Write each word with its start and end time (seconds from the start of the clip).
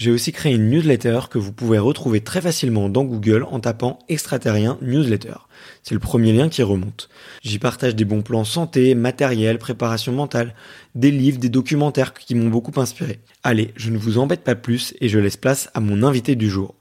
j'ai 0.00 0.10
aussi 0.10 0.32
créé 0.32 0.54
une 0.54 0.70
newsletter 0.70 1.20
que 1.28 1.36
vous 1.36 1.52
pouvez 1.52 1.78
retrouver 1.78 2.22
très 2.22 2.40
facilement 2.40 2.88
dans 2.88 3.04
Google 3.04 3.44
en 3.50 3.60
tapant 3.60 3.98
extraterrien 4.08 4.78
newsletter. 4.80 5.34
C'est 5.82 5.92
le 5.92 6.00
premier 6.00 6.32
lien 6.32 6.48
qui 6.48 6.62
remonte. 6.62 7.10
J'y 7.42 7.58
partage 7.58 7.94
des 7.94 8.06
bons 8.06 8.22
plans 8.22 8.44
santé, 8.44 8.94
matériel, 8.94 9.58
préparation 9.58 10.12
mentale, 10.12 10.54
des 10.94 11.10
livres, 11.10 11.38
des 11.38 11.50
documentaires 11.50 12.14
qui 12.14 12.34
m'ont 12.34 12.48
beaucoup 12.48 12.80
inspiré. 12.80 13.20
Allez, 13.42 13.74
je 13.76 13.90
ne 13.90 13.98
vous 13.98 14.16
embête 14.16 14.42
pas 14.42 14.54
plus 14.54 14.94
et 15.02 15.10
je 15.10 15.18
laisse 15.18 15.36
place 15.36 15.68
à 15.74 15.80
mon 15.80 16.02
invité 16.02 16.34
du 16.34 16.48
jour. 16.48 16.74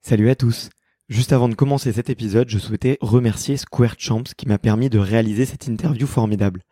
Salut 0.00 0.30
à 0.30 0.36
tous. 0.36 0.70
Juste 1.08 1.32
avant 1.32 1.48
de 1.48 1.56
commencer 1.56 1.92
cet 1.92 2.08
épisode, 2.08 2.48
je 2.48 2.58
souhaitais 2.60 2.98
remercier 3.00 3.56
Square 3.56 3.96
Champs 3.98 4.22
qui 4.36 4.46
m'a 4.46 4.58
permis 4.58 4.90
de 4.90 5.00
réaliser 5.00 5.44
cette 5.44 5.66
interview 5.66 6.06
formidable. 6.06 6.62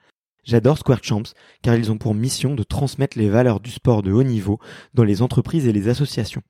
J'adore 0.48 0.78
Square 0.78 1.04
Champs 1.04 1.34
car 1.60 1.74
ils 1.74 1.92
ont 1.92 1.98
pour 1.98 2.14
mission 2.14 2.54
de 2.54 2.62
transmettre 2.62 3.18
les 3.18 3.28
valeurs 3.28 3.60
du 3.60 3.70
sport 3.70 4.02
de 4.02 4.12
haut 4.12 4.22
niveau 4.22 4.58
dans 4.94 5.04
les 5.04 5.20
entreprises 5.20 5.66
et 5.66 5.74
les 5.74 5.88
associations. 5.90 6.40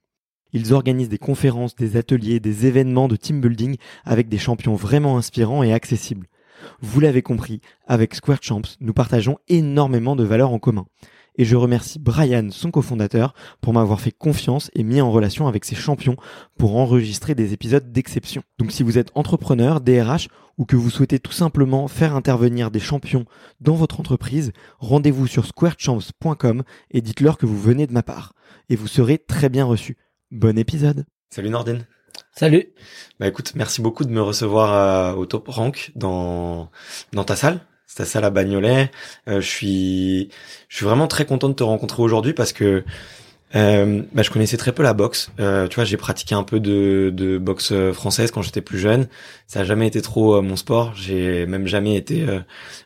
Ils 0.53 0.73
organisent 0.73 1.09
des 1.09 1.19
conférences, 1.19 1.75
des 1.75 1.97
ateliers, 1.97 2.39
des 2.39 2.67
événements 2.67 3.09
de 3.09 3.17
team 3.17 3.41
building 3.41 3.75
avec 4.05 4.29
des 4.29 4.39
champions 4.39 4.77
vraiment 4.77 5.19
inspirants 5.19 5.65
et 5.65 5.73
accessibles. 5.73 6.29
Vous 6.81 7.01
l'avez 7.01 7.23
compris, 7.23 7.61
avec 7.89 8.15
Square 8.15 8.39
Champs, 8.41 8.63
nous 8.79 8.93
partageons 8.93 9.39
énormément 9.49 10.15
de 10.15 10.23
valeurs 10.23 10.53
en 10.53 10.61
commun. 10.61 10.87
Et 11.38 11.44
je 11.44 11.56
remercie 11.56 11.99
Brian, 11.99 12.49
son 12.50 12.71
cofondateur, 12.71 13.32
pour 13.60 13.72
m'avoir 13.72 14.00
fait 14.00 14.10
confiance 14.10 14.71
et 14.75 14.82
mis 14.82 15.00
en 15.00 15.10
relation 15.10 15.47
avec 15.47 15.65
ses 15.65 15.76
champions 15.76 16.16
pour 16.59 16.76
enregistrer 16.76 17.34
des 17.34 17.53
épisodes 17.53 17.91
d'exception. 17.93 18.43
Donc 18.59 18.72
si 18.72 18.82
vous 18.82 18.99
êtes 18.99 19.10
entrepreneur, 19.15 19.81
DRH 19.81 20.28
ou 20.59 20.65
que 20.65 20.76
vous 20.76 20.91
souhaitez 20.91 21.21
tout 21.21 21.32
simplement 21.32 21.87
faire 21.87 22.16
intervenir 22.16 22.71
des 22.72 22.81
champions 22.81 23.25
dans 23.60 23.75
votre 23.75 24.00
entreprise, 24.00 24.53
rendez-vous 24.81 25.28
sur 25.28 25.47
squarechamps.com 25.47 26.65
et 26.91 27.00
dites-leur 27.00 27.38
que 27.38 27.47
vous 27.47 27.59
venez 27.59 27.87
de 27.87 27.93
ma 27.93 28.03
part. 28.03 28.34
Et 28.69 28.76
vous 28.76 28.88
serez 28.88 29.19
très 29.19 29.49
bien 29.49 29.65
reçu. 29.65 29.97
Bon 30.32 30.59
épisode. 30.59 31.06
Salut 31.31 31.50
Nordin. 31.50 31.78
Salut. 32.32 32.72
Bah 33.20 33.28
écoute, 33.28 33.53
merci 33.55 33.81
beaucoup 33.81 34.05
de 34.05 34.10
me 34.10 34.20
recevoir 34.20 34.72
euh, 34.72 35.15
au 35.15 35.26
top 35.26 35.49
rank 35.49 35.93
dans 35.94 36.70
dans 37.12 37.25
ta 37.25 37.37
salle. 37.37 37.60
C'est 37.88 37.97
ta 37.97 38.04
salle 38.04 38.25
à 38.25 38.31
Bagnolet. 38.31 38.91
Euh, 39.28 39.41
je 39.41 39.49
suis 39.49 40.28
je 40.69 40.76
suis 40.76 40.84
vraiment 40.84 41.09
très 41.09 41.25
content 41.25 41.49
de 41.49 41.54
te 41.54 41.62
rencontrer 41.65 42.03
aujourd'hui 42.03 42.34
parce 42.34 42.53
que 42.53 42.84
euh, 43.56 44.03
bah, 44.12 44.22
je 44.22 44.31
connaissais 44.31 44.59
très 44.59 44.72
peu 44.72 44.82
la 44.82 44.93
boxe. 44.93 45.31
Euh, 45.41 45.69
tu 45.69 45.76
vois, 45.76 45.84
j'ai 45.84 45.97
pratiqué 45.97 46.34
un 46.34 46.43
peu 46.43 46.60
de, 46.60 47.10
de 47.15 47.38
boxe 47.38 47.72
française 47.94 48.31
quand 48.31 48.43
j'étais 48.43 48.60
plus 48.60 48.78
jeune. 48.78 49.09
Ça 49.47 49.60
a 49.60 49.65
jamais 49.65 49.87
été 49.87 50.03
trop 50.03 50.34
euh, 50.37 50.43
mon 50.43 50.56
sport. 50.56 50.93
J'ai 50.97 51.47
même 51.47 51.66
jamais 51.66 51.97
été 51.97 52.28
euh, 52.28 52.41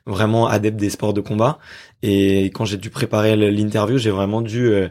vraiment 0.06 0.46
adepte 0.46 0.76
des 0.78 0.90
sports 0.90 1.14
de 1.14 1.20
combat. 1.20 1.58
Et 2.02 2.46
quand 2.54 2.64
j'ai 2.64 2.76
dû 2.76 2.90
préparer 2.90 3.34
l'interview, 3.36 3.98
j'ai 3.98 4.10
vraiment 4.10 4.40
dû 4.40 4.66
euh, 4.69 4.88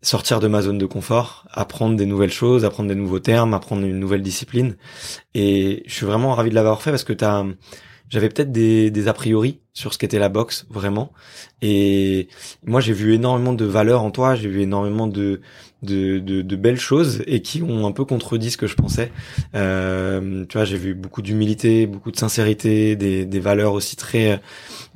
sortir 0.00 0.40
de 0.40 0.48
ma 0.48 0.62
zone 0.62 0.78
de 0.78 0.86
confort, 0.86 1.46
apprendre 1.52 1.96
des 1.96 2.06
nouvelles 2.06 2.32
choses, 2.32 2.64
apprendre 2.64 2.88
des 2.88 2.94
nouveaux 2.94 3.20
termes, 3.20 3.52
apprendre 3.52 3.84
une 3.84 4.00
nouvelle 4.00 4.22
discipline. 4.22 4.76
Et 5.34 5.82
je 5.86 5.92
suis 5.92 6.06
vraiment 6.06 6.34
ravi 6.34 6.48
de 6.48 6.54
l'avoir 6.54 6.80
fait 6.82 6.90
parce 6.90 7.04
que 7.04 7.12
t'as, 7.12 7.44
j'avais 8.12 8.28
peut-être 8.28 8.52
des, 8.52 9.08
a 9.08 9.12
priori 9.14 9.60
sur 9.72 9.94
ce 9.94 9.98
qu'était 9.98 10.18
la 10.18 10.28
boxe 10.28 10.66
vraiment. 10.68 11.12
Et 11.62 12.28
moi, 12.62 12.80
j'ai 12.80 12.92
vu 12.92 13.14
énormément 13.14 13.54
de 13.54 13.64
valeurs 13.64 14.02
en 14.02 14.10
toi, 14.10 14.34
j'ai 14.34 14.50
vu 14.50 14.60
énormément 14.60 15.06
de, 15.06 15.40
belles 15.82 16.78
choses 16.78 17.22
et 17.26 17.40
qui 17.40 17.62
ont 17.62 17.86
un 17.86 17.92
peu 17.92 18.04
contredit 18.04 18.50
ce 18.50 18.58
que 18.58 18.66
je 18.66 18.76
pensais. 18.76 19.10
Euh, 19.54 20.44
tu 20.46 20.58
vois, 20.58 20.66
j'ai 20.66 20.76
vu 20.76 20.92
beaucoup 20.92 21.22
d'humilité, 21.22 21.86
beaucoup 21.86 22.10
de 22.10 22.18
sincérité, 22.18 22.96
des, 22.96 23.40
valeurs 23.40 23.72
aussi 23.72 23.96
très 23.96 24.42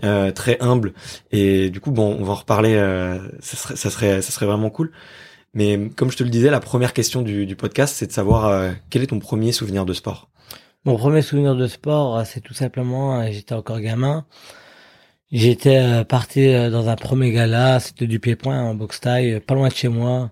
euh, 0.04 0.30
très 0.30 0.58
humbles. 0.60 0.92
Et 1.32 1.70
du 1.70 1.80
coup, 1.80 1.92
bon, 1.92 2.18
on 2.20 2.22
va 2.22 2.32
en 2.32 2.36
reparler. 2.36 2.74
Euh, 2.74 3.18
ça 3.40 3.90
serait 3.90 4.46
vraiment 4.46 4.68
cool. 4.68 4.92
Mais 5.54 5.88
comme 5.96 6.10
je 6.10 6.18
te 6.18 6.22
le 6.22 6.28
disais, 6.28 6.50
la 6.50 6.60
première 6.60 6.92
question 6.92 7.22
du, 7.22 7.46
du 7.46 7.56
podcast, 7.56 7.96
c'est 7.96 8.06
de 8.06 8.12
savoir 8.12 8.44
euh, 8.44 8.72
quel 8.90 9.02
est 9.02 9.06
ton 9.06 9.18
premier 9.18 9.52
souvenir 9.52 9.86
de 9.86 9.94
sport? 9.94 10.28
Mon 10.86 10.96
premier 10.96 11.20
souvenir 11.20 11.56
de 11.56 11.66
sport, 11.66 12.24
c'est 12.24 12.40
tout 12.40 12.54
simplement, 12.54 13.18
euh, 13.18 13.26
j'étais 13.32 13.56
encore 13.56 13.80
gamin. 13.80 14.24
J'étais 15.32 15.78
euh, 15.78 16.04
parti 16.04 16.46
dans 16.70 16.88
un 16.88 16.94
premier 16.94 17.32
gala, 17.32 17.80
c'était 17.80 18.06
du 18.06 18.20
pied-point 18.20 18.62
en 18.62 18.76
boxe 18.76 19.00
taille, 19.00 19.40
pas 19.40 19.56
loin 19.56 19.66
de 19.66 19.72
chez 19.72 19.88
moi 19.88 20.30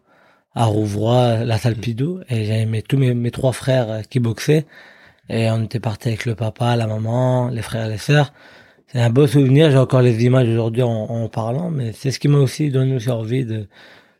à 0.54 0.66
Rouvroy, 0.66 1.44
la 1.44 1.58
salle 1.58 1.74
Pidou, 1.74 2.20
et 2.28 2.44
j'avais 2.44 2.66
mes, 2.66 2.82
tous 2.82 2.96
mes, 2.96 3.14
mes 3.14 3.32
trois 3.32 3.50
frères 3.50 4.02
qui 4.08 4.20
boxaient, 4.20 4.64
et 5.28 5.50
on 5.50 5.64
était 5.64 5.80
partis 5.80 6.06
avec 6.06 6.24
le 6.24 6.36
papa, 6.36 6.76
la 6.76 6.86
maman, 6.86 7.48
les 7.48 7.62
frères 7.62 7.86
et 7.86 7.90
les 7.90 7.98
sœurs. 7.98 8.32
C'est 8.86 9.00
un 9.00 9.10
beau 9.10 9.26
souvenir, 9.26 9.72
j'ai 9.72 9.78
encore 9.78 10.02
les 10.02 10.24
images 10.24 10.48
aujourd'hui 10.48 10.82
en, 10.82 10.88
en, 10.88 11.28
parlant, 11.28 11.72
mais 11.72 11.90
c'est 11.90 12.12
ce 12.12 12.20
qui 12.20 12.28
m'a 12.28 12.38
aussi 12.38 12.70
donné 12.70 12.96
envie 13.08 13.44
de, 13.44 13.66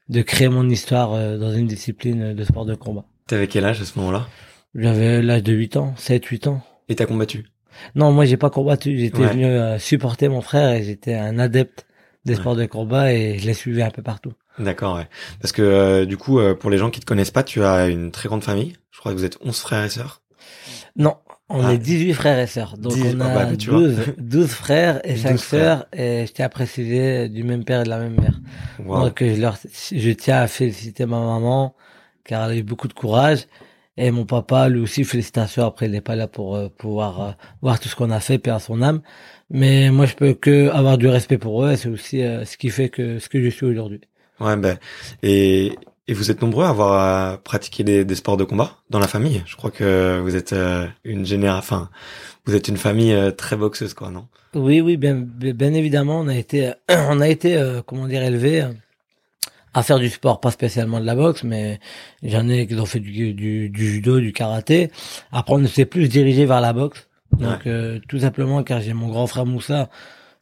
de 0.09 0.23
créer 0.23 0.49
mon 0.49 0.69
histoire 0.69 1.13
euh, 1.13 1.39
dans 1.39 1.53
une 1.53 1.69
discipline 1.69 2.35
de 2.35 2.43
sport 2.43 2.65
de 2.65 2.75
combat. 2.75 3.05
T'avais 3.29 3.47
quel 3.47 3.65
âge 3.65 3.81
à 3.81 3.85
ce 3.85 3.97
moment-là? 4.01 4.27
J'avais 4.75 5.23
l'âge 5.23 5.43
de 5.43 5.53
8 5.53 5.77
ans, 5.77 5.95
7, 5.97 6.25
8 6.27 6.47
ans. 6.49 6.63
Et 6.89 6.97
t'as 6.97 7.07
combattu? 7.07 7.47
Non, 7.95 8.13
moi 8.13 8.25
j'ai 8.25 8.37
pas 8.37 8.51
combattu, 8.51 8.99
j'étais 8.99 9.19
ouais. 9.21 9.29
venu 9.29 9.47
euh, 9.47 9.79
supporter 9.79 10.29
mon 10.29 10.41
frère 10.41 10.71
et 10.75 10.83
j'étais 10.83 11.15
un 11.15 11.39
adepte 11.39 11.87
des 12.25 12.35
ouais. 12.35 12.41
sports 12.41 12.57
de 12.57 12.67
combat 12.67 13.13
et 13.13 13.39
je 13.39 13.47
l'ai 13.47 13.55
suivi 13.55 13.83
un 13.83 13.91
peu 13.91 14.03
partout. 14.03 14.33
D'accord, 14.59 14.97
ouais. 14.97 15.09
Parce 15.41 15.53
que 15.53 15.63
euh, 15.63 16.05
du 16.07 16.17
coup, 16.17 16.39
euh, 16.39 16.55
pour 16.55 16.71
les 16.71 16.79
gens 16.79 16.91
qui 16.91 17.01
te 17.01 17.05
connaissent 17.07 17.33
pas, 17.33 17.43
tu 17.43 17.65
as 17.65 17.89
une 17.89 18.13
très 18.13 18.29
grande 18.29 18.45
famille. 18.45 18.75
Je 18.93 19.01
crois 19.01 19.13
que 19.13 19.19
vous 19.19 19.25
êtes 19.25 19.39
11 19.45 19.59
frères 19.59 19.85
et 19.85 19.89
sœurs. 19.89 20.23
Non, 20.97 21.17
On 21.51 21.63
Ah. 21.67 21.75
est 21.75 21.79
18 21.79 22.15
frères 22.15 22.39
et 22.39 22.47
sœurs. 22.47 22.79
Donc 22.79 22.93
10, 22.95 23.17
on 23.17 23.21
ah 23.21 23.27
a 23.27 23.35
bah, 23.35 23.45
vois. 23.47 23.57
12, 23.57 23.99
12 24.19 24.49
frères 24.51 25.01
et 25.05 25.17
5 25.17 25.33
12 25.33 25.41
frères. 25.43 25.79
sœurs. 25.79 25.87
Et 25.93 26.27
je 26.27 26.33
tiens 26.33 26.47
à 26.47 26.49
préciser 26.49 27.29
du 27.29 27.43
même 27.43 27.65
père 27.65 27.81
et 27.81 27.85
de 27.85 27.91
la 27.91 27.99
même 27.99 28.15
mère. 28.19 28.41
Wow. 28.79 29.01
Donc 29.09 29.19
je, 29.23 29.41
leur, 29.41 29.59
je 29.93 30.11
tiens 30.11 30.39
à 30.41 30.47
féliciter 30.47 31.05
ma 31.07 31.19
maman 31.21 31.75
car 32.25 32.45
elle 32.47 32.53
a 32.53 32.61
eu 32.61 32.63
beaucoup 32.63 32.89
de 32.89 32.95
courage. 32.95 33.47
Et 33.97 34.11
mon 34.11 34.25
papa, 34.25 34.69
lui 34.69 34.81
aussi, 34.81 35.05
félicitations. 35.05 35.65
Après, 35.65 35.87
il 35.87 35.93
n'est 35.93 36.01
pas 36.01 36.17
là 36.17 36.27
pour 36.27 36.57
euh, 36.57 36.69
pouvoir 36.69 37.23
euh, 37.23 37.31
voir 37.63 37.79
tout 37.79 37.89
ce 37.89 37.95
qu'on 37.95 38.11
a 38.11 38.21
fait, 38.21 38.39
paix 38.39 38.51
à 38.51 38.59
son 38.59 38.83
âme. 38.83 39.03
Mais 39.51 39.91
moi, 39.91 40.07
je 40.07 40.15
peux 40.15 40.35
que 40.35 40.69
avoir 40.71 40.99
du 40.99 41.07
respect 41.07 41.39
pour 41.39 41.65
eux. 41.65 41.73
et 41.73 41.77
C'est 41.77 41.89
aussi 41.89 42.23
euh, 42.23 42.45
ce 42.45 42.57
qui 42.57 42.71
fait 42.71 42.89
que 42.89 43.21
ce 43.21 43.29
que 43.29 43.41
je 43.41 43.49
suis 43.49 43.67
aujourd'hui. 43.67 44.01
Ouais, 44.41 44.57
ben, 44.57 44.79
et, 45.23 45.79
et 46.09 46.13
vous 46.13 46.33
êtes 46.33 46.43
nombreux 46.43 46.65
à 46.65 46.71
avoir 46.71 47.41
pratiqué 47.43 47.85
des, 47.85 48.05
des 48.05 48.15
sports 48.17 48.37
de 48.37 48.43
combat 48.43 48.79
dans 48.91 48.99
la 48.99 49.07
famille. 49.07 49.45
Je 49.47 49.55
crois 49.55 49.71
que 49.71 50.19
vous 50.21 50.35
êtes 50.35 50.53
une 51.05 51.25
génération, 51.25 51.77
enfin, 51.77 51.91
vous 52.47 52.57
êtes 52.57 52.67
une 52.67 52.77
famille 52.77 53.17
très 53.37 53.55
boxeuse, 53.55 53.95
quoi, 53.95 54.11
non? 54.11 54.27
Oui, 54.55 54.81
oui, 54.81 54.97
bien, 54.97 55.15
bien 55.15 55.73
évidemment, 55.73 56.19
on 56.19 56.27
a 56.27 56.35
été, 56.35 56.73
on 56.89 57.21
a 57.21 57.29
été, 57.29 57.81
comment 57.87 58.09
dire, 58.09 58.25
élevé 58.25 58.67
à 59.75 59.83
faire 59.83 59.99
du 59.99 60.09
sport, 60.09 60.41
pas 60.41 60.51
spécialement 60.51 61.01
de 61.01 61.07
la 61.07 61.15
boxe, 61.15 61.43
mais 61.45 61.81
j'en 62.23 62.49
ai 62.49 62.67
qui 62.67 62.75
ont 62.75 62.87
fait 62.87 63.01
du, 63.01 63.35
du, 63.35 63.69
du 63.69 63.91
judo, 63.91 64.21
du 64.21 64.33
karaté. 64.33 64.91
Après, 65.33 65.55
on 65.55 65.67
s'est 65.67 65.85
plus 65.85 66.09
dirigé 66.09 66.47
vers 66.47 66.61
la 66.61 66.73
boxe. 66.73 67.09
Donc, 67.39 67.67
euh, 67.67 67.99
tout 68.09 68.21
simplement, 68.21 68.63
car 68.63 68.81
j'ai 68.81 68.93
mon 68.93 69.09
grand 69.09 69.27
frère 69.27 69.45
Moussa, 69.45 69.91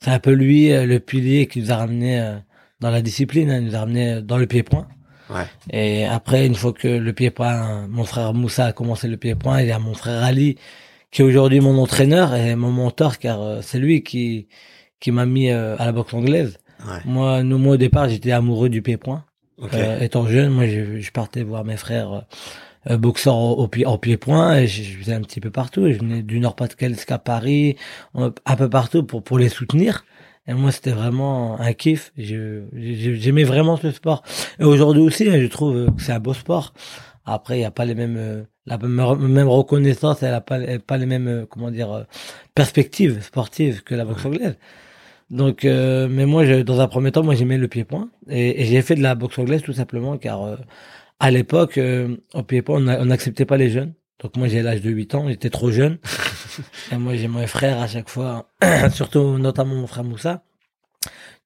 c'est 0.00 0.11
un 0.11 0.19
peu 0.19 0.32
lui 0.32 0.70
euh, 0.70 0.84
le 0.84 1.00
pilier 1.00 1.46
qui 1.46 1.61
nous 1.61 1.73
a 1.73 1.76
ramené 1.76 2.20
euh, 2.20 2.37
dans 2.81 2.90
la 2.90 3.00
discipline, 3.00 3.50
hein, 3.50 3.62
nous 3.62 3.75
a 3.75 3.81
ramené 3.81 4.20
dans 4.20 4.37
le 4.37 4.46
pied-point. 4.46 4.87
Ouais. 5.31 5.46
Et 5.70 6.05
après, 6.05 6.46
une 6.46 6.55
fois 6.55 6.75
que 6.75 6.88
le 6.88 7.12
pied-point, 7.14 7.87
mon 7.88 8.05
frère 8.05 8.34
Moussa 8.34 8.67
a 8.67 8.73
commencé 8.73 9.08
le 9.08 9.17
pied-point, 9.17 9.62
il 9.62 9.69
y 9.69 9.73
a 9.73 9.79
mon 9.79 9.94
frère 9.94 10.23
Ali, 10.23 10.56
qui 11.11 11.23
est 11.23 11.25
aujourd'hui 11.25 11.61
mon 11.61 11.79
entraîneur 11.79 12.34
et 12.34 12.56
mon 12.56 12.70
mentor, 12.70 13.19
car 13.19 13.40
euh, 13.40 13.61
c'est 13.62 13.79
lui 13.79 14.02
qui 14.02 14.49
qui 14.99 15.11
m'a 15.11 15.26
mis 15.26 15.50
euh, 15.50 15.76
à 15.79 15.87
la 15.87 15.93
boxe 15.93 16.14
anglaise. 16.14 16.58
Ouais. 16.87 16.99
Moi, 17.05 17.43
nous, 17.43 17.58
moi 17.58 17.75
au 17.75 17.76
départ, 17.76 18.08
j'étais 18.08 18.32
amoureux 18.32 18.69
du 18.69 18.82
pied-point. 18.82 19.25
Ok. 19.58 19.75
Euh, 19.75 20.00
étant 20.00 20.26
jeune, 20.26 20.50
moi, 20.50 20.67
je, 20.67 21.00
je 21.00 21.12
partais 21.12 21.43
voir 21.43 21.64
mes 21.64 21.76
frères 21.76 22.12
euh, 22.12 22.20
euh, 22.90 22.96
boxeurs 22.96 23.37
au, 23.37 23.52
au 23.62 23.69
pied, 23.69 23.87
en 23.87 23.99
pied-point 23.99 24.56
et 24.58 24.67
je, 24.67 24.82
je 24.82 24.99
faisais 24.99 25.14
un 25.14 25.20
petit 25.20 25.40
peu 25.40 25.50
partout. 25.50 25.90
Je 25.90 25.99
venais 25.99 26.23
du 26.23 26.40
Nord-Pas-de-Calais 26.40 26.94
jusqu'à 26.94 27.19
Paris, 27.19 27.76
un 28.14 28.32
un 28.44 28.56
peu 28.56 28.69
partout 28.69 29.05
pour 29.05 29.23
pour 29.23 29.38
les 29.38 29.49
soutenir. 29.49 30.05
Et 30.49 30.55
moi, 30.55 30.73
c'était 30.73 30.90
vraiment 30.90 31.61
un 31.61 31.73
kiff. 31.73 32.12
J'aimais 32.17 33.44
vraiment 33.44 33.76
ce 33.76 33.93
sport. 33.93 34.25
Et 34.58 34.64
aujourd'hui 34.64 35.02
aussi, 35.02 35.29
hein, 35.29 35.38
je 35.40 35.46
trouve 35.46 35.76
euh, 35.76 35.87
que 35.90 36.02
c'est 36.02 36.12
un 36.12 36.19
beau 36.19 36.34
sport. 36.34 36.75
Après, 37.25 37.56
il 37.56 37.58
n'y 37.61 37.64
a 37.64 37.70
pas 37.70 37.84
les 37.84 37.94
mêmes, 37.94 38.17
euh, 38.17 38.43
la 38.67 38.79
même, 38.79 39.49
reconnaissance, 39.49 40.23
elle 40.23 40.32
n'a 40.32 40.40
pas, 40.40 40.58
pas 40.84 40.96
les 40.96 41.06
mêmes, 41.06 41.29
euh, 41.29 41.46
comment 41.49 41.70
dire, 41.70 41.93
euh, 41.93 42.02
perspectives 42.55 43.23
sportives 43.23 43.82
que 43.84 43.94
la 43.94 44.05
boxe 44.05 44.25
anglaise. 44.25 44.56
Donc, 45.32 45.64
euh, 45.64 46.08
mais 46.11 46.26
moi, 46.26 46.44
je, 46.44 46.56
dans 46.62 46.81
un 46.81 46.88
premier 46.88 47.11
temps, 47.11 47.23
moi, 47.23 47.34
j'aimais 47.34 47.56
le 47.56 47.67
pied-point. 47.67 48.11
Et, 48.29 48.62
et 48.62 48.64
j'ai 48.67 48.82
fait 48.82 48.94
de 48.94 49.02
la 49.02 49.14
boxe 49.14 49.38
anglaise 49.38 49.62
tout 49.62 49.73
simplement 49.73 50.19
car, 50.19 50.44
euh, 50.44 50.56
à 51.20 51.31
l'époque, 51.31 51.79
euh, 51.79 52.17
au 52.34 52.43
pied-point, 52.43 52.87
on 52.99 53.06
n'acceptait 53.06 53.46
pas 53.46 53.56
les 53.56 53.70
jeunes. 53.70 53.94
Donc 54.20 54.37
moi, 54.37 54.46
j'ai 54.46 54.61
l'âge 54.62 54.82
de 54.82 54.90
8 54.90 55.14
ans, 55.14 55.29
j'étais 55.29 55.50
trop 55.50 55.70
jeune. 55.70 55.99
et 56.93 56.96
moi, 56.96 57.17
j'ai 57.17 57.29
mon 57.29 57.46
frère 57.46 57.81
à 57.81 57.88
chaque 57.88 58.11
fois, 58.11 58.46
surtout 58.93 59.38
notamment 59.38 59.75
mon 59.75 59.87
frère 59.87 60.05
Moussa. 60.05 60.44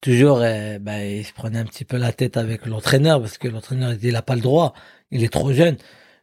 Toujours, 0.01 0.41
euh, 0.43 0.79
ben, 0.81 0.99
il 1.01 1.25
se 1.25 1.33
prenait 1.33 1.59
un 1.59 1.65
petit 1.65 1.85
peu 1.85 1.97
la 1.97 2.13
tête 2.13 2.37
avec 2.37 2.67
l'entraîneur 2.67 3.21
parce 3.21 3.39
que 3.39 3.49
l'entraîneur, 3.49 3.93
il 3.93 3.99
dit, 3.99 4.09
il 4.09 4.17
a 4.17 4.23
pas 4.23 4.35
le 4.35 4.43
droit, 4.43 4.75
il 5.13 5.23
est 5.23 5.33
trop 5.33 5.53
jeune. 5.53 5.77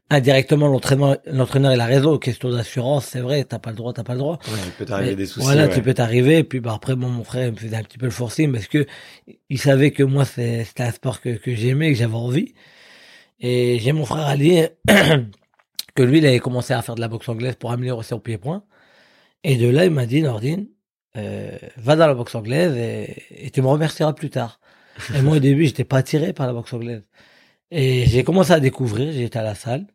Indirectement, 0.10 0.68
l'entraîneur, 0.68 1.18
l'entraîneur, 1.26 1.74
il 1.74 1.80
a 1.80 1.86
raison. 1.86 2.18
Question 2.20 2.50
d'assurance, 2.52 3.06
c'est 3.06 3.22
vrai, 3.22 3.44
t'as 3.46 3.58
pas 3.58 3.72
le 3.72 3.76
droit, 3.78 3.94
t'as 3.94 4.04
pas 4.04 4.14
le 4.14 4.20
droit. 4.20 4.38
Ouais, 4.48 4.60
il 4.66 4.72
peut 4.74 4.86
t'arriver 4.86 5.16
des 5.16 5.26
soucis. 5.26 5.46
Voilà, 5.46 5.68
ouais. 5.68 5.74
tu 5.74 5.82
peux 5.82 5.94
t'arriver. 5.94 6.40
Et 6.40 6.44
puis 6.44 6.60
bah, 6.60 6.74
après, 6.76 6.96
bon, 6.96 7.08
mon 7.08 7.24
frère 7.24 7.48
il 7.48 7.54
me 7.54 7.58
faisait 7.58 7.76
un 7.78 7.84
petit 7.84 7.98
peu 7.98 8.06
le 8.06 8.12
forcing 8.12 8.52
parce 8.52 8.68
que 8.68 8.86
il 9.50 9.60
savait 9.60 9.92
que 9.92 10.04
moi, 10.04 10.26
c'est- 10.26 10.66
c'était 10.66 10.84
un 10.84 10.92
sport 10.92 11.20
que, 11.22 11.30
que 11.30 11.56
j'aimais, 11.56 11.92
que 11.92 11.98
j'avais 11.98 12.14
envie. 12.16 12.54
Et 13.40 13.80
j'ai 13.80 13.92
mon 13.92 14.06
frère 14.06 14.28
Ali, 14.28 14.62
que 15.96 16.04
lui, 16.04 16.20
il 16.20 16.26
avait 16.26 16.40
commencé 16.40 16.74
à 16.74 16.82
faire 16.82 16.96
de 16.96 17.02
la 17.02 17.08
boxe 17.08 17.28
anglaise 17.30 17.56
pour 17.56 17.72
améliorer 17.72 18.04
son 18.04 18.20
pied-point. 18.20 18.64
Et 19.44 19.56
de 19.58 19.68
là, 19.68 19.86
il 19.86 19.92
m'a 19.92 20.06
dit, 20.06 20.22
Nordine, 20.22 20.68
euh, 21.18 21.58
va 21.78 21.96
dans 21.96 22.08
la 22.08 22.14
boxe 22.14 22.36
anglaise 22.36 22.76
et, 22.78 23.46
et 23.48 23.50
tu 23.52 23.62
me 23.62 23.68
remercieras 23.68 24.14
plus 24.14 24.30
tard. 24.30 24.60
Et 25.16 25.22
moi, 25.22 25.38
au 25.38 25.40
début, 25.40 25.66
j'étais 25.66 25.84
pas 25.86 25.98
attiré 25.98 26.34
par 26.34 26.46
la 26.48 26.54
boxe 26.54 26.72
anglaise. 26.74 27.02
Et 27.76 28.06
j'ai 28.06 28.24
commencé 28.24 28.52
à 28.54 28.60
découvrir, 28.60 29.12
j'étais 29.12 29.40
à 29.40 29.44
la 29.44 29.56
salle. 29.56 29.88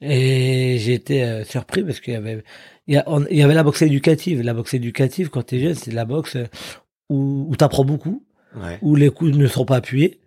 Et 0.00 0.92
été 0.94 1.24
euh, 1.24 1.44
surpris 1.44 1.82
parce 1.82 2.00
qu'il 2.00 2.14
y 2.14 2.16
avait, 2.16 2.42
il 2.86 2.94
y, 2.94 2.96
a- 2.96 3.04
on- 3.06 3.26
il 3.30 3.36
y 3.36 3.42
avait 3.42 3.52
la 3.54 3.64
boxe 3.64 3.82
éducative. 3.82 4.40
La 4.42 4.54
boxe 4.54 4.72
éducative, 4.74 5.28
quand 5.28 5.42
t'es 5.42 5.58
jeune, 5.58 5.74
c'est 5.74 5.90
de 5.90 5.96
la 5.96 6.04
boxe 6.06 6.36
euh, 6.36 6.46
où, 7.10 7.46
où 7.50 7.56
t'apprends 7.56 7.84
beaucoup, 7.84 8.24
Ouais. 8.56 8.78
où 8.80 8.94
les 8.96 9.10
coups 9.10 9.36
ne 9.36 9.46
sont 9.46 9.66
pas 9.66 9.76
appuyés. 9.76 10.20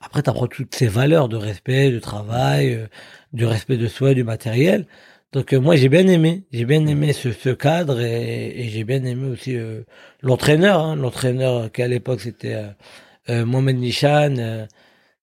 Après, 0.00 0.22
t'apprends 0.22 0.46
toutes 0.46 0.74
ces 0.74 0.86
valeurs 0.86 1.28
de 1.28 1.36
respect, 1.36 1.90
de 1.90 1.98
travail, 1.98 2.74
euh, 2.74 2.86
du 3.32 3.44
respect 3.46 3.76
de 3.78 3.88
soi, 3.88 4.14
du 4.14 4.22
matériel. 4.22 4.86
Donc 5.32 5.52
euh, 5.52 5.58
moi, 5.60 5.74
j'ai 5.76 5.88
bien 5.88 6.06
aimé. 6.06 6.44
J'ai 6.52 6.64
bien 6.66 6.86
aimé 6.86 7.12
ce, 7.12 7.32
ce 7.32 7.48
cadre 7.50 8.00
et, 8.00 8.60
et 8.60 8.68
j'ai 8.68 8.84
bien 8.84 9.02
aimé 9.04 9.28
aussi 9.30 9.56
euh, 9.56 9.82
l'entraîneur. 10.22 10.80
Hein, 10.80 10.94
l'entraîneur 10.94 11.72
qui 11.72 11.82
à 11.82 11.88
l'époque 11.88 12.20
c'était 12.20 12.56
Mohamed 13.28 13.76
Nishan. 13.78 14.66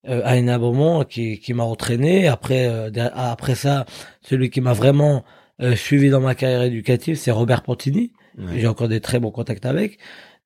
Euh, 0.08 0.22
Aina 0.26 0.58
Beaumont 0.58 1.06
qui, 1.06 1.40
qui 1.40 1.54
m'a 1.54 1.64
entraîné. 1.64 2.28
Après, 2.28 2.68
euh, 2.68 2.90
der- 2.90 3.12
après 3.16 3.56
ça, 3.56 3.86
celui 4.22 4.50
qui 4.50 4.60
m'a 4.60 4.74
vraiment 4.74 5.24
euh, 5.62 5.76
suivi 5.76 6.10
dans 6.10 6.20
ma 6.20 6.36
carrière 6.36 6.64
éducative, 6.64 7.16
c'est 7.16 7.32
Robert 7.32 7.64
Pontini. 7.64 8.12
Ouais. 8.38 8.60
J'ai 8.60 8.68
encore 8.68 8.90
des 8.90 9.00
très 9.00 9.20
bons 9.20 9.32
contacts 9.32 9.66
avec. 9.66 10.00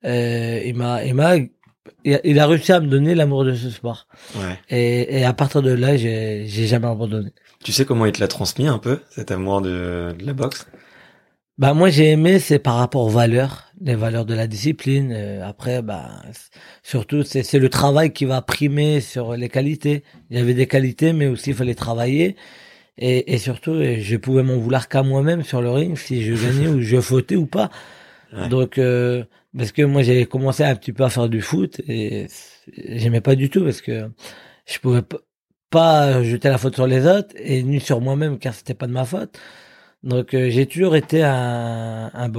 Euh, 0.06 0.62
il 0.64 0.76
m'a, 0.76 1.04
il 1.04 1.16
m'a, 1.16 1.38
il 2.06 2.14
a, 2.14 2.20
il 2.24 2.38
a 2.40 2.46
réussi 2.46 2.72
à 2.72 2.80
me 2.80 2.88
donner 2.88 3.16
l'amour 3.16 3.46
de 3.46 3.56
ce 3.56 3.72
sport. 3.72 4.08
Ouais. 4.36 4.60
Et, 4.70 5.20
et 5.20 5.26
à 5.26 5.34
partir 5.34 5.64
de 5.64 5.72
là, 5.72 5.98
j'ai, 5.98 6.46
j'ai 6.48 6.68
jamais 6.68 6.88
abandonné. 6.88 7.32
Tu 7.64 7.72
sais 7.72 7.84
comment 7.86 8.06
il 8.06 8.12
te 8.12 8.20
l'a 8.20 8.28
transmis 8.28 8.68
un 8.68 8.78
peu, 8.78 9.00
cet 9.10 9.32
amour 9.32 9.62
de, 9.62 10.14
de 10.20 10.26
la 10.26 10.34
boxe? 10.34 10.68
Bah 11.58 11.74
moi 11.74 11.90
j'ai 11.90 12.12
aimé 12.12 12.38
c'est 12.38 12.60
par 12.60 12.76
rapport 12.76 13.02
aux 13.02 13.10
valeurs, 13.10 13.67
les 13.82 13.96
valeurs 13.96 14.26
de 14.26 14.34
la 14.34 14.48
discipline. 14.48 15.12
Euh, 15.12 15.48
après 15.48 15.82
bah 15.82 16.22
surtout 16.84 17.24
c'est 17.24 17.44
c'est 17.44 17.60
le 17.60 17.70
travail 17.70 18.12
qui 18.14 18.26
va 18.26 18.42
primer 18.42 19.02
sur 19.02 19.36
les 19.36 19.50
qualités. 19.50 20.04
Il 20.30 20.38
y 20.38 20.40
avait 20.42 20.54
des 20.54 20.68
qualités 20.68 21.14
mais 21.14 21.28
aussi 21.28 21.52
il 21.52 21.56
fallait 21.56 21.76
travailler 21.76 22.36
et, 22.98 23.34
et 23.34 23.38
surtout 23.38 23.76
je 23.84 24.18
pouvais 24.18 24.44
m'en 24.44 24.58
vouloir 24.58 24.88
qu'à 24.90 25.04
moi-même 25.04 25.44
sur 25.44 25.62
le 25.62 25.70
ring 25.72 25.98
si 25.98 26.24
je 26.24 26.34
gagnais 26.34 26.68
ou 26.68 26.82
je 26.82 27.00
fautais 27.02 27.36
ou 27.36 27.46
pas. 27.46 27.70
Ouais. 28.34 28.50
Donc 28.50 28.78
euh, 28.78 29.24
parce 29.58 29.72
que 29.72 29.84
moi 29.84 30.04
j'ai 30.04 30.26
commencé 30.26 30.64
un 30.64 30.76
petit 30.76 30.94
peu 30.94 31.04
à 31.04 31.10
faire 31.10 31.30
du 31.30 31.42
foot 31.42 31.82
et 31.88 32.28
j'aimais 32.76 33.22
pas 33.22 33.36
du 33.36 33.50
tout 33.50 33.64
parce 33.64 33.82
que 33.82 34.10
je 34.66 34.80
pouvais 34.80 35.02
pas 35.70 36.24
jeter 36.24 36.50
la 36.50 36.58
faute 36.58 36.76
sur 36.76 36.88
les 36.88 37.06
autres 37.06 37.36
et 37.38 37.64
ni 37.64 37.80
sur 37.80 38.02
moi-même 38.02 38.40
car 38.40 38.54
c'était 38.54 38.74
pas 38.74 38.88
de 38.88 38.94
ma 38.94 39.06
faute. 39.06 39.38
Donc 40.08 40.34
euh, 40.34 40.50
j'ai 40.50 40.66
toujours 40.66 40.96
été 40.96 41.22
un, 41.24 42.10
un 42.14 42.32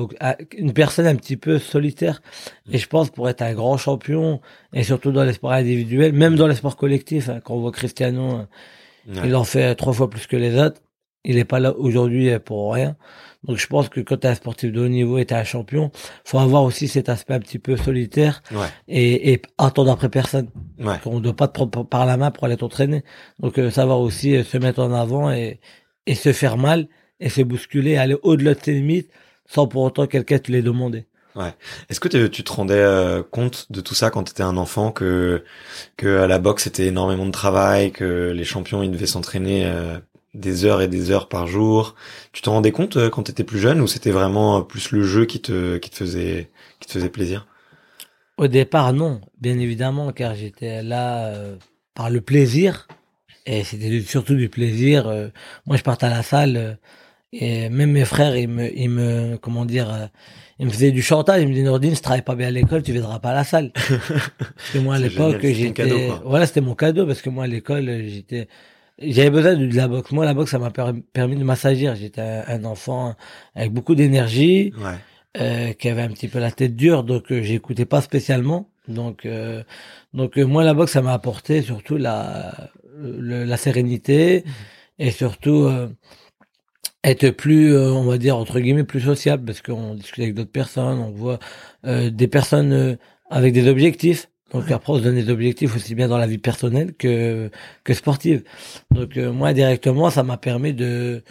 une 0.57 0.73
personne 0.73 1.07
un 1.07 1.15
petit 1.17 1.37
peu 1.37 1.59
solitaire 1.59 2.23
et 2.73 2.79
je 2.79 2.89
pense 2.89 3.11
pour 3.11 3.29
être 3.29 3.43
un 3.43 3.53
grand 3.53 3.77
champion 3.77 4.41
et 4.73 4.83
surtout 4.85 5.13
dans 5.13 5.25
les 5.25 5.35
sports 5.35 5.53
individuels, 5.53 6.13
même 6.13 6.35
dans 6.37 6.47
les 6.47 6.55
sports 6.55 6.77
collectifs, 6.77 7.29
hein, 7.29 7.41
quand 7.45 7.55
on 7.55 7.61
voit 7.61 7.73
Cristiano, 7.73 8.41
Ouais. 9.07 9.23
il 9.25 9.35
en 9.37 9.45
fait 9.45 9.75
trois 9.75 9.93
fois 9.95 10.11
plus 10.11 10.27
que 10.27 10.37
les 10.37 10.55
autres, 10.59 10.83
il 11.25 11.39
est 11.39 11.45
pas 11.47 11.61
là 11.61 11.75
aujourd'hui 11.77 12.29
euh, 12.31 12.39
pour 12.39 12.75
rien. 12.75 12.95
Donc 13.45 13.57
je 13.57 13.67
pense 13.67 13.89
que 13.89 14.01
quand 14.01 14.19
tu 14.19 14.27
es 14.27 14.31
un 14.31 14.35
sportif 14.35 14.71
de 14.73 14.81
haut 14.83 14.89
niveau 14.89 15.17
et 15.19 15.25
tu 15.25 15.33
un 15.35 15.45
champion, 15.45 15.91
faut 16.25 16.39
avoir 16.39 16.63
aussi 16.63 16.89
cet 16.89 17.09
aspect 17.09 17.33
un 17.35 17.41
petit 17.41 17.59
peu 17.59 17.77
solitaire 17.79 18.43
Ouais. 18.53 18.67
et, 18.87 19.33
et 19.33 19.43
attendre 19.59 19.91
après 19.91 20.11
personne. 20.11 20.49
Ouais. 20.79 20.97
On 21.07 21.17
ne 21.17 21.21
doit 21.21 21.37
pas 21.37 21.49
te 21.49 21.53
prendre 21.55 21.85
par 21.89 22.05
la 22.05 22.17
main 22.19 22.31
pour 22.31 22.45
aller 22.45 22.57
t'entraîner. 22.59 23.03
Donc 23.41 23.59
euh, 23.59 23.71
savoir 23.71 24.01
aussi 24.01 24.37
euh, 24.37 24.45
se 24.45 24.59
mettre 24.59 24.81
en 24.83 24.93
avant 24.93 25.31
et, 25.31 25.61
et 26.07 26.15
se 26.15 26.33
faire 26.33 26.57
mal 26.59 26.87
et 27.21 27.29
se 27.29 27.43
bousculer, 27.43 27.97
aller 27.97 28.17
au-delà 28.23 28.55
de 28.55 28.61
ses 28.63 28.73
limites 28.73 29.11
sans 29.47 29.67
pour 29.67 29.83
autant 29.83 30.07
quelqu'un 30.07 30.39
te 30.39 30.53
les 30.53 30.63
demander. 30.63 31.07
Est-ce 31.89 32.01
que 32.01 32.09
tu 32.27 32.45
te 32.45 32.53
rendais 32.53 32.75
euh, 32.75 33.23
compte 33.23 33.71
de 33.71 33.81
tout 33.81 33.95
ça 33.95 34.11
quand 34.11 34.25
tu 34.25 34.31
étais 34.31 34.43
un 34.43 34.57
enfant 34.57 34.91
que 34.91 35.45
que 35.97 36.19
à 36.19 36.27
la 36.27 36.39
boxe 36.39 36.65
c'était 36.65 36.87
énormément 36.87 37.27
de 37.27 37.31
travail, 37.31 37.93
que 37.93 38.33
les 38.35 38.45
champions 38.45 38.83
ils 38.83 38.91
devaient 38.91 39.07
s'entraîner 39.07 39.67
euh, 39.67 39.99
des 40.35 40.65
heures 40.65 40.83
et 40.83 40.89
des 40.89 41.11
heures 41.11 41.29
par 41.29 41.47
jour? 41.47 41.95
Tu 42.33 42.43
t'en 42.43 42.53
rendais 42.53 42.73
compte 42.73 42.97
euh, 42.97 43.11
quand 43.11 43.25
tu 43.25 43.31
étais 43.31 43.45
plus 43.45 43.59
jeune 43.59 43.81
ou 43.81 43.87
c'était 43.87 44.11
vraiment 44.11 44.63
plus 44.63 44.91
le 44.91 45.03
jeu 45.03 45.27
qui 45.27 45.41
te 45.41 45.77
qui 45.77 45.91
te 45.91 45.97
faisait 45.97 46.51
qui 46.81 46.89
te 46.89 46.93
faisait 46.93 47.11
plaisir? 47.11 47.47
Au 48.37 48.47
départ, 48.47 48.93
non, 48.93 49.21
bien 49.41 49.59
évidemment, 49.59 50.13
car 50.13 50.35
j'étais 50.37 50.83
là 50.83 51.35
par 51.95 52.09
le 52.09 52.21
plaisir. 52.21 52.87
Et 53.47 53.65
c'était 53.65 54.01
surtout 54.01 54.37
du 54.37 54.49
plaisir. 54.49 55.07
moi, 55.67 55.77
je 55.77 55.83
partais 55.83 56.07
à 56.07 56.11
la 56.11 56.23
salle 56.23 56.79
et 57.33 57.69
même 57.69 57.93
mes 57.93 58.05
frères, 58.05 58.37
ils 58.37 58.49
me, 58.49 58.75
ils 58.77 58.89
me 58.89 59.37
comment 59.37 59.65
dire, 59.65 59.93
euh, 59.93 60.07
ils 60.59 60.67
me 60.67 60.71
faisaient 60.71 60.91
du 60.91 61.03
chantage. 61.03 61.43
Ils 61.43 61.49
me 61.49 61.53
disaient, 61.53 61.65
Nordine, 61.65 61.91
si 61.91 61.97
tu 61.97 62.03
travailles 62.03 62.23
pas 62.23 62.35
bien 62.35 62.49
à 62.49 62.51
l'école, 62.51 62.83
tu 62.83 62.93
viendras 62.93 63.19
pas 63.19 63.31
à 63.31 63.35
la 63.35 63.45
salle. 63.45 63.73
parce 63.75 64.71
que 64.73 64.79
moi, 64.79 64.97
à 64.97 64.99
l'époque, 64.99 65.39
j'étais... 65.43 66.11
Voilà, 66.25 66.47
c'était 66.47 66.61
mon 66.61 66.75
cadeau, 66.75 67.07
parce 67.07 67.23
que 67.23 67.31
moi, 67.31 67.45
à 67.45 67.47
l'école, 67.47 68.05
j'étais 68.07 68.49
j'avais 69.01 69.31
besoin 69.31 69.55
de, 69.55 69.77
la 69.77 69.89
boxe. 69.89 70.11
Moi, 70.11 70.25
la 70.25 70.35
boxe, 70.35 70.51
ça 70.51 70.59
m'a 70.59 70.71
permis 70.71 71.37
de 71.37 71.45
m'assagir. 71.45 71.95
J'étais 71.95 72.21
un, 72.21 72.65
enfant 72.65 73.15
avec 73.55 73.73
beaucoup 73.73 73.95
d'énergie, 73.95 74.73
euh, 75.37 75.73
qui 75.73 75.89
avait 75.89 76.03
un 76.03 76.09
petit 76.09 76.29
peu 76.29 76.39
la 76.39 76.51
tête 76.51 76.75
dure, 76.75 77.05
donc 77.05 77.31
euh, 77.31 77.43
j'écoutais 77.43 77.85
pas 77.85 78.01
spécialement. 78.01 78.71
Donc, 78.89 79.27
euh, 79.27 79.63
donc 80.15 80.39
euh, 80.39 80.45
moi, 80.45 80.65
la 80.65 80.75
boxe, 80.75 80.93
ça 80.93 81.03
m'a 81.03 81.13
apporté 81.13 81.63
surtout 81.63 81.97
la, 81.97 82.71
la 83.01 83.57
sérénité 83.57 84.43
mmh. 84.45 84.51
et 85.03 85.11
surtout 85.11 85.71
être 87.05 87.31
plus, 87.31 87.77
on 87.77 88.05
va 88.05 88.19
dire 88.19 88.37
entre 88.37 88.61
guillemets, 88.61 88.85
plus 88.85 89.01
sociable 89.01 89.45
parce 89.45 89.63
qu'on 89.63 89.95
discute 89.95 90.23
avec 90.23 90.35
d'autres 90.35 90.51
personnes, 90.51 90.99
on 90.99 91.11
voit 91.11 91.39
des 91.85 92.29
personnes 92.29 92.99
avec 93.31 93.53
des 93.53 93.69
objectifs. 93.69 94.29
Donc 94.53 94.71
après, 94.71 94.93
on 94.93 94.99
se 94.99 95.03
donne 95.03 95.15
des 95.17 95.31
objectifs 95.31 95.77
aussi 95.77 95.95
bien 95.95 96.09
dans 96.09 96.19
la 96.19 96.27
vie 96.27 96.39
personnelle 96.39 96.95
que 96.95 97.51
que 97.85 97.95
sportive. 97.95 98.45
Donc 98.91 99.17
euh, 99.17 99.33
moi 99.33 99.53
directement, 99.53 100.11
ça 100.11 100.23
m'a 100.23 100.39
permis 100.39 100.73
de 100.75 101.23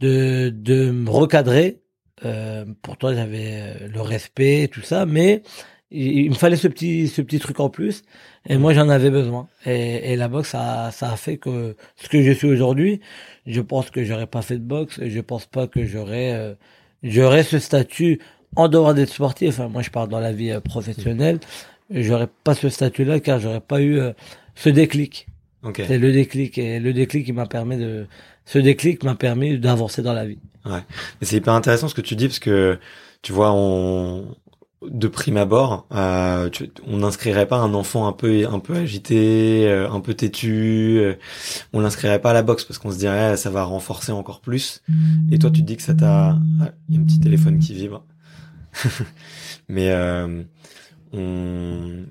de 0.00 0.50
de 0.50 0.90
me 0.90 1.10
recadrer. 1.10 1.82
Euh, 2.24 2.64
pourtant, 2.82 3.14
j'avais 3.14 3.60
euh, 3.82 3.88
le 3.88 4.00
respect, 4.00 4.68
tout 4.72 4.80
ça, 4.82 5.06
mais 5.06 5.42
il, 5.90 6.30
me 6.30 6.34
fallait 6.34 6.56
ce 6.56 6.68
petit 6.68 7.08
ce 7.08 7.22
petit 7.22 7.38
truc 7.38 7.60
en 7.60 7.70
plus. 7.70 8.02
Et 8.48 8.56
moi, 8.58 8.72
j'en 8.74 8.88
avais 8.88 9.10
besoin. 9.10 9.48
Et, 9.66 10.12
et 10.12 10.16
la 10.16 10.28
boxe, 10.28 10.50
ça 10.50 10.90
ça 10.92 11.12
a 11.12 11.16
fait 11.16 11.38
que 11.38 11.76
ce 11.96 12.08
que 12.08 12.22
je 12.22 12.32
suis 12.32 12.48
aujourd'hui, 12.48 13.00
je 13.48 13.60
pense 13.60 13.90
que 13.90 14.04
j'aurais 14.04 14.26
pas 14.26 14.42
fait 14.42 14.58
de 14.58 14.64
boxe. 14.64 15.00
Je 15.02 15.20
pense 15.20 15.46
pas 15.46 15.66
que 15.66 15.84
j'aurais 15.84 16.32
euh, 16.34 16.54
j'aurais 17.02 17.42
ce 17.42 17.58
statut 17.58 18.20
en 18.54 18.68
dehors 18.68 18.94
d'être 18.94 19.12
sportif. 19.12 19.48
Enfin, 19.50 19.68
moi, 19.68 19.82
je 19.82 19.90
parle 19.90 20.08
dans 20.08 20.20
la 20.20 20.32
vie 20.32 20.56
professionnelle 20.64 21.40
j'aurais 21.90 22.28
pas 22.44 22.54
ce 22.54 22.68
statut-là 22.68 23.20
car 23.20 23.40
j'aurais 23.40 23.60
pas 23.60 23.80
eu 23.80 23.98
euh, 23.98 24.12
ce 24.54 24.68
déclic. 24.68 25.26
Okay. 25.62 25.84
C'est 25.86 25.98
le 25.98 26.12
déclic 26.12 26.56
et 26.58 26.78
le 26.78 26.92
déclic 26.92 27.26
qui 27.26 27.32
m'a 27.32 27.46
permis 27.46 27.76
de 27.76 28.06
ce 28.44 28.58
déclic 28.58 29.02
m'a 29.02 29.14
permis 29.14 29.58
d'avancer 29.58 30.02
dans 30.02 30.12
la 30.12 30.24
vie. 30.24 30.38
Ouais. 30.64 30.82
C'est 31.22 31.36
hyper 31.36 31.52
intéressant 31.52 31.88
ce 31.88 31.94
que 31.94 32.00
tu 32.00 32.16
dis 32.16 32.28
parce 32.28 32.38
que 32.38 32.78
tu 33.22 33.32
vois 33.32 33.52
on 33.52 34.36
de 34.82 35.08
prime 35.08 35.36
abord, 35.36 35.86
euh, 35.92 36.48
on 36.86 36.98
n'inscrirait 36.98 37.46
pas 37.46 37.58
un 37.58 37.74
enfant 37.74 38.06
un 38.06 38.12
peu 38.12 38.46
un 38.48 38.60
peu 38.60 38.76
agité, 38.76 39.66
euh, 39.66 39.90
un 39.90 40.00
peu 40.00 40.14
têtu, 40.14 40.98
euh, 41.00 41.14
on 41.72 41.80
l'inscrirait 41.80 42.20
pas 42.20 42.30
à 42.30 42.32
la 42.32 42.42
boxe 42.42 42.64
parce 42.64 42.78
qu'on 42.78 42.92
se 42.92 42.98
dirait 42.98 43.36
ça 43.36 43.50
va 43.50 43.64
renforcer 43.64 44.12
encore 44.12 44.40
plus. 44.40 44.82
Et 45.32 45.38
toi 45.38 45.50
tu 45.50 45.62
dis 45.62 45.76
que 45.76 45.82
ça 45.82 45.94
t'a, 45.94 46.38
ah, 46.60 46.70
il 46.88 46.94
y 46.94 46.98
a 46.98 47.00
un 47.00 47.04
petit 47.04 47.18
téléphone 47.18 47.58
qui 47.58 47.74
vibre. 47.74 48.04
Mais 49.68 49.90
euh, 49.90 50.42
on, 51.12 52.04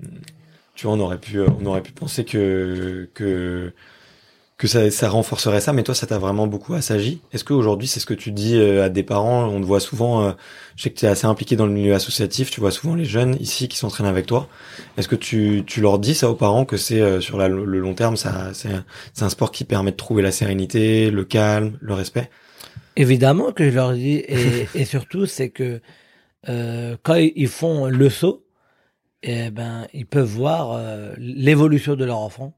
tu 0.74 0.86
vois, 0.86 0.94
on 0.94 1.00
aurait 1.00 1.18
pu, 1.18 1.40
on 1.40 1.64
aurait 1.64 1.82
pu 1.82 1.92
penser 1.92 2.24
que 2.24 3.08
que 3.14 3.72
que 4.58 4.66
ça, 4.66 4.90
ça 4.90 5.08
renforcerait 5.08 5.60
ça, 5.60 5.72
mais 5.72 5.84
toi, 5.84 5.94
ça 5.94 6.08
t'a 6.08 6.18
vraiment 6.18 6.48
beaucoup 6.48 6.74
assagi. 6.74 7.22
Est-ce 7.32 7.44
qu'aujourd'hui, 7.44 7.86
c'est 7.86 8.00
ce 8.00 8.06
que 8.06 8.14
tu 8.14 8.32
dis 8.32 8.56
euh, 8.56 8.84
à 8.84 8.88
des 8.88 9.04
parents? 9.04 9.44
On 9.44 9.60
te 9.60 9.64
voit 9.64 9.78
souvent, 9.78 10.24
euh, 10.24 10.32
je 10.74 10.82
sais 10.82 10.90
que 10.90 10.98
tu 10.98 11.06
es 11.06 11.08
assez 11.08 11.26
impliqué 11.26 11.54
dans 11.54 11.64
le 11.64 11.72
milieu 11.72 11.94
associatif, 11.94 12.50
tu 12.50 12.60
vois 12.60 12.72
souvent 12.72 12.96
les 12.96 13.04
jeunes 13.04 13.36
ici 13.38 13.68
qui 13.68 13.78
s'entraînent 13.78 14.08
avec 14.08 14.26
toi. 14.26 14.48
Est-ce 14.96 15.06
que 15.06 15.14
tu, 15.14 15.62
tu 15.64 15.80
leur 15.80 16.00
dis 16.00 16.16
ça 16.16 16.28
aux 16.28 16.34
parents 16.34 16.64
que 16.64 16.76
c'est 16.76 17.00
euh, 17.00 17.20
sur 17.20 17.38
le 17.38 17.78
long 17.78 17.94
terme, 17.94 18.16
ça, 18.16 18.50
c'est, 18.52 18.70
c'est 19.14 19.24
un 19.24 19.30
sport 19.30 19.52
qui 19.52 19.64
permet 19.64 19.92
de 19.92 19.96
trouver 19.96 20.22
la 20.22 20.32
sérénité, 20.32 21.12
le 21.12 21.24
calme, 21.24 21.78
le 21.80 21.94
respect? 21.94 22.28
Évidemment 22.96 23.52
que 23.52 23.70
je 23.70 23.74
leur 23.76 23.92
dis, 23.92 24.16
et, 24.16 24.66
et 24.74 24.84
surtout, 24.84 25.26
c'est 25.26 25.50
que 25.50 25.80
quand 26.44 27.14
ils 27.14 27.48
font 27.48 27.86
le 27.86 28.10
saut, 28.10 28.44
et 29.22 29.50
ben 29.50 29.86
ils 29.94 30.06
peuvent 30.06 30.28
voir 30.28 30.72
euh, 30.72 31.12
l'évolution 31.18 31.94
de 31.96 32.04
leur 32.04 32.18
enfant. 32.18 32.54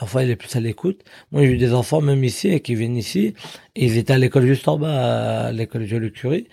L'enfant 0.00 0.20
il 0.20 0.30
est 0.30 0.36
plus 0.36 0.54
à 0.56 0.60
l'écoute. 0.60 1.02
Moi 1.32 1.42
j'ai 1.42 1.52
eu 1.52 1.56
des 1.56 1.72
enfants 1.72 2.00
même 2.00 2.22
ici 2.22 2.60
qui 2.60 2.74
viennent 2.74 2.96
ici. 2.96 3.34
Et 3.74 3.86
ils 3.86 3.96
étaient 3.96 4.12
à 4.12 4.18
l'école 4.18 4.46
juste 4.46 4.68
en 4.68 4.78
bas, 4.78 5.46
à 5.46 5.52
l'école 5.52 5.86
de 5.86 6.08
Curie. 6.08 6.48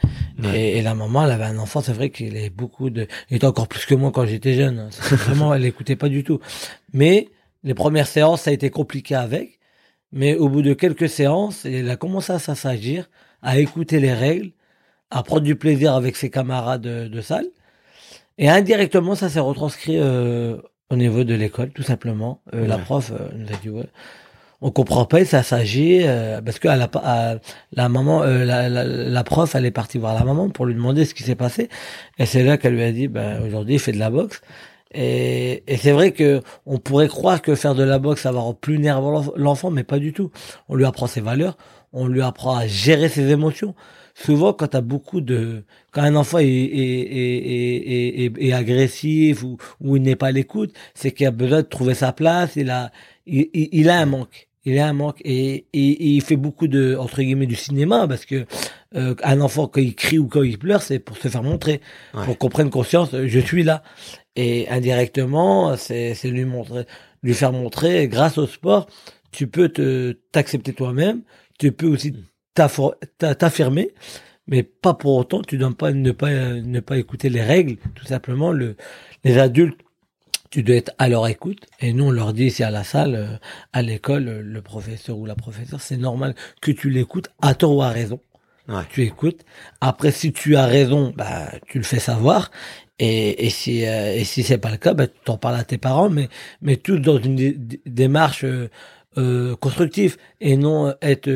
Et, 0.53 0.77
et, 0.77 0.81
la 0.81 0.95
maman 0.95 1.25
elle 1.25 1.31
avait 1.31 1.43
un 1.45 1.57
enfant, 1.57 1.81
c'est 1.81 1.93
vrai 1.93 2.09
qu'il 2.09 2.37
est 2.37 2.49
beaucoup 2.49 2.89
de, 2.89 3.07
il 3.29 3.37
était 3.37 3.47
encore 3.47 3.67
plus 3.67 3.85
que 3.85 3.95
moi 3.95 4.11
quand 4.11 4.25
j'étais 4.25 4.53
jeune. 4.53 4.89
Vraiment 5.11 5.53
elle 5.53 5.65
écoutait 5.65 5.95
pas 5.97 6.09
du 6.09 6.23
tout. 6.23 6.39
Mais 6.93 7.29
les 7.63 7.73
premières 7.73 8.07
séances 8.07 8.43
ça 8.43 8.49
a 8.51 8.53
été 8.53 8.69
compliqué 8.69 9.15
avec. 9.15 9.59
Mais 10.13 10.35
au 10.35 10.47
bout 10.47 10.61
de 10.61 10.73
quelques 10.73 11.09
séances, 11.09 11.65
elle 11.65 11.89
a 11.89 11.95
commencé 11.95 12.31
à 12.31 12.39
s'assagir, 12.39 13.09
à 13.41 13.57
écouter 13.57 13.99
les 13.99 14.13
règles, 14.13 14.51
à 15.09 15.23
prendre 15.23 15.41
du 15.41 15.55
plaisir 15.55 15.95
avec 15.95 16.15
ses 16.15 16.29
camarades 16.29 16.81
de, 16.81 17.07
de 17.07 17.21
salle. 17.21 17.47
Et 18.37 18.49
indirectement, 18.49 19.15
ça 19.15 19.29
s'est 19.29 19.39
retranscrit 19.39 19.97
euh, 19.97 20.57
au 20.89 20.95
niveau 20.95 21.23
de 21.23 21.33
l'école, 21.33 21.69
tout 21.69 21.83
simplement. 21.83 22.41
Euh, 22.53 22.67
la 22.67 22.77
prof 22.77 23.11
euh, 23.11 23.29
nous 23.35 23.47
a 23.47 23.57
dit 23.57 23.69
ouais. 23.69 23.87
On 24.65 24.71
comprend 24.71 25.03
pas, 25.03 25.25
ça 25.25 25.43
s'agit 25.43 26.05
parce 26.45 26.57
que 26.57 26.69
à 26.69 26.77
la, 26.77 26.89
la 27.73 27.89
maman, 27.89 28.23
la, 28.23 28.69
la, 28.69 28.85
la, 28.85 29.23
prof, 29.25 29.55
elle 29.55 29.65
est 29.65 29.71
partie 29.71 29.97
voir 29.97 30.13
la 30.13 30.23
maman 30.23 30.49
pour 30.49 30.65
lui 30.65 30.73
demander 30.73 31.03
ce 31.03 31.13
qui 31.13 31.23
s'est 31.23 31.35
passé. 31.35 31.67
Et 32.17 32.25
c'est 32.25 32.43
là 32.43 32.57
qu'elle 32.57 32.75
lui 32.75 32.83
a 32.83 32.93
dit, 32.93 33.09
ben 33.09 33.45
aujourd'hui, 33.45 33.73
il 33.73 33.79
fait 33.79 33.91
de 33.91 33.99
la 33.99 34.09
boxe. 34.09 34.39
Et, 34.93 35.63
et 35.67 35.75
c'est 35.75 35.91
vrai 35.91 36.11
que 36.11 36.41
on 36.65 36.77
pourrait 36.77 37.09
croire 37.09 37.41
que 37.41 37.55
faire 37.55 37.75
de 37.75 37.83
la 37.83 37.99
boxe, 37.99 38.21
ça 38.21 38.31
va 38.31 38.39
rendre 38.39 38.57
plus 38.57 38.79
nerveux 38.79 39.33
l'enfant, 39.35 39.69
mais 39.69 39.83
pas 39.83 39.99
du 39.99 40.13
tout. 40.13 40.31
On 40.69 40.75
lui 40.75 40.85
apprend 40.85 41.07
ses 41.07 41.19
valeurs, 41.19 41.57
on 41.91 42.07
lui 42.07 42.21
apprend 42.21 42.55
à 42.55 42.65
gérer 42.65 43.09
ses 43.09 43.31
émotions 43.31 43.75
souvent 44.13 44.53
quand 44.53 44.67
t'as 44.67 44.81
beaucoup 44.81 45.21
de 45.21 45.63
quand 45.91 46.01
un 46.03 46.15
enfant 46.15 46.39
est, 46.39 46.45
est, 46.47 48.25
est, 48.25 48.33
est 48.39 48.53
agressif 48.53 49.43
ou, 49.43 49.57
ou 49.81 49.97
il 49.97 50.03
n'est 50.03 50.15
pas 50.15 50.27
à 50.27 50.31
l'écoute 50.31 50.73
c'est 50.93 51.11
qu'il 51.11 51.25
a 51.25 51.31
besoin 51.31 51.63
de 51.63 51.67
trouver 51.67 51.93
sa 51.95 52.13
place 52.13 52.55
il 52.55 52.69
a 52.69 52.91
il, 53.25 53.49
il 53.53 53.89
a 53.89 53.99
un 53.99 54.05
manque. 54.05 54.49
Il 54.65 54.79
a 54.79 54.87
un 54.87 54.93
manque 54.93 55.19
et, 55.25 55.65
et, 55.73 56.15
il 56.15 56.21
fait 56.21 56.37
beaucoup 56.37 56.69
de 56.69 56.95
entre 56.97 57.21
guillemets 57.21 57.47
du 57.47 57.55
cinéma 57.55 58.07
parce 58.07 58.25
que 58.25 58.45
euh, 58.95 59.13
un 59.21 59.41
enfant 59.41 59.67
quand 59.67 59.81
il 59.81 59.93
crie 59.93 60.19
ou 60.19 60.27
quand 60.27 60.41
il 60.41 60.57
pleure 60.57 60.81
c'est 60.81 60.99
pour 60.99 61.17
se 61.17 61.27
faire 61.27 61.43
montrer 61.43 61.81
pour 62.25 62.37
qu'on 62.37 62.47
prenne 62.47 62.69
conscience 62.69 63.09
je 63.13 63.39
suis 63.39 63.63
là. 63.63 63.83
Et 64.37 64.69
indirectement 64.69 65.75
c'est 65.75 66.13
c'est 66.13 66.29
lui 66.29 66.45
montrer 66.45 66.85
lui 67.23 67.33
faire 67.33 67.51
montrer 67.51 68.07
grâce 68.07 68.37
au 68.37 68.47
sport 68.47 68.87
tu 69.33 69.47
peux 69.47 69.67
te 69.67 70.13
t'accepter 70.31 70.71
toi-même 70.71 71.23
tu 71.59 71.73
peux 71.73 71.87
aussi 71.87 72.11
mm 72.11 72.32
t'affirmer, 72.53 73.91
mais 74.47 74.63
pas 74.63 74.93
pour 74.93 75.15
autant 75.15 75.41
tu 75.41 75.57
dois 75.57 75.73
pas 75.73 75.91
ne 75.91 76.11
pas 76.11 76.31
ne 76.31 76.79
pas 76.79 76.97
écouter 76.97 77.29
les 77.29 77.41
règles. 77.41 77.77
Tout 77.95 78.05
simplement, 78.05 78.51
le, 78.51 78.75
les 79.23 79.37
adultes, 79.37 79.79
tu 80.49 80.63
dois 80.63 80.75
être 80.75 80.91
à 80.99 81.09
leur 81.09 81.27
écoute. 81.27 81.65
Et 81.79 81.93
nous, 81.93 82.05
on 82.05 82.11
leur 82.11 82.33
dit 82.33 82.45
ici 82.45 82.63
à 82.63 82.71
la 82.71 82.83
salle, 82.83 83.15
euh, 83.15 83.37
à 83.73 83.81
l'école, 83.81 84.25
le 84.25 84.61
professeur 84.61 85.17
ou 85.17 85.25
la 85.25 85.35
professeure, 85.35 85.81
c'est 85.81 85.97
normal 85.97 86.35
que 86.61 86.71
tu 86.71 86.89
l'écoutes 86.89 87.29
à 87.41 87.55
tort 87.55 87.75
ou 87.75 87.81
à 87.81 87.89
raison. 87.89 88.19
Tu 88.89 89.03
écoutes. 89.03 89.43
Après, 89.81 90.11
si 90.11 90.31
tu 90.31 90.55
as 90.55 90.65
raison, 90.65 91.13
bah, 91.15 91.51
tu 91.67 91.79
le 91.79 91.83
fais 91.83 91.99
savoir. 91.99 92.49
Et, 92.99 93.45
et 93.45 93.49
si 93.49 93.85
euh, 93.85 94.13
et 94.15 94.23
si 94.23 94.43
c'est 94.43 94.57
pas 94.57 94.71
le 94.71 94.77
cas, 94.77 94.93
bah, 94.93 95.07
tu 95.07 95.19
t'en 95.25 95.37
parles 95.37 95.55
à 95.57 95.63
tes 95.63 95.77
parents, 95.77 96.09
mais 96.09 96.29
mais 96.61 96.77
tout 96.77 96.97
dans 96.99 97.19
une 97.19 97.35
démarche 97.85 98.45
euh, 98.45 98.69
euh, 99.17 99.55
constructive 99.57 100.17
et 100.39 100.55
non 100.57 100.93
être 101.01 101.29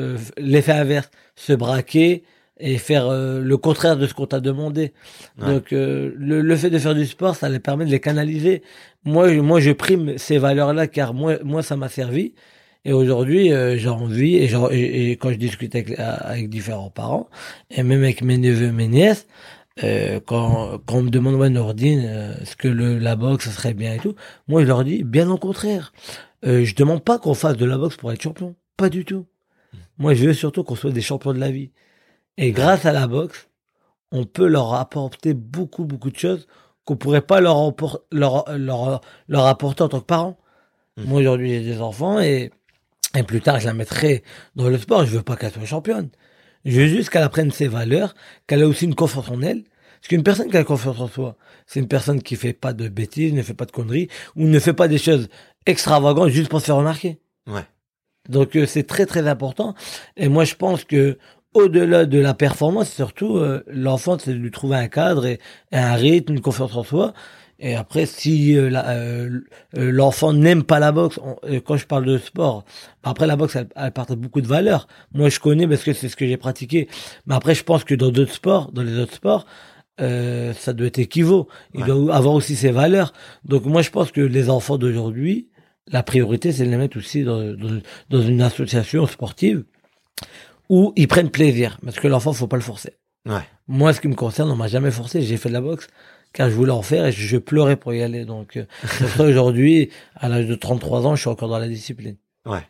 euh, 0.00 0.16
l'effet 0.38 0.72
inverse, 0.72 1.10
se 1.36 1.52
braquer 1.52 2.24
et 2.58 2.78
faire 2.78 3.06
euh, 3.06 3.40
le 3.40 3.56
contraire 3.56 3.96
de 3.96 4.06
ce 4.06 4.14
qu'on 4.14 4.26
t'a 4.26 4.40
demandé. 4.40 4.92
Donc 5.38 5.72
euh, 5.72 6.12
le, 6.16 6.42
le, 6.42 6.56
fait 6.56 6.70
de 6.70 6.78
faire 6.78 6.94
du 6.94 7.06
sport, 7.06 7.34
ça 7.34 7.48
les 7.48 7.58
permet 7.58 7.84
de 7.84 7.90
les 7.90 8.00
canaliser. 8.00 8.62
Moi, 9.04 9.32
moi, 9.40 9.60
je 9.60 9.70
prime 9.70 10.18
ces 10.18 10.38
valeurs-là 10.38 10.86
car 10.86 11.14
moi, 11.14 11.36
moi, 11.42 11.62
ça 11.62 11.76
m'a 11.76 11.88
servi. 11.88 12.34
Et 12.84 12.94
aujourd'hui, 12.94 13.50
j'ai 13.76 13.88
envie, 13.90 14.36
et, 14.36 15.10
et, 15.10 15.12
quand 15.12 15.30
je 15.30 15.36
discute 15.36 15.74
avec, 15.74 15.98
avec, 15.98 16.48
différents 16.48 16.88
parents, 16.88 17.28
et 17.70 17.82
même 17.82 18.02
avec 18.02 18.22
mes 18.22 18.38
neveux, 18.38 18.72
mes 18.72 18.88
nièces, 18.88 19.26
quand, 19.82 20.78
quand 20.86 20.94
on 20.94 21.02
me 21.02 21.10
demande, 21.10 21.34
ouais, 21.34 21.50
Nordine, 21.50 22.00
est-ce 22.40 22.56
que 22.56 22.68
le, 22.68 22.98
la 22.98 23.16
boxe, 23.16 23.44
ça 23.44 23.50
serait 23.50 23.74
bien 23.74 23.92
et 23.92 23.98
tout, 23.98 24.14
moi, 24.48 24.62
je 24.62 24.66
leur 24.66 24.82
dis, 24.84 25.04
bien 25.04 25.28
au 25.28 25.36
contraire. 25.36 25.92
je 26.42 26.74
demande 26.74 27.04
pas 27.04 27.18
qu'on 27.18 27.34
fasse 27.34 27.58
de 27.58 27.66
la 27.66 27.76
boxe 27.76 27.96
pour 27.96 28.12
être 28.12 28.22
champion. 28.22 28.54
Pas 28.78 28.88
du 28.88 29.04
tout. 29.04 29.26
Moi, 30.00 30.14
je 30.14 30.24
veux 30.24 30.32
surtout 30.32 30.64
qu'on 30.64 30.76
soit 30.76 30.90
des 30.90 31.02
champions 31.02 31.34
de 31.34 31.38
la 31.38 31.50
vie. 31.50 31.70
Et 32.38 32.52
grâce 32.52 32.86
à 32.86 32.92
la 32.92 33.06
boxe, 33.06 33.48
on 34.10 34.24
peut 34.24 34.46
leur 34.46 34.72
apporter 34.72 35.34
beaucoup, 35.34 35.84
beaucoup 35.84 36.10
de 36.10 36.16
choses 36.16 36.48
qu'on 36.86 36.96
pourrait 36.96 37.20
pas 37.20 37.42
leur, 37.42 37.74
leur, 38.10 38.44
leur, 38.56 39.00
leur 39.28 39.46
apporter 39.46 39.82
en 39.82 39.88
tant 39.90 40.00
que 40.00 40.06
parents. 40.06 40.38
Mmh. 40.96 41.04
Moi, 41.04 41.20
aujourd'hui, 41.20 41.50
j'ai 41.50 41.60
des 41.60 41.80
enfants 41.82 42.18
et, 42.18 42.50
et 43.14 43.22
plus 43.24 43.42
tard, 43.42 43.60
je 43.60 43.66
la 43.66 43.74
mettrai 43.74 44.24
dans 44.56 44.70
le 44.70 44.78
sport. 44.78 45.04
Je 45.04 45.18
veux 45.18 45.22
pas 45.22 45.36
qu'elle 45.36 45.52
soit 45.52 45.66
championne. 45.66 46.08
Je 46.64 46.80
veux 46.80 46.86
juste 46.86 47.10
qu'elle 47.10 47.22
apprenne 47.22 47.50
ses 47.50 47.68
valeurs, 47.68 48.14
qu'elle 48.46 48.60
ait 48.60 48.64
aussi 48.64 48.86
une 48.86 48.94
confiance 48.94 49.28
en 49.28 49.42
elle. 49.42 49.64
Parce 50.00 50.08
qu'une 50.08 50.22
personne 50.22 50.50
qui 50.50 50.56
a 50.56 50.64
confiance 50.64 50.98
en 50.98 51.08
soi, 51.08 51.36
c'est 51.66 51.78
une 51.78 51.88
personne 51.88 52.22
qui 52.22 52.36
fait 52.36 52.54
pas 52.54 52.72
de 52.72 52.88
bêtises, 52.88 53.34
ne 53.34 53.42
fait 53.42 53.52
pas 53.52 53.66
de 53.66 53.70
conneries, 53.70 54.08
ou 54.34 54.46
ne 54.46 54.58
fait 54.58 54.72
pas 54.72 54.88
des 54.88 54.96
choses 54.96 55.28
extravagantes 55.66 56.30
juste 56.30 56.48
pour 56.48 56.60
se 56.60 56.66
faire 56.66 56.76
remarquer. 56.76 57.20
Ouais. 57.46 57.66
Donc 58.28 58.56
euh, 58.56 58.66
c'est 58.66 58.84
très 58.86 59.06
très 59.06 59.26
important. 59.28 59.74
Et 60.16 60.28
moi 60.28 60.44
je 60.44 60.54
pense 60.54 60.84
que 60.84 61.18
au-delà 61.54 62.06
de 62.06 62.18
la 62.18 62.34
performance, 62.34 62.90
surtout 62.90 63.36
euh, 63.38 63.62
l'enfant 63.68 64.18
c'est 64.18 64.32
de 64.32 64.38
lui 64.38 64.50
trouver 64.50 64.76
un 64.76 64.88
cadre 64.88 65.26
et, 65.26 65.40
un 65.72 65.94
rythme, 65.94 66.34
une 66.34 66.40
confiance 66.40 66.76
en 66.76 66.82
soi. 66.84 67.12
Et 67.62 67.74
après, 67.74 68.06
si 68.06 68.56
euh, 68.56 68.70
euh, 68.74 69.40
euh, 69.76 69.90
l'enfant 69.90 70.32
n'aime 70.32 70.62
pas 70.62 70.78
la 70.78 70.92
boxe, 70.92 71.18
on- 71.22 71.36
quand 71.60 71.76
je 71.76 71.86
parle 71.86 72.06
de 72.06 72.16
sport, 72.16 72.64
après 73.02 73.26
la 73.26 73.36
boxe, 73.36 73.54
elle, 73.56 73.68
elle 73.76 73.92
partage 73.92 74.16
beaucoup 74.16 74.40
de 74.40 74.46
valeurs. 74.46 74.86
Moi, 75.12 75.28
je 75.28 75.40
connais 75.40 75.68
parce 75.68 75.82
que 75.82 75.92
c'est 75.92 76.08
ce 76.08 76.16
que 76.16 76.26
j'ai 76.26 76.38
pratiqué. 76.38 76.88
Mais 77.26 77.34
après, 77.34 77.54
je 77.54 77.62
pense 77.62 77.84
que 77.84 77.94
dans 77.94 78.10
d'autres 78.10 78.32
sports, 78.32 78.72
dans 78.72 78.82
les 78.82 78.98
autres 78.98 79.12
sports, 79.12 79.44
euh, 80.00 80.54
ça 80.54 80.72
doit 80.72 80.86
être 80.86 80.98
équivaut. 81.00 81.48
Il 81.74 81.80
Ouais. 81.82 81.86
doit 81.88 82.14
avoir 82.16 82.32
aussi 82.34 82.56
ses 82.56 82.70
valeurs. 82.70 83.12
Donc 83.44 83.66
moi, 83.66 83.82
je 83.82 83.90
pense 83.90 84.10
que 84.10 84.22
les 84.22 84.48
enfants 84.48 84.78
d'aujourd'hui, 84.78 85.48
la 85.86 86.02
priorité, 86.02 86.52
c'est 86.52 86.64
de 86.64 86.70
les 86.70 86.76
mettre 86.76 86.96
aussi 86.96 87.24
dans, 87.24 87.40
dans, 87.54 87.80
dans 88.10 88.22
une 88.22 88.42
association 88.42 89.06
sportive 89.06 89.64
où 90.68 90.92
ils 90.96 91.08
prennent 91.08 91.30
plaisir. 91.30 91.78
Parce 91.84 91.98
que 91.98 92.08
l'enfant, 92.08 92.32
faut 92.32 92.46
pas 92.46 92.56
le 92.56 92.62
forcer. 92.62 92.94
Ouais. 93.26 93.42
Moi, 93.68 93.92
ce 93.92 94.00
qui 94.00 94.08
me 94.08 94.14
concerne, 94.14 94.50
on 94.50 94.56
m'a 94.56 94.68
jamais 94.68 94.90
forcé. 94.90 95.22
J'ai 95.22 95.36
fait 95.36 95.48
de 95.48 95.54
la 95.54 95.60
boxe 95.60 95.88
car 96.32 96.48
je 96.48 96.54
voulais 96.54 96.72
en 96.72 96.82
faire 96.82 97.06
et 97.06 97.12
je 97.12 97.36
pleurais 97.38 97.76
pour 97.76 97.92
y 97.92 98.02
aller. 98.02 98.24
Donc, 98.24 98.56
euh, 98.56 98.64
aujourd'hui, 99.18 99.90
à 100.14 100.28
l'âge 100.28 100.46
de 100.46 100.54
33 100.54 101.06
ans, 101.06 101.16
je 101.16 101.20
suis 101.20 101.30
encore 101.30 101.48
dans 101.48 101.58
la 101.58 101.68
discipline. 101.68 102.16
Ouais. 102.46 102.66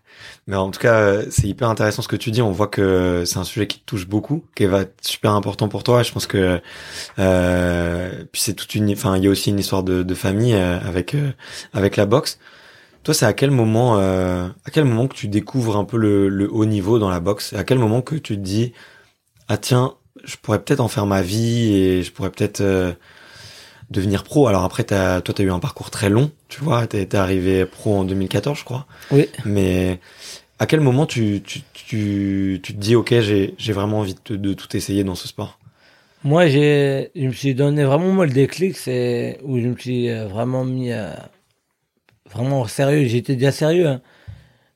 Mais 0.48 0.56
en 0.56 0.70
tout 0.70 0.80
cas, 0.80 1.00
euh, 1.00 1.26
c'est 1.30 1.46
hyper 1.46 1.68
intéressant 1.68 2.02
ce 2.02 2.08
que 2.08 2.16
tu 2.16 2.32
dis. 2.32 2.42
On 2.42 2.50
voit 2.50 2.66
que 2.66 3.22
c'est 3.24 3.38
un 3.38 3.44
sujet 3.44 3.68
qui 3.68 3.78
te 3.78 3.84
touche 3.84 4.08
beaucoup, 4.08 4.44
qui 4.56 4.66
va 4.66 4.80
être 4.80 4.96
super 5.00 5.30
important 5.32 5.68
pour 5.68 5.84
toi. 5.84 6.02
Je 6.02 6.10
pense 6.10 6.26
que 6.26 6.60
euh, 7.20 8.24
puis 8.32 8.40
c'est 8.42 8.54
toute 8.54 8.74
une. 8.74 8.90
Enfin, 8.90 9.16
il 9.16 9.24
y 9.24 9.26
a 9.28 9.30
aussi 9.30 9.50
une 9.50 9.60
histoire 9.60 9.84
de, 9.84 10.02
de 10.02 10.14
famille 10.14 10.54
avec 10.54 11.14
euh, 11.14 11.30
avec 11.72 11.96
la 11.96 12.06
boxe. 12.06 12.40
Toi, 13.02 13.14
c'est 13.14 13.26
à 13.26 13.32
quel 13.32 13.50
moment, 13.50 13.98
euh, 13.98 14.48
à 14.64 14.70
quel 14.70 14.84
moment 14.84 15.08
que 15.08 15.14
tu 15.14 15.28
découvres 15.28 15.76
un 15.76 15.84
peu 15.84 15.96
le, 15.96 16.28
le 16.28 16.52
haut 16.52 16.66
niveau 16.66 16.98
dans 16.98 17.08
la 17.08 17.20
boxe? 17.20 17.54
À 17.54 17.64
quel 17.64 17.78
moment 17.78 18.02
que 18.02 18.14
tu 18.14 18.36
te 18.36 18.40
dis, 18.40 18.72
ah 19.48 19.56
tiens, 19.56 19.94
je 20.24 20.36
pourrais 20.36 20.62
peut-être 20.62 20.80
en 20.80 20.88
faire 20.88 21.06
ma 21.06 21.22
vie 21.22 21.72
et 21.74 22.02
je 22.02 22.12
pourrais 22.12 22.30
peut-être 22.30 22.60
euh, 22.60 22.92
devenir 23.90 24.22
pro? 24.22 24.48
Alors 24.48 24.64
après, 24.64 24.84
t'as, 24.84 25.22
toi, 25.22 25.34
t'as 25.34 25.42
eu 25.42 25.50
un 25.50 25.60
parcours 25.60 25.90
très 25.90 26.10
long, 26.10 26.30
tu 26.48 26.62
vois. 26.62 26.86
T'es, 26.86 27.06
t'es 27.06 27.16
arrivé 27.16 27.64
pro 27.64 27.96
en 27.96 28.04
2014, 28.04 28.58
je 28.58 28.64
crois. 28.64 28.86
Oui. 29.10 29.28
Mais 29.46 29.98
à 30.58 30.66
quel 30.66 30.80
moment 30.80 31.06
tu, 31.06 31.42
tu, 31.42 31.62
tu, 31.72 32.60
tu 32.62 32.74
te 32.74 32.78
dis, 32.78 32.94
ok, 32.96 33.14
j'ai, 33.20 33.54
vraiment 33.72 34.00
envie 34.00 34.14
de, 34.26 34.36
de 34.36 34.52
tout 34.52 34.76
essayer 34.76 35.04
dans 35.04 35.14
ce 35.14 35.26
sport? 35.26 35.58
Moi, 36.22 36.48
j'ai, 36.48 37.10
je 37.16 37.26
me 37.26 37.32
suis 37.32 37.54
donné 37.54 37.82
vraiment 37.84 38.12
moi 38.12 38.26
le 38.26 38.32
déclic, 38.32 38.76
c'est 38.76 39.38
où 39.42 39.58
je 39.58 39.68
me 39.68 39.76
suis 39.76 40.10
euh, 40.10 40.28
vraiment 40.28 40.66
mis 40.66 40.92
euh, 40.92 41.14
vraiment 42.32 42.66
sérieux. 42.66 43.06
J'étais 43.06 43.34
déjà 43.34 43.52
sérieux, 43.52 43.86
hein. 43.86 44.00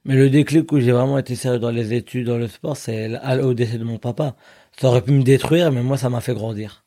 mais 0.04 0.14
le 0.14 0.30
déclic 0.30 0.70
où 0.72 0.80
j'ai 0.80 0.92
vraiment 0.92 1.18
été 1.18 1.34
sérieux 1.34 1.58
dans 1.58 1.70
les 1.70 1.94
études, 1.94 2.26
dans 2.26 2.38
le 2.38 2.48
sport, 2.48 2.76
c'est 2.76 3.10
au 3.42 3.54
décès 3.54 3.78
de 3.78 3.84
mon 3.84 3.98
papa. 3.98 4.34
Ça 4.78 4.88
aurait 4.88 5.02
pu 5.02 5.12
me 5.12 5.22
détruire, 5.22 5.70
mais 5.70 5.82
moi, 5.82 5.96
ça 5.96 6.10
m'a 6.10 6.20
fait 6.20 6.34
grandir. 6.34 6.84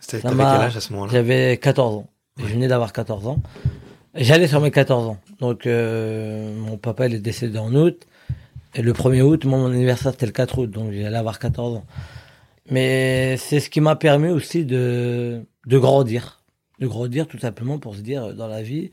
C'était, 0.00 0.28
quel 0.28 0.40
âge 0.40 0.76
à 0.76 0.80
ce 0.80 0.92
moment-là? 0.92 1.12
J'avais 1.12 1.56
14 1.56 1.96
ans. 1.96 2.08
Je 2.38 2.46
venais 2.46 2.68
d'avoir 2.68 2.92
14 2.92 3.26
ans. 3.26 3.42
J'allais 4.14 4.46
sur 4.46 4.60
mes 4.60 4.70
14 4.70 5.08
ans. 5.08 5.18
Donc, 5.40 5.66
euh, 5.66 6.54
mon 6.56 6.76
papa, 6.76 7.06
il 7.06 7.14
est 7.14 7.20
décédé 7.20 7.58
en 7.58 7.74
août. 7.74 8.06
Et 8.74 8.82
le 8.82 8.92
1er 8.92 9.22
août, 9.22 9.44
moi, 9.44 9.58
mon 9.58 9.72
anniversaire, 9.72 10.12
c'était 10.12 10.26
le 10.26 10.32
4 10.32 10.58
août. 10.58 10.70
Donc, 10.70 10.92
j'allais 10.92 11.16
avoir 11.16 11.38
14 11.38 11.78
ans. 11.78 11.84
Mais 12.70 13.36
c'est 13.38 13.60
ce 13.60 13.70
qui 13.70 13.80
m'a 13.80 13.96
permis 13.96 14.28
aussi 14.28 14.64
de, 14.64 15.42
de 15.66 15.78
grandir. 15.78 16.42
De 16.78 16.86
grandir, 16.86 17.26
tout 17.26 17.38
simplement, 17.38 17.78
pour 17.78 17.96
se 17.96 18.00
dire, 18.00 18.34
dans 18.34 18.46
la 18.46 18.62
vie. 18.62 18.90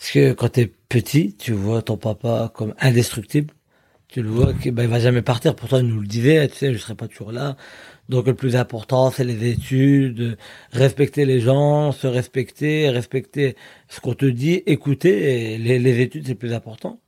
Parce 0.00 0.12
que 0.12 0.32
quand 0.32 0.48
t'es 0.48 0.72
petit, 0.88 1.36
tu 1.36 1.52
vois 1.52 1.82
ton 1.82 1.98
papa 1.98 2.50
comme 2.54 2.74
indestructible. 2.80 3.52
Tu 4.08 4.22
le 4.22 4.30
vois 4.30 4.54
qu'il 4.54 4.74
il 4.76 4.88
va 4.88 4.98
jamais 4.98 5.20
partir. 5.20 5.54
Pourtant, 5.54 5.76
il 5.78 5.88
nous 5.88 6.00
le 6.00 6.06
disait, 6.06 6.48
tu 6.48 6.56
sais, 6.56 6.72
je 6.72 6.78
serai 6.78 6.94
pas 6.94 7.06
toujours 7.06 7.32
là. 7.32 7.56
Donc 8.08 8.26
le 8.26 8.34
plus 8.34 8.56
important, 8.56 9.10
c'est 9.10 9.24
les 9.24 9.50
études, 9.50 10.38
respecter 10.72 11.26
les 11.26 11.40
gens, 11.40 11.92
se 11.92 12.06
respecter, 12.06 12.88
respecter 12.88 13.56
ce 13.88 14.00
qu'on 14.00 14.14
te 14.14 14.24
dit, 14.24 14.62
écouter. 14.64 15.54
Et 15.54 15.58
les, 15.58 15.78
les 15.78 16.00
études, 16.00 16.24
c'est 16.24 16.32
le 16.32 16.38
plus 16.38 16.54
important. 16.54 16.98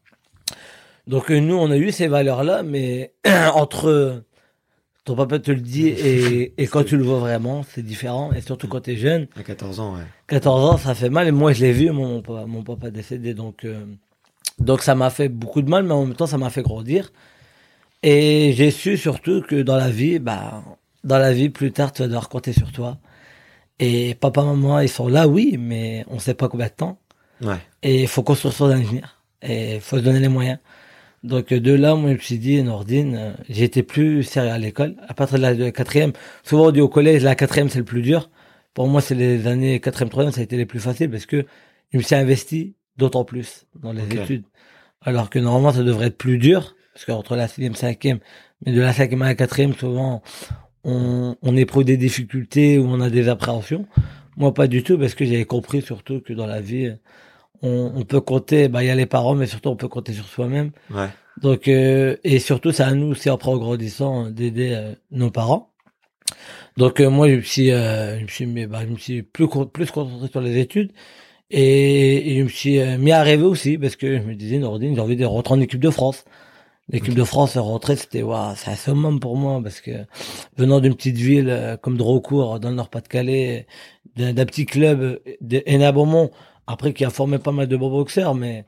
Donc 1.07 1.31
nous, 1.31 1.57
on 1.57 1.71
a 1.71 1.79
eu 1.79 1.93
ces 1.93 2.09
valeurs-là, 2.09 2.63
mais 2.63 3.15
entre 3.55 4.23
ton 5.05 5.17
papa 5.17 5.39
te 5.39 5.51
le 5.51 5.61
dit 5.61 5.89
et, 5.89 6.55
et 6.57 6.67
quand 6.67 6.85
tu 6.85 6.97
le 6.97 7.03
vois 7.05 7.19
vraiment, 7.19 7.63
c'est 7.69 7.83
différent. 7.83 8.33
Et 8.33 8.41
surtout 8.41 8.69
quand 8.69 8.81
tu 8.81 8.93
es 8.93 8.97
jeune, 8.97 9.27
À 9.37 9.43
14 9.43 9.81
ans, 9.81 9.95
ouais. 9.95 10.05
14 10.29 10.65
ans, 10.71 10.77
ça 10.79 10.95
fait 10.95 11.11
mal. 11.11 11.29
Et 11.29 11.33
moi, 11.33 11.53
je 11.53 11.65
l'ai 11.65 11.73
vu, 11.73 11.91
mon, 11.91 12.23
papa, 12.23 12.47
mon 12.47 12.63
papa 12.63 12.91
décédé. 12.91 13.35
Donc, 13.35 13.65
euh, 13.65 13.85
donc 14.59 14.83
ça 14.83 14.95
m'a 14.95 15.11
fait 15.11 15.29
beaucoup 15.29 15.63
de 15.63 15.71
mal, 15.71 15.85
mais 15.85 15.93
en 15.93 16.07
même 16.07 16.15
temps, 16.15 16.27
ça 16.27 16.39
m'a 16.39 16.51
fait 16.51 16.63
grandir. 16.63 17.13
Et 18.03 18.53
j'ai 18.57 18.71
su 18.71 18.97
surtout 18.97 19.43
que 19.43 19.63
dans 19.63 19.77
la 19.77 19.91
vie, 19.91 20.19
bah, 20.19 20.65
dans 21.05 21.19
la 21.19 21.33
vie, 21.33 21.51
plus 21.51 21.73
tard, 21.73 21.93
tu 21.93 22.03
vas 22.03 22.09
devoir 22.09 22.29
compter 22.29 22.53
sur 22.53 22.73
toi. 22.73 22.99
Et 23.79 24.15
papa, 24.15 24.43
maman, 24.45 24.81
ils 24.81 24.89
sont 24.89 25.09
là, 25.09 25.29
oui, 25.29 25.57
mais 25.59 26.05
on 26.09 26.19
sait 26.19 26.35
pas 26.35 26.49
combien 26.49 26.67
de 26.67 26.73
temps. 26.73 26.99
Ouais. 27.43 27.59
Et 27.83 28.03
il 28.03 28.09
faut 28.09 28.23
construire 28.23 28.55
son 28.55 28.71
avenir. 28.71 29.23
Et 29.43 29.77
il 29.77 29.81
faut 29.81 29.99
se 29.99 30.03
donner 30.03 30.21
les 30.21 30.29
moyens. 30.29 30.59
Donc 31.23 31.53
euh, 31.53 31.61
de 31.61 31.73
là, 31.73 31.95
moi, 31.95 32.11
je 32.11 32.15
me 32.15 32.21
suis 32.21 32.39
dit, 32.39 32.63
Nordine, 32.63 33.17
euh, 33.17 33.33
j'ai 33.49 33.65
été 33.65 33.83
plus 33.83 34.23
sérieux 34.23 34.51
à 34.51 34.59
l'école. 34.59 34.97
À 35.07 35.15
partir 35.15 35.39
de 35.39 35.43
la 35.43 35.71
quatrième, 35.71 36.13
souvent 36.43 36.67
on 36.67 36.71
dit 36.71 36.81
au 36.81 36.89
collège, 36.89 37.23
la 37.23 37.35
quatrième, 37.35 37.69
c'est 37.69 37.79
le 37.79 37.85
plus 37.85 38.03
dur. 38.03 38.31
Pour 38.75 38.89
moi, 38.89 39.01
c'est 39.01 39.15
les 39.15 39.47
années 39.47 39.81
quatrième, 39.81 40.09
troisième, 40.09 40.33
ça 40.33 40.41
a 40.41 40.45
été 40.45 40.57
les 40.57 40.67
plus 40.67 40.81
faciles 40.81 41.11
parce 41.11 41.27
que 41.27 41.47
je 41.93 41.99
me 41.99 42.03
suis 42.03 42.15
investi 42.15 42.75
d'autant 42.97 43.25
plus 43.25 43.67
dans 43.81 43.93
les 43.93 44.05
études. 44.05 44.45
Alors 45.01 45.31
que 45.31 45.39
normalement, 45.39 45.73
ça 45.73 45.83
devrait 45.83 46.07
être 46.07 46.19
plus 46.19 46.39
dur. 46.39 46.75
Parce 46.95 47.07
qu'entre 47.07 47.37
la 47.37 47.49
sixième, 47.49 47.75
cinquième, 47.75 48.19
mais 48.65 48.73
de 48.73 48.81
la 48.81 48.93
cinquième 48.93 49.23
à 49.23 49.27
la 49.27 49.35
quatrième, 49.35 49.73
souvent, 49.73 50.23
on, 50.85 51.37
on 51.41 51.57
éprouve 51.57 51.85
des 51.85 51.97
difficultés 51.97 52.79
ou 52.79 52.87
on 52.87 53.01
a 53.01 53.09
des 53.09 53.29
appréhensions. 53.29 53.87
Moi, 54.37 54.53
pas 54.53 54.67
du 54.67 54.83
tout, 54.83 54.99
parce 54.99 55.15
que 55.15 55.25
j'avais 55.25 55.45
compris 55.45 55.81
surtout 55.83 56.21
que 56.21 56.33
dans 56.35 56.47
la 56.47 56.61
vie, 56.61 56.95
on, 57.63 57.93
on 57.95 58.05
peut 58.05 58.21
compter, 58.21 58.69
bah, 58.69 58.83
il 58.83 58.89
y 58.89 58.91
a 58.91 58.95
les 58.95 59.07
parents, 59.07 59.35
mais 59.35 59.47
surtout 59.47 59.71
on 59.71 59.77
peut 59.77 59.89
compter 59.89 60.13
sur 60.13 60.27
soi-même. 60.27 60.73
Ouais. 60.91 61.09
Donc, 61.41 61.67
euh, 61.67 62.17
et 62.25 62.39
surtout, 62.39 62.73
c'est 62.73 62.83
à 62.83 62.93
nous 62.93 63.07
aussi, 63.09 63.31
après, 63.31 63.51
en 63.51 63.57
grandissant, 63.57 64.31
d'aider 64.31 64.73
euh, 64.75 64.93
nos 65.11 65.31
parents. 65.31 65.71
Donc, 66.77 67.01
euh, 67.01 67.09
moi, 67.09 67.29
je 67.29 67.37
me 67.37 67.41
suis, 67.41 67.71
euh, 67.71 68.19
je 68.19 68.23
me 68.25 68.29
suis, 68.29 68.47
mis- 68.47 68.67
bah, 68.67 68.81
je 68.83 68.93
me 68.93 68.99
suis 68.99 69.23
plus, 69.23 69.49
plus 69.49 69.91
concentré 69.91 70.29
sur 70.29 70.41
les 70.41 70.59
études. 70.59 70.93
Et, 71.51 72.33
et 72.33 72.39
je 72.39 72.45
me 72.45 72.49
suis 72.49 72.79
euh, 72.79 72.99
mis 72.99 73.13
à 73.13 73.23
rêver 73.23 73.45
aussi, 73.45 73.79
parce 73.79 73.97
que 73.97 74.19
je 74.19 74.23
me 74.23 74.35
disais, 74.35 74.59
Nordine, 74.59 74.95
j'ai 74.95 75.01
envie 75.01 75.17
de 75.17 75.25
rentrer 75.25 75.55
en 75.55 75.61
équipe 75.61 75.81
de 75.81 75.91
France. 75.91 76.25
L'équipe 76.89 77.15
de 77.15 77.25
France, 77.25 77.57
rentrer, 77.57 77.97
c'était, 77.97 78.23
waouh, 78.23 78.55
c'est 78.57 78.71
un 78.71 78.77
summum 78.77 79.21
pour 79.21 79.37
moi, 79.37 79.61
parce 79.63 79.81
que 79.81 79.93
venant 80.59 80.81
d'une 80.81 80.95
petite 80.95 81.17
ville 81.17 81.49
euh, 81.49 81.77
comme 81.77 81.97
Drocourt, 81.97 82.61
dans 82.61 82.69
le 82.69 82.75
Nord-Pas-de-Calais, 82.75 83.67
d'un 84.17 84.45
petit 84.45 84.67
club 84.67 85.01
euh, 85.01 85.19
de 85.41 85.63
Hénin-Beaumont, 85.65 86.31
après 86.67 86.93
qui 86.93 87.05
a 87.05 87.11
formé 87.11 87.39
pas 87.39 87.53
mal 87.53 87.67
de 87.67 87.77
bons 87.77 87.91
boxeurs, 87.91 88.35
mais, 88.35 88.65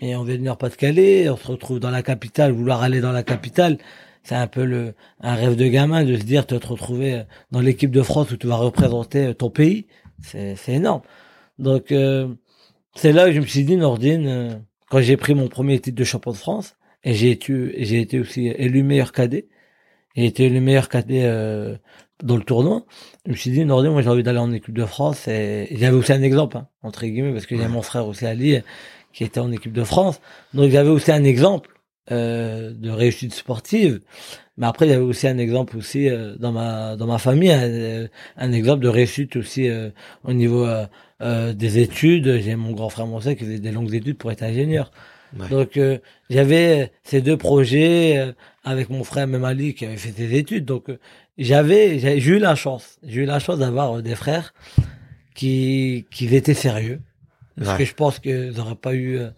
mais 0.00 0.14
on 0.16 0.24
vient 0.24 0.36
du 0.36 0.42
Nord-Pas-de-Calais, 0.42 1.28
on 1.28 1.36
se 1.36 1.46
retrouve 1.48 1.80
dans 1.80 1.90
la 1.90 2.02
capitale, 2.02 2.52
vouloir 2.52 2.82
aller 2.82 3.00
dans 3.00 3.12
la 3.12 3.22
capitale, 3.22 3.78
c'est 4.22 4.34
un 4.34 4.46
peu 4.46 4.64
le 4.64 4.94
un 5.20 5.34
rêve 5.34 5.56
de 5.56 5.66
gamin 5.66 6.04
de 6.04 6.16
se 6.16 6.22
dire 6.22 6.46
de 6.46 6.58
te 6.58 6.66
retrouver 6.66 7.22
dans 7.50 7.60
l'équipe 7.60 7.90
de 7.90 8.02
France 8.02 8.30
où 8.30 8.36
tu 8.36 8.46
vas 8.46 8.56
représenter 8.56 9.34
ton 9.34 9.50
pays, 9.50 9.86
c'est 10.22 10.56
c'est 10.56 10.74
énorme. 10.74 11.02
Donc 11.58 11.92
euh, 11.92 12.28
c'est 12.94 13.12
là 13.12 13.26
que 13.26 13.32
je 13.32 13.40
me 13.40 13.46
suis 13.46 13.64
dit 13.64 13.76
Nordine, 13.76 14.26
euh, 14.26 14.54
quand 14.90 15.00
j'ai 15.00 15.16
pris 15.16 15.34
mon 15.34 15.48
premier 15.48 15.80
titre 15.80 15.96
de 15.96 16.04
champion 16.04 16.32
de 16.32 16.36
France 16.36 16.76
et 17.04 17.14
j'ai 17.14 17.30
été 17.30 17.84
j'ai 17.84 18.00
été 18.00 18.20
aussi 18.20 18.48
élu 18.48 18.82
meilleur 18.82 19.12
cadet, 19.12 19.48
j'ai 20.16 20.26
été 20.26 20.44
élu 20.46 20.60
meilleur 20.60 20.88
cadet 20.88 21.24
euh, 21.24 21.76
dans 22.22 22.36
le 22.36 22.42
tournoi. 22.42 22.82
Je 23.26 23.32
me 23.32 23.36
suis 23.36 23.50
dit 23.50 23.64
Nordine, 23.64 23.92
moi 23.92 24.02
j'ai 24.02 24.08
envie 24.08 24.22
d'aller 24.22 24.38
en 24.38 24.52
équipe 24.52 24.74
de 24.74 24.84
France 24.84 25.28
et 25.28 25.68
j'avais 25.72 25.96
aussi 25.96 26.12
un 26.12 26.22
exemple 26.22 26.56
hein, 26.58 26.66
entre 26.82 27.04
guillemets 27.06 27.32
parce 27.32 27.46
que 27.46 27.56
j'ai 27.56 27.62
Ouais. 27.62 27.68
mon 27.68 27.82
frère 27.82 28.06
aussi 28.06 28.26
Ali 28.26 28.58
qui 29.12 29.24
était 29.24 29.40
en 29.40 29.50
équipe 29.52 29.72
de 29.72 29.82
France, 29.84 30.20
donc 30.54 30.70
j'avais 30.70 30.90
aussi 30.90 31.10
un 31.12 31.24
exemple 31.24 31.70
euh, 32.12 32.72
de 32.72 32.90
réussite 32.90 33.34
sportive. 33.34 34.00
Mais 34.56 34.66
après, 34.66 34.86
il 34.86 34.90
y 34.90 34.92
avait 34.92 35.02
aussi 35.02 35.26
un 35.26 35.38
exemple 35.38 35.76
aussi 35.76 36.08
euh, 36.08 36.36
dans 36.38 36.52
ma 36.52 36.96
dans 36.96 37.06
ma 37.06 37.18
famille, 37.18 37.50
un, 37.50 37.62
euh, 37.62 38.08
un 38.36 38.52
exemple 38.52 38.82
de 38.82 38.88
réussite 38.88 39.36
aussi 39.36 39.68
euh, 39.68 39.90
au 40.24 40.32
niveau 40.32 40.66
euh, 40.66 40.86
euh, 41.22 41.52
des 41.54 41.78
études. 41.78 42.40
J'ai 42.40 42.56
mon 42.56 42.72
grand 42.72 42.88
frère 42.90 43.06
Monset 43.06 43.36
qui 43.36 43.44
faisait 43.44 43.58
des 43.58 43.72
longues 43.72 43.94
études 43.94 44.18
pour 44.18 44.30
être 44.30 44.42
ingénieur. 44.42 44.90
Ouais. 45.38 45.48
Donc 45.48 45.76
euh, 45.76 45.98
j'avais 46.28 46.92
ces 47.04 47.20
deux 47.22 47.36
projets 47.36 48.18
euh, 48.18 48.32
avec 48.64 48.90
mon 48.90 49.02
frère 49.04 49.26
Memali 49.28 49.74
qui 49.74 49.86
avait 49.86 49.96
fait 49.96 50.12
ses 50.12 50.34
études. 50.36 50.64
Donc 50.66 50.90
euh, 50.90 50.98
j'avais 51.40 51.98
j'ai 51.98 52.30
eu 52.30 52.38
la 52.38 52.54
chance, 52.54 52.98
j'ai 53.02 53.22
eu 53.22 53.24
la 53.26 53.38
chance 53.40 53.58
d'avoir 53.58 53.96
euh, 53.98 54.02
des 54.02 54.14
frères 54.14 54.54
qui 55.34 56.06
qui 56.10 56.34
étaient 56.34 56.54
sérieux. 56.54 57.00
Parce 57.56 57.72
Ouais. 57.72 57.78
que 57.78 57.84
je 57.84 57.94
pense 57.94 58.18
qu'ils 58.20 58.52
n'auraient 58.56 58.74
pas 58.74 58.94
eu 58.94 59.18
euh, 59.18 59.30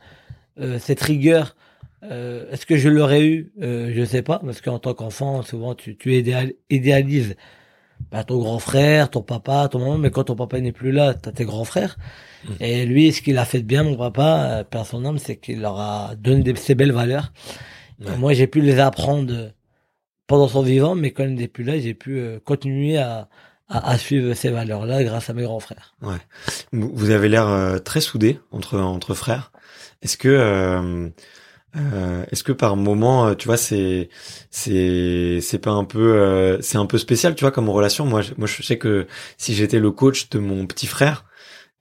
euh, 0.60 0.78
cette 0.78 1.00
rigueur. 1.00 1.56
Euh, 2.04 2.50
Est-ce 2.52 2.66
que 2.66 2.76
je 2.76 2.88
l'aurais 2.88 3.24
eu? 3.26 3.52
Euh, 3.62 3.92
Je 3.94 4.04
sais 4.04 4.22
pas, 4.22 4.38
parce 4.44 4.60
qu'en 4.60 4.78
tant 4.78 4.94
qu'enfant, 4.94 5.42
souvent 5.42 5.74
tu, 5.74 5.96
tu 5.96 6.12
idéal- 6.14 6.54
idéalises 6.70 7.36
bah, 8.10 8.24
ton 8.24 8.38
grand 8.38 8.58
frère, 8.58 9.10
ton 9.10 9.22
papa, 9.22 9.68
ton 9.70 9.78
maman, 9.78 9.98
mais 9.98 10.10
quand 10.10 10.24
ton 10.24 10.34
papa 10.36 10.60
n'est 10.60 10.72
plus 10.72 10.90
là, 10.92 11.14
tu 11.14 11.28
as 11.28 11.32
tes 11.32 11.44
grands 11.44 11.64
frères. 11.64 11.96
Mm. 12.44 12.50
Et 12.60 12.86
lui, 12.86 13.12
ce 13.12 13.22
qu'il 13.22 13.38
a 13.38 13.44
fait 13.44 13.60
de 13.60 13.66
bien, 13.66 13.84
mon 13.84 13.96
papa, 13.96 14.64
père 14.68 14.84
son 14.86 15.04
âme, 15.04 15.18
c'est 15.18 15.36
qu'il 15.36 15.60
leur 15.60 15.78
a 15.78 16.14
donné 16.16 16.42
des, 16.42 16.54
ces 16.56 16.74
belles 16.74 16.90
valeurs. 16.92 17.32
Ouais. 18.04 18.16
moi, 18.16 18.32
j'ai 18.34 18.48
pu 18.48 18.60
les 18.60 18.80
apprendre 18.80 19.52
pendant 20.26 20.48
son 20.48 20.62
vivant, 20.62 20.94
mais 20.94 21.10
quand 21.10 21.24
il 21.24 21.34
n'est 21.34 21.48
plus 21.48 21.64
là, 21.64 21.78
j'ai 21.78 21.94
pu 21.94 22.18
euh, 22.18 22.38
continuer 22.44 22.96
à, 22.98 23.28
à, 23.68 23.90
à 23.90 23.98
suivre 23.98 24.34
ces 24.34 24.50
valeurs-là 24.50 25.02
grâce 25.04 25.30
à 25.30 25.34
mes 25.34 25.42
grands 25.42 25.60
frères. 25.60 25.94
Ouais. 26.02 26.18
Vous 26.72 27.10
avez 27.10 27.28
l'air 27.28 27.48
euh, 27.48 27.78
très 27.78 28.00
soudés 28.00 28.38
entre 28.50 28.78
entre 28.78 29.14
frères. 29.14 29.52
Est-ce 30.02 30.16
que 30.16 30.28
euh, 30.28 31.08
euh, 31.76 32.24
est-ce 32.30 32.44
que 32.44 32.52
par 32.52 32.76
moment, 32.76 33.34
tu 33.34 33.46
vois, 33.46 33.56
c'est 33.56 34.08
c'est 34.50 35.40
c'est 35.40 35.58
pas 35.58 35.70
un 35.70 35.84
peu 35.84 36.14
euh, 36.14 36.60
c'est 36.60 36.78
un 36.78 36.86
peu 36.86 36.98
spécial, 36.98 37.34
tu 37.34 37.44
vois, 37.44 37.50
comme 37.50 37.70
relation? 37.70 38.04
Moi, 38.04 38.22
moi, 38.36 38.46
je 38.46 38.62
sais 38.62 38.78
que 38.78 39.06
si 39.38 39.54
j'étais 39.54 39.78
le 39.78 39.90
coach 39.90 40.28
de 40.30 40.38
mon 40.38 40.66
petit 40.66 40.86
frère, 40.86 41.24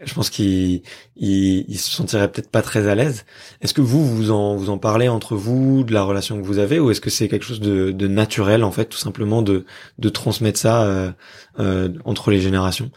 je 0.03 0.13
pense 0.13 0.29
qu'il 0.29 0.81
il, 1.15 1.65
il 1.67 1.77
se 1.77 1.91
sentirait 1.91 2.31
peut-être 2.31 2.49
pas 2.49 2.61
très 2.61 2.87
à 2.87 2.95
l'aise. 2.95 3.25
Est-ce 3.61 3.73
que 3.73 3.81
vous 3.81 4.05
vous 4.05 4.31
en 4.31 4.55
vous 4.55 4.69
en 4.69 4.77
parlez 4.77 5.07
entre 5.07 5.35
vous 5.35 5.83
de 5.83 5.93
la 5.93 6.03
relation 6.03 6.39
que 6.39 6.45
vous 6.45 6.57
avez, 6.59 6.79
ou 6.79 6.91
est-ce 6.91 7.01
que 7.01 7.09
c'est 7.09 7.27
quelque 7.27 7.45
chose 7.45 7.59
de, 7.59 7.91
de 7.91 8.07
naturel 8.07 8.63
en 8.63 8.71
fait, 8.71 8.85
tout 8.85 8.97
simplement 8.97 9.41
de 9.41 9.65
de 9.99 10.09
transmettre 10.09 10.59
ça 10.59 10.83
euh, 10.83 11.11
euh, 11.59 11.89
entre 12.05 12.31
les 12.31 12.41
générations? 12.41 12.91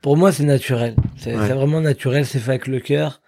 Pour 0.00 0.16
moi, 0.16 0.32
c'est 0.32 0.44
naturel. 0.44 0.96
C'est 1.16 1.36
Ouais. 1.36 1.46
c'est 1.46 1.54
vraiment 1.54 1.80
naturel, 1.80 2.26
c'est 2.26 2.40
fait 2.40 2.50
avec 2.50 2.66
le 2.66 2.80
cœur. 2.80 3.20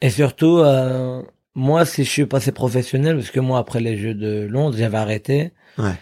Et 0.00 0.10
surtout, 0.10 0.58
euh, 0.58 1.22
moi, 1.54 1.84
si 1.84 2.04
je 2.04 2.10
suis 2.10 2.26
passé 2.26 2.52
professionnel, 2.52 3.16
parce 3.16 3.30
que 3.30 3.40
moi, 3.40 3.58
après 3.58 3.80
les 3.80 3.96
Jeux 3.96 4.14
de 4.14 4.46
Londres, 4.48 4.76
j'avais 4.78 4.98
arrêté. 4.98 5.52
Ouais. 5.78 5.94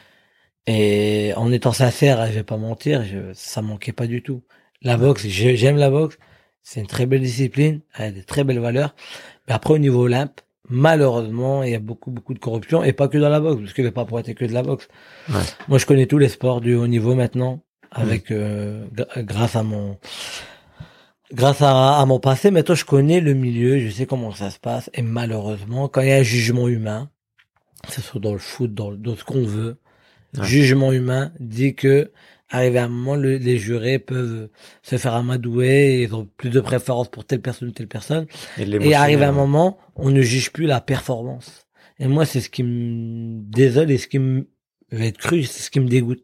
Et 0.67 1.33
en 1.37 1.53
étant 1.53 1.73
sincère, 1.73 2.27
je 2.27 2.33
vais 2.33 2.43
pas 2.43 2.57
mentir, 2.57 3.05
je, 3.05 3.33
ça 3.35 3.63
manquait 3.63 3.93
pas 3.93 4.09
du 4.09 4.23
tout. 4.23 4.43
La 4.83 4.97
boxe, 4.97 5.27
j'aime 5.27 5.77
la 5.77 5.91
boxe. 5.91 6.19
C'est 6.63 6.81
une 6.81 6.87
très 6.87 7.07
belle 7.07 7.21
discipline, 7.21 7.81
elle 7.97 8.07
a 8.07 8.11
des 8.11 8.25
très 8.25 8.43
belles 8.45 8.59
valeurs. 8.59 8.95
Mais 9.47 9.55
après, 9.55 9.75
au 9.75 9.79
niveau 9.79 10.03
Olympe, 10.03 10.41
malheureusement, 10.69 11.63
il 11.63 11.71
y 11.71 11.75
a 11.77 11.79
beaucoup, 11.79 12.11
beaucoup 12.11 12.35
de 12.35 12.41
corruption. 12.41 12.83
Et 12.83 12.93
pas 12.93 13.07
que 13.09 13.19
dans 13.19 13.29
la 13.29 13.39
boxe, 13.41 13.61
parce 13.61 13.73
que 13.73 13.83
je 13.83 13.87
vais 13.89 13.93
pas 13.93 14.05
pour 14.05 14.19
être 14.19 14.33
que 14.33 14.45
de 14.45 14.53
la 14.53 14.63
boxe. 14.65 14.89
Ouais. 15.29 15.37
Moi, 15.69 15.79
je 15.79 15.87
connais 15.87 16.07
tous 16.07 16.19
les 16.19 16.29
sports 16.29 16.61
du 16.61 16.75
haut 16.75 16.89
niveau 16.89 17.15
maintenant, 17.15 17.63
avec, 17.93 18.33
euh, 18.33 18.85
grâce 19.19 19.55
à 19.55 19.63
mon, 19.63 19.97
grâce 21.33 21.63
à, 21.63 21.99
à 22.01 22.05
mon 22.07 22.19
passé, 22.19 22.51
maintenant 22.51 22.75
je 22.75 22.85
connais 22.85 23.21
le 23.21 23.35
milieu, 23.35 23.79
je 23.79 23.91
sais 23.91 24.07
comment 24.07 24.33
ça 24.33 24.51
se 24.51 24.59
passe. 24.59 24.91
Et 24.95 25.03
malheureusement, 25.03 25.89
quand 25.89 26.01
il 26.01 26.09
y 26.09 26.13
a 26.13 26.17
un 26.17 26.23
jugement 26.25 26.67
humain, 26.69 27.11
que 27.87 27.93
ce 27.93 28.01
soit 28.01 28.21
dans 28.21 28.33
le 28.33 28.39
foot, 28.39 28.75
dans, 28.75 28.93
dans 28.93 29.15
ce 29.17 29.25
qu'on 29.25 29.45
veut, 29.45 29.79
Ouais. 30.37 30.45
jugement 30.45 30.93
humain 30.93 31.33
dit 31.41 31.75
que, 31.77 32.11
arrivé 32.51 32.79
à 32.79 32.85
un 32.85 32.89
moment, 32.89 33.17
le- 33.17 33.37
les 33.39 33.59
jurés 33.59 33.99
peuvent 33.99 34.49
se 34.83 34.97
faire 34.97 35.15
amadouer, 35.15 36.03
ils 36.03 36.15
ont 36.15 36.29
plus 36.37 36.51
de 36.51 36.61
préférence 36.61 37.09
pour 37.09 37.25
telle 37.25 37.41
personne 37.43 37.69
ou 37.69 37.73
telle 37.73 37.89
personne. 37.89 38.27
Et, 38.59 38.63
Et 38.63 38.95
arrivé 38.95 39.25
à 39.25 39.29
un 39.31 39.33
moment, 39.33 39.79
on 39.97 40.11
ne 40.11 40.23
juge 40.23 40.53
plus 40.53 40.67
la 40.67 40.81
performance. 40.81 41.67
Et 41.99 42.07
moi, 42.09 42.25
c'est 42.27 42.41
ce 42.41 42.51
qui 42.51 42.63
me 42.63 43.41
désole 43.51 43.91
et 43.91 43.99
ce 43.99 44.07
qui 44.07 44.19
me, 44.19 44.47
je 44.93 44.97
vais 44.99 45.09
être 45.09 45.19
cru, 45.19 45.43
c'est 45.45 45.63
ce 45.63 45.71
qui 45.71 45.81
me 45.81 45.89
dégoûte, 45.89 46.23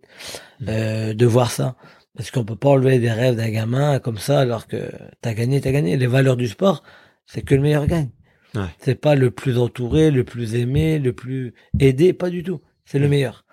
Mm. 0.61 0.65
euh, 0.69 1.15
de 1.15 1.27
voir 1.27 1.51
ça. 1.51 1.77
Parce 2.15 2.31
qu'on 2.31 2.45
peut 2.45 2.57
pas 2.57 2.69
enlever 2.69 2.99
des 2.99 3.11
rêves 3.11 3.37
d'un 3.37 3.49
gamin 3.51 3.99
comme 3.99 4.19
ça 4.19 4.41
alors 4.41 4.67
que 4.67 4.91
t'as 5.23 5.33
gagné, 5.33 5.61
t'as 5.63 5.71
gagné. 5.73 5.97
Les 5.97 6.07
valeurs 6.07 6.37
du 6.37 6.47
sport, 6.47 6.83
c'est 7.27 7.41
que 7.43 7.55
le 7.55 7.63
meilleur 7.63 7.87
gagne. 7.87 8.11
Ouais. 8.55 8.67
C'est 8.81 8.95
pas 9.01 9.15
le 9.15 9.31
plus 9.31 9.57
entouré, 9.59 10.11
le 10.11 10.23
plus 10.25 10.55
aimé, 10.57 10.99
le 10.99 11.15
plus 11.15 11.55
aidé, 11.81 12.13
pas 12.13 12.29
du 12.29 12.43
tout. 12.43 12.61
C'est 12.85 12.99
le 12.99 13.07
Mm. 13.07 13.11
meilleur. 13.11 13.45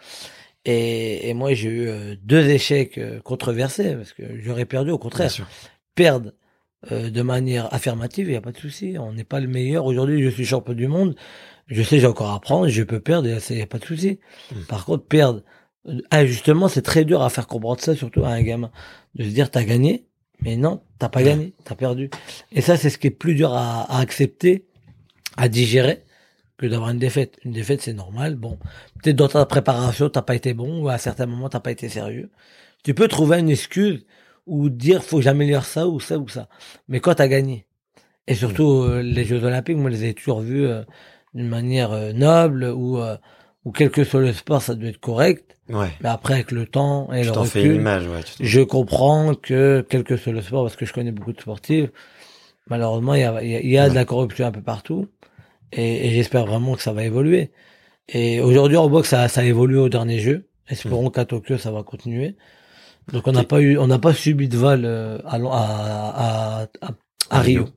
Et, 0.70 1.30
et 1.30 1.34
moi, 1.34 1.54
j'ai 1.54 1.70
eu 1.70 1.88
euh, 1.88 2.16
deux 2.24 2.48
échecs 2.50 2.98
euh, 2.98 3.20
controversés 3.22 3.96
parce 3.96 4.14
que 4.14 4.24
j'aurais 4.42 4.66
perdu. 4.66 4.92
Au 4.92 4.98
contraire, 5.00 5.32
perdre 5.96 6.34
euh, 6.92 7.10
de 7.10 7.22
manière 7.24 7.74
affirmative, 7.74 8.28
il 8.28 8.32
n'y 8.32 8.38
a 8.38 8.42
pas 8.42 8.52
de 8.52 8.58
souci. 8.58 8.96
On 9.00 9.14
n'est 9.14 9.24
pas 9.24 9.40
le 9.40 9.48
meilleur. 9.48 9.86
Aujourd'hui, 9.86 10.22
je 10.24 10.30
suis 10.30 10.46
champion 10.46 10.74
du 10.74 10.88
monde. 10.88 11.16
Je 11.68 11.82
sais, 11.82 12.00
j'ai 12.00 12.08
encore 12.08 12.30
à 12.30 12.36
apprendre. 12.36 12.68
Je 12.68 12.84
peux 12.84 13.00
perdre. 13.00 13.28
Il 13.28 13.56
n'y 13.56 13.62
a 13.62 13.68
pas 13.68 13.80
de 13.80 13.86
souci. 13.86 14.20
Mm. 14.52 14.62
Par 14.68 14.86
contre, 14.86 15.06
perdre 15.06 15.42
injustement, 16.12 16.68
c'est 16.68 16.84
très 16.84 17.04
dur 17.04 17.24
à 17.24 17.30
faire 17.30 17.48
comprendre 17.48 17.82
ça, 17.82 17.96
surtout 17.96 18.24
à 18.24 18.30
un 18.30 18.44
gamin. 18.44 18.70
De 19.16 19.24
se 19.24 19.30
dire, 19.30 19.50
t'as 19.50 19.64
gagné, 19.64 20.06
mais 20.42 20.56
non, 20.56 20.84
t'as 21.00 21.10
pas 21.10 21.20
Ouais. 21.22 21.26
gagné, 21.26 21.54
t'as 21.64 21.76
perdu. 21.76 22.12
Et 22.52 22.62
ça, 22.62 22.78
c'est 22.78 22.90
ce 22.92 22.98
qui 23.00 23.08
est 23.08 23.12
plus 23.12 23.34
dur 23.34 23.54
à, 23.54 23.84
à 23.92 24.00
accepter, 24.02 24.66
à 25.38 25.48
digérer, 25.50 26.04
que 26.60 26.68
d'avoir 26.68 26.90
une 26.92 27.00
défaite. 27.00 27.38
Une 27.46 27.52
défaite, 27.54 27.82
c'est 27.82 27.94
normal. 27.94 28.36
Bon, 28.36 28.60
peut-être 29.02 29.16
dans 29.16 29.28
ta 29.30 29.46
préparation, 29.46 30.10
t'as 30.10 30.22
pas 30.22 30.36
été 30.36 30.54
bon, 30.54 30.84
ou 30.84 30.90
à 30.90 30.98
certains 30.98 31.26
moments, 31.26 31.50
t'as 31.50 31.60
pas 31.62 31.72
été 31.72 31.90
sérieux. 31.90 32.30
Tu 32.84 32.94
peux 32.94 33.08
trouver 33.08 33.40
une 33.40 33.50
excuse 33.50 34.06
ou 34.46 34.70
dire, 34.70 35.04
faut 35.04 35.18
que 35.18 35.24
j'améliore 35.24 35.66
ça 35.66 35.88
ou 35.88 36.00
ça 36.00 36.18
ou 36.18 36.28
ça. 36.28 36.48
Mais 36.88 37.00
quand 37.00 37.16
t'as 37.16 37.28
gagné, 37.28 37.66
et 38.28 38.36
surtout 38.36 38.84
euh, 38.84 39.02
les 39.02 39.24
Jeux 39.26 39.44
Olympiques, 39.44 39.78
moi, 39.78 39.90
je 39.90 39.96
les 39.96 40.06
ai 40.10 40.14
toujours 40.14 40.42
vus 40.42 40.66
euh, 40.68 40.84
d'une 41.34 41.48
manière 41.48 41.92
euh, 41.92 42.14
noble 42.14 42.66
ou 42.66 43.00
euh, 43.00 43.18
ou 43.66 43.72
quel 43.72 43.90
que 43.92 44.04
soit 44.04 44.22
le 44.22 44.34
sport, 44.34 44.62
ça 44.62 44.76
doit 44.76 44.90
être 44.90 45.00
correct. 45.00 45.58
Ouais. 45.70 45.90
Mais 46.02 46.10
après, 46.10 46.36
avec 46.36 46.52
le 46.52 46.66
temps 46.66 47.12
et 47.14 47.22
Tu 47.22 47.28
le 47.28 47.34
t'en 47.34 47.44
fais 47.44 47.62
une 47.62 47.68
recul, 47.68 47.82
image, 47.82 48.08
ouais. 48.08 48.24
tu 48.24 48.46
je 48.46 48.62
comprends 48.62 49.34
que 49.36 49.86
quel 49.90 50.04
que 50.04 50.16
soit 50.18 50.32
le 50.34 50.42
sport, 50.42 50.64
parce 50.64 50.76
que 50.76 50.86
je 50.86 50.94
connais 50.94 51.12
beaucoup 51.12 51.34
de 51.34 51.42
sportifs, 51.42 51.90
malheureusement, 52.68 53.14
il 53.16 53.22
y 53.22 53.24
a, 53.24 53.44
il 53.44 53.50
y 53.50 53.56
a- 53.56 53.60
il 53.62 53.70
y 53.70 53.78
a 53.78 53.90
de 53.90 53.96
la 53.96 54.06
corruption 54.06 54.46
un 54.48 54.52
peu 54.52 54.62
partout. 54.62 55.08
Et, 55.72 56.08
et 56.08 56.12
j'espère 56.12 56.46
vraiment 56.46 56.76
que 56.76 56.82
ça 56.82 56.94
va 56.94 57.04
évoluer. 57.04 57.52
Et 58.08 58.42
aujourd'hui, 58.42 58.78
en 58.78 58.90
boxe, 58.90 59.10
ça, 59.10 59.28
ça 59.28 59.42
a 59.42 59.44
évolué 59.44 59.78
au 59.80 59.90
dernier 59.90 60.20
jeu. 60.20 60.50
Espérons 60.68 61.10
qu'à 61.10 61.26
Tokyo, 61.26 61.58
ça 61.58 61.72
va 61.72 61.84
continuer. 61.84 62.36
Donc, 63.12 63.28
on 63.28 63.32
n'a 63.32 63.44
pas 63.44 63.60
eu, 63.62 63.78
on 63.78 63.88
n'a 63.88 64.00
pas 64.00 64.14
subi 64.14 64.48
de 64.48 64.58
vol 64.58 64.82
euh, 64.86 65.20
à, 65.26 65.36
à, 65.36 66.68
à, 66.82 66.92
à. 67.30 67.42
Rio. 67.42 67.70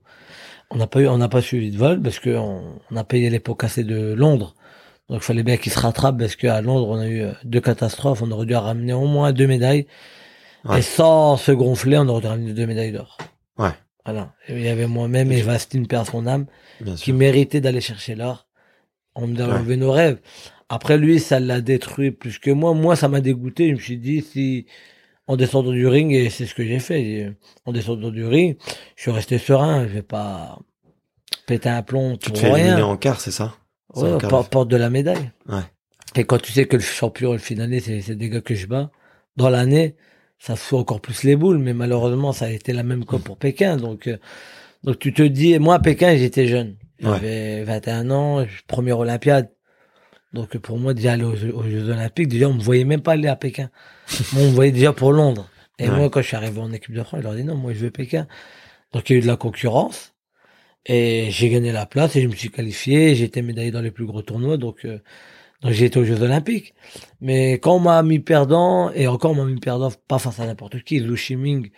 On 0.70 0.76
n'a 0.76 0.87
pas 0.87 1.00
eu, 1.00 1.09
on 1.09 1.18
n'a 1.18 1.28
pas 1.28 1.42
subi 1.42 1.70
de 1.70 1.76
vol 1.76 2.00
parce 2.00 2.18
que 2.18 2.37
on, 2.37 2.78
on 2.90 2.96
a 2.96 3.05
payé 3.05 3.31
les 3.31 3.40
pots 3.40 3.55
cassés 3.55 3.85
de 3.85 4.12
Londres. 4.14 4.55
Donc, 5.09 5.20
il 5.22 5.24
fallait 5.24 5.42
bien 5.42 5.57
qu'ils 5.57 5.72
se 5.72 5.78
rattrapent 5.81 6.18
parce 6.18 6.37
qu'à 6.37 6.61
Londres, 6.61 6.88
on 6.88 6.98
a 6.98 7.07
eu 7.07 7.22
euh, 7.22 7.33
deux 7.44 7.61
catastrophes. 7.61 8.22
On 8.22 8.31
aurait 8.31 8.46
dû 8.46 8.55
ramener 8.55 8.92
au 8.92 9.07
moins 9.07 9.33
deux 9.33 9.46
médailles. 9.46 9.87
Ouais. 10.64 10.78
Et 10.78 10.83
sans 10.83 11.37
se 11.37 11.52
gonfler, 11.52 11.98
on 11.98 12.09
aurait 12.09 12.20
dû 12.20 12.28
ramener 12.28 12.52
deux 12.52 12.66
médailles 12.66 12.92
d'or. 12.92 13.18
Ouais. 13.59 13.72
Voilà. 14.05 14.35
Il 14.49 14.61
y 14.61 14.69
avait 14.69 14.87
moi-même 14.87 15.31
et 15.33 15.43
Vastine 15.43 15.87
perd 15.87 16.07
son 16.07 16.27
âme 16.27 16.47
Bien 16.81 16.95
qui 16.95 17.05
sûr. 17.05 17.15
méritait 17.15 17.61
d'aller 17.61 17.81
chercher 17.81 18.15
l'or. 18.15 18.49
On 19.15 19.27
nous 19.29 19.41
a 19.41 19.47
Ouais. 19.47 19.53
enlevé 19.55 19.77
nos 19.77 19.93
rêves. 19.93 20.19
Après 20.69 20.97
lui, 20.99 21.21
ça 21.21 21.38
l'a 21.38 21.61
détruit 21.61 22.11
plus 22.11 22.38
que 22.38 22.51
moi. 22.51 22.73
Moi, 22.75 22.97
ça 22.97 23.09
m'a 23.09 23.21
dégoûté. 23.21 23.69
Je 23.69 23.75
me 23.75 23.79
suis 23.79 23.99
dit, 23.99 24.23
si 24.23 24.67
en 25.29 25.37
descendant 25.37 25.71
du 25.71 25.87
ring, 25.87 26.12
et 26.12 26.31
c'est 26.31 26.47
ce 26.47 26.55
que 26.55 26.65
j'ai 26.65 26.79
fait, 26.81 27.33
en 27.67 27.73
descendant 27.73 28.11
du 28.11 28.25
ring, 28.25 28.57
je 28.97 29.03
suis 29.03 29.11
resté 29.11 29.38
serein. 29.38 29.87
Je 29.87 29.93
vais 29.93 30.03
pas 30.03 30.59
péter 31.47 31.69
un 31.69 31.83
plomb 31.83 32.17
Tu 32.17 32.33
te 32.33 32.38
fais 32.38 32.49
éliminer 32.51 32.75
rien. 32.75 32.87
en 32.87 32.97
quart, 32.97 33.21
c'est 33.21 33.31
ça? 33.31 33.55
Ouais, 33.95 34.17
porte 34.51 34.69
de 34.69 34.77
la 34.77 34.88
médaille. 34.91 35.31
Ouais. 35.49 35.61
Et 36.17 36.25
quand 36.25 36.38
tu 36.41 36.51
sais 36.53 36.67
que 36.67 36.77
le 36.77 36.83
champion 36.83 37.33
le 37.33 37.38
finaliste, 37.38 37.91
c'est 38.03 38.15
des 38.17 38.29
gars 38.31 38.41
que 38.41 38.55
je 38.55 38.67
bats, 38.67 38.91
dans 39.37 39.49
l'année, 39.51 39.95
ça 40.42 40.57
fout 40.57 40.81
encore 40.81 41.00
plus 41.00 41.22
les 41.22 41.37
boules, 41.37 41.59
mais 41.59 41.72
malheureusement, 41.72 42.33
ça 42.33 42.46
a 42.46 42.50
été 42.50 42.72
la 42.72 42.83
même 42.83 43.05
chose 43.09 43.22
pour 43.22 43.37
Pékin. 43.37 43.76
Donc, 43.76 44.09
euh, 44.09 44.16
donc 44.83 44.98
tu 44.98 45.12
te 45.14 45.22
dis, 45.22 45.57
moi, 45.61 45.76
à 45.76 45.78
Pékin, 45.78 46.16
j'étais 46.16 46.48
jeune. 46.48 46.76
Ouais. 47.00 47.11
J'avais 47.12 47.62
21 47.62 48.11
ans, 48.11 48.44
première 48.66 48.98
Olympiade. 48.98 49.50
Donc, 50.33 50.59
pour 50.59 50.78
moi, 50.78 50.94
déjà 50.94 51.12
aller 51.12 51.22
aux, 51.22 51.31
aux 51.55 51.62
Jeux 51.62 51.88
Olympiques, 51.90 52.26
déjà, 52.28 52.48
on 52.48 52.55
me 52.55 52.61
voyait 52.62 52.85
même 52.85 53.02
pas 53.02 53.12
aller 53.12 53.28
à 53.28 53.37
Pékin. 53.37 53.70
moi, 54.33 54.42
on 54.42 54.46
me 54.50 54.55
voyait 54.55 54.72
déjà 54.72 54.92
pour 54.92 55.12
Londres. 55.12 55.48
Et 55.78 55.88
Ouais. 55.88 55.96
moi, 55.96 56.11
quand 56.11 56.22
je 56.22 56.26
suis 56.26 56.37
arrivé 56.37 56.59
en 56.61 56.72
équipe 56.72 56.92
de 56.94 57.02
France, 57.05 57.20
je 57.20 57.24
leur 57.24 57.35
ai 57.35 57.42
dit, 57.42 57.44
non, 57.44 57.55
moi, 57.57 57.72
je 57.72 57.78
veux 57.78 57.90
Pékin. 57.92 58.26
Donc, 58.92 59.09
il 59.09 59.12
y 59.12 59.16
a 59.16 59.18
eu 59.20 59.22
de 59.22 59.26
la 59.28 59.37
concurrence. 59.37 60.12
Et 60.87 61.28
j'ai 61.31 61.50
gagné 61.50 61.70
la 61.70 61.87
place 61.87 62.16
et 62.16 62.20
je 62.22 62.26
me 62.26 62.35
suis 62.35 62.50
qualifié. 62.50 63.14
J'ai 63.14 63.24
été 63.24 63.42
médaillé 63.42 63.70
dans 63.70 63.81
les 63.81 63.92
plus 63.92 64.07
gros 64.07 64.22
tournois. 64.22 64.57
Donc, 64.57 64.85
euh, 64.85 64.98
donc 65.62 65.72
j'ai 65.72 65.87
été 65.87 65.98
aux 65.98 66.05
Jeux 66.05 66.20
Olympiques. 66.22 66.75
Mais 67.20 67.55
quand 67.55 67.77
on 67.77 67.81
m'a 67.81 68.03
mis 68.03 68.18
perdant, 68.18 68.90
et 68.92 69.07
encore 69.07 69.33
on 69.33 69.35
m'a 69.35 69.44
mis 69.44 69.61
perdant 69.61 69.90
pas 70.09 70.18
face 70.18 70.40
à 70.40 70.46
n'importe 70.46 70.83
qui, 70.83 71.01
Lu 71.01 71.16
Shiming, 71.16 71.70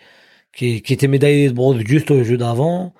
qui, 0.53 0.81
qui 0.81 0.93
était 0.93 1.07
médaillé 1.07 1.49
de 1.49 1.53
bronze 1.53 1.81
juste 1.85 2.11
aux 2.11 2.23
Jeux 2.23 2.37
d'avant, 2.37 2.93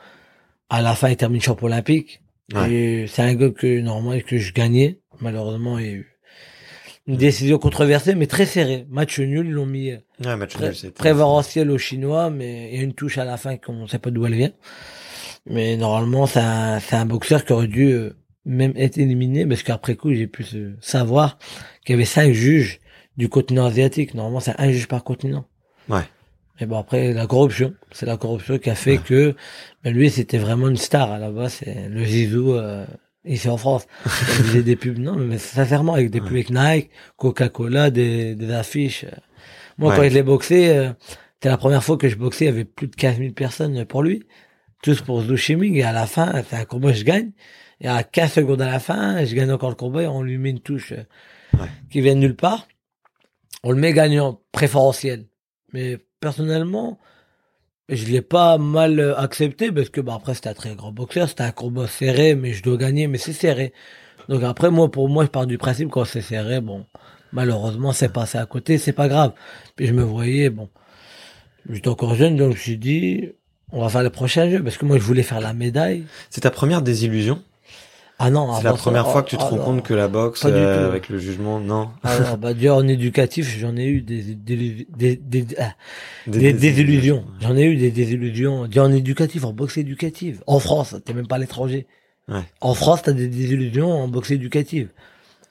à 0.69 0.81
la 0.81 0.95
fin 0.95 1.09
il 1.09 1.17
termine 1.17 1.41
champion 1.41 1.67
olympique. 1.67 2.21
Ouais. 2.53 3.05
C'est 3.07 3.23
un 3.23 3.33
gars 3.33 3.49
que 3.49 3.81
normalement 3.81 4.21
que 4.25 4.37
je 4.37 4.53
gagnais. 4.53 4.99
Malheureusement, 5.19 5.79
il 5.79 5.85
y 5.85 5.89
a 5.89 5.93
eu 5.93 6.15
une 7.07 7.17
décision 7.17 7.57
controversée, 7.57 8.15
mais 8.15 8.27
très 8.27 8.45
serrée. 8.45 8.85
Match 8.89 9.19
nul, 9.19 9.47
ils 9.47 9.51
l'ont 9.51 9.65
mis 9.65 9.91
euh, 9.91 9.97
Ouais, 10.23 10.35
match 10.35 10.55
nul, 10.57 11.71
aux 11.71 11.77
Chinois, 11.77 12.29
mais 12.29 12.69
il 12.71 12.77
y 12.77 12.79
a 12.79 12.83
une 12.83 12.93
touche 12.93 13.17
à 13.17 13.25
la 13.25 13.37
fin 13.37 13.57
qu'on 13.57 13.83
ne 13.83 13.87
sait 13.87 13.99
pas 13.99 14.11
d'où 14.11 14.25
elle 14.25 14.35
vient. 14.35 14.51
Mais 15.47 15.77
normalement, 15.77 16.25
c'est 16.25 16.39
un, 16.39 16.79
un 16.91 17.05
boxeur 17.05 17.45
qui 17.45 17.53
aurait 17.53 17.67
dû 17.67 17.91
euh, 17.91 18.15
même 18.45 18.73
être 18.75 18.97
éliminé, 18.97 19.45
parce 19.45 19.63
qu'après 19.63 19.95
coup, 19.95 20.13
j'ai 20.13 20.27
pu 20.27 20.45
savoir 20.81 21.37
qu'il 21.85 21.93
y 21.93 21.97
avait 21.97 22.05
cinq 22.05 22.31
juges 22.33 22.79
du 23.17 23.29
continent 23.29 23.65
asiatique. 23.65 24.13
Normalement, 24.13 24.39
c'est 24.39 24.59
un 24.59 24.71
juge 24.71 24.87
par 24.87 25.03
continent. 25.03 25.45
Ouais. 25.89 26.01
Mais 26.59 26.67
bon, 26.67 26.77
après, 26.77 27.11
la 27.13 27.27
corruption. 27.27 27.73
C'est 27.91 28.05
la 28.05 28.17
corruption 28.17 28.57
qui 28.59 28.69
a 28.69 28.75
fait 28.75 28.97
Ouais. 28.97 29.03
que 29.05 29.35
ben, 29.83 29.93
lui, 29.93 30.09
c'était 30.09 30.37
vraiment 30.37 30.69
une 30.69 30.77
star. 30.77 31.11
À 31.11 31.17
la 31.19 31.31
base, 31.31 31.53
c'est 31.63 31.89
le 31.89 32.03
Zizou 32.05 32.53
euh, 32.53 32.85
ici 33.25 33.49
en 33.49 33.57
France. 33.57 33.87
Il 34.05 34.09
faisait 34.11 34.63
des 34.63 34.75
pubs, 34.75 34.97
non, 34.97 35.15
mais 35.15 35.37
sincèrement, 35.37 35.93
avec 35.93 36.11
des 36.11 36.21
pubs 36.21 36.31
avec 36.31 36.49
Nike, 36.51 36.89
Coca-Cola, 37.17 37.89
des, 37.89 38.35
des 38.35 38.51
affiches. 38.51 39.05
Moi, 39.77 39.91
Ouais. 39.91 39.97
quand 39.97 40.03
je 40.03 40.13
l'ai 40.13 40.23
boxé, 40.23 40.69
euh, 40.69 40.91
c'était 41.33 41.49
la 41.49 41.57
première 41.57 41.83
fois 41.83 41.97
que 41.97 42.07
je 42.07 42.15
boxais, 42.15 42.45
il 42.45 42.47
y 42.47 42.51
avait 42.51 42.63
plus 42.65 42.87
de 42.87 42.95
15 42.95 43.17
000 43.17 43.33
personnes 43.33 43.83
pour 43.85 44.03
lui. 44.03 44.23
Tous 44.83 45.01
pour 45.01 45.21
Zhu 45.23 45.35
Shiming. 45.35 45.75
Et 45.75 45.83
à 45.83 45.91
la 45.91 46.05
fin, 46.05 46.41
c'est 46.49 46.55
un 46.55 46.65
combat, 46.65 46.93
je 46.93 47.03
gagne? 47.03 47.31
Et 47.81 47.87
à 47.87 48.03
15 48.03 48.31
secondes 48.33 48.61
à 48.61 48.71
la 48.71 48.79
fin, 48.79 49.23
je 49.25 49.35
gagne 49.35 49.51
encore 49.51 49.69
le 49.69 49.75
combat 49.75 50.03
et 50.03 50.07
on 50.07 50.21
lui 50.23 50.37
met 50.37 50.51
une 50.51 50.59
touche 50.59 50.91
euh, 50.93 51.03
Ouais. 51.59 51.67
qui 51.89 52.01
vient 52.01 52.15
de 52.15 52.19
nulle 52.19 52.35
part. 52.35 52.67
On 53.63 53.71
le 53.71 53.77
met 53.77 53.93
gagnant 53.93 54.41
préférentiel. 54.51 55.25
Mais 55.73 55.97
personnellement, 56.19 56.99
je 57.89 58.05
l'ai 58.07 58.21
pas 58.21 58.57
mal 58.57 58.99
euh, 58.99 59.15
accepté 59.17 59.71
parce 59.71 59.89
que 59.89 60.01
bah 60.01 60.15
après 60.15 60.33
c'était 60.33 60.49
un 60.49 60.53
très 60.53 60.75
grand 60.75 60.91
boxeur, 60.91 61.29
c'était 61.29 61.43
un 61.43 61.51
combat 61.51 61.87
serré, 61.87 62.35
mais 62.35 62.53
je 62.53 62.63
dois 62.63 62.77
gagner, 62.77 63.07
mais 63.07 63.17
c'est 63.17 63.33
serré. 63.33 63.73
Donc 64.27 64.43
après 64.43 64.71
moi, 64.71 64.89
pour 64.91 65.07
moi, 65.07 65.23
je 65.23 65.29
pars 65.29 65.45
du 65.45 65.57
principe 65.57 65.89
quand 65.89 66.03
c'est 66.05 66.21
serré, 66.21 66.59
bon, 66.61 66.85
malheureusement 67.31 67.91
c'est 67.91 68.11
passé 68.11 68.37
à 68.37 68.45
côté, 68.45 68.77
c'est 68.77 68.93
pas 68.93 69.07
grave. 69.07 69.33
Puis 69.75 69.85
je 69.87 69.93
me 69.93 70.03
voyais, 70.03 70.49
bon, 70.49 70.69
j'étais 71.69 71.87
encore 71.89 72.15
jeune, 72.15 72.35
donc 72.35 72.51
je 72.51 72.55
me 72.55 72.59
suis 72.59 72.77
dit, 72.77 73.29
on 73.71 73.81
va 73.81 73.89
faire 73.89 74.03
le 74.03 74.09
prochain 74.09 74.49
jeu 74.49 74.63
parce 74.63 74.77
que 74.77 74.85
moi 74.85 74.97
je 74.97 75.03
voulais 75.03 75.23
faire 75.23 75.39
la 75.41 75.53
médaille. 75.53 76.05
C'est 76.29 76.41
ta 76.41 76.51
première 76.51 76.81
désillusion? 76.81 77.41
Ah 78.17 78.29
non, 78.29 78.53
C'est 78.55 78.63
la 78.63 78.69
avant 78.69 78.77
ça, 78.77 78.83
première 78.83 79.07
oh, 79.07 79.11
fois 79.11 79.23
que 79.23 79.29
tu 79.29 79.35
te 79.37 79.41
ah 79.41 79.45
rends 79.45 79.57
non. 79.57 79.63
compte 79.63 79.83
que 79.83 79.93
la 79.93 80.07
boxe, 80.07 80.45
euh, 80.45 80.87
avec 80.87 81.09
le 81.09 81.17
jugement, 81.19 81.59
non. 81.59 81.89
Alors, 82.03 82.37
bah, 82.41 82.53
déjà 82.53 82.73
en 82.75 82.87
éducatif, 82.87 83.57
j'en 83.59 83.75
ai 83.75 83.85
eu 83.87 84.01
des, 84.01 84.21
des, 84.35 84.87
des, 84.95 85.15
des, 85.17 85.45
ah, 85.59 85.73
Des 86.25 86.39
des 86.39 86.53
désillusions. 86.53 87.25
J'en 87.41 87.57
ai 87.57 87.63
eu 87.63 87.75
des 87.75 87.91
désillusions. 87.91 88.67
Déjà 88.67 88.83
en 88.83 88.91
éducatif, 88.91 89.43
en 89.43 89.51
boxe 89.51 89.77
éducative. 89.77 90.41
En 90.47 90.59
France, 90.59 90.95
t'es 91.03 91.13
même 91.13 91.27
pas 91.27 91.35
à 91.35 91.39
l'étranger. 91.39 91.87
Ouais. 92.29 92.43
En 92.61 92.73
France, 92.73 93.01
t'as 93.03 93.11
des 93.11 93.27
désillusions 93.27 93.91
en 93.91 94.07
boxe 94.07 94.31
éducative. 94.31 94.89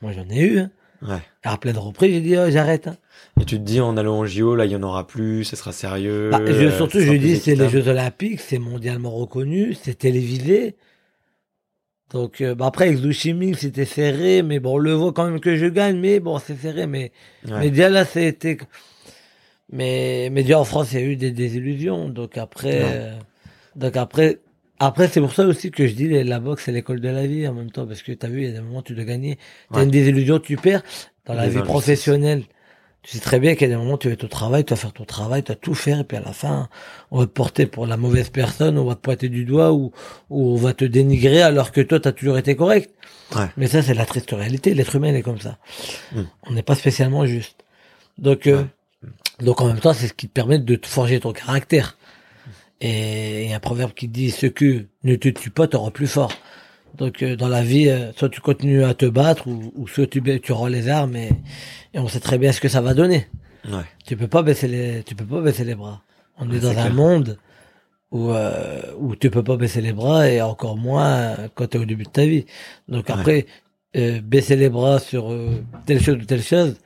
Moi, 0.01 0.13
j'en 0.13 0.29
ai 0.31 0.41
eu. 0.41 0.59
Hein. 0.61 0.71
Ouais. 1.07 1.21
À 1.43 1.59
plein 1.59 1.73
de 1.73 1.79
reprises, 1.79 2.15
j'ai 2.15 2.21
dit, 2.23 2.37
oh, 2.39 2.49
j'arrête. 2.49 2.89
Hein. 2.89 2.97
Et 3.41 3.45
tu 3.45 3.57
te 3.59 3.63
dis, 3.63 3.81
en 3.81 3.97
allant 3.99 4.21
au 4.21 4.27
JO, 4.27 4.55
là, 4.55 4.65
il 4.65 4.73
y 4.73 4.77
en 4.77 4.83
aura 4.83 5.07
plus, 5.07 5.45
ça 5.45 5.57
sera 5.57 5.73
sérieux. 5.73 6.31
Bah, 6.31 6.41
je- 6.47 6.71
surtout, 6.71 6.99
je 7.01 7.13
dis, 7.13 7.37
c'est 7.37 7.55
les. 7.57 7.69
Jeux 7.69 7.89
Olympiques, 7.89 8.41
c'est 8.41 8.59
mondialement 8.59 9.11
reconnu, 9.11 9.77
c'est 9.81 9.99
télévisé. 9.99 10.77
Donc, 12.15 12.41
euh, 12.41 12.55
bah, 12.55 12.67
après, 12.67 12.87
avec 12.87 12.99
Zhou 12.99 13.13
Shiming, 13.13 13.55
c'était 13.55 13.85
serré, 13.85 14.43
mais 14.43 14.61
bon, 14.61 14.75
on 14.75 14.79
le 14.79 14.93
voit 14.95 15.13
quand 15.13 15.29
même 15.29 15.41
que 15.41 15.57
je 15.57 15.67
gagne, 15.67 15.99
mais 15.99 16.21
bon, 16.21 16.39
c'est 16.39 16.57
serré, 16.57 16.87
mais, 16.87 17.13
Ouais. 17.47 17.59
mais 17.61 17.71
déjà 17.71 17.89
là, 17.91 18.05
c'était, 18.05 18.57
mais, 19.73 20.29
mais 20.31 20.43
déjà 20.43 20.61
en 20.61 20.65
France, 20.65 20.93
il 20.93 21.01
y 21.01 21.03
a 21.03 21.07
eu 21.07 21.17
des 21.17 21.31
désillusions. 21.31 22.09
Donc 22.09 22.37
après, 22.39 22.81
euh, 22.85 23.13
donc 23.77 23.97
après, 23.97 24.41
après, 24.79 25.09
c'est 25.09 25.21
pour 25.21 25.33
ça 25.33 25.45
aussi 25.47 25.71
que 25.71 25.87
je 25.87 25.95
dis, 25.95 26.09
la- 26.09 26.25
la 26.25 26.41
boxe, 26.41 26.65
c'est 26.65 26.73
l'école 26.73 27.01
de 27.01 27.09
la 27.09 27.27
vie 27.27 27.47
en 27.49 27.55
même 27.55 27.71
temps, 27.71 27.87
parce 27.87 28.03
que 28.03 28.13
t'as 28.13 28.29
vu, 28.29 28.43
il 28.43 28.45
y 28.45 28.49
a 28.49 28.53
des 28.53 28.61
moments 28.61 28.79
où 28.79 28.83
tu 28.83 28.95
dois 28.95 29.05
gagner. 29.05 29.39
T'as 29.73 29.79
Ouais. 29.79 29.85
une 29.85 29.91
désillusion, 29.91 30.39
tu 30.39 30.57
perds. 30.57 30.83
Dans 31.27 31.35
la 31.35 31.45
Les 31.45 31.51
vie 31.51 31.57
injustices. 31.59 31.71
professionnelle, 31.71 32.43
tu 33.05 33.11
sais 33.11 33.21
très 33.21 33.39
bien 33.39 33.55
qu'il 33.55 33.69
y 33.69 33.73
a 33.73 33.75
des 33.75 33.77
moments 33.77 33.95
où 33.95 33.99
tu 33.99 34.09
vas 34.09 34.15
être 34.15 34.25
au 34.25 34.29
travail, 34.29 34.65
tu 34.65 34.71
vas 34.71 34.77
faire 34.77 34.93
ton 34.93 35.05
travail, 35.05 35.43
tu 35.43 35.53
vas 35.53 35.57
tout 35.57 35.75
faire, 35.75 36.01
et 36.01 36.05
puis 36.05 36.17
à 36.17 36.23
la 36.23 36.33
fin, 36.33 36.71
on 37.11 37.19
va 37.19 37.27
te 37.27 37.31
porter 37.31 37.67
pour 37.67 37.87
la 37.87 37.99
mauvaise 37.99 38.31
personne, 38.31 38.79
on 38.79 38.85
va 38.85 38.95
te 38.95 39.01
pointer 39.01 39.29
du 39.29 39.45
doigt, 39.45 39.73
ou, 39.73 39.93
ou 40.31 40.55
on 40.55 40.57
va 40.57 40.73
te 40.73 40.87
dénigrer 40.87 41.43
alors 41.43 41.71
que 41.71 41.83
toi, 41.83 42.01
tu 42.01 42.09
as 42.09 42.13
toujours 42.13 42.39
été 42.39 42.57
correct. 42.57 42.91
Ouais. 43.37 43.47
Mais 43.59 43.67
ça, 43.67 43.83
c'est 43.83 43.93
la 43.93 44.07
triste 44.07 44.31
réalité. 44.31 44.73
L'être 44.73 44.97
humain 44.97 45.09
il 45.09 45.17
est 45.17 45.23
comme 45.23 45.39
ça. 45.39 45.59
Mm. 46.13 46.23
On 46.45 46.53
n'est 46.53 46.63
pas 46.63 46.75
spécialement 46.75 47.27
juste. 47.27 47.65
Donc, 48.17 48.47
euh, 48.47 48.65
donc 49.41 49.61
en 49.61 49.67
même 49.67 49.81
temps, 49.81 49.93
c'est 49.93 50.09
ce 50.09 50.15
qui 50.15 50.29
te 50.29 50.33
permet 50.33 50.59
de 50.59 50.75
te 50.75 50.87
forger 50.87 51.21
ton 51.21 51.33
caractère. 51.33 51.99
Et 52.81 53.45
il 53.45 53.51
y 53.51 53.53
a 53.53 53.57
un 53.57 53.61
proverbe 53.61 53.93
qui 53.93 54.09
dit 54.09 54.31
ce 54.31 54.47
que 54.47 54.87
ne 55.05 55.17
te 55.17 55.29
tue 55.29 55.51
pas 55.51 55.69
te 55.69 55.77
rend 55.77 55.91
plus 55.91 56.07
fort. 56.07 56.33
Donc 56.99 57.23
euh, 57.23 57.37
dans 57.37 57.49
la 57.49 57.63
vie, 57.63 57.89
euh, 57.89 58.13
soit 58.17 58.29
tu 58.29 58.41
continues 58.41 58.85
à 58.85 58.95
te 58.95 59.07
battre 59.07 59.47
ou, 59.49 59.73
ou 59.75 59.89
soit 59.89 60.07
tu, 60.07 60.23
tu 60.41 60.53
rends 60.53 60.67
les 60.69 60.89
armes 60.89 61.17
et, 61.17 61.31
et 61.93 61.99
on 61.99 62.09
sait 62.09 62.21
très 62.21 62.39
bien 62.39 62.53
ce 62.53 62.61
que 62.61 62.69
ça 62.69 62.81
va 62.81 62.95
donner. 62.95 63.27
Ouais. 63.69 63.83
Tu 64.07 64.17
peux 64.17 64.29
pas 64.29 64.43
baisser 64.43 64.69
les, 64.69 65.03
tu 65.05 65.15
peux 65.15 65.25
pas 65.25 65.41
baisser 65.41 65.65
les 65.65 65.75
bras. 65.75 66.03
On 66.39 66.49
Ouais, 66.49 66.57
est 66.57 66.61
dans 66.61 66.71
un 66.71 66.75
clair. 66.75 66.95
monde 66.95 67.39
où 68.11 68.31
euh, 68.31 68.81
où 68.99 69.17
tu 69.17 69.31
peux 69.31 69.43
pas 69.43 69.57
baisser 69.57 69.81
les 69.81 69.93
bras 69.93 70.29
et 70.29 70.41
encore 70.41 70.77
moins 70.77 71.09
euh, 71.39 71.49
quand 71.55 71.69
tu 71.69 71.77
es 71.79 71.81
au 71.81 71.85
début 71.85 72.05
de 72.05 72.11
ta 72.11 72.27
vie. 72.27 72.45
Donc 72.89 73.11
après 73.11 73.47
euh, 73.97 74.21
baisser 74.21 74.57
les 74.57 74.69
bras 74.69 74.99
sur 75.01 75.33
euh, 75.33 75.63
telle 75.87 76.01
chose 76.03 76.17
ou 76.17 76.25
telle 76.25 76.43
chose, 76.43 76.77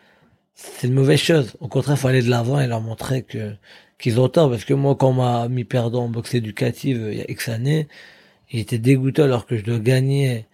c'est 0.55 0.87
une 0.87 0.95
mauvaise 0.95 1.21
chose. 1.21 1.55
Au 1.61 1.69
contraire, 1.69 1.99
faut 1.99 2.09
aller 2.09 2.23
de 2.23 2.31
l'avant 2.31 2.61
et 2.61 2.67
leur 2.67 2.81
montrer 2.81 3.23
que 3.23 3.53
qu'ils 3.99 4.21
ont 4.21 4.29
tort 4.29 4.49
parce 4.51 4.65
que 4.65 4.75
moi 4.75 4.95
quand 4.97 5.09
on 5.11 5.15
m'a 5.15 5.49
mis 5.49 5.65
perdant 5.65 6.05
en 6.05 6.09
boxe 6.09 6.35
éducative 6.35 7.09
il 7.13 7.19
y 7.19 7.21
a 7.23 7.31
X 7.31 7.49
années, 7.49 7.89
il 8.51 8.61
était 8.61 8.79
dégoûté 8.79 9.23
alors 9.23 9.47
que 9.47 9.57
je 9.57 9.65
dois 9.65 9.79
gagner. 9.79 10.47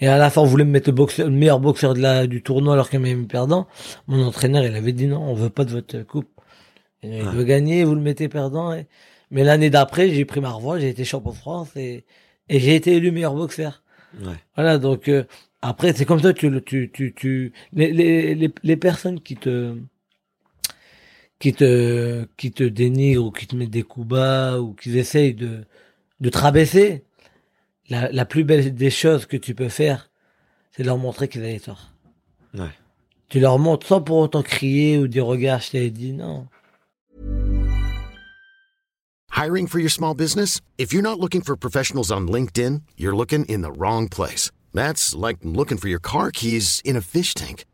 Et 0.00 0.08
à 0.08 0.18
la 0.18 0.28
fin, 0.30 0.42
on 0.42 0.44
voulait 0.46 0.64
me 0.64 0.70
mettre 0.72 0.90
le, 0.90 0.94
boxeur, 0.94 1.28
le 1.28 1.34
meilleur 1.34 1.58
boxeur 1.60 1.94
de 1.94 2.00
la, 2.00 2.26
du 2.26 2.42
tournoi 2.42 2.74
alors 2.74 2.90
qu'il 2.90 2.98
m'avait 3.00 3.14
mis 3.14 3.26
perdant. 3.26 3.66
Mon 4.08 4.22
entraîneur, 4.26 4.64
il 4.64 4.74
avait 4.74 4.92
dit 4.92 5.06
non, 5.06 5.22
on 5.22 5.34
veut 5.34 5.48
pas 5.50 5.64
de 5.64 5.70
votre 5.70 6.02
coupe. 6.02 6.28
Il 7.02 7.10
Ouais. 7.10 7.22
veut 7.22 7.44
gagner, 7.44 7.84
vous 7.84 7.94
le 7.94 8.00
mettez 8.00 8.28
perdant. 8.28 8.72
et- 8.74 8.86
Mais 9.30 9.42
l'année 9.44 9.70
d'après, 9.70 10.10
j'ai 10.10 10.24
pris 10.24 10.40
ma 10.40 10.50
revanche, 10.50 10.80
j'ai 10.80 10.88
été 10.90 11.04
champion 11.04 11.30
de 11.30 11.36
France 11.36 11.70
et, 11.76 12.04
et 12.48 12.60
j'ai 12.60 12.74
été 12.74 12.94
élu 12.94 13.10
meilleur 13.10 13.34
boxeur. 13.34 13.82
Ouais. 14.20 14.34
Voilà, 14.54 14.78
donc 14.78 15.08
euh, 15.08 15.24
après, 15.62 15.92
c'est 15.94 16.04
comme 16.04 16.20
ça, 16.20 16.32
tu, 16.34 16.50
le- 16.50 16.60
tu, 16.60 16.90
tu, 16.92 17.12
tu, 17.14 17.52
les, 17.72 17.92
les, 17.92 18.34
les, 18.34 18.50
les 18.62 18.76
personnes 18.76 19.20
qui 19.20 19.36
te, 19.36 19.74
qui 21.38 21.52
te, 21.52 22.26
qui 22.36 22.50
te 22.52 22.64
dénigrent 22.64 23.26
ou 23.26 23.30
qui 23.30 23.46
te 23.46 23.56
mettent 23.56 23.70
des 23.70 23.82
coups 23.82 24.06
bas 24.08 24.58
ou 24.60 24.72
qui 24.74 24.96
essayent 24.98 25.34
de, 25.34 25.64
de 26.20 26.28
te 26.30 26.38
rabaisser, 26.38 27.04
la, 27.90 28.10
la 28.10 28.24
plus 28.24 28.44
belle 28.44 28.74
des 28.74 28.90
choses 28.90 29.26
que 29.26 29.36
tu 29.36 29.54
peux 29.54 29.68
faire, 29.68 30.10
c'est 30.72 30.82
de 30.82 30.88
leur 30.88 30.98
montrer 30.98 31.28
qu'ils 31.28 31.42
avaient 31.42 31.60
tort. 31.60 31.90
Ouais. 32.54 32.70
Tu 33.28 33.40
leur 33.40 33.58
montres 33.58 33.86
sans 33.86 34.00
pour 34.00 34.18
autant 34.18 34.42
crier 34.42 34.98
ou 34.98 35.08
dire 35.08 35.26
regarde, 35.26 35.62
je 35.62 35.72
t'avais 35.72 35.90
dit 35.90 36.12
non. 36.12 36.46
Hiring 39.36 39.66
for 39.66 39.78
your 39.78 39.90
small 39.90 40.14
business? 40.14 40.62
If 40.78 40.94
you're 40.94 41.02
not 41.02 41.20
looking 41.20 41.42
for 41.42 41.56
professionals 41.56 42.10
on 42.10 42.26
LinkedIn, 42.26 42.82
you're 42.96 43.14
looking 43.14 43.44
in 43.46 43.60
the 43.60 43.70
wrong 43.70 44.08
place. 44.08 44.50
That's 44.72 45.14
like 45.14 45.38
looking 45.42 45.76
for 45.76 45.88
your 45.88 46.00
car 46.00 46.30
keys 46.30 46.80
in 46.84 46.96
a 46.96 47.02
fish 47.02 47.34
tank. 47.34 47.66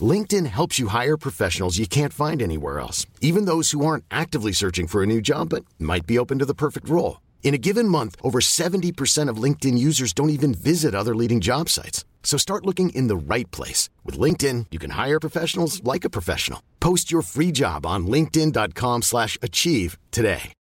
LinkedIn 0.00 0.46
helps 0.46 0.78
you 0.78 0.88
hire 0.88 1.16
professionals 1.16 1.78
you 1.78 1.86
can't 1.86 2.12
find 2.12 2.40
anywhere 2.40 2.78
else, 2.78 3.04
even 3.20 3.46
those 3.46 3.72
who 3.72 3.84
aren't 3.84 4.04
actively 4.10 4.52
searching 4.52 4.86
for 4.86 5.02
a 5.02 5.06
new 5.06 5.20
job 5.20 5.48
but 5.48 5.64
might 5.78 6.06
be 6.06 6.18
open 6.18 6.38
to 6.38 6.46
the 6.46 6.54
perfect 6.54 6.88
role. 6.88 7.20
In 7.42 7.52
a 7.54 7.58
given 7.58 7.88
month, 7.88 8.16
over 8.22 8.38
70% 8.38 9.28
of 9.28 9.42
LinkedIn 9.42 9.76
users 9.76 10.12
don't 10.12 10.30
even 10.30 10.54
visit 10.54 10.94
other 10.94 11.16
leading 11.16 11.40
job 11.40 11.68
sites. 11.68 12.04
So 12.22 12.38
start 12.38 12.64
looking 12.64 12.90
in 12.90 13.08
the 13.08 13.16
right 13.16 13.50
place. 13.50 13.88
With 14.04 14.20
LinkedIn, 14.20 14.66
you 14.70 14.78
can 14.78 14.90
hire 14.90 15.18
professionals 15.18 15.82
like 15.82 16.04
a 16.04 16.10
professional. 16.10 16.62
Post 16.78 17.10
your 17.10 17.22
free 17.22 17.50
job 17.50 17.84
on 17.84 18.06
linkedin.com 18.06 19.02
slash 19.02 19.36
achieve 19.42 19.98
today. 20.12 20.52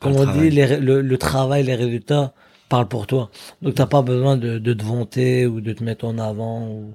Comme 0.00 0.16
on 0.16 0.32
dit, 0.32 0.50
les 0.50 0.80
le, 0.80 1.00
le 1.00 1.16
travail, 1.18 1.62
les 1.62 1.76
résultats 1.76 2.34
parlent 2.68 2.88
pour 2.88 3.06
toi. 3.06 3.30
Donc 3.62 3.76
t'as 3.76 3.86
pas 3.86 4.02
besoin 4.02 4.36
de, 4.36 4.58
de 4.58 4.72
te 4.72 4.82
vanter 4.82 5.46
ou 5.46 5.60
de 5.60 5.72
te 5.72 5.84
mettre 5.84 6.04
en 6.04 6.18
avant. 6.18 6.66
Ou... 6.66 6.94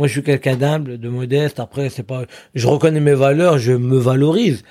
Moi, 0.00 0.06
je 0.08 0.12
suis 0.14 0.22
quelqu'un 0.22 0.56
d'humble, 0.56 0.98
de 0.98 1.08
modeste. 1.10 1.60
Après, 1.60 1.90
c'est 1.90 2.02
pas, 2.02 2.24
je 2.54 2.66
reconnais 2.66 3.00
mes 3.00 3.12
valeurs, 3.14 3.58
je 3.58 3.72
me 3.72 3.98
valorise. 3.98 4.62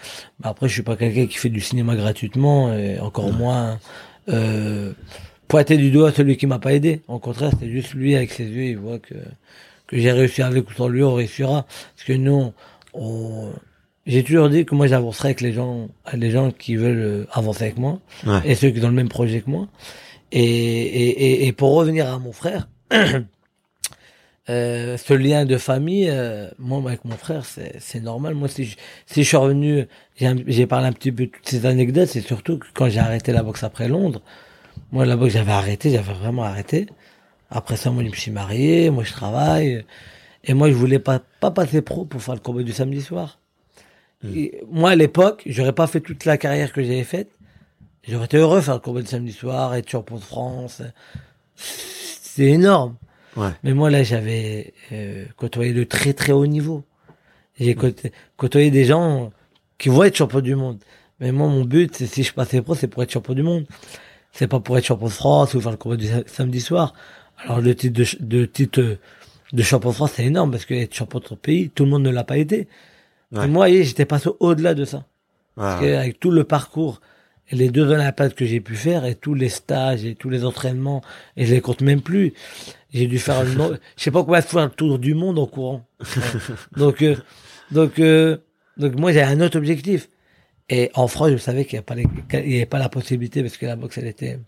Mais 0.44 0.50
après, 0.50 0.68
je 0.68 0.74
suis 0.74 0.82
pas 0.82 0.96
quelqu'un 0.96 1.28
qui 1.28 1.38
fait 1.38 1.50
du 1.50 1.62
cinéma 1.62 1.96
gratuitement 1.96 2.74
et 2.74 3.00
encore 3.00 3.32
moins 3.32 3.78
euh, 4.30 4.92
pointer 5.48 5.78
du 5.78 5.92
doigt 5.92 6.12
celui 6.12 6.36
qui 6.36 6.48
m'a 6.48 6.58
pas 6.58 6.74
aidé. 6.74 7.02
Au 7.08 7.20
contraire, 7.20 7.52
c'est 7.60 7.70
juste 7.70 7.94
lui 7.94 8.16
avec 8.16 8.32
ses 8.32 8.46
yeux, 8.46 8.64
il 8.64 8.78
voit 8.80 8.98
que 8.98 9.14
que 9.86 9.98
j'ai 10.00 10.12
réussi 10.12 10.42
avec 10.42 10.68
ou 10.68 10.74
sans 10.74 10.88
lui, 10.88 11.04
on 11.04 11.14
réussira. 11.14 11.68
Parce 11.96 12.08
que 12.08 12.14
nous, 12.14 12.52
on, 12.94 13.52
j'ai 14.08 14.24
toujours 14.24 14.50
dit 14.50 14.66
que 14.66 14.74
moi 14.74 14.88
j'avancerai 14.88 15.28
avec 15.30 15.42
les 15.42 15.54
gens, 15.54 15.90
les 16.14 16.32
gens 16.32 16.50
qui 16.52 16.76
veulent 16.76 16.98
euh, 16.98 17.26
avancer 17.32 17.66
avec 17.66 17.78
moi 17.78 18.00
Ouais. 18.26 18.40
et 18.46 18.56
ceux 18.56 18.72
qui 18.72 18.84
ont 18.84 18.88
le 18.90 18.94
même 18.96 19.10
projet 19.10 19.42
que 19.42 19.50
moi. 19.52 19.68
Et, 20.32 20.42
et, 20.44 21.10
et, 21.44 21.48
et 21.48 21.52
pour 21.54 21.74
revenir 21.76 22.08
à 22.12 22.18
mon 22.20 22.32
frère, 22.32 22.68
euh, 24.50 24.98
ce 24.98 25.14
lien 25.14 25.46
de 25.46 25.58
famille, 25.58 26.10
euh, 26.10 26.50
moi 26.58 26.82
avec 26.88 27.06
mon 27.06 27.16
frère, 27.18 27.44
c'est 27.46 28.00
normal. 28.02 28.34
Moi, 28.34 28.48
si 28.48 28.66
je, 28.66 28.78
si 29.06 29.24
je 29.24 29.28
suis 29.28 29.38
revenu, 29.38 29.86
j'ai 30.18 30.66
parlé 30.66 30.88
un 30.88 30.92
petit 30.92 31.12
peu 31.12 31.28
de 31.28 31.32
toutes 31.32 31.48
ces 31.48 31.68
anecdotes, 31.68 32.08
c'est 32.08 32.22
surtout 32.22 32.58
que 32.58 32.66
quand 32.74 32.90
j'ai 32.90 33.00
arrêté 33.00 33.32
la 33.32 33.44
boxe 33.44 33.64
après 33.64 33.88
Londres, 33.88 34.22
moi 34.92 35.06
la 35.06 35.16
boxe 35.18 35.34
j'avais 35.34 35.52
arrêté, 35.52 35.92
j'avais 35.92 36.14
vraiment 36.14 36.44
arrêté. 36.44 36.88
Après 37.52 37.78
ça, 37.78 37.92
moi 37.92 38.04
je 38.04 38.10
me 38.10 38.16
suis 38.16 38.32
marié, 38.32 38.90
moi 38.90 39.04
je 39.04 39.12
travaille, 39.12 39.86
et 40.44 40.54
moi 40.56 40.70
je 40.70 40.74
voulais 40.74 41.00
pas 41.00 41.22
pas 41.40 41.52
passer 41.52 41.82
pro 41.82 42.06
pour 42.06 42.22
faire 42.24 42.34
le 42.36 42.40
combat 42.42 42.64
du 42.64 42.72
samedi 42.72 43.02
soir. 43.02 43.40
Et 44.36 44.62
moi 44.70 44.92
à 44.92 44.96
l'époque, 44.96 45.44
j'aurais 45.46 45.74
pas 45.74 45.88
fait 45.88 46.02
toute 46.02 46.26
la 46.26 46.38
carrière 46.38 46.74
que 46.74 46.82
j'avais 46.82 47.04
faite. 47.04 47.30
J'aurais 48.08 48.26
été 48.26 48.38
heureux 48.38 48.58
de 48.58 48.64
faire 48.64 48.74
le 48.76 48.80
combat 48.80 49.02
du 49.02 49.08
samedi 49.08 49.32
soir, 49.32 49.76
être 49.76 49.90
champion 49.90 50.16
de 50.16 50.22
France. 50.22 50.82
C'est 51.56 52.46
énorme. 52.48 52.96
Ouais. 53.38 53.50
Mais 53.64 53.74
moi, 53.74 53.90
là, 53.90 54.04
j'avais 54.04 54.74
euh, 54.92 55.26
côtoyé 55.38 55.74
de 55.74 55.84
très 55.84 56.14
très 56.14 56.32
haut 56.32 56.48
niveau. 56.48 56.84
J'ai 57.60 57.76
côtoyé, 57.76 58.14
côtoyé 58.38 58.72
des 58.72 58.86
gens 58.86 59.32
qui 59.78 59.90
vont 59.90 60.04
être 60.04 60.16
champions 60.16 60.42
du 60.42 60.56
monde. 60.56 60.80
Mais 61.20 61.32
moi, 61.32 61.48
mon 61.48 61.66
but, 61.66 61.96
c'est 61.96 62.08
si 62.08 62.24
je 62.24 62.34
passais 62.34 62.62
pro, 62.62 62.76
c'est 62.76 62.88
pour 62.88 63.04
être 63.04 63.12
champion 63.12 63.34
du 63.34 63.44
monde. 63.44 63.66
C'est 64.32 64.48
pas 64.48 64.60
pour 64.60 64.78
être 64.78 64.86
champion 64.86 65.08
de 65.08 65.12
France 65.12 65.54
ou 65.54 65.62
faire 65.62 65.72
le 65.72 65.78
combat 65.78 65.98
du 65.98 66.08
sa- 66.08 66.24
samedi 66.28 66.62
soir. 66.62 66.94
Alors, 67.38 67.62
le 67.62 67.76
titre 67.76 68.02
de, 68.20 68.46
titre 68.46 68.98
de 69.54 69.64
champion 69.64 69.90
de 69.90 69.96
France, 69.96 70.14
c'est 70.16 70.26
énorme 70.26 70.52
parce 70.52 70.66
que 70.66 70.74
être 70.74 70.94
champion 70.94 71.20
de 71.20 71.26
ton 71.26 71.36
pays, 71.36 71.70
tout 71.70 71.84
le 71.86 71.90
monde 71.90 72.04
ne 72.04 72.10
l'a 72.10 72.24
pas 72.24 72.38
été. 72.38 72.68
Ouais. 73.32 73.46
Et 73.46 73.48
moi, 73.48 73.70
j'étais 73.70 74.06
passé 74.06 74.30
au-delà 74.40 74.74
de 74.74 74.86
ça. 74.86 75.06
Parce 75.56 75.82
que 75.82 75.96
avec 75.96 76.20
tout 76.22 76.32
le 76.32 76.46
parcours 76.46 77.02
et 77.50 77.56
les 77.56 77.70
deux 77.70 77.86
Olympiades 77.92 78.34
que 78.34 78.46
j'ai 78.46 78.62
pu 78.62 78.76
faire 78.76 79.04
et 79.06 79.16
tous 79.16 79.34
les 79.34 79.50
stages 79.50 80.06
et 80.06 80.16
tous 80.16 80.30
les 80.30 80.46
entraînements 80.46 81.02
et 81.36 81.46
je 81.46 81.54
les 81.54 81.60
compte 81.62 81.82
même 81.82 82.02
plus, 82.02 82.34
j'ai 82.92 83.08
dû 83.08 83.20
faire 83.20 83.46
je 83.46 83.78
sais 83.98 84.12
pas 84.12 84.24
combien 84.24 84.40
de 84.40 84.46
fois 84.46 84.64
un 84.64 84.70
tour 84.70 85.00
du 85.00 85.14
monde 85.14 85.38
en 85.40 85.46
courant. 85.46 85.86
Donc 86.78 87.02
euh, 87.02 87.16
Donc, 87.72 88.00
euh, 88.00 88.38
donc 88.78 88.96
moi, 88.96 89.12
j'ai 89.12 89.22
un 89.22 89.42
autre 89.42 89.58
objectif. 89.58 90.10
Et 90.70 90.92
en 90.94 91.08
France, 91.08 91.32
je 91.32 91.38
savais 91.38 91.66
qu'il 91.66 91.82
n'y 91.82 92.56
avait, 92.56 92.66
pas 92.66 92.80
la 92.80 92.90
possibilité 92.90 93.42
parce 93.42 93.58
que 93.58 93.66
la 93.66 93.76
boxe, 93.76 93.98
elle 93.98 94.08
était, 94.08 94.40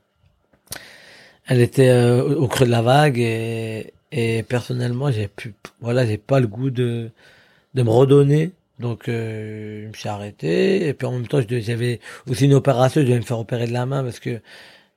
elle 1.48 1.62
était 1.62 1.90
euh, 1.90 2.36
au 2.36 2.48
creux 2.48 2.66
de 2.66 2.72
la 2.72 2.84
vague 2.84 3.18
et, 3.18 3.94
et 4.12 4.44
personnellement, 4.44 5.12
j'ai 5.12 5.28
pu, 5.28 5.56
voilà, 5.80 6.06
j'ai 6.06 6.18
pas 6.18 6.40
le 6.40 6.48
goût 6.48 6.70
de, 6.70 7.10
de 7.74 7.84
me 7.84 7.90
redonner. 7.90 8.52
Donc, 8.80 9.10
euh, 9.10 9.84
je 9.84 9.88
me 9.88 9.94
suis 9.94 10.10
arrêté. 10.10 10.88
Et 10.88 10.94
puis 10.94 11.08
en 11.08 11.14
même 11.14 11.28
temps, 11.28 11.42
j'avais 11.50 12.00
aussi 12.30 12.46
une 12.46 12.54
opération. 12.54 13.02
Je 13.02 13.08
devais 13.08 13.20
me 13.20 13.26
faire 13.26 13.40
opérer 13.40 13.68
de 13.68 13.74
la 13.74 13.86
main 13.86 14.04
parce 14.04 14.20
que 14.20 14.42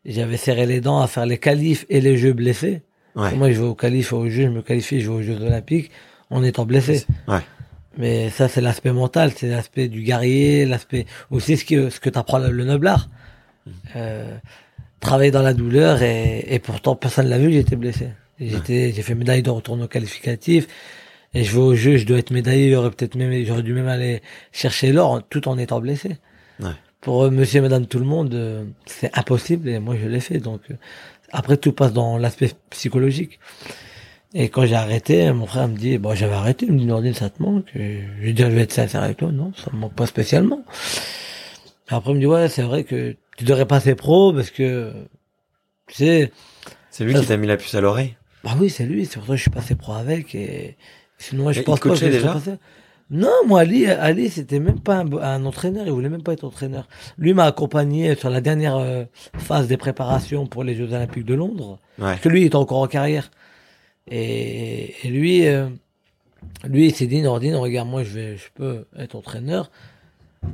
j'avais 0.04 0.36
serré 0.36 0.66
les 0.66 0.80
dents 0.80 1.00
à 1.00 1.06
faire 1.06 1.26
les 1.26 1.38
qualifs 1.38 1.86
et 1.88 2.00
les 2.00 2.18
jeux 2.18 2.34
blessés. 2.34 2.82
Ouais. 3.16 3.34
Moi, 3.34 3.52
je 3.52 3.60
vais 3.60 3.66
aux 3.66 3.74
qualifs 3.74 4.12
et 4.12 4.14
aux 4.14 4.28
jeux, 4.28 4.44
je 4.44 4.48
me 4.48 4.62
qualifie, 4.62 5.00
je 5.00 5.10
vais 5.10 5.16
aux 5.16 5.22
Jeux 5.22 5.40
Olympiques 5.40 5.90
en 6.30 6.42
étant 6.42 6.66
blessé. 6.66 7.04
Ouais. 7.28 7.40
Mais 7.96 8.28
ça, 8.30 8.48
c'est 8.48 8.60
l'aspect 8.60 8.92
mental, 8.92 9.32
c'est 9.36 9.48
l'aspect 9.48 9.88
du 9.88 10.02
guerrier, 10.02 10.66
l'aspect 10.66 11.06
aussi 11.30 11.56
ce 11.56 11.64
que 11.64 11.90
ce 11.90 12.00
que 12.00 12.10
t'apprend 12.10 12.38
le, 12.38 12.50
le 12.50 12.64
noblard. 12.64 13.08
Euh, 13.94 14.36
travailler 15.00 15.30
dans 15.30 15.42
la 15.42 15.54
douleur 15.54 16.02
et, 16.02 16.44
et 16.48 16.58
pourtant 16.58 16.96
personne 16.96 17.28
l'a 17.28 17.38
vu, 17.38 17.52
j'étais 17.52 17.76
blessé. 17.76 18.08
J'étais, 18.40 18.92
j'ai 18.92 19.02
fait 19.02 19.14
médaille 19.14 19.42
d'or 19.42 19.58
au 19.58 19.60
tournoi 19.60 19.86
qualificatif 19.86 20.66
et 21.34 21.44
je 21.44 21.52
vais 21.52 21.62
au 21.62 21.74
jeu, 21.74 21.96
je 21.98 22.04
dois 22.04 22.18
être 22.18 22.32
médaillé, 22.32 22.72
j'aurais 22.72 22.90
peut-être 22.90 23.14
même, 23.14 23.44
j'aurais 23.44 23.62
dû 23.62 23.72
même 23.74 23.86
aller 23.86 24.22
chercher 24.50 24.92
l'or 24.92 25.22
tout 25.28 25.46
en 25.46 25.56
étant 25.56 25.80
blessé. 25.80 26.16
Ouais. 26.58 26.70
Pour 27.00 27.24
euh, 27.24 27.30
monsieur 27.30 27.58
et 27.58 27.62
madame 27.62 27.86
tout 27.86 27.98
le 27.98 28.06
monde, 28.06 28.34
euh, 28.34 28.64
c'est 28.86 29.16
impossible 29.16 29.68
et 29.68 29.78
moi 29.78 29.94
je 30.00 30.08
l'ai 30.08 30.20
fait. 30.20 30.38
Donc 30.38 30.62
euh, 30.70 30.74
après 31.34 31.56
tout 31.58 31.72
passe 31.72 31.92
dans 31.92 32.16
l'aspect 32.16 32.52
psychologique. 32.70 33.38
Et 34.32 34.48
quand 34.48 34.66
j'ai 34.66 34.74
arrêté, 34.74 35.30
mon 35.32 35.46
frère 35.46 35.68
me 35.68 35.76
dit, 35.76 35.98
bon, 35.98 36.14
j'avais 36.14 36.34
arrêté, 36.34 36.66
il 36.66 36.72
me 36.72 36.78
dit, 36.78 36.86
Nordine, 36.86 37.14
ça 37.14 37.30
te 37.30 37.42
manque. 37.42 37.66
Je 37.74 37.78
lui 38.20 38.34
dis, 38.34 38.42
je 38.42 38.46
vais 38.48 38.62
être 38.62 38.72
sincère 38.72 39.02
avec 39.02 39.18
toi. 39.18 39.30
Non, 39.30 39.52
ça 39.54 39.70
me 39.72 39.78
manque 39.78 39.94
pas 39.94 40.06
spécialement. 40.06 40.64
Après, 41.88 42.10
il 42.10 42.14
me 42.16 42.20
dit, 42.20 42.26
ouais, 42.26 42.48
c'est 42.48 42.62
vrai 42.62 42.84
que 42.84 43.14
tu 43.36 43.44
devrais 43.44 43.66
passer 43.66 43.94
pro 43.94 44.32
parce 44.32 44.50
que, 44.50 44.92
tu 45.88 45.94
sais, 45.96 46.32
C'est 46.90 47.04
lui 47.04 47.14
qui 47.14 47.26
t'a 47.26 47.36
mis 47.36 47.46
la 47.46 47.56
puce 47.56 47.74
à 47.74 47.80
l'oreille. 47.80 48.16
bah 48.42 48.56
oui, 48.58 48.70
c'est 48.70 48.86
lui, 48.86 49.06
c'est 49.06 49.14
pour 49.18 49.26
ça 49.26 49.32
que 49.32 49.36
je 49.36 49.42
suis 49.42 49.50
passé 49.50 49.74
pro 49.76 49.92
avec 49.92 50.34
et 50.34 50.76
sinon, 51.18 51.52
je 51.52 51.60
Et 51.60 51.62
pense 51.62 51.78
il 51.78 51.82
pas 51.82 51.88
que 51.90 51.94
je 51.94 52.06
déjà. 52.06 52.34
Non, 53.10 53.32
moi, 53.46 53.60
Ali, 53.60 53.86
Ali, 53.86 54.30
c'était 54.30 54.60
même 54.60 54.80
pas 54.80 54.96
un, 54.96 55.12
un 55.12 55.44
entraîneur, 55.44 55.86
il 55.86 55.92
voulait 55.92 56.08
même 56.08 56.22
pas 56.22 56.32
être 56.32 56.44
entraîneur. 56.44 56.88
Lui 57.18 57.34
m'a 57.34 57.44
accompagné 57.44 58.14
sur 58.14 58.30
la 58.30 58.40
dernière 58.40 58.76
euh, 58.76 59.04
phase 59.36 59.68
des 59.68 59.76
préparations 59.76 60.46
pour 60.46 60.64
les 60.64 60.74
Jeux 60.74 60.92
Olympiques 60.92 61.26
de 61.26 61.34
Londres. 61.34 61.78
Ouais. 61.98 62.04
Parce 62.06 62.20
que 62.20 62.28
lui, 62.28 62.40
il 62.42 62.46
était 62.46 62.56
encore 62.56 62.80
en 62.80 62.86
carrière. 62.86 63.30
Et, 64.10 64.94
et 65.06 65.08
lui, 65.08 65.46
euh, 65.46 65.68
lui, 66.64 66.86
il 66.86 66.94
s'est 66.94 67.06
dit, 67.06 67.20
Nordine, 67.20 67.56
regarde, 67.56 67.88
moi, 67.88 68.04
je 68.04 68.10
vais, 68.10 68.36
je 68.36 68.46
peux 68.54 68.86
être 68.98 69.14
entraîneur. 69.16 69.70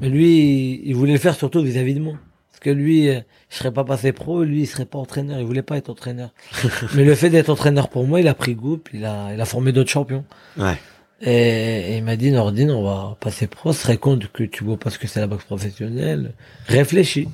Mais 0.00 0.08
lui, 0.08 0.40
il, 0.40 0.88
il 0.88 0.94
voulait 0.94 1.12
le 1.12 1.18
faire 1.18 1.36
surtout 1.36 1.62
vis-à-vis 1.62 1.94
de 1.94 2.00
moi. 2.00 2.14
Parce 2.50 2.60
que 2.60 2.70
lui, 2.70 3.08
euh, 3.08 3.20
je 3.48 3.56
serais 3.56 3.72
pas 3.72 3.84
passé 3.84 4.12
pro, 4.12 4.42
lui, 4.42 4.62
il 4.62 4.66
serait 4.66 4.86
pas 4.86 4.98
entraîneur. 4.98 5.38
Il 5.38 5.46
voulait 5.46 5.62
pas 5.62 5.76
être 5.76 5.88
entraîneur. 5.88 6.30
Mais 6.94 7.04
le 7.04 7.14
fait 7.14 7.30
d'être 7.30 7.48
entraîneur 7.48 7.88
pour 7.88 8.06
moi, 8.06 8.20
il 8.20 8.28
a 8.28 8.34
pris 8.34 8.54
goût, 8.54 8.76
puis 8.76 8.98
il 8.98 9.04
a, 9.04 9.32
il 9.32 9.40
a 9.40 9.44
formé 9.44 9.72
d'autres 9.72 9.90
champions. 9.90 10.24
Ouais. 10.58 10.76
Et, 11.20 11.98
il 11.98 12.04
m'a 12.04 12.16
dit, 12.16 12.30
Nordine, 12.30 12.70
on 12.70 12.82
va 12.82 13.16
passer 13.20 13.46
pro. 13.46 13.72
Serait 13.72 13.98
con 13.98 14.18
que 14.32 14.44
tu 14.44 14.64
vois 14.64 14.78
pas 14.78 14.90
ce 14.90 14.98
que 14.98 15.06
c'est 15.06 15.20
la 15.20 15.26
boxe 15.26 15.44
professionnelle. 15.44 16.32
Réfléchis. 16.66 17.28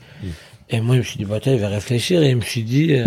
Et 0.68 0.80
moi, 0.80 0.96
je 0.96 1.00
me 1.00 1.04
suis 1.04 1.18
dit, 1.18 1.24
bah, 1.24 1.38
tiens, 1.40 1.54
je 1.54 1.60
vais 1.60 1.66
réfléchir. 1.66 2.22
Et 2.22 2.30
je 2.30 2.36
me 2.36 2.40
suis 2.40 2.64
dit, 2.64 2.94
euh, 2.94 3.06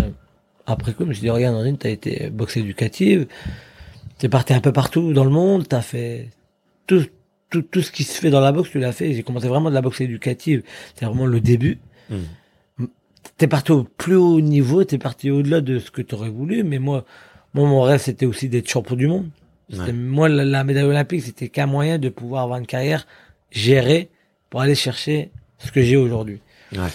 après 0.66 0.92
coup, 0.94 1.04
je 1.04 1.08
me 1.08 1.12
suis 1.12 1.22
dit, 1.22 1.30
regarde, 1.30 1.54
Nordine, 1.54 1.76
t'as 1.76 1.90
été 1.90 2.30
boxe 2.30 2.56
éducative. 2.56 3.26
T'es 4.18 4.28
parti 4.28 4.54
un 4.54 4.60
peu 4.60 4.72
partout 4.72 5.12
dans 5.12 5.24
le 5.24 5.30
monde. 5.30 5.68
T'as 5.68 5.82
fait 5.82 6.28
tout, 6.86 7.04
tout, 7.50 7.62
tout 7.62 7.82
ce 7.82 7.92
qui 7.92 8.04
se 8.04 8.18
fait 8.18 8.30
dans 8.30 8.40
la 8.40 8.52
boxe, 8.52 8.70
tu 8.70 8.78
l'as 8.78 8.92
fait. 8.92 9.12
J'ai 9.12 9.22
commencé 9.22 9.48
vraiment 9.48 9.68
de 9.68 9.74
la 9.74 9.82
boxe 9.82 10.00
éducative. 10.00 10.62
C'est 10.94 11.04
vraiment 11.04 11.26
le 11.26 11.40
début. 11.40 11.78
Mhm. 12.08 12.88
T'es 13.36 13.48
parti 13.48 13.72
au 13.72 13.84
plus 13.84 14.16
haut 14.16 14.40
niveau. 14.40 14.84
T'es 14.84 14.98
parti 14.98 15.30
au-delà 15.30 15.60
de 15.60 15.78
ce 15.78 15.90
que 15.90 16.00
t'aurais 16.00 16.30
voulu. 16.30 16.64
Mais 16.64 16.78
moi, 16.78 17.04
moi, 17.52 17.68
mon 17.68 17.82
rêve, 17.82 18.00
c'était 18.00 18.26
aussi 18.26 18.48
d'être 18.48 18.68
champion 18.68 18.96
du 18.96 19.06
monde. 19.06 19.28
Ouais. 19.72 19.92
Moi, 19.92 20.28
la, 20.28 20.44
la 20.44 20.64
médaille 20.64 20.84
olympique, 20.84 21.22
c'était 21.22 21.48
qu'un 21.48 21.66
moyen 21.66 21.98
de 21.98 22.08
pouvoir 22.08 22.42
avoir 22.42 22.58
une 22.58 22.66
carrière 22.66 23.06
gérée 23.50 24.10
pour 24.48 24.60
aller 24.60 24.74
chercher 24.74 25.30
ce 25.58 25.70
que 25.70 25.82
j'ai 25.82 25.96
aujourd'hui. 25.96 26.40
Ouais. 26.72 26.88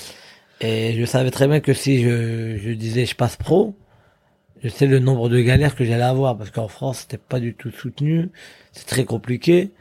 Et 0.62 0.94
je 0.98 1.06
savais 1.06 1.32
très 1.32 1.48
bien 1.48 1.60
que 1.60 1.74
si 1.74 2.02
je, 2.02 2.58
je 2.58 2.72
disais 2.72 3.06
je 3.06 3.16
passe 3.16 3.36
pro, 3.36 3.76
je 4.64 4.70
sais 4.70 4.88
le 4.88 5.00
nombre 5.00 5.30
de 5.30 5.40
galères 5.42 5.76
que 5.76 5.84
j'allais 5.86 6.04
avoir 6.04 6.38
parce 6.38 6.50
qu'en 6.50 6.68
France, 6.68 7.00
c'était 7.00 7.18
pas 7.18 7.40
du 7.40 7.54
tout 7.54 7.72
soutenu, 7.72 8.30
c'est 8.72 8.88
très 8.88 9.06
compliqué. 9.06 9.72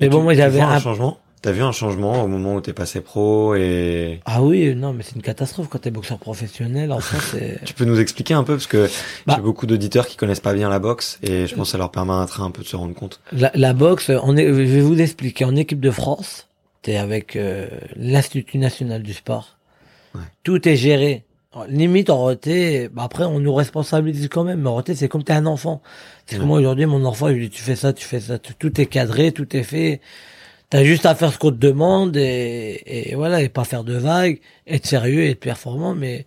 Mais 0.00 0.08
bon, 0.08 0.22
moi 0.22 0.34
j'avais 0.34 0.60
un 0.60 0.78
changement? 0.78 1.18
T'as 1.42 1.50
vu 1.50 1.62
un 1.62 1.72
changement 1.72 2.22
au 2.22 2.28
moment 2.28 2.54
où 2.54 2.60
t'es 2.60 2.72
passé 2.72 3.00
pro 3.00 3.56
et 3.56 4.20
ah 4.26 4.42
oui, 4.44 4.76
non, 4.76 4.92
mais 4.92 5.02
c'est 5.02 5.16
une 5.16 5.22
catastrophe 5.22 5.66
quand 5.68 5.78
t'es 5.80 5.90
boxeur 5.90 6.18
professionnel. 6.18 6.92
En 6.92 7.00
c'est 7.00 7.58
tu 7.64 7.74
peux 7.74 7.84
nous 7.84 7.98
expliquer 7.98 8.34
un 8.34 8.44
peu 8.44 8.54
parce 8.54 8.68
que 8.68 8.88
Bah. 9.26 9.34
j'ai 9.36 9.42
beaucoup 9.42 9.66
d'auditeurs 9.66 10.06
qui 10.06 10.16
connaissent 10.16 10.38
pas 10.38 10.54
bien 10.54 10.68
la 10.68 10.78
boxe 10.78 11.18
et 11.24 11.48
je 11.48 11.54
pense 11.56 11.68
que 11.68 11.72
ça 11.72 11.78
leur 11.78 11.90
permettra 11.90 12.44
un 12.44 12.52
peu 12.52 12.62
de 12.62 12.68
se 12.68 12.76
rendre 12.76 12.94
compte. 12.94 13.20
La, 13.32 13.50
la 13.56 13.72
boxe, 13.72 14.12
on 14.22 14.36
est, 14.36 14.46
je 14.46 14.52
vais 14.52 14.80
vous 14.80 15.00
expliquer. 15.00 15.44
En 15.44 15.56
équipe 15.56 15.80
de 15.80 15.90
France, 15.90 16.46
t'es 16.82 16.96
avec 16.96 17.34
euh, 17.34 17.66
l'Institut 17.96 18.58
national 18.58 19.02
du 19.02 19.12
sport. 19.12 19.56
Ouais. 20.14 20.20
Tout 20.44 20.68
est 20.68 20.76
géré. 20.76 21.24
Limite 21.68 22.08
en 22.08 22.18
roté, 22.18 22.88
bah 22.88 23.02
après 23.04 23.24
on 23.24 23.38
nous 23.40 23.52
responsabilise 23.52 24.28
quand 24.28 24.44
même. 24.44 24.60
Mais 24.60 24.68
en 24.68 24.74
roté, 24.74 24.94
c'est 24.94 25.08
comme 25.08 25.24
t'es 25.24 25.34
un 25.34 25.44
enfant. 25.46 25.82
C'est 26.26 26.38
comme 26.38 26.46
moi 26.46 26.58
aujourd'hui, 26.60 26.86
mon 26.86 27.04
enfant, 27.04 27.28
je 27.28 27.32
lui 27.34 27.48
dis 27.48 27.56
tu 27.56 27.62
fais 27.62 27.76
ça, 27.76 27.92
tu 27.92 28.06
fais 28.06 28.20
ça. 28.20 28.38
Tout, 28.38 28.54
tout 28.58 28.80
est 28.80 28.86
cadré, 28.86 29.32
tout 29.32 29.54
est 29.56 29.62
fait. 29.64 30.00
T'as 30.72 30.84
juste 30.84 31.04
à 31.04 31.14
faire 31.14 31.30
ce 31.30 31.38
qu'on 31.38 31.50
te 31.50 31.56
demande 31.56 32.16
et, 32.16 33.10
et 33.10 33.14
voilà, 33.14 33.42
et 33.42 33.50
pas 33.50 33.64
faire 33.64 33.84
de 33.84 33.92
vagues, 33.94 34.40
être 34.66 34.86
sérieux, 34.86 35.26
être 35.26 35.38
performant, 35.38 35.94
mais 35.94 36.24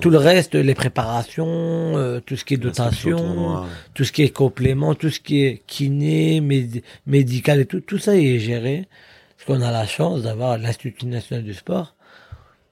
tout 0.00 0.08
le 0.08 0.16
reste, 0.16 0.54
les 0.54 0.74
préparations, 0.74 1.44
euh, 1.46 2.18
tout 2.24 2.36
ce 2.36 2.46
qui 2.46 2.54
est 2.54 2.56
dotation, 2.56 3.64
tout 3.92 4.04
ce 4.04 4.12
qui 4.12 4.22
est 4.22 4.30
complément, 4.30 4.94
tout 4.94 5.10
ce 5.10 5.20
qui 5.20 5.44
est 5.44 5.60
kiné, 5.66 6.40
médi- 6.40 6.82
médical 7.06 7.60
et 7.60 7.66
tout, 7.66 7.80
tout 7.80 7.98
ça 7.98 8.16
est 8.16 8.38
géré. 8.38 8.88
Parce 9.36 9.58
qu'on 9.58 9.62
a 9.66 9.70
la 9.70 9.86
chance 9.86 10.22
d'avoir 10.22 10.56
l'Institut 10.56 11.04
national 11.04 11.44
du 11.44 11.52
sport. 11.52 11.94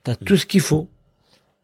T'as 0.04 0.14
tout 0.14 0.38
ce 0.38 0.46
qu'il 0.46 0.62
faut. 0.62 0.88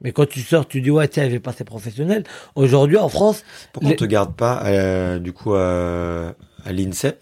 Mais 0.03 0.13
quand 0.13 0.29
tu 0.29 0.41
sors, 0.41 0.69
tu 0.69 0.83
dis 0.83 0.91
ouais 0.91 1.09
tiens, 1.09 1.25
je 1.25 1.31
vais 1.31 1.41
passer 1.41 1.65
professionnel. 1.65 2.25
Aujourd'hui 2.57 2.99
en 2.99 3.09
France, 3.09 3.43
Pourquoi 3.73 3.89
les- 3.89 3.95
on 3.95 3.99
te 3.99 4.05
garde 4.05 4.35
pas 4.37 4.63
euh, 4.67 5.19
du 5.19 5.33
coup 5.33 5.55
euh, 5.55 6.31
à 6.67 6.73
l'INSEP? 6.73 7.19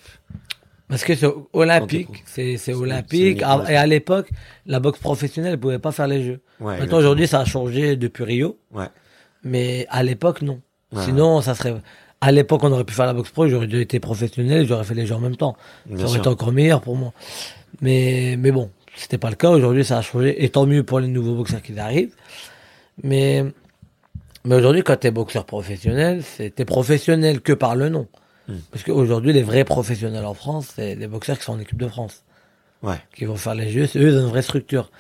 Parce 0.88 1.02
que 1.04 1.14
c'est 1.14 1.26
olympique, 1.52 2.22
c'est 2.26 2.74
olympique. 2.74 3.40
Ah, 3.44 3.64
Et 3.68 3.76
à 3.76 3.86
l'époque, 3.86 4.30
la 4.66 4.80
boxe 4.80 4.98
professionnelle 4.98 5.52
ne 5.52 5.56
pouvait 5.56 5.78
pas 5.78 5.92
faire 5.92 6.06
les 6.06 6.22
jeux. 6.22 6.40
Ouais. 6.60 6.78
Maintenant 6.78 6.98
aujourd'hui, 6.98 7.26
ça 7.26 7.40
a 7.40 7.44
changé 7.44 7.96
depuis 7.96 8.24
Rio. 8.24 8.58
Ouais. 8.72 8.88
Mais 9.42 9.86
à 9.90 10.02
l'époque, 10.02 10.42
non. 10.42 10.60
Ouais, 10.92 11.02
Sinon, 11.04 11.40
ça 11.40 11.54
serait. 11.54 11.74
À 12.20 12.32
l'époque, 12.32 12.62
on 12.64 12.72
aurait 12.72 12.84
pu 12.84 12.94
faire 12.94 13.06
la 13.06 13.14
boxe 13.14 13.30
pro, 13.30 13.48
j'aurais 13.48 13.66
été 13.66 14.00
professionnel, 14.00 14.66
j'aurais 14.66 14.84
fait 14.84 14.94
les 14.94 15.06
jeux 15.06 15.14
en 15.14 15.20
même 15.20 15.36
temps. 15.36 15.56
Bien 15.86 15.98
ça 15.98 16.04
aurait 16.04 16.12
sûr. 16.12 16.20
été 16.20 16.28
encore 16.28 16.52
meilleur 16.52 16.80
pour 16.80 16.96
moi. 16.96 17.12
Mais, 17.80 18.36
mais 18.38 18.50
bon, 18.50 18.70
c'était 18.94 19.18
pas 19.18 19.30
le 19.30 19.36
cas. 19.36 19.50
Aujourd'hui, 19.50 19.84
ça 19.84 19.98
a 19.98 20.02
changé. 20.02 20.44
Et 20.44 20.48
tant 20.48 20.66
mieux 20.66 20.82
pour 20.82 21.00
les 21.00 21.08
nouveaux 21.08 21.34
boxeurs 21.34 21.60
qui 21.62 21.78
arrivent. 21.78 22.14
Mais, 23.02 23.44
mais 24.44 24.54
aujourd'hui, 24.54 24.82
quand 24.82 24.96
t'es 24.96 25.10
boxeur 25.10 25.44
professionnel, 25.44 26.22
c'est, 26.22 26.54
t'es 26.54 26.64
professionnel 26.64 27.40
que 27.40 27.52
par 27.52 27.74
le 27.74 27.88
nom. 27.88 28.06
Hmm. 28.48 28.58
Parce 28.70 28.84
qu'aujourd'hui, 28.84 29.32
les 29.32 29.42
vrais 29.42 29.64
professionnels 29.64 30.24
en 30.24 30.34
France, 30.34 30.72
c'est 30.76 30.94
les 30.94 31.06
boxeurs 31.06 31.38
qui 31.38 31.44
sont 31.44 31.52
en 31.52 31.60
équipe 31.60 31.78
de 31.78 31.88
France. 31.88 32.22
Ouais. 32.82 33.00
Qui 33.16 33.24
vont 33.24 33.36
faire 33.36 33.54
les 33.54 33.70
jeux. 33.70 33.86
C'est 33.86 33.98
eux, 33.98 34.08
ils 34.08 34.16
ont 34.18 34.22
une 34.22 34.28
vraie 34.28 34.42
structure. 34.42 34.90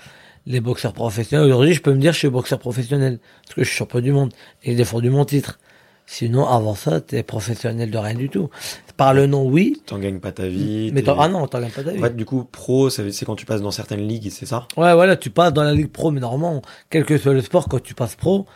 Les 0.46 0.60
boxeurs 0.60 0.92
professionnels, 0.92 1.46
aujourd'hui, 1.46 1.74
je 1.74 1.82
peux 1.82 1.92
me 1.92 2.00
dire, 2.00 2.12
je 2.12 2.18
suis 2.18 2.28
boxeur 2.28 2.58
professionnel. 2.58 3.18
Parce 3.44 3.54
que 3.54 3.64
je 3.64 3.68
suis 3.68 3.76
champion 3.76 4.00
du 4.00 4.12
monde. 4.12 4.32
Et 4.62 4.70
j'ai 4.70 4.76
défendu 4.76 5.10
mon 5.10 5.24
titre. 5.24 5.58
Sinon, 6.06 6.46
avant 6.46 6.74
ça, 6.74 7.00
t'es 7.00 7.22
professionnel 7.22 7.90
de 7.90 7.96
rien 7.96 8.14
du 8.14 8.28
tout. 8.28 8.50
Par 8.98 9.14
le 9.14 9.26
nom, 9.26 9.48
oui. 9.48 9.82
T'en 9.86 9.98
gagnes 9.98 10.20
pas 10.20 10.32
ta 10.32 10.46
vie. 10.46 10.90
Mais 10.92 11.02
ah 11.08 11.28
non, 11.28 11.46
t'en 11.46 11.60
gagnes 11.60 11.70
pas 11.70 11.82
ta 11.82 11.92
vie. 11.92 11.98
En 11.98 12.02
fait, 12.02 12.14
du 12.14 12.26
coup, 12.26 12.44
pro, 12.44 12.90
c'est 12.90 13.24
quand 13.24 13.36
tu 13.36 13.46
passes 13.46 13.62
dans 13.62 13.70
certaines 13.70 14.06
ligues, 14.06 14.30
c'est 14.30 14.44
ça? 14.46 14.68
Ouais, 14.76 14.92
voilà, 14.92 15.16
tu 15.16 15.30
passes 15.30 15.54
dans 15.54 15.62
la 15.62 15.72
ligue 15.72 15.90
pro, 15.90 16.10
mais 16.10 16.20
normalement, 16.20 16.60
quel 16.90 17.06
que 17.06 17.16
soit 17.16 17.32
le 17.32 17.40
sport, 17.40 17.68
quand 17.68 17.82
tu 17.82 17.94
passes 17.94 18.16
pro, 18.16 18.46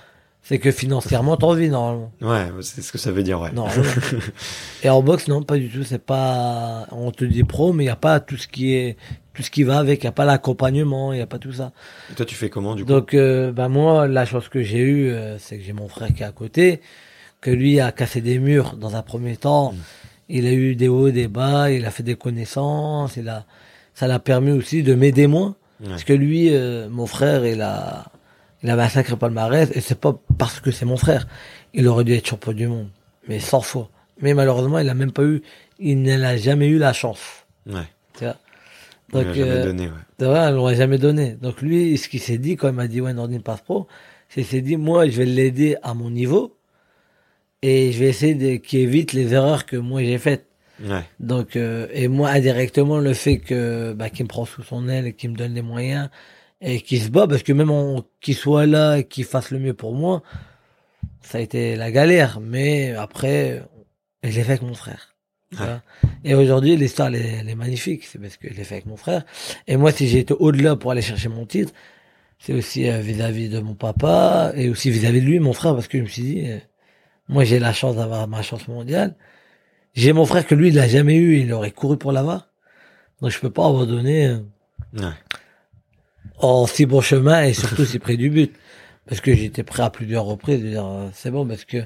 c'est 0.49 0.59
que 0.59 0.71
financièrement, 0.71 1.37
t'en 1.37 1.53
vis 1.53 1.69
normalement. 1.69 2.11
Ouais, 2.23 2.49
c'est 2.63 2.81
ce 2.81 2.91
que 2.91 2.97
ça 2.97 3.13
veut 3.13 3.23
dire, 3.23 3.39
ouais. 3.39 3.53
Non. 3.53 3.67
Et 4.83 4.89
en 4.89 5.03
boxe, 5.03 5.29
non, 5.29 5.43
pas 5.43 5.59
du 5.59 5.69
tout. 5.69 5.85
C'est 5.85 6.03
pas, 6.03 6.87
on 6.91 7.11
te 7.11 7.27
dit 7.27 7.45
pro, 7.45 7.75
mais 7.75 7.85
il 7.85 7.89
y 7.89 7.91
a 7.91 7.97
pas 7.97 8.19
tout 8.19 8.39
ce 8.39 8.49
qui 8.49 8.73
est, 8.73 8.97
tout 9.35 9.43
ce 9.43 9.51
qui 9.51 9.63
va 9.63 9.79
avec. 9.79 10.03
Il 10.03 10.05
y 10.05 10.09
a 10.09 10.13
pas 10.13 10.25
l'accompagnement, 10.25 11.13
il 11.13 11.19
y 11.19 11.21
a 11.21 11.27
pas 11.27 11.39
tout 11.39 11.53
ça. 11.53 11.73
Et 12.11 12.15
toi, 12.15 12.25
tu 12.25 12.35
fais 12.35 12.49
comment, 12.49 12.75
du 12.75 12.87
coup 12.87 12.89
Donc, 12.89 13.13
euh, 13.13 13.53
bah 13.53 13.69
moi, 13.69 14.09
la 14.09 14.25
chance 14.25 14.49
que 14.49 14.63
j'ai 14.63 14.79
eue, 14.79 15.11
euh, 15.11 15.37
c'est 15.39 15.59
que 15.59 15.65
j'ai 15.65 15.75
mon 15.75 15.87
frère 15.87 16.15
qui 16.15 16.23
est 16.23 16.27
à 16.27 16.33
côté, 16.33 16.81
que 17.43 17.51
lui 17.51 17.79
a 17.79 17.93
cassé 17.93 18.23
des 18.23 18.39
murs 18.39 18.79
dans 18.79 18.97
un 18.97 19.03
premier 19.03 19.37
temps. 19.37 19.75
Il 20.31 20.47
a 20.47 20.53
eu 20.53 20.77
des 20.77 20.89
hauts, 20.89 21.11
des 21.11 21.29
bas, 21.29 21.71
il 21.71 21.85
a 21.85 21.91
fait 21.91 22.03
des 22.03 22.17
connaissances, 22.17 23.19
il 23.19 23.29
a, 23.29 23.45
ça 23.93 24.07
l'a 24.07 24.19
permis 24.19 24.53
aussi 24.53 24.83
de 24.83 24.95
m'aider 24.95 25.27
moi. 25.27 25.57
Ouais. 25.83 25.91
Parce 25.91 26.05
que 26.05 26.15
lui, 26.15 26.55
euh, 26.55 26.89
mon 26.89 27.07
frère, 27.07 27.45
il 27.45 27.61
a, 27.61 28.07
il 28.63 28.71
avait 28.71 28.83
un 28.83 28.89
sacré 28.89 29.17
palmarès, 29.17 29.71
et 29.75 29.81
c'est 29.81 29.99
pas 30.01 30.19
parce 30.37 30.61
que 30.61 30.71
c'est 30.71 30.85
mon 30.85 30.97
frère. 30.97 31.27
Il 31.75 31.87
aurait 31.87 32.05
dû 32.05 32.15
être 32.15 32.27
champion 32.27 32.53
du 32.53 32.67
monde. 32.67 32.89
Mais 33.29 33.41
100 33.41 33.61
fois. 33.61 33.91
Mais 34.21 34.35
malheureusement, 34.35 34.79
il 34.79 34.89
a 34.89 34.95
même 34.95 35.13
pas 35.13 35.23
eu, 35.23 35.43
il 35.79 36.03
n'a 36.03 36.37
jamais 36.37 36.67
eu 36.67 36.79
la 36.79 36.93
chance. 36.93 37.21
Ouais. 37.67 37.87
Tu 38.17 38.25
vois? 38.25 38.37
On 39.13 39.23
Donc, 39.23 39.35
jamais 39.35 39.51
euh, 39.51 39.65
donné, 39.65 39.87
ouais. 39.87 39.93
on 40.21 40.51
l'aurait 40.53 40.75
jamais 40.75 40.99
donné. 40.99 41.33
Donc 41.41 41.63
lui, 41.63 41.97
ce 41.97 42.09
qu'il 42.09 42.21
s'est 42.21 42.39
dit 42.39 42.57
quand 42.57 42.69
il 42.69 42.75
m'a 42.75 42.89
dit 42.89 43.01
ouais, 43.01 43.15
Nordine 43.15 43.43
passe 43.43 43.63
pro, 43.63 43.87
c'est 44.29 44.43
qu'il 44.43 44.51
s'est 44.51 44.61
dit 44.61 44.77
moi, 44.77 45.09
je 45.09 45.17
vais 45.17 45.25
l'aider 45.25 45.77
à 45.83 45.95
mon 45.95 46.11
niveau 46.11 46.59
et 47.63 47.93
je 47.93 47.99
vais 47.99 48.09
essayer 48.09 48.35
de 48.35 48.57
qu'il 48.57 48.81
évite 48.81 49.13
les 49.13 49.33
erreurs 49.33 49.67
que 49.67 49.77
moi 49.77 50.03
j'ai 50.03 50.19
faites. 50.19 50.47
Ouais. 50.85 51.03
Donc 51.21 51.57
euh, 51.57 51.89
et 51.93 52.07
moi 52.07 52.29
indirectement 52.29 52.99
le 52.99 53.15
fait 53.15 53.39
que 53.39 53.95
bah, 53.95 54.11
qu'il 54.11 54.25
me 54.25 54.29
prend 54.29 54.45
sous 54.45 54.63
son 54.63 54.89
aile 54.89 55.07
et 55.07 55.13
qu'il 55.13 55.31
me 55.31 55.37
donne 55.37 55.55
les 55.55 55.63
moyens 55.63 56.09
et 56.61 56.81
qu'il 56.81 57.01
se 57.01 57.09
bat 57.09 57.27
parce 57.27 57.43
que 57.43 57.53
même 57.53 57.73
qu'il 58.21 58.35
soit 58.35 58.67
là 58.67 58.99
et 58.99 59.05
qu'il 59.05 59.25
fasse 59.25 59.51
le 59.51 59.59
mieux 59.59 59.75
pour 59.75 59.95
moi, 59.95 60.23
ça 61.21 61.39
a 61.39 61.41
été 61.41 61.77
la 61.77 61.91
galère. 61.91 62.41
Mais 62.41 62.95
après, 62.95 63.63
je 64.23 64.29
l'ai 64.31 64.43
fait 64.43 64.53
avec 64.53 64.63
mon 64.63 64.75
frère. 64.75 65.17
vois. 65.53 65.83
Et 66.25 66.35
aujourd'hui, 66.35 66.77
l'histoire 66.77 67.09
elle 67.09 67.49
est, 67.49 67.55
magnifique. 67.55 68.05
C'est 68.05 68.19
parce 68.19 68.37
que 68.37 68.49
je 68.51 68.55
l'ai 68.55 68.65
fait 68.65 68.77
avec 68.77 68.87
mon 68.87 68.97
frère. 68.97 69.25
Et 69.67 69.77
moi, 69.77 69.93
si 69.93 70.09
j'ai 70.09 70.19
été 70.19 70.35
au-delà 70.35 70.77
pour 70.77 70.91
aller 70.91 71.03
chercher 71.03 71.29
mon 71.29 71.47
titre, 71.47 71.73
c'est 72.39 72.53
aussi 72.53 72.89
euh, 72.89 73.01
vis-à-vis 73.01 73.49
de 73.49 73.61
mon 73.61 73.75
papa 73.75 74.53
et 74.55 74.69
aussi 74.69 74.91
vis-à-vis 74.91 75.21
de 75.21 75.27
lui, 75.27 75.41
mon 75.41 75.53
frère, 75.53 75.75
parce 75.75 75.89
que 75.89 75.99
je 75.99 76.03
me 76.05 76.09
suis 76.09 76.23
dit, 76.23 76.45
euh, 76.47 76.59
moi 77.29 77.45
j'ai 77.45 77.59
la 77.59 77.73
chance 77.73 77.97
d'avoir 77.97 78.29
ma 78.29 78.43
chance 78.43 78.69
mondiale. 78.69 79.17
J'ai 79.95 80.13
mon 80.13 80.25
frère 80.25 80.47
que 80.47 80.55
lui, 80.55 80.69
il 80.69 80.75
l'a 80.75 80.87
jamais 80.87 81.17
eu, 81.17 81.39
il 81.41 81.53
aurait 81.53 81.73
couru 81.73 81.99
pour 81.99 82.13
l'avoir. 82.13 82.49
Donc 83.21 83.31
je 83.31 83.41
peux 83.41 83.51
pas 83.51 83.67
abandonner 83.67 84.29
euh, 84.29 84.39
Ouais. 84.95 85.13
En 86.39 86.67
si 86.67 86.87
bon 86.87 87.01
chemin 87.01 87.43
et 87.45 87.53
surtout 87.53 87.85
si 87.85 87.99
près 87.99 88.17
du 88.17 88.31
but. 88.31 88.55
Parce 89.07 89.21
que 89.21 89.35
j'étais 89.35 89.63
prêt 89.63 89.83
à 89.83 89.91
plusieurs 89.91 90.25
reprises 90.25 90.63
de 90.63 90.69
dire 90.69 90.87
euh, 90.87 91.09
c'est 91.15 91.31
bon 91.31 91.47
parce 91.47 91.65
que 91.65 91.79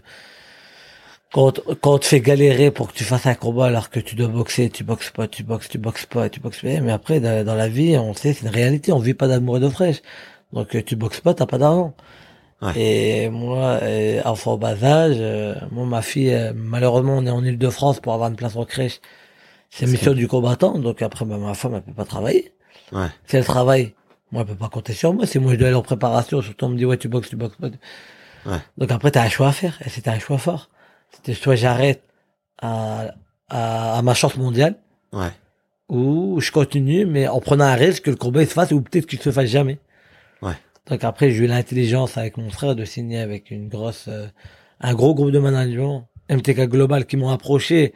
quand, 1.33 1.61
quand 1.81 1.95
on 1.95 1.99
te 1.99 2.05
fait 2.05 2.21
galérer 2.21 2.71
pour 2.71 2.93
que 2.93 2.97
tu 2.97 3.05
fasses 3.05 3.27
un 3.27 3.35
combat 3.35 3.67
alors 3.67 3.91
que 3.91 4.01
tu 4.01 4.17
dois 4.17 4.29
boxer, 4.29 4.69
tu 4.71 4.85
boxes 4.85 5.11
pas, 5.11 5.29
tu 5.29 5.45
boxes, 5.45 5.69
tu 5.69 5.79
boxes 5.79 6.07
pas, 6.07 6.29
tu 6.29 6.41
boxes 6.41 6.61
pas. 6.61 6.81
Mais 6.81 6.93
après, 6.93 7.21
dans, 7.21 7.45
dans 7.45 7.55
la 7.55 7.69
vie, 7.69 7.97
on 7.97 8.13
sait, 8.13 8.33
c'est 8.33 8.43
une 8.43 8.53
réalité, 8.53 8.93
on 8.93 8.99
vit 8.99 9.15
pas 9.15 9.29
d'amour 9.29 9.57
et 9.57 9.61
d'eau 9.61 9.71
fraîche. 9.71 10.03
Donc 10.53 10.75
euh, 10.75 10.83
tu 10.83 10.97
boxes 10.97 11.21
pas, 11.21 11.33
t'as 11.33 11.47
pas 11.47 11.59
d'argent. 11.59 11.95
Ouais. 12.63 12.73
Et 12.77 13.29
moi, 13.29 13.81
euh, 13.83 14.23
enfant 14.25 14.53
au 14.53 14.57
bas 14.57 14.83
âge, 14.85 15.17
euh, 15.19 15.55
moi, 15.73 15.85
ma 15.85 16.01
fille, 16.01 16.33
euh, 16.33 16.53
malheureusement, 16.55 17.17
on 17.17 17.27
est 17.27 17.31
en 17.31 17.45
Ile-de-France 17.45 17.99
pour 17.99 18.15
avoir 18.15 18.31
une 18.31 18.37
place 18.37 18.55
en 18.55 18.65
crèche. 18.65 19.01
C'est 19.69 19.87
mission 19.87 20.13
du 20.13 20.29
combattant, 20.29 20.79
donc 20.79 21.03
après, 21.03 21.25
bah, 21.25 21.39
ma 21.39 21.55
femme, 21.55 21.75
elle 21.75 21.83
peut 21.83 21.93
pas 21.93 22.05
travailler. 22.05 22.53
Ouais. 22.93 23.07
Si 23.27 23.37
elle 23.37 23.45
travaille, 23.45 23.95
moi, 24.33 24.43
elle 24.43 24.49
peut 24.49 24.55
pas 24.59 24.69
compter 24.69 24.93
sur 24.95 25.13
moi. 25.15 25.27
Si 25.27 25.39
moi, 25.39 25.53
je 25.53 25.59
dois 25.59 25.69
aller 25.69 25.77
en 25.77 25.83
préparation, 25.83 26.41
surtout 26.43 26.65
on 26.65 26.71
me 26.71 26.77
dit, 26.79 26.85
ouais, 26.85 26.97
tu 26.97 27.09
boxes, 27.09 27.29
tu 27.29 27.37
boxes 27.37 27.57
pas. 27.57 27.69
Ouais. 28.47 28.59
Donc 28.79 28.91
après, 28.91 29.11
t'as 29.13 29.23
un 29.23 29.29
choix 29.29 29.49
à 29.49 29.53
faire. 29.53 29.79
Et 29.85 29.89
c'était 29.91 30.11
un 30.11 30.19
choix 30.19 30.39
fort. 30.39 30.71
C'était 31.13 31.35
soit 31.35 31.55
j'arrête 31.55 32.03
à, 32.61 33.15
à, 33.49 33.99
à 33.99 34.03
ma 34.03 34.15
chance 34.15 34.37
mondiale, 34.37 34.77
Ouais. 35.13 35.29
ou 35.91 36.41
je 36.41 36.51
continue, 36.51 37.05
mais 37.05 37.29
en 37.29 37.41
prenant 37.41 37.65
un 37.67 37.75
risque 37.75 38.05
que 38.05 38.11
le 38.11 38.17
combat 38.17 38.43
il 38.43 38.49
se 38.49 38.55
fasse, 38.55 38.73
ou 38.73 38.81
peut-être 38.81 39.07
qu'il 39.07 39.21
se 39.21 39.31
fasse 39.31 39.51
jamais. 39.51 39.79
Ouais. 40.41 40.55
Donc 40.89 41.05
après, 41.05 41.31
j'ai 41.31 41.45
eu 41.45 41.47
l'intelligence 41.47 42.17
avec 42.17 42.39
mon 42.39 42.49
frère 42.51 42.75
de 42.75 42.85
signer 42.87 43.19
avec 43.21 43.51
une 43.51 43.69
grosse, 43.69 44.07
euh, 44.09 44.27
un 44.81 44.95
gros 44.95 45.15
groupe 45.15 45.31
de 45.31 45.39
management, 45.39 46.09
MTK 46.31 46.63
Global, 46.69 47.05
qui 47.05 47.17
m'ont 47.19 47.29
approché, 47.29 47.93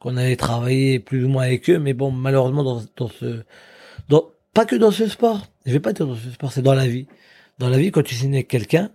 qu'on 0.00 0.16
avait 0.16 0.36
travaillé 0.36 0.98
plus 0.98 1.24
ou 1.24 1.28
moins 1.28 1.44
avec 1.44 1.70
eux, 1.70 1.78
mais 1.78 1.94
bon, 1.94 2.10
malheureusement, 2.10 2.64
dans, 2.64 2.82
dans 2.96 3.08
ce, 3.08 3.44
dans, 4.08 4.24
pas 4.56 4.64
que 4.64 4.74
dans 4.74 4.90
ce 4.90 5.06
sport, 5.06 5.46
je 5.66 5.72
vais 5.72 5.80
pas 5.80 5.92
dire 5.92 6.06
dans 6.06 6.16
ce 6.16 6.30
sport, 6.30 6.50
c'est 6.50 6.62
dans 6.62 6.74
la 6.74 6.86
vie. 6.86 7.06
Dans 7.58 7.68
la 7.68 7.76
vie, 7.76 7.90
quand 7.90 8.02
tu 8.02 8.14
signes 8.14 8.34
avec 8.34 8.48
quelqu'un, 8.48 8.90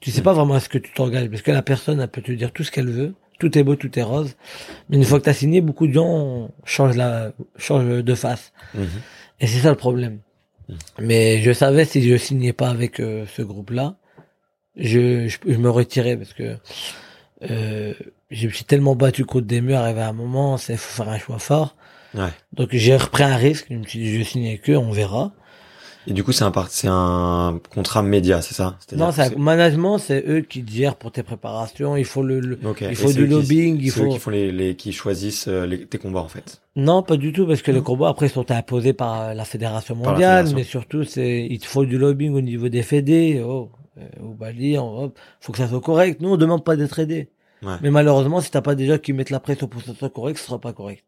tu 0.00 0.10
sais 0.10 0.20
pas 0.20 0.34
vraiment 0.34 0.54
à 0.54 0.60
ce 0.60 0.68
que 0.68 0.76
tu 0.76 0.92
t'engages, 0.92 1.30
parce 1.30 1.40
que 1.40 1.50
la 1.50 1.62
personne, 1.62 2.00
elle 2.00 2.08
peut 2.08 2.20
te 2.20 2.32
dire 2.32 2.52
tout 2.52 2.64
ce 2.64 2.70
qu'elle 2.70 2.90
veut, 2.90 3.14
tout 3.38 3.56
est 3.58 3.62
beau, 3.62 3.76
tout 3.76 3.98
est 3.98 4.02
rose, 4.02 4.36
mais 4.90 4.98
une 4.98 5.04
fois 5.04 5.20
que 5.20 5.24
tu 5.24 5.30
as 5.30 5.34
signé, 5.34 5.62
beaucoup 5.62 5.86
de 5.86 5.92
gens 5.94 6.50
changent 6.64 6.96
la, 6.96 7.32
changent 7.56 8.04
de 8.04 8.14
face. 8.14 8.52
Mhm. 8.74 8.86
Et 9.40 9.46
c'est 9.46 9.60
ça 9.60 9.70
le 9.70 9.76
problème. 9.76 10.18
Mais 10.98 11.40
je 11.40 11.52
savais 11.52 11.86
si 11.86 12.02
je 12.02 12.16
signais 12.16 12.52
pas 12.52 12.68
avec 12.68 13.00
euh, 13.00 13.24
ce 13.34 13.40
groupe-là, 13.40 13.96
je, 14.76 15.28
je, 15.28 15.38
je 15.46 15.56
me 15.56 15.70
retirais 15.70 16.18
parce 16.18 16.34
que 16.34 16.58
euh, 17.50 17.94
je 18.30 18.46
me 18.46 18.52
suis 18.52 18.64
tellement 18.64 18.96
battu 18.96 19.24
contre 19.24 19.46
des 19.46 19.62
murs, 19.62 19.78
arrivé 19.78 20.02
à 20.02 20.08
un 20.08 20.12
moment, 20.12 20.58
c'est 20.58 20.76
faut 20.76 21.02
faire 21.02 21.10
un 21.10 21.18
choix 21.18 21.38
fort. 21.38 21.74
Ouais. 22.14 22.30
Donc 22.52 22.68
j'ai 22.72 22.96
repris 22.96 23.22
un 23.24 23.36
risque, 23.36 23.66
je 23.70 23.76
me 23.76 23.84
suis 23.84 23.98
dit 23.98 24.18
je 24.18 24.22
signe 24.22 24.46
avec 24.46 24.68
eux, 24.70 24.76
on 24.76 24.90
verra. 24.92 25.32
Et 26.06 26.12
du 26.12 26.22
coup, 26.22 26.32
c'est 26.32 26.44
un 26.44 26.50
part, 26.50 26.68
c'est 26.68 26.86
un 26.90 27.58
contrat 27.74 28.02
média, 28.02 28.42
c'est 28.42 28.52
ça? 28.52 28.76
Non, 28.94 29.10
c'est 29.10 29.22
un- 29.34 29.38
management, 29.38 29.96
c'est 29.96 30.22
eux 30.28 30.42
qui 30.42 30.62
te 30.62 30.70
gèrent 30.70 30.96
pour 30.96 31.10
tes 31.12 31.22
préparations. 31.22 31.96
Il 31.96 32.04
faut 32.04 32.22
le, 32.22 32.58
il 32.90 32.94
faut 32.94 33.10
du 33.10 33.22
eux 33.22 33.24
qui- 33.24 33.30
lobbying, 33.30 33.78
il 33.80 33.90
c'est 33.90 34.00
eux 34.00 34.04
faut. 34.04 34.12
qui 34.12 34.18
font 34.18 34.30
les, 34.30 34.52
les, 34.52 34.76
qui 34.76 34.92
choisissent 34.92 35.48
euh, 35.48 35.64
les, 35.64 35.86
tes 35.86 35.96
combats, 35.96 36.20
en 36.20 36.28
fait. 36.28 36.60
Non, 36.76 37.02
pas 37.02 37.16
du 37.16 37.32
tout, 37.32 37.46
parce 37.46 37.62
que 37.62 37.70
les 37.72 37.80
combats 37.80 38.10
après 38.10 38.28
sont 38.28 38.50
imposés 38.50 38.92
par 38.92 39.34
la 39.34 39.46
fédération 39.46 39.94
la 39.94 40.10
mondiale, 40.10 40.44
fédération. 40.46 40.56
mais 40.58 40.64
surtout 40.64 41.04
c'est 41.04 41.46
il 41.50 41.58
te 41.58 41.66
faut 41.66 41.86
du 41.86 41.96
lobbying 41.96 42.34
au 42.34 42.42
niveau 42.42 42.68
des 42.68 42.82
fédés. 42.82 43.42
Oh, 43.42 43.70
euh, 43.96 44.02
au 44.22 44.34
Bali, 44.34 44.76
on, 44.78 45.04
hop, 45.04 45.18
faut 45.40 45.52
que 45.52 45.58
ça 45.58 45.68
soit 45.68 45.80
correct. 45.80 46.20
Nous 46.20 46.28
on 46.28 46.36
demande 46.36 46.64
pas 46.64 46.76
d'être 46.76 46.98
aidé, 46.98 47.30
Ouais. 47.62 47.76
mais 47.80 47.90
malheureusement 47.90 48.42
si 48.42 48.50
t'as 48.50 48.60
pas 48.60 48.74
des 48.74 48.86
gens 48.86 48.98
qui 48.98 49.14
mettent 49.14 49.30
la 49.30 49.40
pression 49.40 49.68
pour 49.68 49.80
que 49.80 49.86
ça 49.88 49.94
soit 49.98 50.10
correct, 50.10 50.36
ce 50.36 50.44
sera 50.44 50.60
pas 50.60 50.74
correct. 50.74 51.04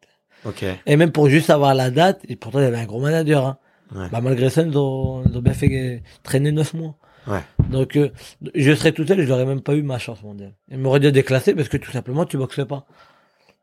Ok. 0.46 0.64
Et 0.86 0.96
même 0.96 1.12
pour 1.12 1.28
juste 1.28 1.50
avoir 1.50 1.74
la 1.74 1.90
date, 1.90 2.20
et 2.28 2.36
pourtant 2.36 2.60
il 2.60 2.64
y 2.64 2.66
avait 2.66 2.78
un 2.78 2.84
gros 2.86 3.00
manager. 3.00 3.44
Hein. 3.44 3.58
Ouais. 3.94 4.08
Bah 4.10 4.20
malgré 4.20 4.50
ça 4.50 4.62
ils 4.62 4.76
ont, 4.76 5.22
ils 5.28 5.36
ont 5.36 5.42
bien 5.42 5.52
fait 5.52 6.02
traîner 6.22 6.52
neuf 6.52 6.74
mois. 6.74 6.96
Ouais. 7.26 7.40
Donc 7.70 7.96
euh, 7.96 8.10
je 8.54 8.74
serais 8.74 8.92
tout 8.92 9.06
seul, 9.06 9.20
je 9.20 9.28
n'aurais 9.28 9.46
même 9.46 9.60
pas 9.60 9.74
eu 9.74 9.82
ma 9.82 9.98
chance 9.98 10.22
mondiale. 10.22 10.52
Ils 10.70 10.78
m'auraient 10.78 11.00
dû 11.00 11.10
déclasser 11.10 11.54
parce 11.54 11.68
que 11.68 11.76
tout 11.76 11.90
simplement 11.90 12.24
tu 12.24 12.36
boxes 12.36 12.64
pas. 12.66 12.86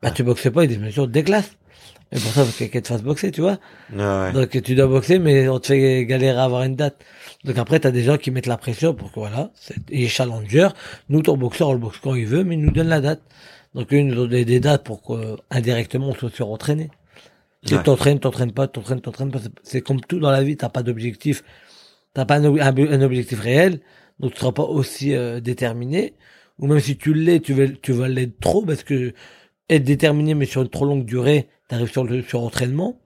Bah 0.02 0.12
tu 0.12 0.24
boxes 0.24 0.52
pas, 0.52 0.64
ils 0.64 0.68
disent 0.68 0.80
bien 0.80 0.92
sûr 0.92 1.08
déclasse. 1.08 1.58
Et 2.12 2.20
pour 2.20 2.32
ça, 2.32 2.46
faut 2.46 2.52
que 2.52 2.60
quelqu'un 2.60 2.82
te 2.82 2.88
fasse 2.90 3.02
boxer, 3.02 3.32
tu 3.32 3.42
vois. 3.42 3.58
Ouais, 3.92 4.04
ouais. 4.04 4.32
Donc 4.34 4.62
tu 4.62 4.76
dois 4.76 4.86
boxer, 4.86 5.18
mais 5.18 5.48
on 5.48 5.60
te 5.60 5.68
fait 5.68 6.06
galérer 6.06 6.38
à 6.38 6.44
avoir 6.44 6.62
une 6.64 6.76
date. 6.76 7.04
Donc 7.44 7.58
après, 7.58 7.80
t'as 7.80 7.90
des 7.90 8.04
gens 8.04 8.18
qui 8.18 8.30
mettent 8.30 8.46
la 8.46 8.58
pression 8.58 8.94
pour 8.94 9.12
que 9.12 9.20
voilà, 9.20 9.50
il 9.90 10.04
est 10.04 10.08
challenger. 10.08 10.68
Nous, 11.10 11.24
ton 11.24 11.38
boxeur, 11.38 11.70
on 11.70 11.74
le 11.74 11.80
boxe 11.80 11.98
quand 12.04 12.14
il 12.14 12.28
veut, 12.28 12.44
mais 12.44 12.54
il 12.54 12.62
nous 12.62 12.72
donne 12.72 12.90
la 12.90 13.02
date. 13.02 13.22
Donc 13.76 13.88
ils 13.92 14.06
nous 14.06 14.16
donnent 14.16 14.30
des, 14.30 14.46
des 14.46 14.60
dates 14.60 14.84
pour 14.84 15.02
que 15.02 15.38
indirectement 15.50 16.10
on 16.10 16.14
soit 16.14 16.30
surentraîné. 16.30 16.92
Tu 17.66 17.76
Ouais. 17.76 17.84
t'entraînes, 17.84 18.20
t'entraînes 18.20 18.52
pas, 18.52 18.68
t'entraînes, 18.68 19.02
t'entraînes 19.02 19.32
pas. 19.32 19.40
C'est- 19.64 19.82
comme 19.82 20.02
tout 20.02 20.20
dans 20.20 20.32
la 20.32 20.44
vie, 20.44 20.58
t'as 20.58 20.70
pas 20.70 20.84
d'objectif. 20.84 21.44
T'as 22.14 22.26
pas 22.26 22.36
un, 22.38 23.02
objectif 23.02 23.40
réel, 23.40 23.80
donc 24.20 24.34
tu 24.34 24.40
seras 24.40 24.52
pas 24.52 24.64
aussi 24.64 25.16
euh, 25.16 25.40
déterminé. 25.40 26.14
Ou 26.60 26.68
même 26.68 26.80
si 26.80 26.98
tu 26.98 27.14
l'es, 27.14 27.40
tu 27.40 27.54
vas, 27.54 27.68
tu 27.68 27.92
vas 27.94 28.08
l'être 28.08 28.40
trop 28.40 28.64
parce 28.64 28.84
que 28.84 29.14
être 29.70 29.84
déterminé 29.84 30.36
mais 30.36 30.46
sur 30.46 30.62
une 30.62 30.70
trop 30.70 30.86
longue 30.86 31.06
durée, 31.06 31.50
t'arrives 31.68 31.92
sur 31.92 32.04
le 32.04 32.22
surentraînement. 32.22 33.00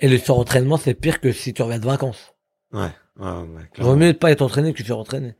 Et 0.00 0.08
le 0.08 0.18
surentraînement, 0.18 0.76
c'est 0.76 0.94
pire 0.94 1.20
que 1.20 1.30
si 1.30 1.52
tu 1.52 1.62
reviens 1.62 1.78
de 1.78 1.84
vacances. 1.84 2.34
Ouais. 2.72 2.88
Ouais, 3.18 3.26
ouais, 3.26 3.68
vaut 3.78 3.96
mieux 3.96 4.08
ne 4.08 4.12
pas 4.12 4.30
être 4.32 4.40
entraîné 4.40 4.72
que 4.72 4.82
surentraîné. 4.82 5.34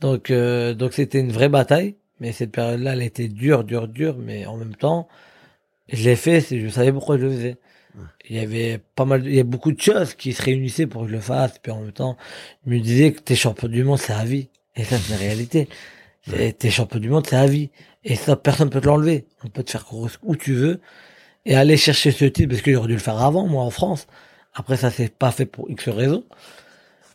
Donc, 0.00 0.30
euh, 0.30 0.72
donc 0.74 0.94
c'était 0.94 1.20
une 1.20 1.32
vraie 1.32 1.50
bataille. 1.50 1.96
Mais 2.20 2.32
cette 2.32 2.52
période-là, 2.52 2.92
elle 2.94 3.02
était 3.02 3.28
dure, 3.28 3.64
dure, 3.64 3.88
dure. 3.88 4.16
Mais 4.18 4.46
en 4.46 4.56
même 4.56 4.76
temps, 4.76 5.08
je 5.92 6.04
l'ai 6.04 6.16
fait, 6.16 6.40
je 6.40 6.68
savais 6.68 6.92
pourquoi 6.92 7.18
je 7.18 7.24
le 7.24 7.30
faisais. 7.30 7.56
Il 8.28 8.36
y 8.36 8.40
avait 8.40 8.80
pas 8.96 9.04
mal, 9.04 9.22
de- 9.22 9.28
il 9.28 9.36
y 9.36 9.40
a 9.40 9.44
beaucoup 9.44 9.72
de 9.72 9.80
choses 9.80 10.14
qui 10.14 10.32
se 10.32 10.42
réunissaient 10.42 10.86
pour 10.86 11.02
que 11.02 11.08
je 11.08 11.12
le 11.12 11.20
fasse. 11.20 11.58
Puis 11.58 11.70
en 11.72 11.80
même 11.80 11.92
temps, 11.92 12.16
je 12.66 12.70
me 12.70 12.80
disais 12.80 13.12
que 13.12 13.20
t'es 13.20 13.36
champion 13.36 13.68
du 13.68 13.84
monde, 13.84 13.98
c'est 13.98 14.12
à 14.12 14.24
vie. 14.24 14.48
Et 14.76 14.84
ça, 14.84 14.98
c'est 14.98 15.12
une 15.12 15.18
réalité. 15.18 15.68
T'es 16.58 16.70
champion 16.70 16.98
du 17.00 17.08
monde, 17.10 17.26
c'est 17.26 17.36
à 17.36 17.46
vie. 17.46 17.70
Et 18.04 18.16
ça, 18.16 18.36
personne 18.36 18.70
peut 18.70 18.80
te 18.80 18.86
l'enlever. 18.86 19.26
On 19.44 19.48
peut 19.48 19.62
te 19.62 19.70
faire 19.70 19.84
courir 19.84 20.18
où 20.22 20.36
tu 20.36 20.54
veux. 20.54 20.80
Et 21.46 21.54
aller 21.54 21.76
chercher 21.76 22.10
ce 22.10 22.24
titre, 22.24 22.48
parce 22.50 22.62
que 22.62 22.72
j'aurais 22.72 22.88
dû 22.88 22.94
le 22.94 22.98
faire 23.00 23.18
avant, 23.20 23.46
moi, 23.46 23.62
en 23.62 23.70
France. 23.70 24.06
Après, 24.54 24.76
ça 24.76 24.90
s'est 24.90 25.08
pas 25.10 25.30
fait 25.30 25.46
pour 25.46 25.70
X 25.70 25.88
raisons. 25.88 26.24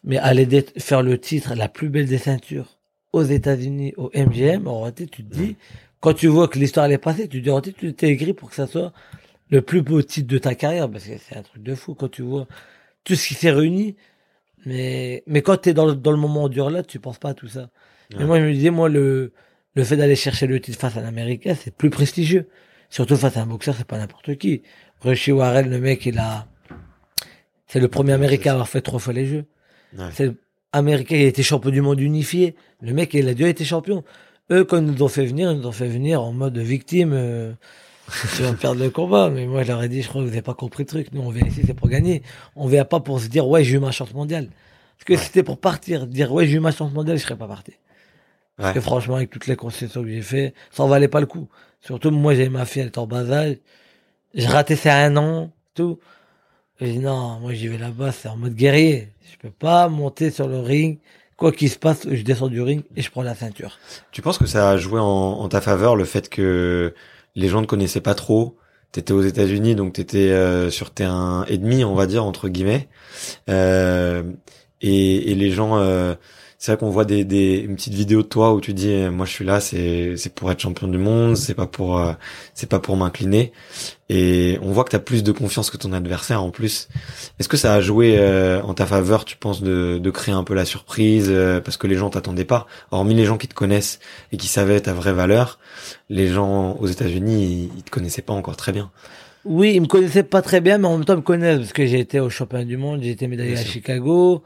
Mais 0.04 0.18
aller 0.18 0.48
faire 0.78 1.02
le 1.04 1.20
titre, 1.20 1.56
la 1.56 1.68
plus 1.68 1.90
belle 1.90 2.06
des 2.08 2.18
ceintures, 2.20 2.78
aux 3.14 3.24
États-Unis, 3.24 3.94
au 3.98 4.12
MGM, 4.14 4.68
en 4.68 4.82
réalité, 4.82 5.08
tu 5.08 5.24
te 5.24 5.34
dis, 5.34 5.56
quand 6.00 6.14
tu 6.14 6.28
vois 6.28 6.48
que 6.48 6.60
l'histoire 6.60 6.86
elle 6.86 6.94
est 6.94 6.98
passée, 6.98 7.28
tu 7.28 7.40
te 7.40 7.44
dis, 7.44 7.50
en 7.50 7.56
réalité, 7.56 7.76
tu 7.78 7.94
t'es 7.94 8.10
écrit 8.10 8.34
pour 8.34 8.50
que 8.50 8.56
ça 8.56 8.68
soit 8.68 8.94
le 9.50 9.62
plus 9.62 9.82
beau 9.82 10.02
titre 10.02 10.28
de 10.28 10.38
ta 10.38 10.56
carrière, 10.56 10.90
parce 10.90 11.06
que 11.06 11.18
c'est 11.18 11.36
un 11.36 11.42
truc 11.42 11.64
de 11.64 11.76
fou 11.76 11.96
quand 11.96 12.10
tu 12.10 12.22
vois 12.22 12.48
tout 13.04 13.16
ce 13.16 13.28
qui 13.28 13.34
s'est 13.34 13.52
réuni. 13.52 13.96
Mais, 14.66 15.24
mais 15.26 15.42
quand 15.42 15.58
t'es 15.58 15.74
dans 15.74 15.86
le, 15.86 15.96
dans 15.96 16.12
le 16.12 16.18
moment 16.18 16.50
dur 16.50 16.70
là, 16.70 16.84
tu 16.84 17.00
penses 17.00 17.18
pas 17.18 17.30
à 17.30 17.34
tout 17.34 17.48
ça. 17.48 17.70
Mais 18.18 18.26
moi, 18.26 18.40
je 18.40 18.46
me 18.46 18.54
disais, 18.54 18.72
moi, 18.72 18.90
le, 18.90 19.34
le 19.76 19.84
fait 19.84 19.96
d'aller 19.96 20.16
chercher 20.16 20.48
le 20.48 20.60
titre 20.60 20.80
face 20.80 20.98
à 20.98 21.00
un 21.02 21.06
Américain, 21.06 21.56
c'est 21.56 21.74
plus 21.74 21.90
prestigieux. 21.90 22.48
Surtout 22.90 23.16
face 23.16 23.38
à 23.38 23.42
un 23.42 23.46
boxeur, 23.46 23.76
c'est 23.76 23.86
pas 23.86 23.98
n'importe 23.98 24.36
qui. 24.38 24.64
Rushy 25.02 25.32
Warren, 25.32 25.70
le 25.70 25.80
mec, 25.80 26.06
il 26.06 26.18
a, 26.18 26.48
c'est 27.68 27.80
le 27.80 27.88
premier 27.88 28.14
Américain 28.14 28.52
à 28.52 28.54
avoir 28.54 28.68
fait 28.68 28.82
trois 28.82 29.00
fois 29.00 29.14
les 29.14 29.28
jeux. 29.28 29.46
Ouais. 29.98 30.10
C'est 30.12 30.26
le 30.26 30.36
Américain, 30.72 31.16
il 31.16 31.24
été 31.24 31.44
champion 31.44 31.72
du 31.72 31.82
monde 31.82 32.00
unifié. 32.00 32.56
Le 32.82 32.94
mec, 32.94 33.14
il 33.14 33.28
a 33.28 33.34
déjà 33.34 33.50
été 33.50 33.66
champion. 33.66 34.04
Eux, 34.52 34.64
quand 34.64 34.78
ils 34.78 34.84
nous 34.86 35.02
ont 35.04 35.08
fait 35.08 35.26
venir, 35.26 35.52
ils 35.52 35.58
nous 35.60 35.68
ont 35.68 35.72
fait 35.72 35.88
venir 35.88 36.22
en 36.22 36.32
mode 36.32 36.58
victime. 36.58 37.12
Euh, 37.14 37.54
tu 38.36 38.44
vas 38.44 38.54
perdre 38.54 38.82
le 38.84 38.90
combat. 38.90 39.30
Mais 39.30 39.46
moi, 39.46 39.64
je 39.64 39.68
leur 39.70 39.82
ai 39.84 39.90
dit, 39.90 40.02
je 40.02 40.10
crois 40.10 40.22
que 40.22 40.26
vous 40.26 40.32
n'avez 40.32 40.42
pas 40.44 40.54
compris 40.54 40.84
le 40.84 40.88
truc. 40.88 41.08
Nous, 41.14 41.22
on 41.22 41.30
vient 41.30 41.46
ici, 41.46 41.62
c'est 41.66 41.74
pour 41.74 41.90
gagner. 41.90 42.22
On 42.56 42.68
vient 42.68 42.86
pas 42.86 43.00
pour 43.00 43.20
se 43.20 43.28
dire, 43.28 43.48
ouais, 43.48 43.64
j'ai 43.64 43.76
eu 43.76 43.80
ma 43.80 43.92
chance 43.92 44.14
mondiale. 44.14 44.50
Parce 44.98 45.06
que 45.06 45.16
si 45.18 45.26
c'était 45.26 45.44
pour 45.44 45.58
partir, 45.60 46.06
dire, 46.08 46.32
ouais, 46.32 46.46
j'ai 46.46 46.58
eu 46.58 46.60
ma 46.60 46.72
chance 46.72 46.92
mondiale, 46.92 47.18
je 47.18 47.24
serais 47.24 47.38
pas 47.38 47.48
parti. 47.48 47.74
Parce 48.58 48.70
Ouais. 48.70 48.74
que 48.76 48.82
franchement, 48.82 49.16
avec 49.16 49.30
toutes 49.30 49.48
les 49.48 49.56
concessions 49.56 50.04
que 50.04 50.10
j'ai 50.10 50.22
fait, 50.22 50.54
ça 50.72 50.84
en 50.84 50.88
valait 50.88 51.08
pas 51.08 51.22
le 51.22 51.26
coup. 51.26 51.48
Surtout, 51.82 52.12
moi, 52.12 52.34
j'avais 52.36 52.50
ma 52.50 52.66
fille, 52.66 52.82
elle 52.82 52.90
était 52.90 53.00
en 53.00 53.08
bas 53.08 53.30
âge. 53.32 53.58
J'ai 54.34 54.48
raté 54.48 54.76
c'est 54.76 54.90
un 54.90 55.16
an, 55.18 55.52
tout. 55.74 56.00
J'ai 56.80 56.94
dit 56.94 57.00
non, 57.00 57.40
moi 57.42 57.54
j'y 57.54 57.68
vais 57.68 57.78
là-bas, 57.78 58.12
c'est 58.12 58.30
en 58.30 58.38
mode 58.38 58.56
guerrier. 58.56 59.10
Je 59.30 59.38
peux 59.38 59.54
pas 59.54 59.90
monter 59.90 60.32
sur 60.32 60.48
le 60.48 60.60
ring. 60.60 61.00
Quoi 61.36 61.52
qu'il 61.52 61.70
se 61.70 61.78
passe, 61.78 62.08
je 62.10 62.22
descends 62.22 62.48
du 62.48 62.62
ring 62.62 62.84
et 62.96 63.02
je 63.02 63.12
prends 63.12 63.22
la 63.22 63.36
ceinture. 63.36 63.80
Tu 64.12 64.22
penses 64.22 64.38
que 64.38 64.46
ça 64.46 64.72
a 64.72 64.78
joué 64.78 65.00
en, 65.00 65.48
ta 65.50 65.62
faveur 65.62 65.96
le 65.96 66.06
fait 66.06 66.30
que 66.30 66.94
les 67.36 67.48
gens 67.48 67.62
ne 67.62 67.66
connaissaient 67.66 68.02
pas 68.02 68.16
trop? 68.16 68.58
T'étais 68.92 69.14
aux 69.14 69.22
États-Unis, 69.22 69.76
donc 69.76 69.94
t'étais 69.94 70.32
euh, 70.32 70.70
sur 70.70 70.92
terrain 70.92 71.46
ennemi, 71.48 71.84
on 71.84 71.96
va 71.96 72.08
dire 72.08 72.26
entre 72.26 72.50
guillemets, 72.50 72.90
euh, 73.50 74.24
et, 74.82 75.32
et, 75.32 75.36
les 75.36 75.52
gens 75.52 75.78
euh, 75.78 76.16
c'est 76.60 76.74
vrai 76.74 76.80
qu'on 76.80 76.90
voit 76.90 77.06
des, 77.06 77.24
des 77.24 77.60
une 77.60 77.78
petite 77.78 77.94
vidéo 77.94 78.22
de 78.22 78.28
toi 78.28 78.54
où 78.54 78.60
tu 78.60 78.74
dis 78.74 78.94
moi 79.10 79.26
je 79.26 79.32
suis 79.32 79.46
là 79.46 79.62
c'est 79.62 80.18
c'est 80.18 80.34
pour 80.36 80.52
être 80.52 80.60
champion 80.60 80.90
du 80.90 80.98
monde 80.98 81.38
c'est 81.38 81.54
pas 81.54 81.68
pour 81.68 81.98
euh, 81.98 82.12
c'est 82.54 82.68
pas 82.68 82.80
pour 82.80 82.98
m'incliner. 82.98 83.54
Et 84.10 84.60
on 84.62 84.72
voit 84.72 84.84
que 84.84 84.90
tu 84.90 84.96
as 84.98 85.00
plus 85.00 85.24
de 85.24 85.32
confiance 85.32 85.70
que 85.70 85.78
ton 85.78 85.94
adversaire 85.94 86.44
en 86.44 86.50
plus. 86.50 86.90
Est-ce 87.40 87.48
que 87.48 87.58
ça 87.58 87.74
a 87.74 87.80
joué 87.80 88.18
euh, 88.18 88.62
en 88.64 88.74
ta 88.74 88.86
faveur 88.86 89.24
tu 89.24 89.38
penses 89.38 89.62
de, 89.62 90.00
de 90.00 90.12
créer 90.12 90.36
un 90.36 90.44
peu 90.44 90.54
la 90.54 90.66
surprise 90.66 91.28
euh, 91.30 91.62
parce 91.62 91.78
que 91.78 91.88
les 91.88 91.96
gens 91.96 92.10
t'attendaient 92.10 92.44
pas? 92.44 92.68
Hormis 92.92 93.14
les 93.14 93.26
gens 93.26 93.38
qui 93.38 93.48
te 93.48 93.54
connaissent 93.54 94.00
et 94.34 94.38
qui 94.38 94.48
savaient 94.48 94.82
ta 94.82 94.94
vraie 94.94 95.14
valeur 95.14 95.60
les 96.10 96.28
gens 96.28 96.74
aux 96.74 96.88
États-Unis 96.88 97.72
ils, 97.74 97.84
te 97.84 97.90
connaissaient 97.90 98.22
pas 98.22 98.34
encore 98.34 98.58
très 98.58 98.74
bien. 98.74 98.92
Oui 99.46 99.72
ils 99.76 99.82
me 99.82 99.88
connaissaient 99.88 100.24
pas 100.24 100.42
très 100.42 100.60
bien 100.60 100.78
mais 100.78 100.88
en 100.88 100.98
même 100.98 101.06
temps 101.06 101.14
ils 101.14 101.18
me 101.18 101.22
connaissent 101.22 101.60
parce 101.60 101.74
que 101.74 101.86
j'ai 101.86 102.00
été 102.00 102.20
au 102.20 102.30
championnat 102.30 102.66
du 102.66 102.76
monde 102.76 103.02
j'ai 103.02 103.12
été 103.12 103.28
médaillé 103.28 103.58
à 103.58 103.64
Chicago 103.64 104.44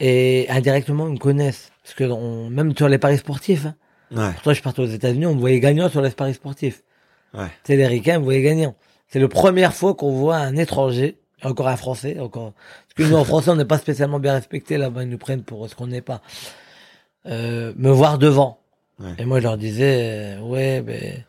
et 0.00 0.46
indirectement 0.48 1.06
ils 1.06 1.14
me 1.14 1.18
connaissent 1.18 1.70
parce 1.82 1.94
que 1.94 2.48
même 2.48 2.76
sur 2.76 2.88
les 2.88 2.98
paris 2.98 3.18
sportifs 3.18 3.66
hein. 3.66 3.74
ouais. 4.10 4.32
pourtant 4.32 4.52
je 4.54 4.62
partais 4.62 4.80
aux 4.80 4.86
États-Unis 4.86 5.26
on 5.26 5.34
me 5.34 5.40
voyait 5.40 5.60
gagnant 5.60 5.88
sur 5.88 6.00
les 6.00 6.10
paris 6.10 6.34
sportifs 6.34 6.82
ouais. 7.34 7.46
c'est 7.64 7.76
les 7.76 7.86
ricains 7.86 8.18
me 8.18 8.24
voyaient 8.24 8.42
gagnant 8.42 8.74
c'est 9.08 9.20
la 9.20 9.28
première 9.28 9.74
fois 9.74 9.94
qu'on 9.94 10.12
voit 10.12 10.36
un 10.36 10.56
étranger 10.56 11.18
encore 11.42 11.68
un 11.68 11.76
français 11.76 12.18
encore 12.18 12.52
parce 12.54 12.94
que 12.96 13.02
nous 13.12 13.16
en 13.16 13.24
français 13.24 13.50
on 13.50 13.56
n'est 13.56 13.64
pas 13.64 13.78
spécialement 13.78 14.18
bien 14.18 14.32
respecté 14.32 14.78
là-bas 14.78 15.04
ils 15.04 15.08
nous 15.08 15.18
prennent 15.18 15.42
pour 15.42 15.68
ce 15.68 15.74
qu'on 15.74 15.86
n'est 15.86 16.02
pas 16.02 16.22
euh, 17.26 17.72
me 17.76 17.90
voir 17.90 18.18
devant 18.18 18.60
ouais. 18.98 19.12
et 19.18 19.24
moi 19.26 19.38
je 19.38 19.44
leur 19.44 19.58
disais 19.58 20.38
euh, 20.38 20.40
ouais 20.40 20.80
ben 20.80 21.24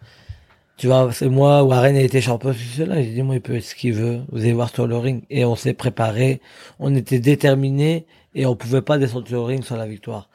tu 0.82 0.88
vois, 0.88 1.12
c'est 1.14 1.30
moi, 1.30 1.62
Warren 1.62 1.96
a 1.96 2.02
été 2.02 2.22
champion 2.22 2.54
sur 2.54 2.76
cela. 2.76 3.04
J'ai 3.04 3.12
dit, 3.12 3.22
moi, 3.22 3.36
il 3.36 3.42
peut 3.42 3.56
être 3.56 3.64
ce 3.64 3.76
qu'il 3.76 3.94
veut. 3.94 4.22
Vous 4.32 4.40
allez 4.40 4.52
voir 4.52 4.72
sur 4.72 4.88
le 4.88 4.98
ring. 4.98 5.22
Et 5.30 5.46
on 5.46 5.56
s'est 5.56 5.76
préparé. 5.76 6.42
On 6.80 6.96
était 6.96 7.20
déterminés 7.20 8.08
et 8.34 8.46
on 8.46 8.56
pouvait 8.56 8.82
pas 8.82 8.98
descendre 8.98 9.28
sur 9.28 9.38
le 9.38 9.44
ring 9.44 9.64
sans 9.64 9.76
la 9.76 9.88
victoire. 9.88 10.30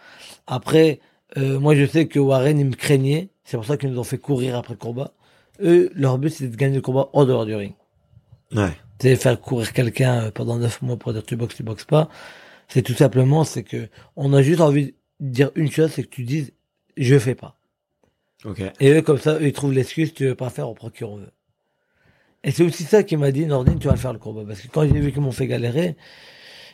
Après, 0.47 1.01
euh, 1.37 1.59
moi 1.59 1.75
je 1.75 1.87
sais 1.87 2.07
que 2.07 2.19
Warren 2.19 2.59
il 2.59 2.67
me 2.67 2.75
craignait, 2.75 3.31
c'est 3.45 3.57
pour 3.57 3.67
ça 3.67 3.77
qu'ils 3.77 3.91
nous 3.91 3.99
ont 3.99 4.05
fait 4.05 4.19
courir 4.19 4.57
après 4.57 4.75
le 4.75 4.79
combat. 4.79 5.13
Eux, 5.63 5.91
leur 5.95 6.19
but 6.19 6.31
c'était 6.31 6.51
de 6.51 6.57
gagner 6.57 6.77
le 6.77 6.83
combat 6.83 7.09
hors 7.13 7.27
dehors 7.27 7.47
du 7.47 7.55
ring. 7.55 7.75
Ouais. 8.55 8.73
C'est 9.01 9.17
faire 9.17 9.41
courir 9.41 9.73
quelqu'un 9.73 10.25
euh, 10.25 10.31
pendant 10.31 10.57
neuf 10.57 10.83
mois 10.83 10.97
pour 10.97 11.13
dire 11.13 11.25
tu 11.25 11.37
boxes, 11.37 11.57
tu 11.57 11.63
boxes 11.63 11.85
pas. 11.85 12.09
C'est 12.69 12.83
tout 12.83 12.95
simplement, 12.95 13.45
c'est 13.45 13.63
que 13.63 13.89
on 14.17 14.33
a 14.33 14.43
juste 14.43 14.61
envie 14.61 14.95
de 15.21 15.29
dire 15.31 15.51
une 15.55 15.71
chose, 15.71 15.93
c'est 15.93 16.03
que 16.03 16.09
tu 16.09 16.25
dises 16.25 16.53
je 16.97 17.19
fais 17.19 17.35
pas. 17.35 17.59
Okay. 18.45 18.71
Et 18.81 18.93
eux 18.93 19.03
comme 19.03 19.19
ça, 19.19 19.35
eux, 19.35 19.47
ils 19.47 19.53
trouvent 19.53 19.73
l'excuse, 19.73 20.15
tu 20.15 20.27
veux 20.27 20.35
pas 20.35 20.51
faire, 20.51 20.69
on 20.69 20.75
prend 20.75 20.91
qui 20.91 21.05
on 21.05 21.17
veut. 21.17 21.31
Et 22.45 22.53
c'est 22.53 22.63
aussi 22.63 22.85
ça 22.85 23.03
qui 23.03 23.17
m'a 23.17 23.33
dit, 23.33 23.45
Nordine, 23.47 23.79
tu 23.79 23.89
vas 23.89 23.95
le 23.95 23.99
faire 23.99 24.13
le 24.13 24.21
combat. 24.21 24.45
Parce 24.47 24.61
que 24.61 24.69
quand 24.69 24.83
j'ai 24.83 25.01
vu 25.01 25.11
qu'ils 25.13 25.21
m'ont 25.21 25.33
fait 25.33 25.49
galérer, 25.49 25.97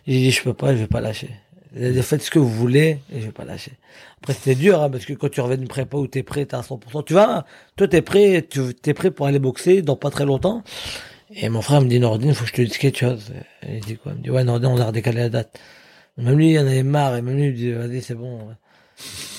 j'ai 0.07 0.15
dit, 0.15 0.31
je 0.31 0.43
peux 0.43 0.55
pas, 0.55 0.75
je 0.75 0.81
vais 0.81 0.87
pas 0.87 1.01
lâcher. 1.01 1.31
Faites 1.75 2.23
ce 2.23 2.31
que 2.31 2.39
vous 2.39 2.51
voulez 2.51 2.99
et 3.13 3.21
je 3.21 3.27
vais 3.27 3.33
pas 3.33 3.45
lâcher. 3.45 3.73
Après, 4.19 4.35
c'était 4.35 4.55
dur, 4.55 4.83
hein, 4.83 4.91
parce 4.91 5.07
que 5.07 5.15
quand 5.15 5.31
tu 5.31 5.41
reviens 5.41 5.57
d'une 5.57 5.69
prépa 5.69 5.97
où 5.97 6.07
t'es 6.07 6.23
prêt, 6.23 6.45
t'es 6.45 6.55
à 6.55 6.61
100%. 6.61 7.05
Tu 7.05 7.13
vois, 7.15 7.47
toi, 7.77 7.89
t'es 7.89 8.03
prêt, 8.03 8.47
tu 8.49 8.61
es 8.85 8.95
prêt 8.95 9.11
pour 9.11 9.27
aller 9.27 9.39
boxer 9.39 9.83
dans 9.83 9.97
pas 9.97 10.11
très 10.11 10.27
longtemps. 10.27 10.63
Et 11.35 11.49
mon 11.49 11.63
frère 11.63 11.81
me 11.81 11.89
dit, 11.89 11.99
Nordine, 11.99 12.35
faut 12.35 12.45
que 12.45 12.51
je 12.51 12.55
te 12.55 12.63
dise 12.63 12.77
quelque 12.77 12.99
chose. 12.99 13.33
Il 13.67 13.81
dit 13.81 13.97
quoi? 13.97 14.13
Il 14.13 14.19
me 14.19 14.23
dit, 14.23 14.31
ouais, 14.31 14.45
Nordine, 14.45 14.69
on 14.69 14.79
a 14.79 14.87
redécalé 14.87 15.21
la 15.21 15.29
date. 15.31 15.59
Même 16.19 16.37
lui, 16.37 16.53
il 16.53 16.59
en 16.59 16.67
avait 16.67 16.83
marre, 16.83 17.17
et 17.17 17.23
même 17.23 17.37
lui, 17.37 17.47
il 17.47 17.53
me 17.53 17.57
dit, 17.57 17.73
vas-y, 17.73 18.03
c'est 18.03 18.15
bon. 18.15 18.49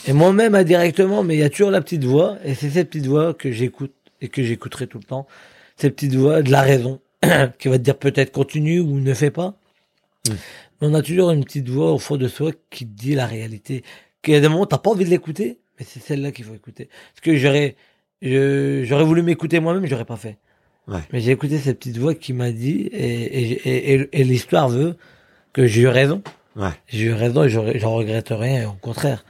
Et 0.07 0.13
moi-même, 0.13 0.55
indirectement, 0.55 1.23
mais 1.23 1.35
il 1.35 1.39
y 1.39 1.43
a 1.43 1.49
toujours 1.49 1.69
la 1.69 1.81
petite 1.81 2.03
voix, 2.03 2.37
et 2.43 2.55
c'est 2.55 2.71
cette 2.71 2.89
petite 2.89 3.05
voix 3.05 3.33
que 3.35 3.51
j'écoute, 3.51 3.93
et 4.21 4.27
que 4.27 4.41
j'écouterai 4.41 4.87
tout 4.87 4.97
le 4.97 5.03
temps. 5.03 5.27
Cette 5.77 5.95
petite 5.95 6.15
voix 6.15 6.41
de 6.41 6.51
la 6.51 6.61
raison, 6.61 6.99
qui 7.59 7.67
va 7.67 7.77
te 7.77 7.83
dire 7.83 7.97
peut-être 7.97 8.31
continue 8.31 8.79
ou 8.79 8.99
ne 8.99 9.13
fais 9.13 9.31
pas. 9.31 9.55
On 10.81 10.93
a 10.93 11.01
toujours 11.01 11.31
une 11.31 11.43
petite 11.43 11.69
voix 11.69 11.91
au 11.91 11.97
fond 11.97 12.17
de 12.17 12.27
soi 12.27 12.51
qui 12.69 12.85
dit 12.85 13.15
la 13.15 13.25
réalité. 13.25 13.83
Qu'il 14.21 14.33
y 14.33 14.37
a 14.37 14.39
des 14.39 14.47
moments, 14.47 14.65
t'as 14.65 14.77
pas 14.77 14.89
envie 14.89 15.05
de 15.05 15.09
l'écouter, 15.09 15.59
mais 15.79 15.85
c'est 15.87 16.01
celle-là 16.01 16.31
qu'il 16.31 16.45
faut 16.45 16.55
écouter. 16.55 16.89
Parce 17.13 17.21
que 17.21 17.35
j'aurais, 17.35 17.75
j'aurais 18.21 19.03
voulu 19.03 19.21
m'écouter 19.21 19.59
moi-même, 19.59 19.85
j'aurais 19.85 20.05
pas 20.05 20.17
fait. 20.17 20.37
Ouais. 20.87 20.99
Mais 21.11 21.21
j'ai 21.21 21.31
écouté 21.31 21.57
cette 21.59 21.79
petite 21.79 21.97
voix 21.97 22.13
qui 22.13 22.33
m'a 22.33 22.51
dit, 22.51 22.89
et, 22.91 23.51
et, 23.69 24.09
et, 24.11 24.23
l'histoire 24.23 24.67
veut 24.67 24.97
que 25.53 25.65
j'ai 25.65 25.81
eu 25.81 25.87
raison. 25.87 26.21
Ouais. 26.55 26.71
J'ai 26.87 27.05
eu 27.05 27.13
raison 27.13 27.43
et 27.43 27.49
j'en 27.49 27.93
regrette 27.93 28.29
rien, 28.31 28.69
au 28.69 28.73
contraire. 28.73 29.23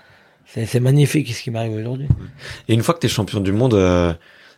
C'est 0.45 0.79
magnifique 0.79 1.33
ce 1.33 1.41
qui 1.41 1.51
m'arrive 1.51 1.73
aujourd'hui. 1.73 2.07
Et 2.67 2.73
une 2.73 2.83
fois 2.83 2.93
que 2.93 2.99
tu 2.99 3.07
es 3.07 3.09
champion 3.09 3.39
du 3.39 3.51
monde, 3.51 3.73
euh, 3.73 4.13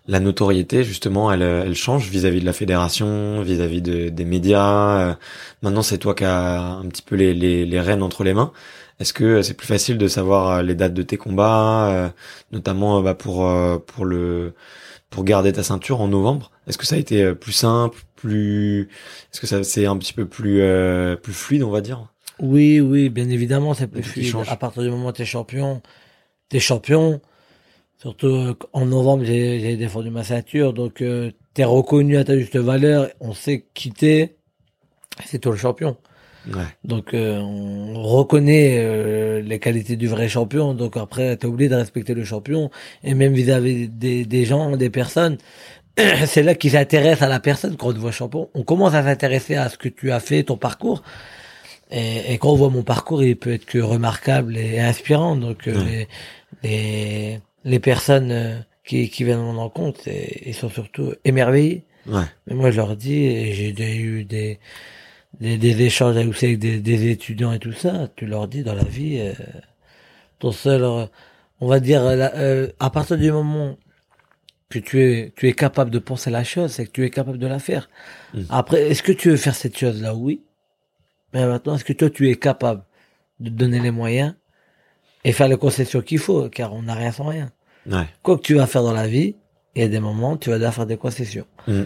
la 0.07 0.19
notoriété 0.19 0.83
justement 0.83 1.31
elle, 1.31 1.41
elle 1.41 1.75
change 1.75 2.09
vis-à-vis 2.09 2.39
de 2.39 2.45
la 2.45 2.53
fédération 2.53 3.41
vis-à-vis 3.41 3.81
de, 3.81 4.09
des 4.09 4.25
médias 4.25 4.99
euh, 4.99 5.13
maintenant 5.61 5.81
c'est 5.81 5.97
toi 5.97 6.13
qui 6.13 6.25
as 6.25 6.61
un 6.61 6.85
petit 6.87 7.01
peu 7.01 7.15
les, 7.15 7.33
les, 7.33 7.65
les 7.65 7.81
rênes 7.81 8.03
entre 8.03 8.23
les 8.23 8.33
mains. 8.33 8.51
Est-ce 8.99 9.11
que 9.11 9.41
c'est 9.41 9.55
plus 9.55 9.67
facile 9.67 9.97
de 9.97 10.07
savoir 10.07 10.49
euh, 10.49 10.61
les 10.61 10.73
dates 10.75 10.93
de 10.93 11.01
tes 11.01 11.17
combats 11.17 11.89
euh, 11.89 12.09
notamment 12.51 13.01
bah, 13.01 13.13
pour 13.13 13.51
pour 13.87 14.05
le 14.05 14.53
pour 15.09 15.23
garder 15.23 15.51
ta 15.53 15.63
ceinture 15.63 16.01
en 16.01 16.07
novembre? 16.07 16.51
Est-ce 16.67 16.77
que 16.77 16.85
ça 16.85 16.95
a 16.95 16.99
été 16.99 17.33
plus 17.33 17.51
simple 17.51 17.99
plus 18.15 18.89
est-ce 19.33 19.41
que 19.41 19.47
ça 19.47 19.63
c'est 19.63 19.85
un 19.85 19.97
petit 19.97 20.13
peu 20.13 20.25
plus 20.25 20.61
plus 21.21 21.33
fluide 21.33 21.63
on 21.63 21.71
va 21.71 21.81
dire? 21.81 22.07
Oui 22.39 22.79
oui 22.79 23.09
bien 23.09 23.29
évidemment 23.29 23.73
c'est 23.73 23.87
plus 23.87 24.03
fluide. 24.03 24.35
à 24.47 24.55
partir 24.55 24.83
du 24.83 24.89
moment 24.89 25.07
où 25.07 25.11
t'es 25.11 25.25
champion 25.25 25.81
t'es 26.49 26.59
champion 26.59 27.21
Surtout 27.97 28.27
euh, 28.27 28.55
en 28.73 28.85
novembre, 28.85 29.23
j'ai 29.23 29.77
défendu 29.77 30.09
ma 30.09 30.23
ceinture, 30.23 30.73
donc 30.73 31.01
euh, 31.01 31.31
t'es 31.53 31.63
reconnu 31.63 32.17
à 32.17 32.23
ta 32.23 32.37
juste 32.37 32.57
valeur. 32.57 33.09
On 33.19 33.33
sait 33.33 33.65
qui 33.73 33.91
t'es, 33.91 34.35
c'est 35.25 35.39
toi 35.39 35.53
le 35.53 35.57
champion. 35.57 35.97
Ouais. 36.53 36.63
Donc 36.83 37.13
euh, 37.13 37.39
on 37.39 38.03
reconnaît 38.03 38.77
euh, 38.77 39.41
les 39.41 39.59
qualités 39.59 39.95
du 39.95 40.07
vrai 40.07 40.27
champion. 40.29 40.73
Donc 40.73 40.97
après, 40.97 41.35
t'es 41.37 41.47
obligé 41.47 41.69
de 41.69 41.75
respecter 41.75 42.13
le 42.13 42.23
champion 42.23 42.69
et 43.03 43.13
même 43.13 43.33
vis-à-vis 43.33 43.89
des, 43.89 44.25
des, 44.25 44.45
gens, 44.45 44.75
des 44.75 44.89
personnes. 44.89 45.37
C'est 46.25 46.43
là 46.43 46.55
qu'ils 46.55 46.71
s'intéressent 46.71 47.23
à 47.23 47.29
la 47.29 47.39
personne 47.39 47.77
quand 47.77 47.87
on 47.87 47.93
te 47.93 47.97
voit 47.99 48.11
champion. 48.11 48.49
On 48.53 48.63
commence 48.63 48.93
à 48.93 49.03
s'intéresser 49.03 49.55
à 49.55 49.69
ce 49.69 49.77
que 49.77 49.89
tu 49.89 50.11
as 50.11 50.19
fait, 50.19 50.43
ton 50.43 50.57
parcours. 50.57 51.01
Et, 51.91 52.33
et, 52.33 52.37
quand 52.37 52.49
on 52.49 52.55
voit 52.55 52.69
mon 52.69 52.83
parcours, 52.83 53.23
il 53.23 53.35
peut 53.37 53.53
être 53.53 53.65
que 53.65 53.77
remarquable 53.79 54.57
et 54.57 54.79
inspirant. 54.79 55.35
Donc 55.35 55.65
les, 55.65 56.07
les 56.63 57.39
les 57.65 57.79
personnes 57.79 58.31
euh, 58.31 58.55
qui, 58.85 59.09
qui 59.09 59.25
viennent 59.25 59.39
à 59.39 59.43
mon 59.43 59.59
rencontre, 59.59 60.01
ils 60.07 60.53
sont 60.53 60.69
surtout 60.69 61.13
émerveillés. 61.25 61.83
Ouais. 62.07 62.23
Mais 62.47 62.53
moi, 62.53 62.71
je 62.71 62.77
leur 62.77 62.95
dis, 62.95 63.53
j'ai 63.53 63.97
eu 63.97 64.23
des, 64.23 64.59
des, 65.39 65.57
des, 65.57 65.81
échanges 65.81 66.15
avec 66.15 66.59
des, 66.59 66.79
des, 66.79 67.09
étudiants 67.09 67.51
et 67.51 67.59
tout 67.59 67.73
ça, 67.73 68.07
tu 68.15 68.25
leur 68.25 68.47
dis 68.47 68.63
dans 68.63 68.75
la 68.75 68.83
vie, 68.83 69.19
euh, 69.19 69.33
ton 70.39 70.51
seul, 70.51 70.83
euh, 70.83 71.05
on 71.59 71.67
va 71.67 71.79
dire, 71.79 72.01
euh, 72.03 72.67
à 72.79 72.89
partir 72.89 73.17
du 73.17 73.31
moment 73.31 73.77
que 74.69 74.79
tu 74.79 75.01
es, 75.01 75.33
tu 75.35 75.47
es 75.47 75.53
capable 75.53 75.91
de 75.91 75.99
penser 75.99 76.29
la 76.29 76.43
chose, 76.43 76.71
c'est 76.71 76.85
que 76.85 76.91
tu 76.91 77.03
es 77.03 77.09
capable 77.09 77.39
de 77.39 77.47
la 77.47 77.59
faire. 77.59 77.89
Mm. 78.33 78.41
Après, 78.49 78.89
est-ce 78.89 79.03
que 79.03 79.11
tu 79.11 79.29
veux 79.29 79.37
faire 79.37 79.55
cette 79.55 79.77
chose-là? 79.77 80.15
Oui. 80.15 80.43
Mais 81.33 81.45
maintenant, 81.45 81.75
est-ce 81.75 81.85
que 81.85 81.93
toi, 81.93 82.09
tu 82.09 82.29
es 82.29 82.35
capable 82.35 82.83
de 83.39 83.49
donner 83.49 83.79
les 83.79 83.91
moyens 83.91 84.35
et 85.23 85.33
faire 85.33 85.47
les 85.47 85.57
concessions 85.57 86.01
qu'il 86.01 86.19
faut, 86.19 86.49
car 86.49 86.73
on 86.73 86.83
n'a 86.83 86.93
rien 86.93 87.11
sans 87.11 87.25
rien. 87.25 87.51
Ouais. 87.89 88.07
Quoi 88.23 88.37
que 88.37 88.41
tu 88.41 88.55
vas 88.55 88.67
faire 88.67 88.83
dans 88.83 88.93
la 88.93 89.07
vie, 89.07 89.35
il 89.75 89.81
y 89.81 89.85
a 89.85 89.87
des 89.87 89.99
moments 89.99 90.33
où 90.33 90.37
tu 90.37 90.49
vas 90.49 90.55
devoir 90.55 90.73
faire 90.73 90.85
des 90.85 90.97
concessions. 90.97 91.45
Mm. 91.67 91.83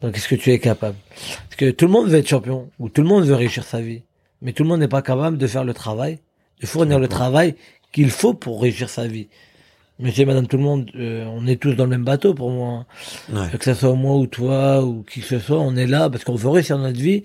Donc, 0.00 0.16
est-ce 0.16 0.28
que 0.28 0.34
tu 0.34 0.50
es 0.50 0.58
capable? 0.58 0.96
Parce 1.48 1.56
que 1.56 1.70
tout 1.70 1.86
le 1.86 1.92
monde 1.92 2.08
veut 2.08 2.18
être 2.18 2.28
champion, 2.28 2.70
ou 2.78 2.88
tout 2.88 3.02
le 3.02 3.08
monde 3.08 3.24
veut 3.24 3.34
réussir 3.34 3.64
sa 3.64 3.80
vie, 3.80 4.02
mais 4.40 4.52
tout 4.52 4.62
le 4.62 4.68
monde 4.68 4.80
n'est 4.80 4.88
pas 4.88 5.02
capable 5.02 5.38
de 5.38 5.46
faire 5.46 5.64
le 5.64 5.74
travail, 5.74 6.18
de 6.60 6.66
fournir 6.66 6.98
le 6.98 7.08
travail 7.08 7.54
qu'il 7.92 8.10
faut 8.10 8.34
pour 8.34 8.62
réussir 8.62 8.88
sa 8.88 9.06
vie. 9.06 9.28
Monsieur, 9.98 10.26
madame, 10.26 10.48
tout 10.48 10.56
le 10.56 10.62
monde, 10.62 10.90
euh, 10.96 11.24
on 11.26 11.46
est 11.46 11.60
tous 11.60 11.74
dans 11.74 11.84
le 11.84 11.90
même 11.90 12.04
bateau 12.04 12.34
pour 12.34 12.50
moi. 12.50 12.86
Ouais. 13.32 13.46
Que 13.56 13.64
ce 13.64 13.74
soit 13.74 13.94
moi 13.94 14.16
ou 14.16 14.26
toi 14.26 14.82
ou 14.82 15.04
qui 15.04 15.20
que 15.20 15.26
ce 15.26 15.38
soit, 15.38 15.60
on 15.60 15.76
est 15.76 15.86
là 15.86 16.10
parce 16.10 16.24
qu'on 16.24 16.34
veut 16.34 16.48
réussir 16.48 16.78
notre 16.78 16.98
vie 16.98 17.22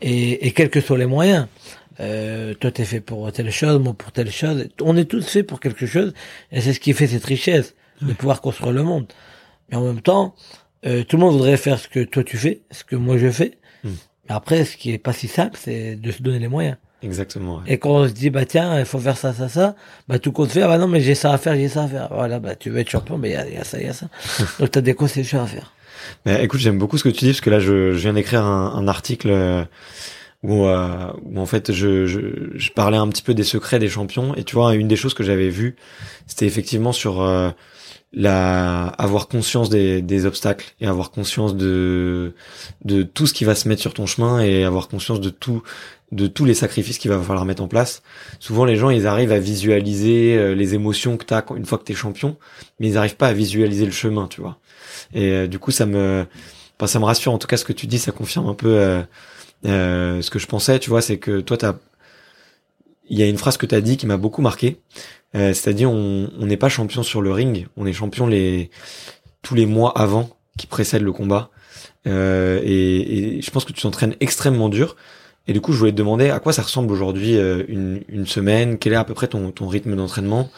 et, 0.00 0.46
et 0.46 0.52
quels 0.52 0.70
que 0.70 0.80
soient 0.80 0.98
les 0.98 1.06
moyens. 1.06 1.46
Euh, 2.00 2.54
toi 2.54 2.70
t'es 2.70 2.84
fait 2.84 3.00
pour 3.00 3.30
telle 3.32 3.50
chose, 3.50 3.80
moi 3.80 3.94
pour 3.94 4.12
telle 4.12 4.30
chose. 4.30 4.68
On 4.82 4.96
est 4.96 5.06
tous 5.06 5.26
faits 5.26 5.46
pour 5.46 5.60
quelque 5.60 5.86
chose, 5.86 6.12
et 6.52 6.60
c'est 6.60 6.72
ce 6.72 6.80
qui 6.80 6.92
fait 6.92 7.06
cette 7.06 7.24
richesse 7.24 7.74
de 8.02 8.12
pouvoir 8.12 8.40
construire 8.40 8.72
le 8.72 8.82
monde. 8.82 9.06
Mais 9.70 9.76
en 9.76 9.84
même 9.84 10.02
temps, 10.02 10.34
euh, 10.86 11.04
tout 11.04 11.16
le 11.16 11.22
monde 11.22 11.32
voudrait 11.32 11.56
faire 11.56 11.78
ce 11.78 11.88
que 11.88 12.00
toi 12.00 12.22
tu 12.22 12.36
fais, 12.36 12.60
ce 12.70 12.84
que 12.84 12.96
moi 12.96 13.16
je 13.18 13.30
fais. 13.30 13.58
Mm. 13.82 13.90
Mais 14.28 14.34
après, 14.34 14.64
ce 14.64 14.76
qui 14.76 14.92
est 14.92 14.98
pas 14.98 15.12
si 15.12 15.28
simple, 15.28 15.58
c'est 15.60 15.96
de 15.96 16.10
se 16.10 16.22
donner 16.22 16.38
les 16.38 16.48
moyens. 16.48 16.76
Exactement. 17.02 17.56
Ouais. 17.56 17.62
Et 17.66 17.78
quand 17.78 17.90
on 17.90 18.08
se 18.08 18.12
dit 18.12 18.30
bah 18.30 18.44
tiens, 18.44 18.78
il 18.78 18.84
faut 18.84 18.98
faire 18.98 19.16
ça, 19.16 19.32
ça, 19.32 19.48
ça, 19.48 19.76
bah 20.08 20.18
tout 20.18 20.32
compte 20.32 20.50
fait, 20.50 20.62
ah 20.62 20.68
bah 20.68 20.78
non 20.78 20.88
mais 20.88 21.00
j'ai 21.00 21.14
ça 21.14 21.32
à 21.32 21.38
faire, 21.38 21.54
j'ai 21.54 21.68
ça 21.68 21.84
à 21.84 21.88
faire. 21.88 22.08
Voilà, 22.10 22.40
bah 22.40 22.54
tu 22.56 22.70
veux 22.70 22.78
être 22.78 22.90
champion, 22.90 23.18
mais 23.18 23.30
il 23.30 23.32
y 23.32 23.36
a, 23.36 23.48
y 23.48 23.56
a, 23.56 23.64
ça, 23.64 23.78
il 23.78 23.86
y 23.86 23.88
a 23.88 23.92
ça. 23.92 24.08
Donc 24.58 24.70
t'as 24.70 24.80
des 24.80 24.94
concessions 24.94 25.42
à 25.42 25.46
faire. 25.46 25.72
Bah, 26.24 26.40
écoute, 26.42 26.60
j'aime 26.60 26.78
beaucoup 26.78 26.98
ce 26.98 27.04
que 27.04 27.08
tu 27.08 27.24
dis 27.24 27.30
parce 27.32 27.40
que 27.40 27.50
là, 27.50 27.58
je, 27.58 27.92
je 27.92 27.98
viens 27.98 28.12
d'écrire 28.12 28.44
un, 28.44 28.74
un 28.74 28.88
article 28.88 29.30
euh, 29.30 29.64
où, 30.42 30.66
euh, 30.66 31.12
où 31.24 31.40
en 31.40 31.46
fait, 31.46 31.72
je, 31.72 32.06
je, 32.06 32.20
je 32.54 32.70
parlais 32.72 32.96
un 32.96 33.08
petit 33.08 33.22
peu 33.22 33.34
des 33.34 33.44
secrets 33.44 33.78
des 33.78 33.88
champions. 33.88 34.34
Et 34.34 34.44
tu 34.44 34.54
vois, 34.54 34.74
une 34.74 34.88
des 34.88 34.96
choses 34.96 35.14
que 35.14 35.24
j'avais 35.24 35.48
vues, 35.48 35.76
c'était 36.26 36.46
effectivement 36.46 36.92
sur 36.92 37.22
euh, 37.22 37.50
la 38.12 38.86
avoir 38.86 39.28
conscience 39.28 39.68
des, 39.68 40.02
des 40.02 40.26
obstacles 40.26 40.74
et 40.80 40.86
avoir 40.86 41.10
conscience 41.10 41.56
de 41.56 42.34
de 42.84 43.02
tout 43.02 43.26
ce 43.26 43.34
qui 43.34 43.44
va 43.44 43.54
se 43.54 43.68
mettre 43.68 43.82
sur 43.82 43.94
ton 43.94 44.06
chemin 44.06 44.40
et 44.40 44.64
avoir 44.64 44.88
conscience 44.88 45.20
de 45.20 45.30
tout 45.30 45.62
de 46.12 46.28
tous 46.28 46.44
les 46.44 46.54
sacrifices 46.54 46.98
qu'il 46.98 47.10
va 47.10 47.20
falloir 47.20 47.44
mettre 47.44 47.62
en 47.62 47.68
place. 47.68 48.02
Souvent, 48.38 48.64
les 48.64 48.76
gens, 48.76 48.90
ils 48.90 49.08
arrivent 49.08 49.32
à 49.32 49.40
visualiser 49.40 50.36
euh, 50.36 50.54
les 50.54 50.74
émotions 50.74 51.16
que 51.16 51.24
tu 51.24 51.34
as 51.34 51.44
une 51.56 51.66
fois 51.66 51.78
que 51.78 51.84
tu 51.84 51.92
es 51.92 51.94
champion, 51.96 52.36
mais 52.78 52.88
ils 52.88 52.94
n'arrivent 52.94 53.16
pas 53.16 53.28
à 53.28 53.32
visualiser 53.32 53.84
le 53.84 53.92
chemin, 53.92 54.28
tu 54.28 54.40
vois. 54.40 54.58
Et 55.12 55.32
euh, 55.32 55.46
du 55.48 55.58
coup, 55.58 55.72
ça 55.72 55.84
me, 55.84 56.24
enfin, 56.78 56.86
ça 56.86 57.00
me 57.00 57.04
rassure. 57.04 57.32
En 57.32 57.38
tout 57.38 57.48
cas, 57.48 57.56
ce 57.56 57.64
que 57.64 57.72
tu 57.72 57.88
dis, 57.88 57.98
ça 57.98 58.12
confirme 58.12 58.46
un 58.46 58.54
peu 58.54 59.02
euh, 59.64 60.18
euh 60.18 60.22
ce 60.22 60.30
que 60.30 60.38
je 60.38 60.46
pensais, 60.46 60.78
tu 60.78 60.90
vois, 60.90 61.02
c'est 61.02 61.18
que 61.18 61.40
toi, 61.40 61.56
t'as, 61.56 61.74
il 63.08 63.18
y 63.18 63.22
a 63.22 63.26
une 63.26 63.38
phrase 63.38 63.56
que 63.56 63.66
tu 63.66 63.74
as 63.74 63.80
dit 63.80 63.96
qui 63.96 64.06
m'a 64.06 64.16
beaucoup 64.16 64.42
marqué. 64.42 64.80
C'est-à-dire, 65.34 65.90
on 65.90 66.30
n'est 66.46 66.56
pas 66.56 66.70
champion 66.70 67.02
sur 67.02 67.20
le 67.20 67.30
ring, 67.30 67.66
on 67.76 67.84
est 67.84 67.92
champion 67.92 68.26
les 68.26 68.70
tous 69.42 69.54
les 69.54 69.66
mois 69.66 69.92
avant 69.98 70.30
qui 70.56 70.66
précèdent 70.66 71.02
le 71.02 71.12
combat. 71.12 71.50
Et, 72.06 72.10
et 72.10 73.42
je 73.42 73.50
pense 73.50 73.66
que 73.66 73.74
tu 73.74 73.82
t'entraînes 73.82 74.14
extrêmement 74.20 74.70
dur 74.70 74.96
et 75.48 75.52
du 75.52 75.60
coup, 75.60 75.72
je 75.72 75.78
voulais 75.78 75.92
te 75.92 75.96
demander 75.96 76.30
à 76.30 76.40
quoi 76.40 76.52
ça 76.52 76.62
ressemble 76.62 76.92
aujourd'hui 76.92 77.36
euh, 77.36 77.62
une, 77.68 78.02
une, 78.08 78.26
semaine, 78.26 78.78
quel 78.78 78.92
est 78.92 78.96
à 78.96 79.04
peu 79.04 79.14
près 79.14 79.28
ton, 79.28 79.52
ton 79.52 79.68
rythme 79.68 79.94
d'entraînement? 79.94 80.50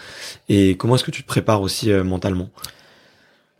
Et 0.49 0.77
comment 0.77 0.95
est-ce 0.95 1.05
que 1.05 1.11
tu 1.11 1.23
te 1.23 1.29
prépares 1.29 1.61
aussi 1.61 1.93
euh, 1.93 2.05
mentalement? 2.05 2.49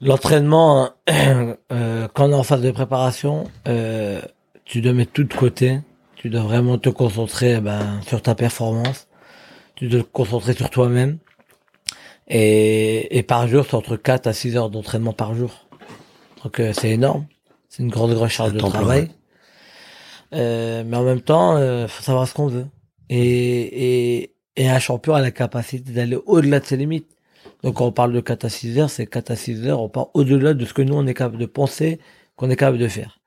L'entraînement, 0.01 0.91
euh, 1.11 2.09
quand 2.15 2.25
on 2.25 2.31
est 2.31 2.35
en 2.35 2.43
phase 2.45 2.63
de 2.63 2.71
préparation, 2.71 3.45
euh, 3.67 4.23
tu 4.69 4.83
dois 4.83 4.93
mettre 4.93 5.13
tout 5.13 5.25
de 5.25 5.35
côté. 5.35 5.81
Tu 6.15 6.29
dois 6.29 6.43
vraiment 6.43 6.79
te 6.79 6.91
concentrer 6.91 7.61
ben, 7.61 8.01
sur 8.07 8.23
ta 8.23 8.35
performance. 8.35 9.09
Tu 9.75 9.89
dois 9.89 10.03
te 10.03 10.09
concentrer 10.09 10.53
sur 10.53 10.69
toi-même. 10.69 11.19
Et, 12.29 13.19
et 13.19 13.23
par 13.23 13.49
jour, 13.49 13.65
c'est 13.69 13.75
entre 13.75 13.97
4 13.97 14.27
à 14.27 14.33
6 14.33 14.57
heures 14.57 14.71
d'entraînement 14.71 15.15
par 15.15 15.35
jour. 15.35 15.69
Donc 16.45 16.61
c'est 16.75 16.91
énorme. 16.91 17.27
C'est 17.69 17.83
une 17.83 17.89
grande, 17.89 18.13
grande 18.13 18.29
charge 18.29 18.53
de 18.53 18.61
travail. 18.61 19.09
Euh, 20.35 20.85
mais 20.87 20.97
en 20.97 21.05
même 21.05 21.23
temps, 21.23 21.57
euh, 21.57 21.89
faut 21.89 22.03
savoir 22.03 22.29
ce 22.29 22.35
qu'on 22.35 22.49
veut. 22.49 22.67
Et, 23.09 24.19
et, 24.21 24.35
et 24.57 24.69
un 24.69 24.79
champion 24.79 25.15
a 25.15 25.21
la 25.23 25.31
capacité 25.31 25.93
d'aller 25.93 26.19
au-delà 26.27 26.61
de 26.61 26.67
ses 26.67 26.77
limites. 26.77 27.09
Donc 27.63 27.77
quand 27.77 27.87
on 27.87 27.93
parle 27.93 28.13
de 28.13 28.21
4 28.21 28.45
à 28.45 28.49
6 28.51 28.79
heures, 28.79 28.91
c'est 28.91 29.07
4 29.07 29.31
à 29.31 29.37
6 29.37 29.67
heures, 29.67 29.81
on 29.81 29.89
part 29.89 30.09
au-delà 30.13 30.53
de 30.53 30.65
ce 30.67 30.75
que 30.75 30.83
nous, 30.83 30.95
on 30.95 31.07
est 31.07 31.15
capable 31.15 31.39
de 31.39 31.47
penser, 31.47 31.99
qu'on 32.37 32.51
est 32.51 32.57
capable 32.57 32.79
de 32.79 32.89
faire. 32.89 33.19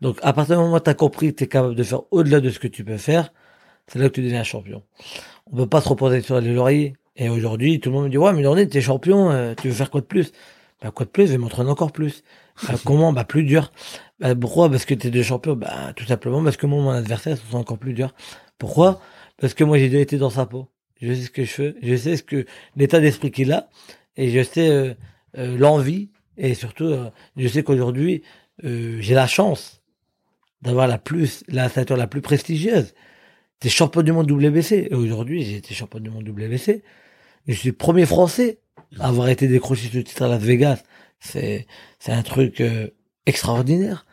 Donc 0.00 0.18
à 0.22 0.32
partir 0.32 0.56
du 0.56 0.62
moment 0.62 0.76
où 0.76 0.80
tu 0.80 0.90
as 0.90 0.94
compris 0.94 1.32
que 1.32 1.38
tu 1.38 1.44
es 1.44 1.46
capable 1.48 1.74
de 1.74 1.82
faire 1.82 2.02
au-delà 2.10 2.40
de 2.40 2.50
ce 2.50 2.58
que 2.58 2.68
tu 2.68 2.84
peux 2.84 2.98
faire, 2.98 3.32
c'est 3.86 3.98
là 3.98 4.08
que 4.08 4.14
tu 4.14 4.22
deviens 4.22 4.40
un 4.40 4.44
champion. 4.44 4.82
On 5.50 5.56
peut 5.56 5.66
pas 5.66 5.80
se 5.80 5.88
reposer 5.88 6.20
sur 6.20 6.40
les 6.40 6.52
lauriers. 6.52 6.94
Et 7.18 7.30
aujourd'hui, 7.30 7.80
tout 7.80 7.88
le 7.88 7.94
monde 7.94 8.04
me 8.04 8.10
dit, 8.10 8.18
ouais, 8.18 8.32
mais 8.34 8.68
tu 8.68 8.76
es 8.76 8.80
champion, 8.82 9.30
euh, 9.30 9.54
tu 9.54 9.68
veux 9.68 9.74
faire 9.74 9.90
quoi 9.90 10.02
de 10.02 10.06
plus? 10.06 10.32
Bah, 10.82 10.90
quoi 10.90 11.06
de 11.06 11.10
plus, 11.10 11.26
je 11.26 11.32
vais 11.32 11.38
m'entraîner 11.38 11.70
encore 11.70 11.92
plus. 11.92 12.22
Bah, 12.68 12.74
comment? 12.84 13.12
Bah 13.12 13.24
plus 13.24 13.44
dur. 13.44 13.72
Bah, 14.20 14.34
pourquoi? 14.34 14.70
Parce 14.70 14.84
que 14.84 14.94
t'es 14.94 15.10
deux 15.10 15.22
champions. 15.22 15.56
Bah 15.56 15.92
tout 15.94 16.04
simplement 16.04 16.42
parce 16.42 16.56
que 16.56 16.66
moi 16.66 16.82
mon 16.82 16.90
adversaire 16.90 17.36
sont 17.50 17.58
encore 17.58 17.78
plus 17.78 17.94
dur. 17.94 18.14
Pourquoi? 18.58 19.00
Parce 19.38 19.54
que 19.54 19.64
moi 19.64 19.78
j'ai 19.78 19.88
déjà 19.88 20.00
été 20.00 20.18
dans 20.18 20.30
sa 20.30 20.46
peau. 20.46 20.68
Je 21.00 21.12
sais 21.12 21.22
ce 21.22 21.30
que 21.30 21.44
je 21.44 21.50
fais. 21.50 21.74
Je 21.82 21.96
sais 21.96 22.16
ce 22.16 22.22
que 22.22 22.46
l'état 22.76 23.00
d'esprit 23.00 23.30
qu'il 23.30 23.52
a 23.52 23.68
et 24.16 24.30
je 24.30 24.42
sais 24.42 24.68
euh, 24.70 24.94
euh, 25.38 25.56
l'envie 25.58 26.10
et 26.38 26.54
surtout 26.54 26.84
euh, 26.84 27.10
je 27.36 27.48
sais 27.48 27.62
qu'aujourd'hui 27.62 28.22
j'ai 28.62 29.14
la 29.14 29.26
chance 29.26 29.75
d'avoir 30.66 30.86
la 30.86 30.98
plus 30.98 31.44
la 31.48 31.68
ceinture 31.68 31.96
la 31.96 32.06
plus 32.06 32.20
prestigieuse. 32.20 32.94
T'es 33.60 33.70
champion 33.70 34.02
du 34.02 34.12
monde 34.12 34.30
WBC 34.30 34.88
et 34.90 34.94
aujourd'hui 34.94 35.42
j'ai 35.42 35.56
été 35.56 35.74
champion 35.74 36.00
du 36.00 36.10
monde 36.10 36.28
WBC. 36.28 36.82
Je 37.48 37.54
suis 37.54 37.72
premier 37.72 38.04
français 38.04 38.58
à 39.00 39.08
avoir 39.08 39.28
été 39.28 39.48
décroché 39.48 39.88
ce 39.90 39.98
titre 39.98 40.22
à 40.22 40.28
Las 40.28 40.42
Vegas. 40.42 40.82
C'est 41.20 41.66
c'est 41.98 42.12
un 42.12 42.22
truc 42.22 42.62
extraordinaire. 43.24 44.06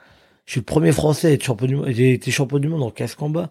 Je 0.45 0.53
suis 0.53 0.59
le 0.59 0.65
premier 0.65 0.91
Français 0.91 1.29
à 1.29 1.31
être 1.31 1.43
champion 1.43 1.67
du 1.67 1.75
monde. 1.75 1.87
J'ai 1.89 2.13
été 2.13 2.31
champion 2.31 2.59
du 2.59 2.67
monde 2.67 2.83
en 2.83 2.91
15 2.91 3.15
combats. 3.15 3.49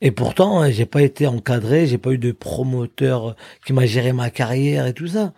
Et 0.00 0.10
pourtant, 0.10 0.60
hein, 0.60 0.70
j'ai 0.70 0.86
pas 0.86 1.02
été 1.02 1.26
encadré, 1.26 1.86
j'ai 1.86 1.98
pas 1.98 2.10
eu 2.10 2.18
de 2.18 2.32
promoteur 2.32 3.28
euh, 3.28 3.32
qui 3.64 3.72
m'a 3.72 3.86
géré 3.86 4.12
ma 4.12 4.30
carrière 4.30 4.86
et 4.86 4.92
tout 4.92 5.06
ça. 5.06 5.32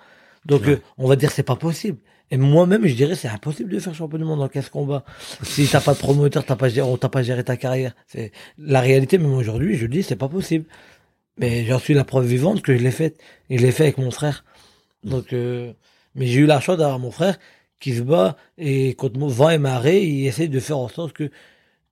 Donc, 0.46 0.66
euh, 0.66 0.80
on 0.98 1.06
va 1.06 1.16
dire 1.16 1.30
c'est 1.30 1.42
pas 1.42 1.56
possible. 1.56 1.98
Et 2.30 2.36
moi-même, 2.36 2.86
je 2.86 2.94
dirais 2.94 3.14
c'est 3.14 3.28
impossible 3.28 3.70
de 3.70 3.78
faire 3.78 3.94
champion 3.94 4.18
du 4.18 4.24
monde 4.24 4.42
en 4.42 4.48
15 4.48 4.68
combats. 4.70 5.04
si 5.42 5.68
t'as 5.68 5.80
pas 5.80 5.94
de 5.94 5.98
promoteur, 5.98 6.44
t'as 6.44 6.56
pas 6.56 6.70
t'a 6.70 7.08
pas 7.08 7.22
géré 7.22 7.44
ta 7.44 7.56
carrière. 7.56 7.94
C'est 8.06 8.32
la 8.58 8.80
réalité. 8.80 9.18
Même 9.18 9.32
aujourd'hui, 9.32 9.76
je 9.76 9.86
dis 9.86 10.02
c'est 10.02 10.16
pas 10.16 10.28
possible. 10.28 10.66
Mais 11.38 11.66
j'en 11.66 11.78
suis 11.78 11.94
la 11.94 12.04
preuve 12.04 12.26
vivante 12.26 12.62
que 12.62 12.76
je 12.76 12.82
l'ai 12.82 12.90
faite. 12.90 13.20
Et 13.50 13.58
je 13.58 13.62
l'ai 13.62 13.72
fait 13.72 13.84
avec 13.84 13.98
mon 13.98 14.10
frère. 14.10 14.44
Donc, 15.04 15.32
euh, 15.32 15.72
mais 16.14 16.26
j'ai 16.26 16.40
eu 16.40 16.46
la 16.46 16.60
chance 16.60 16.78
d'avoir 16.78 16.98
mon 16.98 17.10
frère 17.10 17.38
qui 17.80 17.94
se 17.94 18.02
bat 18.02 18.36
et 18.58 18.94
contre 18.94 19.18
vent 19.20 19.50
et 19.50 19.58
marée, 19.58 20.02
il 20.02 20.26
essaie 20.26 20.48
de 20.48 20.60
faire 20.60 20.78
en 20.78 20.88
sorte 20.88 21.12
que, 21.12 21.30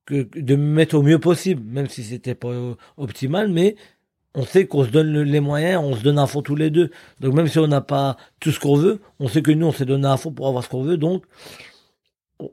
que 0.07 0.29
de 0.39 0.57
me 0.57 0.65
mettre 0.65 0.97
au 0.97 1.03
mieux 1.03 1.19
possible, 1.19 1.63
même 1.65 1.89
si 1.89 2.03
c'était 2.03 2.35
pas 2.35 2.51
optimal, 2.97 3.51
mais 3.51 3.77
on 4.35 4.45
sait 4.45 4.67
qu'on 4.67 4.85
se 4.85 4.91
donne 4.91 5.23
les 5.23 5.41
moyens, 5.41 5.83
on 5.83 5.95
se 5.95 6.03
donne 6.03 6.19
à 6.19 6.27
fond 6.27 6.43
tous 6.43 6.57
les 6.57 6.71
deux. 6.71 6.91
Donc 7.21 7.35
même 7.35 7.49
si 7.49 7.59
on 7.59 7.67
n'a 7.67 7.81
pas 7.81 8.17
tout 8.41 8.51
ce 8.51 8.61
qu'on 8.61 8.77
veut, 8.77 9.01
on 9.21 9.29
sait 9.29 9.43
que 9.43 9.53
nous 9.53 9.67
on 9.67 9.73
s'est 9.73 9.85
donné 9.85 10.09
à 10.09 10.17
fond 10.17 10.33
pour 10.33 10.49
avoir 10.49 10.65
ce 10.65 10.69
qu'on 10.69 10.83
veut, 10.83 10.97
donc 10.97 11.25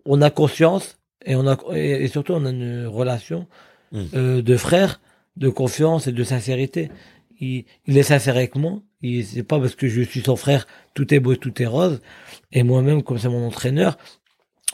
on 0.06 0.22
a 0.22 0.30
conscience 0.30 1.00
et 1.26 1.36
on 1.36 1.48
a 1.48 1.58
et 1.76 2.08
surtout 2.08 2.34
on 2.34 2.46
a 2.46 2.50
une 2.52 2.86
relation 2.86 3.48
mmh. 3.92 4.02
euh, 4.14 4.42
de 4.42 4.58
frère, 4.58 5.02
de 5.38 5.50
confiance 5.50 6.08
et 6.08 6.12
de 6.12 6.24
sincérité. 6.24 6.92
Il, 7.40 7.66
il 7.88 7.98
est 7.98 8.04
sincère 8.04 8.36
avec 8.36 8.56
moi, 8.56 8.82
c'est 9.02 9.44
pas 9.44 9.60
parce 9.60 9.76
que 9.76 9.88
je 9.88 10.02
suis 10.02 10.22
son 10.22 10.36
frère, 10.36 10.68
tout 10.94 11.12
est 11.14 11.20
beau, 11.20 11.36
tout 11.36 11.62
est 11.62 11.66
rose. 11.66 12.02
Et 12.52 12.64
moi-même, 12.64 13.02
comme 13.02 13.18
c'est 13.18 13.30
mon 13.30 13.48
entraîneur, 13.48 13.98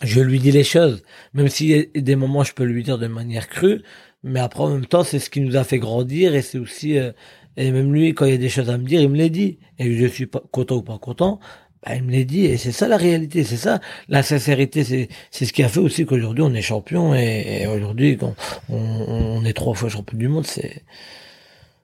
je 0.03 0.21
lui 0.21 0.39
dis 0.39 0.51
les 0.51 0.63
choses. 0.63 1.03
Même 1.33 1.47
si 1.47 1.89
des 1.95 2.15
moments, 2.15 2.43
je 2.43 2.53
peux 2.53 2.65
lui 2.65 2.83
dire 2.83 2.97
de 2.97 3.07
manière 3.07 3.47
crue. 3.47 3.81
Mais 4.23 4.39
après, 4.39 4.63
en 4.63 4.69
même 4.69 4.85
temps, 4.85 5.03
c'est 5.03 5.19
ce 5.19 5.29
qui 5.29 5.41
nous 5.41 5.55
a 5.55 5.63
fait 5.63 5.79
grandir. 5.79 6.35
Et 6.35 6.41
c'est 6.41 6.57
aussi, 6.57 6.97
euh, 6.97 7.11
et 7.55 7.71
même 7.71 7.93
lui, 7.93 8.13
quand 8.13 8.25
il 8.25 8.31
y 8.31 8.35
a 8.35 8.39
des 8.39 8.49
choses 8.49 8.69
à 8.69 8.77
me 8.77 8.83
dire, 8.83 9.01
il 9.01 9.09
me 9.09 9.15
les 9.17 9.29
dit. 9.29 9.59
Et 9.79 9.95
je 9.95 10.05
suis 10.07 10.25
pas 10.25 10.41
content 10.51 10.75
ou 10.75 10.81
pas 10.81 10.97
content, 10.97 11.39
bah, 11.85 11.95
il 11.95 12.03
me 12.03 12.11
les 12.11 12.25
dit. 12.25 12.45
Et 12.45 12.57
c'est 12.57 12.71
ça 12.71 12.87
la 12.87 12.97
réalité. 12.97 13.43
C'est 13.43 13.57
ça, 13.57 13.79
la 14.09 14.23
sincérité. 14.23 14.83
C'est, 14.83 15.09
c'est 15.31 15.45
ce 15.45 15.53
qui 15.53 15.63
a 15.63 15.69
fait 15.69 15.79
aussi 15.79 16.05
qu'aujourd'hui, 16.05 16.43
on 16.43 16.53
est 16.53 16.61
champion. 16.61 17.13
Et, 17.15 17.67
aujourd'hui, 17.67 18.17
on, 18.21 18.35
on, 18.69 19.45
est 19.45 19.53
trois 19.53 19.73
fois 19.73 19.89
champion 19.89 20.17
du 20.17 20.27
monde, 20.27 20.45
c'est, 20.45 20.83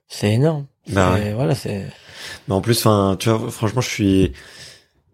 c'est 0.07 0.34
énorme. 0.34 0.65
Bah 0.89 1.17
Voilà, 1.34 1.55
c'est. 1.55 1.86
Mais 2.47 2.55
en 2.55 2.61
plus, 2.61 2.77
enfin, 2.79 3.15
tu 3.19 3.29
vois, 3.29 3.49
franchement, 3.51 3.81
je 3.81 3.89
suis, 3.89 4.34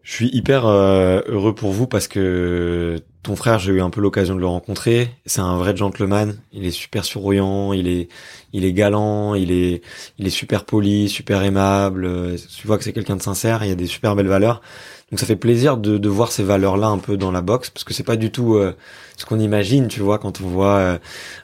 je 0.10 0.16
suis 0.16 0.30
hyper 0.34 0.66
euh, 0.66 1.22
heureux 1.28 1.54
pour 1.54 1.72
vous 1.72 1.86
parce 1.86 2.08
que 2.08 2.98
ton 3.22 3.36
frère, 3.36 3.60
j'ai 3.60 3.74
eu 3.74 3.80
un 3.80 3.92
peu 3.92 4.02
l'occasion 4.02 4.34
de 4.34 4.40
le 4.40 4.48
rencontrer. 4.48 5.12
C'est 5.28 5.40
un 5.40 5.56
vrai 5.56 5.78
gentleman. 5.78 6.36
Il 6.52 6.66
est 6.66 6.72
super 6.72 7.06
souriant, 7.06 7.74
il 7.74 7.88
est, 7.88 8.10
il 8.52 8.66
est 8.66 8.74
galant, 8.74 9.36
il 9.36 9.52
est, 9.52 9.84
il 10.18 10.26
est 10.26 10.32
super 10.32 10.66
poli, 10.66 11.10
super 11.10 11.44
aimable. 11.44 12.10
Tu 12.58 12.66
vois 12.66 12.80
que 12.80 12.86
c'est 12.86 12.92
quelqu'un 12.92 13.18
de 13.18 13.22
sincère. 13.22 13.64
Il 13.64 13.70
y 13.70 13.72
a 13.72 13.76
des 13.76 13.86
super 13.86 14.16
belles 14.16 14.28
valeurs. 14.28 14.64
Donc 15.12 15.20
ça 15.20 15.26
fait 15.26 15.36
plaisir 15.36 15.78
de, 15.78 15.98
de 15.98 16.10
voir 16.10 16.32
ces 16.32 16.44
valeurs-là 16.44 16.88
un 16.88 17.00
peu 17.00 17.18
dans 17.18 17.32
la 17.32 17.42
boxe 17.42 17.70
parce 17.70 17.84
que 17.84 17.94
c'est 17.94 18.04
pas 18.04 18.16
du 18.16 18.32
tout 18.32 18.56
euh, 18.56 18.76
ce 19.18 19.26
qu'on 19.26 19.40
imagine, 19.40 19.88
tu 19.88 20.02
vois, 20.02 20.20
quand 20.20 20.42
on 20.42 20.48
voit 20.48 20.76
euh, 20.78 20.98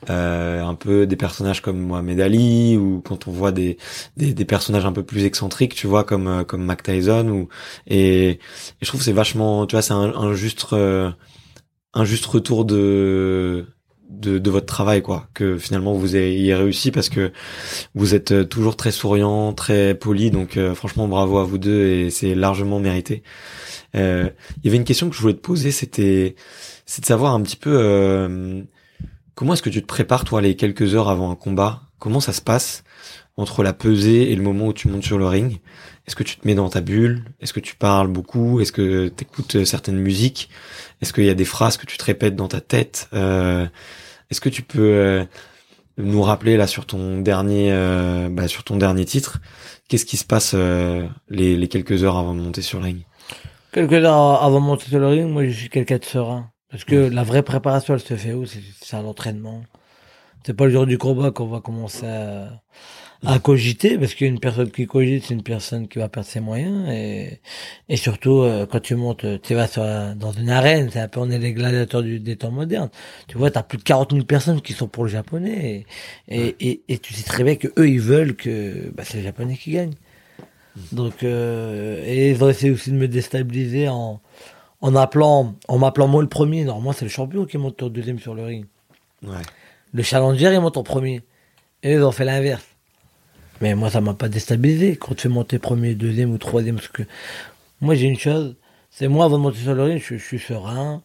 euh, 0.09 0.63
un 0.63 0.75
peu 0.75 1.07
des 1.07 1.15
personnages 1.15 1.61
comme 1.61 1.79
Mohamed 1.79 2.19
Ali 2.21 2.77
ou 2.77 3.01
quand 3.01 3.27
on 3.27 3.31
voit 3.31 3.51
des, 3.51 3.77
des, 4.17 4.33
des 4.33 4.45
personnages 4.45 4.85
un 4.85 4.93
peu 4.93 5.03
plus 5.03 5.25
excentriques, 5.25 5.75
tu 5.75 5.87
vois, 5.87 6.03
comme 6.03 6.27
euh, 6.27 6.43
comme 6.43 6.73
Tyson 6.83 7.27
ou 7.29 7.47
et, 7.87 8.29
et 8.31 8.39
je 8.81 8.87
trouve 8.87 9.01
c'est 9.01 9.13
vachement, 9.13 9.65
tu 9.67 9.75
vois, 9.75 9.81
c'est 9.81 9.93
un, 9.93 10.13
un 10.15 10.33
juste 10.33 10.65
un 10.73 12.05
juste 12.05 12.25
retour 12.25 12.65
de 12.65 13.65
de, 14.09 14.49
votre 14.49 14.65
travail 14.65 15.01
quoi 15.01 15.27
que 15.33 15.57
finalement 15.57 15.93
vous 15.93 16.15
ayez 16.15 16.55
réussi 16.55 16.91
parce 16.91 17.09
que 17.09 17.31
vous 17.95 18.15
êtes 18.15 18.47
toujours 18.49 18.75
très 18.75 18.91
souriant 18.91 19.53
très 19.53 19.95
poli. 19.95 20.31
Donc 20.31 20.59
franchement 20.73 21.07
bravo 21.07 21.37
à 21.37 21.43
vous 21.43 21.57
deux 21.57 21.85
et 21.85 22.09
c'est 22.09 22.35
largement 22.35 22.79
mérité. 22.79 23.23
Euh, 23.95 24.29
il 24.57 24.65
y 24.65 24.67
avait 24.69 24.77
une 24.77 24.83
question 24.83 25.09
que 25.09 25.15
je 25.15 25.21
voulais 25.21 25.33
te 25.33 25.39
poser, 25.39 25.71
c'était 25.71 26.35
c'est 26.85 27.01
de 27.01 27.05
savoir 27.05 27.33
un 27.33 27.41
petit 27.41 27.55
peu 27.55 27.71
euh, 27.73 28.61
comment 29.35 29.53
est-ce 29.53 29.61
que 29.61 29.69
tu 29.69 29.81
te 29.81 29.87
prépares 29.87 30.25
toi 30.25 30.41
les 30.41 30.55
quelques 30.55 30.95
heures 30.95 31.09
avant 31.09 31.31
un 31.31 31.35
combat? 31.35 31.81
Comment 31.99 32.19
ça 32.19 32.33
se 32.33 32.41
passe 32.41 32.83
entre 33.37 33.63
la 33.63 33.73
pesée 33.73 34.31
et 34.31 34.35
le 34.35 34.43
moment 34.43 34.67
où 34.67 34.73
tu 34.73 34.87
montes 34.87 35.03
sur 35.03 35.17
le 35.17 35.27
ring? 35.27 35.59
Est-ce 36.07 36.15
que 36.15 36.23
tu 36.23 36.37
te 36.37 36.47
mets 36.47 36.55
dans 36.55 36.69
ta 36.69 36.81
bulle? 36.81 37.23
Est-ce 37.41 37.53
que 37.53 37.59
tu 37.59 37.75
parles 37.75 38.07
beaucoup? 38.07 38.59
Est-ce 38.59 38.71
que 38.71 39.07
tu 39.07 39.23
écoutes 39.23 39.55
euh, 39.55 39.65
certaines 39.65 39.97
musiques? 39.97 40.49
Est-ce 41.01 41.13
qu'il 41.13 41.25
y 41.25 41.29
a 41.29 41.33
des 41.33 41.45
phrases 41.45 41.77
que 41.77 41.85
tu 41.85 41.97
te 41.97 42.03
répètes 42.03 42.35
dans 42.35 42.47
ta 42.47 42.61
tête? 42.61 43.09
Euh, 43.13 43.65
Est-ce 44.29 44.41
que 44.41 44.49
tu 44.49 44.61
peux 44.61 45.25
nous 45.97 46.21
rappeler 46.21 46.57
là 46.57 46.67
sur 46.67 46.85
ton 46.85 47.21
dernier 47.21 47.71
bah, 48.31 48.47
sur 48.47 48.63
ton 48.63 48.77
dernier 48.77 49.05
titre 49.05 49.39
Qu'est-ce 49.87 50.05
qui 50.05 50.17
se 50.17 50.25
passe 50.25 50.55
les 51.29 51.67
quelques 51.67 52.03
heures 52.03 52.17
avant 52.17 52.33
de 52.33 52.41
monter 52.41 52.61
sur 52.61 52.79
le 52.79 52.85
ring? 52.85 53.05
Quelques 53.71 53.93
heures 53.93 54.41
avant 54.43 54.61
de 54.61 54.65
monter 54.65 54.85
sur 54.85 54.99
le 54.99 55.07
ring, 55.07 55.29
moi 55.29 55.45
je 55.45 55.51
suis 55.51 55.69
quelqu'un 55.69 55.97
de 55.97 56.05
serein. 56.05 56.49
Parce 56.71 56.83
que 56.83 56.95
la 56.95 57.23
vraie 57.23 57.43
préparation, 57.43 57.93
elle 57.93 57.99
se 57.99 58.15
fait 58.15 58.33
où? 58.33 58.45
C'est 58.45 58.61
c'est 58.81 58.95
à 58.95 59.01
l'entraînement. 59.01 59.63
C'est 60.45 60.53
pas 60.53 60.65
le 60.65 60.71
jour 60.71 60.85
du 60.85 60.97
combat 60.97 61.31
qu'on 61.31 61.47
va 61.47 61.59
commencer 61.59 62.05
à, 62.05 62.61
à 63.25 63.39
cogiter, 63.39 63.97
parce 63.97 64.13
qu'une 64.13 64.39
personne 64.39 64.71
qui 64.71 64.87
cogite, 64.87 65.25
c'est 65.25 65.33
une 65.33 65.43
personne 65.43 65.87
qui 65.87 65.99
va 65.99 66.09
perdre 66.09 66.27
ses 66.27 66.39
moyens. 66.39 66.89
Et, 66.89 67.39
et 67.89 67.97
surtout, 67.97 68.41
euh, 68.41 68.65
quand 68.65 68.79
tu 68.79 68.95
montes, 68.95 69.25
tu 69.41 69.53
vas 69.53 69.67
sur, 69.67 69.83
dans 70.15 70.31
une 70.31 70.49
arène, 70.49 70.89
c'est 70.91 70.99
un 70.99 71.07
peu, 71.07 71.19
on 71.19 71.29
est 71.29 71.39
les 71.39 71.53
gladiateurs 71.53 72.03
du, 72.03 72.19
des 72.19 72.35
temps 72.35 72.51
modernes. 72.51 72.89
Tu 73.27 73.37
vois, 73.37 73.51
t'as 73.51 73.63
plus 73.63 73.77
de 73.77 73.83
40 73.83 74.13
000 74.13 74.25
personnes 74.25 74.61
qui 74.61 74.73
sont 74.73 74.87
pour 74.87 75.03
le 75.03 75.09
japonais. 75.09 75.85
Et, 76.27 76.47
et, 76.47 76.55
et, 76.59 76.81
et 76.87 76.97
tu 76.97 77.13
sais 77.13 77.23
très 77.23 77.43
bien 77.43 77.55
que 77.55 77.67
eux, 77.77 77.89
ils 77.89 78.01
veulent 78.01 78.35
que 78.35 78.91
bah, 78.95 79.03
c'est 79.05 79.17
le 79.17 79.23
japonais 79.23 79.55
qui 79.57 79.71
gagne. 79.71 79.93
Donc, 80.91 81.23
euh, 81.23 82.03
et 82.05 82.31
ils 82.31 82.43
ont 82.43 82.49
essayé 82.49 82.71
aussi 82.71 82.91
de 82.91 82.95
me 82.97 83.07
déstabiliser 83.07 83.87
en, 83.89 84.21
en 84.81 84.95
appelant, 84.95 85.55
en 85.67 85.77
m'appelant 85.77 86.07
moi 86.07 86.21
le 86.21 86.29
premier. 86.29 86.63
Normalement, 86.63 86.91
c'est 86.91 87.05
le 87.05 87.11
champion 87.11 87.45
qui 87.45 87.57
monte 87.57 87.81
au 87.81 87.89
deuxième 87.89 88.19
sur 88.19 88.35
le 88.35 88.43
ring. 88.43 88.65
Ouais. 89.23 89.41
Le 89.93 90.03
challenger, 90.03 90.53
il 90.53 90.59
monte 90.59 90.77
en 90.77 90.83
premier. 90.83 91.21
Et 91.83 91.93
ils 91.93 92.03
ont 92.03 92.11
fait 92.11 92.25
l'inverse. 92.25 92.65
Mais 93.61 93.73
moi, 93.75 93.89
ça 93.89 94.01
m'a 94.01 94.13
pas 94.13 94.27
déstabilisé. 94.29 94.95
Quand 94.97 95.15
tu 95.15 95.23
fais 95.23 95.29
monter 95.29 95.59
premier, 95.59 95.95
deuxième 95.95 96.31
ou 96.31 96.37
troisième, 96.37 96.75
parce 96.75 96.87
que 96.89 97.03
moi, 97.81 97.95
j'ai 97.95 98.07
une 98.07 98.19
chose. 98.19 98.55
C'est 98.91 99.07
moi, 99.07 99.25
avant 99.25 99.37
de 99.37 99.43
monter 99.43 99.59
sur 99.59 99.73
le 99.73 99.83
ring, 99.83 100.01
je, 100.05 100.15
je 100.17 100.23
suis 100.23 100.39
serein. 100.39 101.01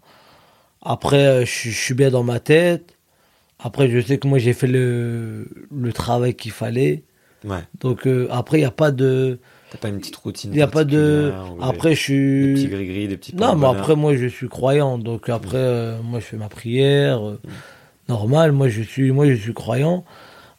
Après, 0.83 1.27
euh, 1.27 1.41
je, 1.45 1.51
suis- 1.51 1.71
je 1.71 1.79
suis 1.79 1.95
bien 1.95 2.11
dans 2.11 2.23
ma 2.25 2.41
tête. 2.41 2.97
Après, 3.59 3.89
je 3.91 4.01
sais 4.01 4.19
que 4.19 4.27
moi, 4.27 4.39
j'ai 4.39 4.53
fait 4.53 4.67
le, 4.67 5.47
le 5.77 5.93
travail 5.93 6.35
qu'il 6.35 6.53
fallait. 6.53 7.03
Ouais. 7.45 7.59
Donc, 7.81 8.07
euh, 8.07 8.27
après, 8.31 8.59
il 8.59 8.61
n'y 8.63 8.67
a 8.67 8.71
pas 8.71 8.91
de. 8.91 9.39
T'as 9.71 9.79
pas 9.79 9.89
une 9.89 9.99
petite 9.99 10.17
routine 10.17 10.51
Il 10.53 10.57
n'y 10.57 10.63
a 10.63 10.67
pas 10.67 10.85
de. 10.85 11.33
Après, 11.61 11.95
je 11.95 12.13
des, 12.13 12.19
des 12.19 12.55
suis. 12.57 12.65
petits 12.65 12.69
gris-gris, 12.75 13.09
des 13.09 13.17
petits 13.17 13.37
Non, 13.37 13.55
mais 13.55 13.67
après, 13.67 13.95
moi, 13.97 14.17
je 14.17 14.27
suis 14.27 14.49
croyant. 14.49 14.99
Donc, 14.99 15.29
après, 15.29 15.57
euh, 15.59 15.99
moi, 16.03 16.19
je 16.21 16.25
fais 16.25 16.37
ma 16.37 16.49
prière. 16.49 17.27
euh, 17.29 17.41
normal. 18.09 18.53
Moi, 18.53 18.69
je 18.69 18.83
suis, 18.83 19.11
moi, 19.13 19.27
je 19.29 19.35
suis 19.35 19.55
croyant. 19.55 20.05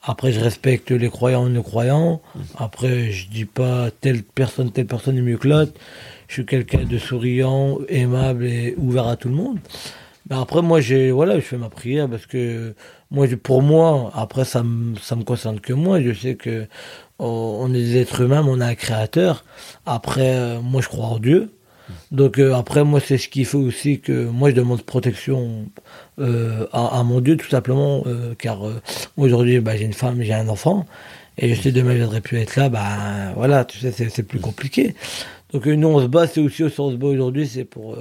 Après, 0.03 0.31
je 0.31 0.39
respecte 0.39 0.89
les 0.89 1.09
croyants 1.09 1.47
et 1.47 1.51
les 1.51 1.61
croyants. 1.61 2.21
Après, 2.57 3.11
je 3.11 3.29
dis 3.29 3.45
pas 3.45 3.89
telle 3.91 4.23
personne, 4.23 4.71
telle 4.71 4.87
personne 4.87 5.17
est 5.17 5.21
mieux 5.21 5.37
que 5.37 5.47
l'autre. 5.47 5.73
Je 6.27 6.33
suis 6.33 6.45
quelqu'un 6.45 6.85
de 6.85 6.97
souriant, 6.97 7.77
aimable 7.87 8.45
et 8.45 8.73
ouvert 8.77 9.07
à 9.07 9.15
tout 9.15 9.29
le 9.29 9.35
monde. 9.35 9.59
Mais 10.29 10.37
après, 10.37 10.61
moi, 10.61 10.81
j'ai, 10.81 11.11
voilà, 11.11 11.35
je 11.35 11.41
fais 11.41 11.57
ma 11.57 11.69
prière 11.69 12.09
parce 12.09 12.25
que 12.25 12.73
moi, 13.11 13.27
pour 13.43 13.61
moi, 13.61 14.11
après, 14.15 14.45
ça 14.45 14.63
me, 14.63 14.95
ça 14.97 15.15
me 15.15 15.23
concerne 15.23 15.59
que 15.59 15.73
moi. 15.73 16.01
Je 16.01 16.13
sais 16.13 16.35
que 16.35 16.67
on, 17.19 17.25
on 17.61 17.69
est 17.69 17.83
des 17.83 17.97
êtres 17.97 18.21
humains, 18.21 18.41
mais 18.41 18.49
on 18.51 18.61
a 18.61 18.67
un 18.67 18.75
créateur. 18.75 19.43
Après, 19.85 20.35
euh, 20.35 20.61
moi, 20.61 20.81
je 20.81 20.87
crois 20.87 21.05
en 21.05 21.19
Dieu. 21.19 21.51
Donc 22.11 22.39
euh, 22.39 22.53
après, 22.53 22.83
moi, 22.83 22.99
c'est 22.99 23.17
ce 23.17 23.27
qui 23.27 23.45
fait 23.45 23.57
aussi 23.57 23.99
que 23.99 24.25
moi, 24.25 24.49
je 24.49 24.55
demande 24.55 24.81
protection 24.83 25.65
euh, 26.19 26.67
à, 26.71 27.03
mon 27.03 27.21
Dieu, 27.21 27.37
tout 27.37 27.49
simplement, 27.49 28.03
euh, 28.05 28.33
car 28.37 28.61
aujourd'hui, 29.17 29.59
bah, 29.59 29.75
j'ai 29.75 29.85
une 29.85 29.93
femme, 29.93 30.21
j'ai 30.21 30.33
un 30.33 30.47
enfant, 30.49 30.85
et 31.37 31.53
je 31.53 31.61
sais 31.61 31.71
demain, 31.71 31.91
je 31.91 31.97
viendrai 31.97 32.21
plus 32.21 32.37
être 32.37 32.55
là, 32.55 32.69
bah 32.69 33.33
voilà, 33.35 33.65
tu 33.65 33.79
sais, 33.79 33.91
c'est 33.91 34.23
plus 34.23 34.39
compliqué. 34.39 34.95
Donc 35.53 35.65
nous, 35.65 35.87
on 35.87 36.01
se 36.01 36.07
bat, 36.07 36.27
c'est 36.27 36.41
aussi 36.41 36.63
aussi 36.63 36.79
on 36.79 36.91
se 36.91 36.95
bat 36.95 37.07
aujourd'hui, 37.07 37.47
c'est 37.47 37.65
pour 37.65 37.97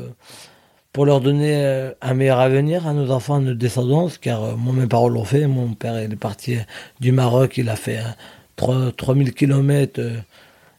pour 0.92 1.06
leur 1.06 1.20
donner 1.20 1.92
un 2.00 2.14
meilleur 2.14 2.40
avenir 2.40 2.86
à 2.86 2.92
nos 2.92 3.10
enfants, 3.12 3.36
à 3.36 3.40
notre 3.40 3.58
descendance, 3.58 4.18
car 4.18 4.56
moi, 4.56 4.74
mes 4.74 4.86
parents 4.86 5.08
l'ont 5.08 5.24
fait. 5.24 5.46
Mon 5.46 5.74
père, 5.74 5.96
est 5.96 6.08
parti 6.16 6.56
du 7.00 7.12
Maroc, 7.12 7.58
il 7.58 7.68
a 7.68 7.76
fait 7.76 7.98
euh, 7.98 8.10
3 8.56 8.92
3000 8.92 9.34
kilomètres. 9.34 10.00
euh, 10.00 10.16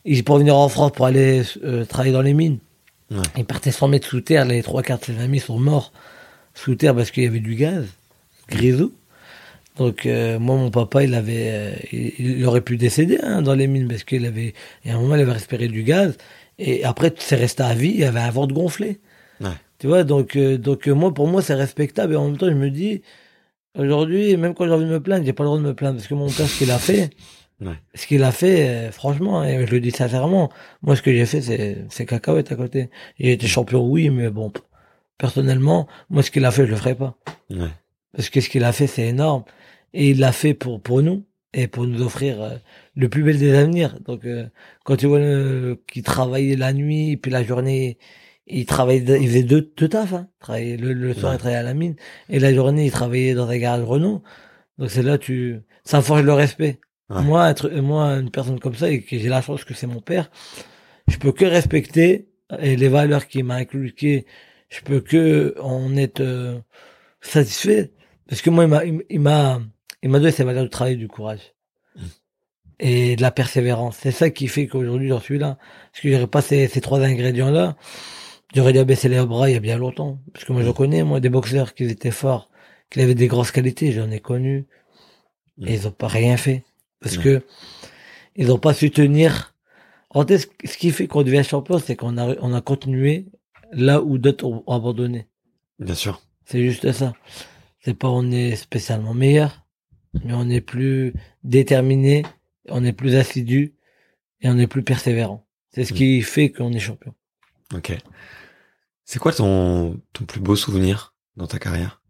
il 0.06 0.24
pour 0.24 0.38
venir 0.38 0.56
en 0.56 0.68
France 0.70 0.92
pour 0.94 1.06
aller 1.06 1.44
travailler 1.88 2.12
dans 2.12 2.22
les 2.24 2.34
mines. 2.34 2.58
Ouais. 3.12 3.18
Il 3.38 3.46
partait 3.46 3.72
100 3.72 3.90
mètres 3.90 4.08
sous 4.08 4.22
terre, 4.22 4.46
les 4.46 4.64
trois 4.64 4.82
quarts 4.84 5.00
de 5.00 5.06
ses 5.06 5.20
amis 5.20 5.40
sont 5.40 5.60
morts 5.60 5.92
sous 6.54 6.76
terre 6.76 6.96
parce 6.96 7.12
qu'il 7.12 7.24
y 7.24 7.28
avait 7.28 7.40
du 7.40 7.56
gaz, 7.56 7.86
grisou. 8.48 8.94
Donc 9.78 10.06
euh, 10.06 10.40
moi, 10.40 10.56
mon 10.56 10.72
papa, 10.72 11.04
il 11.04 11.14
avait, 11.14 11.50
euh, 11.50 11.74
il, 11.92 12.38
il 12.38 12.46
aurait 12.46 12.62
pu 12.62 12.78
décéder 12.78 13.20
hein, 13.22 13.42
dans 13.42 13.54
les 13.56 13.68
mines 13.68 13.88
parce 13.88 14.04
qu'il 14.04 14.26
avait, 14.26 14.54
et 14.86 14.92
à 14.92 14.96
un 14.96 15.00
moment, 15.00 15.16
il 15.16 15.22
avait 15.22 15.32
respiré 15.34 15.68
du 15.68 15.84
gaz. 15.84 16.18
Et 16.60 16.84
après, 16.84 17.14
c'est 17.18 17.36
resté 17.36 17.64
à 17.64 17.74
vie, 17.74 17.94
il 17.98 18.04
avait 18.04 18.20
un 18.20 18.32
ventre 18.32 18.54
gonflé. 18.54 19.00
Ouais. 19.40 19.50
Tu 19.80 19.88
vois, 19.88 20.04
donc, 20.04 20.36
euh, 20.36 20.58
donc 20.58 20.88
moi, 20.88 21.14
pour 21.14 21.28
moi, 21.28 21.42
c'est 21.42 21.56
respectable. 21.56 22.14
Et 22.14 22.16
en 22.16 22.28
même 22.28 22.38
temps, 22.38 22.48
je 22.48 22.54
me 22.54 22.70
dis, 22.70 23.02
aujourd'hui, 23.78 24.38
même 24.38 24.54
quand 24.54 24.66
j'ai 24.66 24.72
envie 24.72 24.86
de 24.86 24.92
me 24.92 25.02
plaindre, 25.02 25.26
j'ai 25.26 25.34
pas 25.34 25.44
le 25.44 25.48
droit 25.48 25.60
de 25.60 25.64
me 25.64 25.74
plaindre 25.74 25.96
parce 25.96 26.08
que 26.08 26.14
mon 26.14 26.30
père, 26.30 26.48
ce 26.48 26.58
qu'il 26.58 26.72
a 26.72 26.78
fait, 26.78 27.10
Ouais. 27.62 27.76
ce 27.94 28.08
qu'il 28.08 28.24
a 28.24 28.32
fait, 28.32 28.68
euh, 28.70 28.92
franchement, 28.92 29.44
et 29.44 29.66
je 29.68 29.72
le 29.72 29.80
dis 29.80 29.92
sincèrement, 29.92 30.50
moi, 30.82 30.96
ce 30.96 31.02
que 31.04 31.12
j'ai 31.12 31.26
fait, 31.28 31.42
c'est, 31.42 31.86
c'est 31.90 32.06
cacahuète 32.08 32.52
à 32.52 32.56
côté. 32.56 32.90
J'ai 33.20 33.34
été 33.34 33.46
champion, 33.48 33.88
oui, 33.88 34.10
mais 34.10 34.30
bon, 34.32 34.52
personnellement, 35.18 35.88
moi, 36.10 36.24
ce 36.24 36.32
qu'il 36.32 36.44
a 36.46 36.52
fait, 36.52 36.66
je 36.66 36.72
le 36.72 36.76
ferai 36.78 36.96
pas. 36.96 37.16
Ouais. 37.52 37.70
Parce 38.14 38.30
que 38.30 38.42
ce 38.42 38.50
qu'il 38.50 38.64
a 38.64 38.72
fait, 38.72 38.88
c'est 38.88 39.08
énorme. 39.08 39.44
Et 39.94 40.10
il 40.12 40.20
l'a 40.20 40.32
fait 40.32 40.54
pour, 40.54 40.82
pour 40.82 41.02
nous 41.04 41.26
et 41.54 41.68
pour 41.68 41.86
nous 41.86 42.02
offrir 42.02 42.42
euh, 42.42 42.56
le 42.96 43.10
plus 43.10 43.24
bel 43.24 43.38
des 43.38 43.54
avenirs. 43.54 44.00
Donc, 44.06 44.26
euh, 44.26 44.48
quand 44.86 44.96
tu 44.96 45.06
vois 45.08 45.20
qu'il 45.92 46.04
travaillait 46.04 46.56
la 46.56 46.74
nuit, 46.74 47.18
puis 47.18 47.30
la 47.32 47.44
journée, 47.44 47.98
il 48.48 48.66
travaillait, 48.66 49.22
il 49.22 49.28
faisait 49.28 49.44
deux, 49.44 49.72
deux 49.78 49.88
tafs, 49.90 50.14
hein. 50.14 50.28
Il 50.38 50.40
travaillait 50.40 50.78
le, 50.78 50.94
le 50.94 51.14
soir, 51.14 51.32
Ouais. 51.32 51.36
il 51.38 51.40
travaillait 51.40 51.60
à 51.60 51.64
la 51.64 51.74
mine. 51.74 51.96
Et 52.30 52.40
la 52.40 52.54
journée, 52.54 52.86
il 52.86 52.92
travaillait 52.92 53.34
dans 53.36 53.48
un 53.50 53.58
garage 53.58 53.84
Renault. 53.84 54.24
Donc, 54.78 54.90
c'est 54.90 55.04
là, 55.04 55.18
tu, 55.18 55.60
ça 55.84 56.02
forge 56.02 56.24
le 56.24 56.34
respect. 56.34 56.80
Ouais. 57.12 57.24
Moi, 57.24 57.50
être, 57.50 57.70
moi, 57.70 58.14
une 58.20 58.32
personne 58.32 58.60
comme 58.60 58.76
ça, 58.76 58.90
et 58.90 59.02
que 59.02 59.18
j'ai 59.18 59.30
la 59.30 59.42
chance 59.42 59.64
que 59.64 59.74
c'est 59.74 59.88
mon 59.88 60.02
père, 60.02 60.32
je 61.08 61.18
peux 61.18 61.32
que 61.32 61.46
respecter 61.46 62.30
et 62.60 62.76
les 62.76 62.88
valeurs 62.88 63.28
qu'il 63.28 63.44
m'a 63.44 63.56
inculquées, 63.56 64.26
je 64.70 64.82
peux 64.82 65.02
que 65.02 65.56
en 65.60 65.96
être 65.98 66.22
euh, 66.22 66.60
satisfait. 67.22 67.92
Parce 68.28 68.42
que 68.42 68.50
moi, 68.50 68.64
il 68.64 68.70
m'a, 69.20 69.60
il 70.02 70.10
m'a, 70.10 70.20
donné 70.20 70.32
ces 70.32 70.44
valeurs 70.44 70.64
du 70.64 70.70
travail, 70.70 70.98
du 70.98 71.08
courage. 71.08 71.54
Et 72.80 73.16
de 73.16 73.22
la 73.22 73.32
persévérance. 73.32 73.98
C'est 74.02 74.12
ça 74.12 74.30
qui 74.30 74.48
fait 74.48 74.68
qu'aujourd'hui, 74.68 75.10
j'en 75.10 75.20
suis 75.20 75.38
là. 75.38 75.58
Parce 75.92 76.02
que 76.02 76.12
j'aurais 76.12 76.28
pas 76.28 76.42
ces, 76.42 76.68
ces 76.68 76.82
trois 76.82 77.00
ingrédients-là. 77.02 77.76
J'aurais 78.56 78.74
dû 78.74 78.84
baisser 78.84 79.08
les 79.08 79.24
bras 79.26 79.50
il 79.50 79.54
y 79.54 79.58
a 79.58 79.60
bien 79.60 79.78
longtemps. 79.78 80.20
Parce 80.34 80.46
que 80.46 80.54
moi, 80.54 80.64
je 80.64 80.72
connais, 80.72 81.04
moi, 81.04 81.20
des 81.20 81.30
boxeurs 81.30 81.74
qui 81.74 81.84
étaient 81.84 82.12
forts, 82.12 82.50
qui 82.90 83.02
avaient 83.02 83.16
des 83.16 83.28
grosses 83.28 83.52
qualités, 83.52 83.92
j'en 83.92 84.10
ai 84.10 84.20
connu. 84.20 84.66
Et 85.64 85.76
ils 85.76 85.88
ont 85.88 85.92
pas 85.92 86.08
rien 86.08 86.38
fait. 86.38 86.64
Parce 87.02 87.18
Ouais. 87.18 87.24
que 87.24 87.42
ils 88.36 88.52
ont 88.52 88.60
pas 88.60 88.74
su 88.74 88.92
tenir. 88.92 89.56
En 90.10 90.26
fait, 90.26 90.38
ce 90.40 90.78
qui 90.78 90.92
fait 90.92 91.08
qu'on 91.08 91.24
devient 91.24 91.44
champion, 91.44 91.80
c'est 91.80 91.96
qu'on 91.96 92.18
a, 92.18 92.36
on 92.42 92.54
a 92.54 92.62
continué 92.62 93.28
là 93.72 94.02
où 94.02 94.18
d'autres 94.18 94.46
ont 94.46 94.64
ont 94.68 94.74
abandonné. 94.76 95.28
Bien 95.80 95.96
sûr. 95.96 96.22
C'est 96.46 96.62
juste 96.64 96.92
ça. 96.92 97.14
C'est 97.80 97.94
pas 97.94 98.10
on 98.10 98.30
est 98.32 98.56
spécialement 98.56 99.14
meilleur, 99.14 99.66
mais 100.24 100.34
on 100.34 100.50
est 100.50 100.62
plus 100.62 101.14
déterminé, 101.44 102.24
on 102.70 102.84
est 102.84 102.94
plus 102.94 103.16
assidu 103.16 103.76
et 104.42 104.50
on 104.50 104.58
est 104.58 104.68
plus 104.68 104.84
persévérant. 104.84 105.48
C'est 105.74 105.86
ce 105.86 105.94
Mm. 105.94 105.98
qui 105.98 106.22
fait 106.22 106.52
qu'on 106.52 106.72
est 106.74 106.80
champion. 106.80 107.14
Ok. 107.74 107.98
C'est 109.06 109.20
quoi 109.20 109.32
ton, 109.34 110.00
ton 110.14 110.26
plus 110.26 110.42
beau 110.42 110.56
souvenir 110.56 111.16
dans 111.38 111.48
ta 111.48 111.58
carrière? 111.58 112.02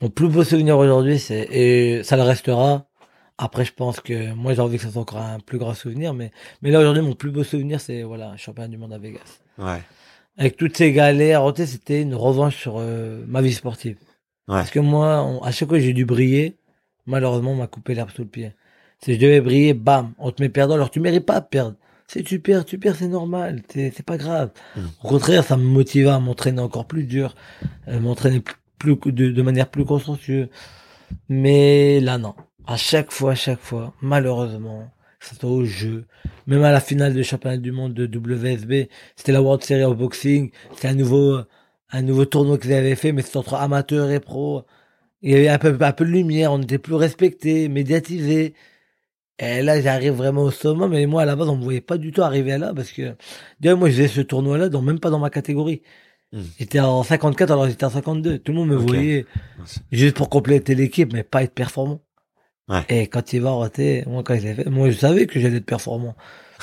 Mon 0.00 0.10
plus 0.10 0.28
beau 0.28 0.44
souvenir 0.44 0.76
aujourd'hui, 0.78 1.18
c'est 1.18 1.48
et 1.50 2.02
ça 2.02 2.16
le 2.16 2.22
restera. 2.22 2.87
Après, 3.38 3.64
je 3.64 3.72
pense 3.72 4.00
que 4.00 4.32
moi 4.34 4.52
j'ai 4.54 4.60
envie 4.60 4.76
que 4.78 4.82
ça 4.82 4.90
soit 4.90 5.02
encore 5.02 5.20
un 5.20 5.38
plus 5.38 5.58
grand 5.58 5.74
souvenir, 5.74 6.12
mais 6.12 6.32
mais 6.60 6.70
là 6.72 6.80
aujourd'hui, 6.80 7.02
mon 7.02 7.14
plus 7.14 7.30
beau 7.30 7.44
souvenir, 7.44 7.80
c'est 7.80 8.02
voilà, 8.02 8.36
championnat 8.36 8.68
du 8.68 8.76
monde 8.78 8.92
à 8.92 8.98
Vegas. 8.98 9.40
Ouais. 9.58 9.80
Avec 10.36 10.56
toutes 10.56 10.76
ces 10.76 10.92
galères, 10.92 11.44
c'était 11.56 12.02
une 12.02 12.14
revanche 12.14 12.56
sur 12.56 12.76
euh, 12.78 13.24
ma 13.28 13.40
vie 13.42 13.52
sportive. 13.52 13.96
Ouais. 14.48 14.54
Parce 14.56 14.70
que 14.70 14.80
moi, 14.80 15.22
on- 15.24 15.40
à 15.42 15.50
chaque 15.52 15.68
fois 15.68 15.78
que 15.78 15.84
j'ai 15.84 15.92
dû 15.92 16.04
briller, 16.04 16.56
malheureusement, 17.06 17.52
on 17.52 17.56
m'a 17.56 17.66
coupé 17.68 17.94
l'herbe 17.94 18.10
sous 18.10 18.22
le 18.22 18.28
pied. 18.28 18.52
Si 19.04 19.14
je 19.14 19.20
devais 19.20 19.40
briller, 19.40 19.74
bam, 19.74 20.12
on 20.18 20.30
te 20.32 20.42
met 20.42 20.48
perdant, 20.48 20.74
alors 20.74 20.90
tu 20.90 20.98
mérites 21.00 21.26
pas 21.26 21.40
de 21.40 21.46
perdre. 21.46 21.76
Si 22.08 22.24
tu 22.24 22.40
perds, 22.40 22.64
tu 22.64 22.78
perds, 22.78 22.96
c'est 22.96 23.06
normal, 23.08 23.62
c'est 23.72 24.02
pas 24.04 24.16
grave. 24.16 24.50
Mm. 24.76 24.80
Au 25.04 25.08
contraire, 25.08 25.44
ça 25.44 25.56
me 25.56 25.62
motivait 25.64 26.08
à 26.08 26.18
m'entraîner 26.18 26.60
encore 26.60 26.86
plus 26.86 27.04
dur, 27.04 27.34
euh, 27.88 28.00
m'entraîner 28.00 28.40
plus, 28.78 28.96
plus- 28.96 29.12
de, 29.12 29.30
de 29.30 29.42
manière 29.42 29.68
plus 29.68 29.84
consciencieuse. 29.84 30.48
Mais 31.28 32.00
là, 32.00 32.18
non. 32.18 32.34
À 32.68 32.76
chaque 32.76 33.10
fois, 33.10 33.32
à 33.32 33.34
chaque 33.34 33.60
fois, 33.60 33.94
malheureusement, 34.02 34.92
soit 35.20 35.48
au 35.48 35.64
jeu, 35.64 36.04
même 36.46 36.62
à 36.64 36.70
la 36.70 36.80
finale 36.80 37.14
de 37.14 37.22
championnat 37.22 37.56
du 37.56 37.72
monde 37.72 37.94
de 37.94 38.04
WSB, 38.04 38.90
c'était 39.16 39.32
la 39.32 39.40
World 39.40 39.64
Series 39.64 39.84
of 39.84 39.96
Boxing, 39.96 40.50
c'était 40.74 40.88
un 40.88 40.94
nouveau, 40.94 41.38
un 41.90 42.02
nouveau 42.02 42.26
tournoi 42.26 42.58
qu'ils 42.58 42.74
avaient 42.74 42.94
fait, 42.94 43.12
mais 43.12 43.22
c'était 43.22 43.38
entre 43.38 43.54
amateurs 43.54 44.10
et 44.10 44.20
pros. 44.20 44.66
Il 45.22 45.30
y 45.30 45.34
avait 45.34 45.48
un 45.48 45.56
peu, 45.56 45.78
un 45.80 45.92
peu 45.92 46.04
de 46.04 46.10
lumière, 46.10 46.52
on 46.52 46.60
était 46.60 46.76
plus 46.76 46.92
respecté, 46.94 47.70
médiatisé. 47.70 48.52
Et 49.38 49.62
là, 49.62 49.80
j'arrive 49.80 50.12
vraiment 50.12 50.42
au 50.42 50.50
sommet, 50.50 50.88
mais 50.88 51.06
moi, 51.06 51.22
à 51.22 51.24
la 51.24 51.36
base, 51.36 51.48
on 51.48 51.56
me 51.56 51.64
voyait 51.64 51.80
pas 51.80 51.96
du 51.96 52.12
tout 52.12 52.20
arriver 52.20 52.58
là, 52.58 52.74
parce 52.74 52.92
que, 52.92 53.16
d'ailleurs, 53.60 53.78
moi, 53.78 53.88
je 53.88 53.94
faisais 53.94 54.08
ce 54.08 54.20
tournoi-là, 54.20 54.68
même 54.82 55.00
pas 55.00 55.08
dans 55.08 55.20
ma 55.20 55.30
catégorie. 55.30 55.80
Hmm. 56.32 56.42
J'étais 56.58 56.80
en 56.80 57.02
54, 57.02 57.50
alors 57.50 57.66
j'étais 57.66 57.86
en 57.86 57.90
52. 57.90 58.40
Tout 58.40 58.52
le 58.52 58.58
monde 58.58 58.68
me 58.68 58.76
voyait 58.76 59.24
juste 59.90 60.16
pour 60.16 60.28
compléter 60.28 60.74
l'équipe, 60.74 61.14
mais 61.14 61.22
pas 61.22 61.42
être 61.42 61.54
performant. 61.54 62.02
Ouais. 62.68 62.84
Et 62.88 63.06
quand 63.06 63.32
il 63.32 63.40
va 63.40 63.52
rater, 63.54 64.04
moi, 64.06 64.22
quand 64.22 64.34
il 64.34 64.40
fait, 64.54 64.68
moi, 64.68 64.90
je 64.90 64.96
savais 64.98 65.26
que 65.26 65.40
j'allais 65.40 65.56
être 65.58 65.66
performant. 65.66 66.14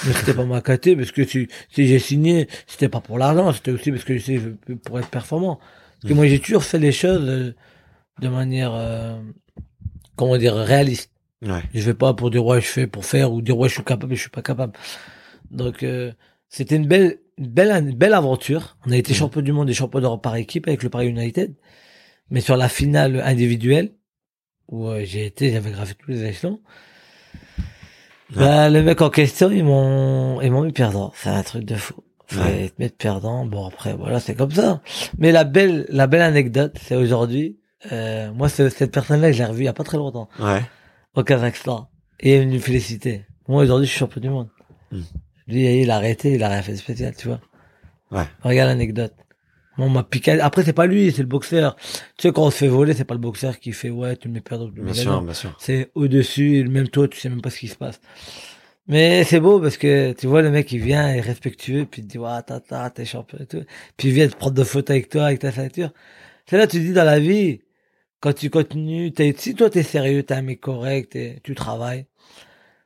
Mais 0.05 0.13
c'était 0.13 0.33
pas 0.33 0.45
ma 0.45 0.61
caté, 0.61 0.95
parce 0.95 1.11
que 1.11 1.23
si, 1.25 1.47
si 1.69 1.87
j'ai 1.87 1.99
signé, 1.99 2.47
c'était 2.67 2.89
pas 2.89 2.99
pour 3.01 3.17
l'argent, 3.17 3.53
c'était 3.53 3.71
aussi 3.71 3.91
parce 3.91 4.03
que 4.03 4.17
je 4.17 4.39
pour 4.83 4.99
être 4.99 5.09
performant. 5.09 5.59
Parce 6.01 6.09
que 6.09 6.13
moi, 6.13 6.27
j'ai 6.27 6.39
toujours 6.39 6.63
fait 6.63 6.79
les 6.79 6.91
choses 6.91 7.27
euh, 7.27 7.55
de 8.21 8.27
manière, 8.27 8.73
euh, 8.75 9.17
comment 10.15 10.37
dire, 10.37 10.53
réaliste. 10.55 11.11
Ouais. 11.41 11.61
Je 11.73 11.81
vais 11.81 11.93
pas 11.93 12.13
pour 12.13 12.29
dire 12.29 12.45
ouais, 12.45 12.61
je 12.61 12.67
fais 12.67 12.87
pour 12.87 13.05
faire 13.05 13.31
ou 13.31 13.41
dire 13.41 13.57
ouais, 13.57 13.69
je 13.69 13.75
suis 13.75 13.83
capable 13.83 14.13
et 14.13 14.15
je 14.15 14.21
suis 14.21 14.29
pas 14.29 14.41
capable. 14.41 14.73
Donc, 15.51 15.83
euh, 15.83 16.11
c'était 16.49 16.75
une 16.75 16.87
belle, 16.87 17.19
une 17.37 17.47
belle, 17.47 17.71
une 17.71 17.95
belle 17.95 18.13
aventure. 18.13 18.77
On 18.85 18.91
a 18.91 18.97
été 18.97 19.13
Mhm. 19.13 19.17
champion 19.19 19.41
du 19.41 19.51
monde 19.53 19.69
et 19.69 19.73
champion 19.73 20.01
d'Europe 20.01 20.23
par 20.23 20.35
équipe 20.35 20.67
avec 20.67 20.83
le 20.83 20.89
Paris 20.89 21.07
United. 21.07 21.53
Mais 22.29 22.41
sur 22.41 22.57
la 22.57 22.67
finale 22.69 23.21
individuelle, 23.21 23.91
où 24.69 24.87
euh, 24.87 25.01
j'ai 25.03 25.25
été, 25.25 25.51
j'avais 25.51 25.71
gravé 25.71 25.93
tous 25.95 26.09
les 26.11 26.23
échelons. 26.25 26.59
Bah, 28.35 28.69
le 28.69 28.81
mec 28.81 29.01
en 29.01 29.09
question, 29.09 29.51
ils 29.51 29.63
m'ont, 29.63 30.41
ils 30.41 30.51
m'ont 30.51 30.63
mis 30.63 30.71
perdant. 30.71 31.11
C'est 31.15 31.29
un 31.29 31.43
truc 31.43 31.63
de 31.63 31.75
fou. 31.75 31.93
Fallait 32.27 32.63
Ouais. 32.63 32.69
te 32.69 32.81
mettre 32.81 32.97
perdant. 32.97 33.45
Bon, 33.45 33.67
après, 33.67 33.93
voilà, 33.93 34.19
c'est 34.19 34.33
comme 34.35 34.51
ça. 34.51 34.81
Mais 35.19 35.31
la 35.31 35.43
belle, 35.43 35.85
la 35.89 36.07
belle 36.07 36.23
anecdote, 36.23 36.75
c'est 36.81 36.95
aujourd'hui, 36.95 37.59
euh, 37.91 38.31
moi, 38.33 38.49
ce- 38.49 38.69
cette 38.69 38.91
personne-là, 38.91 39.31
je 39.31 39.37
l'ai 39.37 39.45
revue 39.45 39.61
il 39.61 39.65
y 39.65 39.69
a 39.69 39.73
pas 39.73 39.83
très 39.83 39.97
longtemps, 39.97 40.27
Ouais. 40.39 40.63
au 41.13 41.23
Kazakhstan. 41.23 41.87
Et 42.19 42.31
il 42.31 42.33
est 42.35 42.39
venu 42.45 42.53
me 42.55 42.59
féliciter. 42.59 43.25
Moi, 43.47 43.61
aujourd'hui, 43.63 43.85
je 43.85 43.91
suis 43.91 43.99
champion 43.99 44.21
du 44.21 44.29
monde. 44.29 44.49
Hmm. 44.91 45.01
Lui, 45.47 45.81
il 45.81 45.91
a 45.91 45.97
arrêté, 45.97 46.31
il 46.33 46.43
a 46.43 46.49
rien 46.49 46.63
fait 46.63 46.71
de 46.71 46.77
spécial, 46.77 47.13
tu 47.15 47.27
vois. 47.27 47.39
Ouais. 48.11 48.25
Regarde 48.41 48.69
l'anecdote. 48.69 49.13
On 49.77 49.89
m'a 49.89 50.03
piqué. 50.03 50.39
Après, 50.39 50.63
c'est 50.63 50.73
pas 50.73 50.85
lui, 50.85 51.11
c'est 51.11 51.21
le 51.21 51.27
boxeur. 51.27 51.75
Tu 51.75 52.27
sais, 52.27 52.31
quand 52.31 52.43
on 52.43 52.51
se 52.51 52.57
fait 52.57 52.67
voler, 52.67 52.93
c'est 52.93 53.05
pas 53.05 53.13
le 53.13 53.19
boxeur 53.19 53.59
qui 53.59 53.73
fait, 53.73 53.89
ouais, 53.89 54.15
tu 54.15 54.29
me 54.29 54.35
me 54.35 54.81
Bien 54.83 54.93
sûr, 54.93 55.21
bien 55.21 55.33
sûr. 55.33 55.55
C'est 55.59 55.91
au-dessus, 55.95 56.57
et 56.57 56.63
même 56.63 56.87
toi, 56.87 57.07
tu 57.07 57.19
sais 57.19 57.29
même 57.29 57.41
pas 57.41 57.49
ce 57.49 57.59
qui 57.59 57.67
se 57.67 57.75
passe. 57.75 57.99
Mais 58.87 59.23
c'est 59.23 59.39
beau 59.39 59.59
parce 59.59 59.77
que 59.77 60.13
tu 60.13 60.27
vois 60.27 60.43
le 60.43 60.51
mec 60.51 60.71
il 60.71 60.79
vient, 60.79 61.11
il 61.11 61.17
est 61.17 61.21
respectueux, 61.21 61.85
puis 61.89 62.01
il 62.03 62.07
te 62.07 62.11
dit 62.11 62.17
ouais, 62.19 62.41
tata, 62.45 62.89
t'es 62.91 63.03
champion 63.03 63.39
et 63.39 63.47
tout. 63.47 63.63
Puis 63.97 64.09
il 64.09 64.13
vient 64.13 64.27
te 64.27 64.35
prendre 64.35 64.53
de 64.53 64.63
photos 64.63 64.91
avec 64.91 65.09
toi, 65.09 65.25
avec 65.25 65.39
ta 65.39 65.51
ceinture. 65.51 65.91
C'est 66.45 66.57
là 66.57 66.67
tu 66.67 66.79
dis 66.79 66.93
dans 66.93 67.03
la 67.03 67.19
vie, 67.19 67.61
quand 68.19 68.33
tu 68.33 68.49
continues, 68.51 69.11
si 69.37 69.55
toi 69.55 69.71
t'es 69.71 69.81
sérieux, 69.81 70.21
t'es 70.23 70.35
un 70.35 70.43
mec 70.43 70.61
correct, 70.61 71.17
tu 71.43 71.55
travailles, 71.55 72.05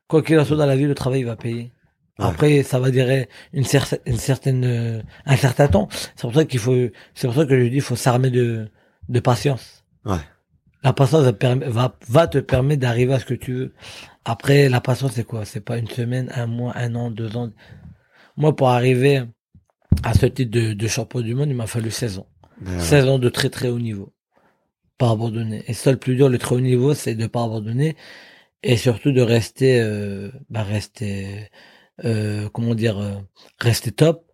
quoi 0.08 0.24
qu'il 0.24 0.40
en 0.40 0.46
soit 0.46 0.56
dans 0.58 0.66
la 0.66 0.78
vie, 0.78 0.86
le 0.86 0.96
travail 0.96 1.22
il 1.22 1.26
va 1.26 1.36
payer. 1.36 1.74
Après, 2.20 2.64
ça 2.64 2.80
va 2.80 2.92
durer 2.92 3.30
une, 3.54 3.64
cer- 3.64 4.00
une 4.06 4.18
certaine, 4.18 4.64
euh, 4.66 5.02
un 5.26 5.36
certain 5.38 5.68
temps. 5.68 5.88
C'est 5.92 6.22
pour 6.22 6.34
ça 6.34 6.46
qu'il 6.46 6.60
faut, 6.60 6.76
c'est 7.14 7.28
pour 7.28 7.36
ça 7.36 7.46
que 7.46 7.58
je 7.58 7.68
dis, 7.70 7.76
il 7.78 7.82
faut 7.82 7.96
s'armer 7.96 8.30
de, 8.30 8.68
de 9.08 9.20
patience. 9.20 9.86
Ouais. 10.06 10.18
La 10.84 10.94
patience 10.94 11.24
va, 11.24 11.56
va, 11.56 11.98
va 12.08 12.28
te 12.28 12.38
permettre 12.38 12.82
d'arriver 12.82 13.14
à 13.14 13.20
ce 13.20 13.26
que 13.26 13.34
tu 13.34 13.54
veux. 13.54 13.74
Après, 14.26 14.70
la 14.70 14.82
patience, 14.82 15.14
c'est 15.14 15.24
quoi? 15.24 15.46
C'est 15.46 15.62
pas 15.62 15.78
une 15.78 15.88
semaine, 15.88 16.32
un 16.36 16.46
mois, 16.48 16.74
un 16.76 16.96
an, 16.96 17.10
deux 17.12 17.36
ans? 17.38 17.50
Moi, 18.38 18.56
pour 18.56 18.70
arriver 18.70 19.24
à 20.04 20.14
ce 20.14 20.26
titre 20.26 20.52
de, 20.52 20.74
de 20.74 20.88
champion 20.88 21.22
du 21.22 21.36
monde, 21.36 21.50
il 21.50 21.56
m'a 21.56 21.68
fallu 21.68 21.92
16 21.92 22.20
ans. 22.20 22.28
Ben, 22.62 22.74
ouais. 22.74 22.80
16 22.80 23.08
ans 23.08 23.20
de 23.20 23.30
très 23.30 23.50
très 23.50 23.70
haut 23.70 23.80
niveau. 23.80 24.14
Pas 24.98 25.12
abandonner. 25.12 25.64
Et 25.68 25.74
ça, 25.74 25.92
le 25.92 25.98
plus 25.98 26.16
dur, 26.16 26.30
le 26.30 26.38
très 26.38 26.56
haut 26.56 26.60
niveau, 26.62 26.94
c'est 26.94 27.16
de 27.16 27.28
pas 27.28 27.44
abandonner. 27.44 27.96
Et 28.64 28.78
surtout 28.78 29.12
de 29.12 29.22
rester, 29.22 29.80
euh, 29.82 30.30
bah, 30.50 30.64
rester, 30.64 31.50
euh, 32.06 32.50
comment 32.50 32.76
dire, 32.76 32.98
euh, 33.00 33.14
rester 33.60 33.92
top, 33.92 34.26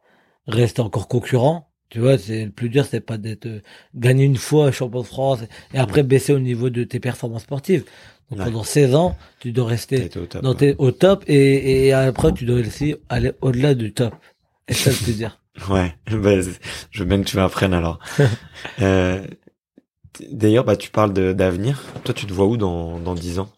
rester 0.47 0.82
encore 0.82 1.07
concurrent. 1.07 1.70
Tu 1.89 1.99
vois, 1.99 2.18
c'est 2.18 2.45
le 2.45 2.51
plus 2.51 2.70
dur, 2.70 2.86
c'est 2.86 2.99
pas 3.01 3.18
d'être 3.18 3.45
euh, 3.45 3.61
gagné 3.95 4.24
une 4.26 4.38
fois 4.38 4.72
champion 4.72 5.01
de 5.01 5.05
France 5.05 5.39
et 5.74 5.78
après 5.78 6.03
baisser 6.03 6.34
au 6.34 6.39
niveau 6.39 6.70
de 6.70 6.84
tes 6.84 6.99
performances 6.99 7.43
sportives. 7.43 7.86
Donc 8.32 8.39
Ouais. 8.39 8.45
pendant 8.45 8.63
16 8.63 8.95
ans, 8.95 9.16
tu 9.39 9.51
dois 9.51 9.68
rester 9.68 10.05
au 10.18 10.26
top, 10.26 10.41
dans 10.41 10.49
ouais. 10.51 10.55
tes- 10.55 10.76
au 10.80 10.91
top 10.91 11.24
et, 11.28 11.86
et 11.88 11.93
après 11.93 12.34
tu 12.34 12.45
dois 12.45 12.59
aussi 12.59 12.95
aller 13.07 13.34
au-delà 13.41 13.76
du 13.76 13.93
top. 13.93 14.16
Et 14.68 14.74
ça, 14.74 14.89
le 14.89 14.95
plus 14.97 15.13
dur. 15.18 15.39
Ouais, 15.70 15.95
bah, 16.11 16.41
je 16.91 16.99
veux 16.99 17.05
bien 17.05 17.22
que 17.22 17.28
tu 17.28 17.38
m'apprennes 17.38 17.74
alors. 17.74 17.99
euh, 18.82 19.26
D'ailleurs, 20.32 20.63
bah, 20.63 20.78
tu 20.78 20.89
parles 20.91 21.13
d'avenir. 21.13 21.84
Toi, 22.05 22.13
tu 22.13 22.26
te 22.26 22.34
vois 22.34 22.45
où 22.45 22.55
dans, 22.57 22.99
dans 22.99 23.16
10 23.16 23.39
ans? 23.39 23.49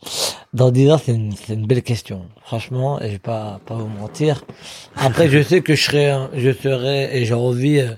Dans 0.54 0.72
10 0.72 0.91
ans, 0.91 0.98
c'est 0.98 1.14
une, 1.14 1.34
c'est 1.34 1.54
une 1.54 1.68
belle 1.68 1.84
question. 1.84 2.30
Franchement, 2.41 3.00
et 3.02 3.08
je 3.08 3.12
vais 3.14 3.20
pas, 3.20 3.62
pas 3.66 3.76
vous 3.76 3.88
mentir. 3.88 4.43
Après, 4.95 5.30
je 5.30 5.41
sais 5.43 5.62
que 5.62 5.76
je 5.76 5.84
serai, 5.84 6.16
je 6.34 6.52
serai, 6.52 7.16
et 7.18 7.26
j'ai 7.26 7.34
envie 7.34 7.80
euh, 7.80 7.93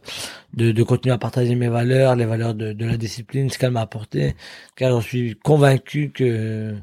de, 0.53 0.71
de 0.71 0.83
continuer 0.83 1.13
à 1.13 1.17
partager 1.19 1.55
mes 1.55 1.69
valeurs, 1.69 2.15
les 2.15 2.25
valeurs 2.25 2.55
de, 2.55 2.73
de 2.73 2.85
la 2.85 2.97
discipline, 2.97 3.49
ce 3.49 3.57
qu'elle 3.59 3.71
m'a 3.71 3.81
apporté, 3.81 4.35
car 4.75 4.99
je 5.01 5.07
suis 5.07 5.35
convaincu 5.37 6.11
que, 6.11 6.75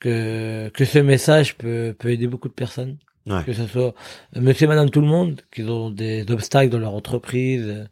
que, 0.00 0.70
que 0.74 0.84
ce 0.84 0.98
message 0.98 1.56
peut, 1.56 1.94
peut 1.98 2.10
aider 2.10 2.26
beaucoup 2.28 2.48
de 2.48 2.54
personnes. 2.54 2.98
Ouais. 3.26 3.42
Que 3.44 3.52
ce 3.54 3.66
soit 3.66 3.94
monsieur, 4.36 4.68
madame, 4.68 4.90
tout 4.90 5.00
le 5.00 5.06
monde, 5.08 5.42
qui 5.52 5.62
ont 5.64 5.90
des 5.90 6.24
obstacles 6.30 6.70
dans 6.70 6.78
leur 6.78 6.94
entreprise. 6.94 7.88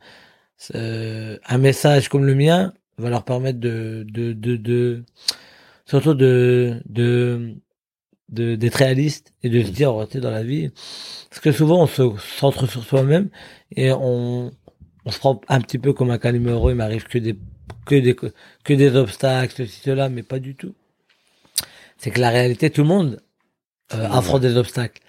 euh, 0.74 1.38
un 1.46 1.58
message 1.58 2.08
comme 2.08 2.24
le 2.26 2.34
mien 2.34 2.72
va 2.98 3.10
leur 3.10 3.24
permettre 3.24 3.58
de, 3.60 4.04
de, 4.08 4.32
de, 4.32 4.56
de 4.56 5.04
surtout 5.92 6.14
de, 6.14 6.80
de, 6.86 7.56
de, 8.30 8.54
d'être 8.54 8.76
réaliste 8.76 9.34
et 9.42 9.50
de 9.50 9.62
se 9.62 9.68
dire, 9.68 9.94
oh, 9.94 10.06
tu 10.06 10.12
sais, 10.12 10.20
dans 10.20 10.30
la 10.30 10.42
vie, 10.42 10.70
parce 11.28 11.40
que 11.42 11.52
souvent 11.52 11.82
on 11.82 11.86
se 11.86 12.02
centre 12.38 12.66
sur 12.66 12.82
soi-même 12.82 13.28
et 13.76 13.92
on, 13.92 14.52
on 15.04 15.10
se 15.10 15.18
prend 15.18 15.42
un 15.48 15.60
petit 15.60 15.78
peu 15.78 15.92
comme 15.92 16.10
un 16.10 16.16
calimero, 16.16 16.70
il 16.70 16.76
m'arrive 16.76 17.04
que 17.04 17.18
des, 17.18 17.36
que 17.84 17.94
des, 17.96 18.16
que 18.16 18.72
des 18.72 18.96
obstacles, 18.96 19.52
ceci, 19.54 19.82
cela, 19.84 20.08
mais 20.08 20.22
pas 20.22 20.38
du 20.38 20.54
tout. 20.54 20.74
C'est 21.98 22.10
que 22.10 22.20
la 22.20 22.30
réalité, 22.30 22.70
tout 22.70 22.80
le 22.80 22.88
monde 22.88 23.20
euh, 23.92 24.08
affronte 24.08 24.40
des 24.40 24.56
obstacles. 24.56 25.02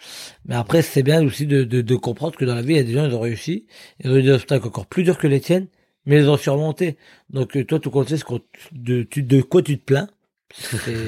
Mais 0.44 0.56
après, 0.56 0.82
c'est 0.82 1.02
bien 1.02 1.24
aussi 1.26 1.48
de, 1.48 1.64
de, 1.64 1.80
de 1.80 1.96
comprendre 1.96 2.36
que 2.36 2.44
dans 2.44 2.56
la 2.56 2.62
vie, 2.62 2.74
il 2.74 2.76
y 2.76 2.80
a 2.80 2.84
des 2.84 2.92
gens, 2.92 3.06
ils 3.06 3.16
ont 3.16 3.22
réussi, 3.22 3.68
ils 4.04 4.12
ont 4.12 4.18
eu 4.18 4.24
des 4.24 4.32
obstacles 4.32 4.68
encore 4.68 4.88
plus 4.88 5.04
durs 5.04 5.18
que 5.18 5.28
les 5.28 5.40
tiennes, 5.40 5.68
mais 6.06 6.18
ils 6.18 6.30
ont 6.30 6.36
surmonté. 6.36 6.98
Donc, 7.30 7.56
euh, 7.56 7.64
toi, 7.64 7.80
tout 7.80 7.90
compte, 7.90 8.10
c'est 8.10 8.22
de, 8.74 9.08
de 9.16 9.42
quoi 9.42 9.62
tu 9.62 9.80
te 9.80 9.86
plains? 9.86 10.10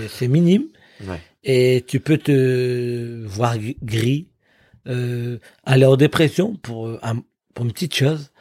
C'est 0.09 0.27
minime. 0.27 0.65
Ouais. 1.07 1.19
Et 1.43 1.83
tu 1.87 1.99
peux 1.99 2.17
te 2.17 3.23
voir 3.25 3.57
gr- 3.57 3.75
gris, 3.83 4.27
euh, 4.87 5.37
aller 5.63 5.85
en 5.85 5.95
dépression 5.97 6.55
pour, 6.55 6.87
euh, 6.87 6.99
un- 7.03 7.21
pour 7.53 7.65
une 7.65 7.71
petite 7.71 7.95
chose. 7.95 8.31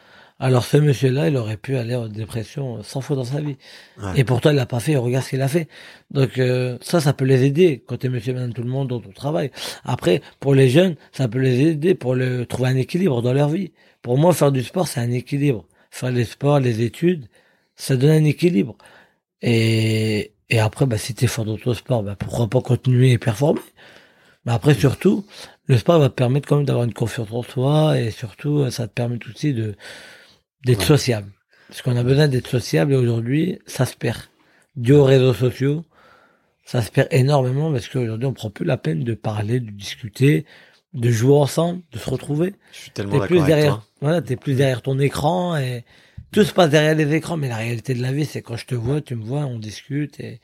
Alors, 0.41 0.65
ce 0.65 0.77
monsieur-là, 0.77 1.29
il 1.29 1.37
aurait 1.37 1.57
pu 1.57 1.77
aller 1.77 1.95
en 1.95 2.09
dépression 2.09 2.83
100 2.83 3.01
fois 3.01 3.15
dans 3.17 3.25
sa 3.25 3.41
vie. 3.41 3.57
Ouais. 4.03 4.11
Et 4.17 4.25
pourtant, 4.25 4.51
il 4.51 4.57
l'a 4.57 4.67
pas 4.67 4.81
fait. 4.81 4.97
Regarde 4.97 5.25
ce 5.25 5.31
qu'il 5.31 5.43
a 5.43 5.49
fait. 5.49 5.69
Donc 6.11 6.39
euh, 6.39 6.77
ça, 6.81 7.01
ça 7.01 7.13
peut 7.13 7.25
les 7.25 7.45
aider 7.45 7.83
quand 7.87 7.99
tu 7.99 8.07
es 8.07 8.11
monsieur, 8.11 8.35
madame, 8.35 8.53
tout 8.53 8.63
le 8.63 8.69
monde 8.69 8.89
dans 8.89 9.01
ton 9.01 9.13
travail. 9.13 9.51
Après, 9.85 10.23
pour 10.41 10.55
les 10.55 10.69
jeunes, 10.69 10.97
ça 11.13 11.29
peut 11.29 11.39
les 11.39 11.61
aider 11.69 11.95
pour 11.95 12.15
le, 12.15 12.47
trouver 12.47 12.71
un 12.71 12.77
équilibre 12.77 13.23
dans 13.23 13.33
leur 13.33 13.49
vie. 13.49 13.73
Pour 14.03 14.19
moi, 14.19 14.33
faire 14.35 14.51
du 14.53 14.63
sport, 14.63 14.89
c'est 14.89 15.01
un 15.01 15.11
équilibre. 15.13 15.67
Faire 15.91 16.11
les 16.11 16.25
sports, 16.25 16.59
les 16.59 16.83
études, 16.83 17.27
ça 17.77 17.97
donne 17.97 18.11
un 18.11 18.25
équilibre. 18.25 18.77
Et, 19.43 20.33
et 20.51 20.59
après, 20.61 20.87
bah, 20.87 20.99
si 20.99 21.15
tu 21.15 21.25
es 21.25 21.29
fort 21.29 21.45
dans 21.45 21.57
ton 21.57 21.75
sport, 21.75 22.03
bah, 22.03 22.17
pourquoi 22.19 22.49
pas 22.49 22.61
continuer 22.61 23.13
et 23.13 23.19
performer. 23.19 23.61
Mais 24.47 24.53
après, 24.53 24.75
surtout, 24.75 25.25
le 25.67 25.79
sport 25.79 25.99
va 25.99 26.09
te 26.11 26.15
permettre 26.15 26.49
quand 26.49 26.57
même 26.57 26.67
d'avoir 26.67 26.85
une 26.85 26.93
confiance 26.95 27.29
en 27.33 27.43
soi 27.43 27.99
et 27.99 28.11
surtout, 28.11 28.71
ça 28.71 28.87
te 28.89 28.93
permet 28.93 29.19
aussi 29.29 29.55
de 29.55 29.75
d'être 30.65 30.81
Ouais. 30.81 30.85
sociable. 30.85 31.31
Parce 31.69 31.83
qu'on 31.83 31.97
a 31.97 32.03
besoin 32.03 32.29
d'être 32.29 32.49
sociable 32.49 32.93
et 32.93 32.97
aujourd'hui, 32.97 33.59
ça 33.67 33.87
se 33.87 33.97
perd. 33.97 34.19
Dû 34.77 34.93
aux 34.93 35.05
réseaux 35.05 35.35
sociaux, 35.35 35.85
ça 36.65 36.83
se 36.83 36.91
perd 36.91 37.09
énormément 37.11 37.73
parce 37.73 37.89
qu'aujourd'hui, 37.89 38.27
on 38.27 38.33
prend 38.33 38.51
plus 38.51 38.65
la 38.67 38.77
peine 38.77 39.05
de 39.05 39.15
parler, 39.15 39.61
de 39.61 39.71
discuter, 39.71 40.47
de 40.95 41.11
jouer 41.11 41.37
ensemble, 41.37 41.83
de 41.93 41.99
se 41.99 42.11
retrouver. 42.11 42.55
Je 42.73 42.79
suis 42.79 42.91
tellement 42.91 43.13
T'es 43.13 43.21
d'accord 43.21 43.27
plus 43.29 43.37
avec 43.41 43.47
derrière, 43.49 43.75
toi. 43.77 43.85
voilà, 44.01 44.23
t'es 44.23 44.37
plus 44.37 44.55
derrière 44.55 44.83
ton 44.83 44.99
écran 44.99 45.57
et 45.57 45.85
tout 46.35 46.45
se 46.45 46.53
passe 46.53 46.69
derrière 46.69 46.95
les 46.95 47.15
écrans. 47.15 47.37
Mais 47.37 47.49
la 47.49 47.57
réalité 47.57 47.95
de 47.95 48.03
la 48.03 48.13
vie, 48.13 48.27
c'est 48.27 48.43
quand 48.43 48.57
je 48.57 48.67
te 48.67 48.75
vois, 48.75 49.01
tu 49.01 49.15
me 49.15 49.25
vois, 49.25 49.47
on 49.47 49.59
discute 49.59 50.21
et, 50.21 50.41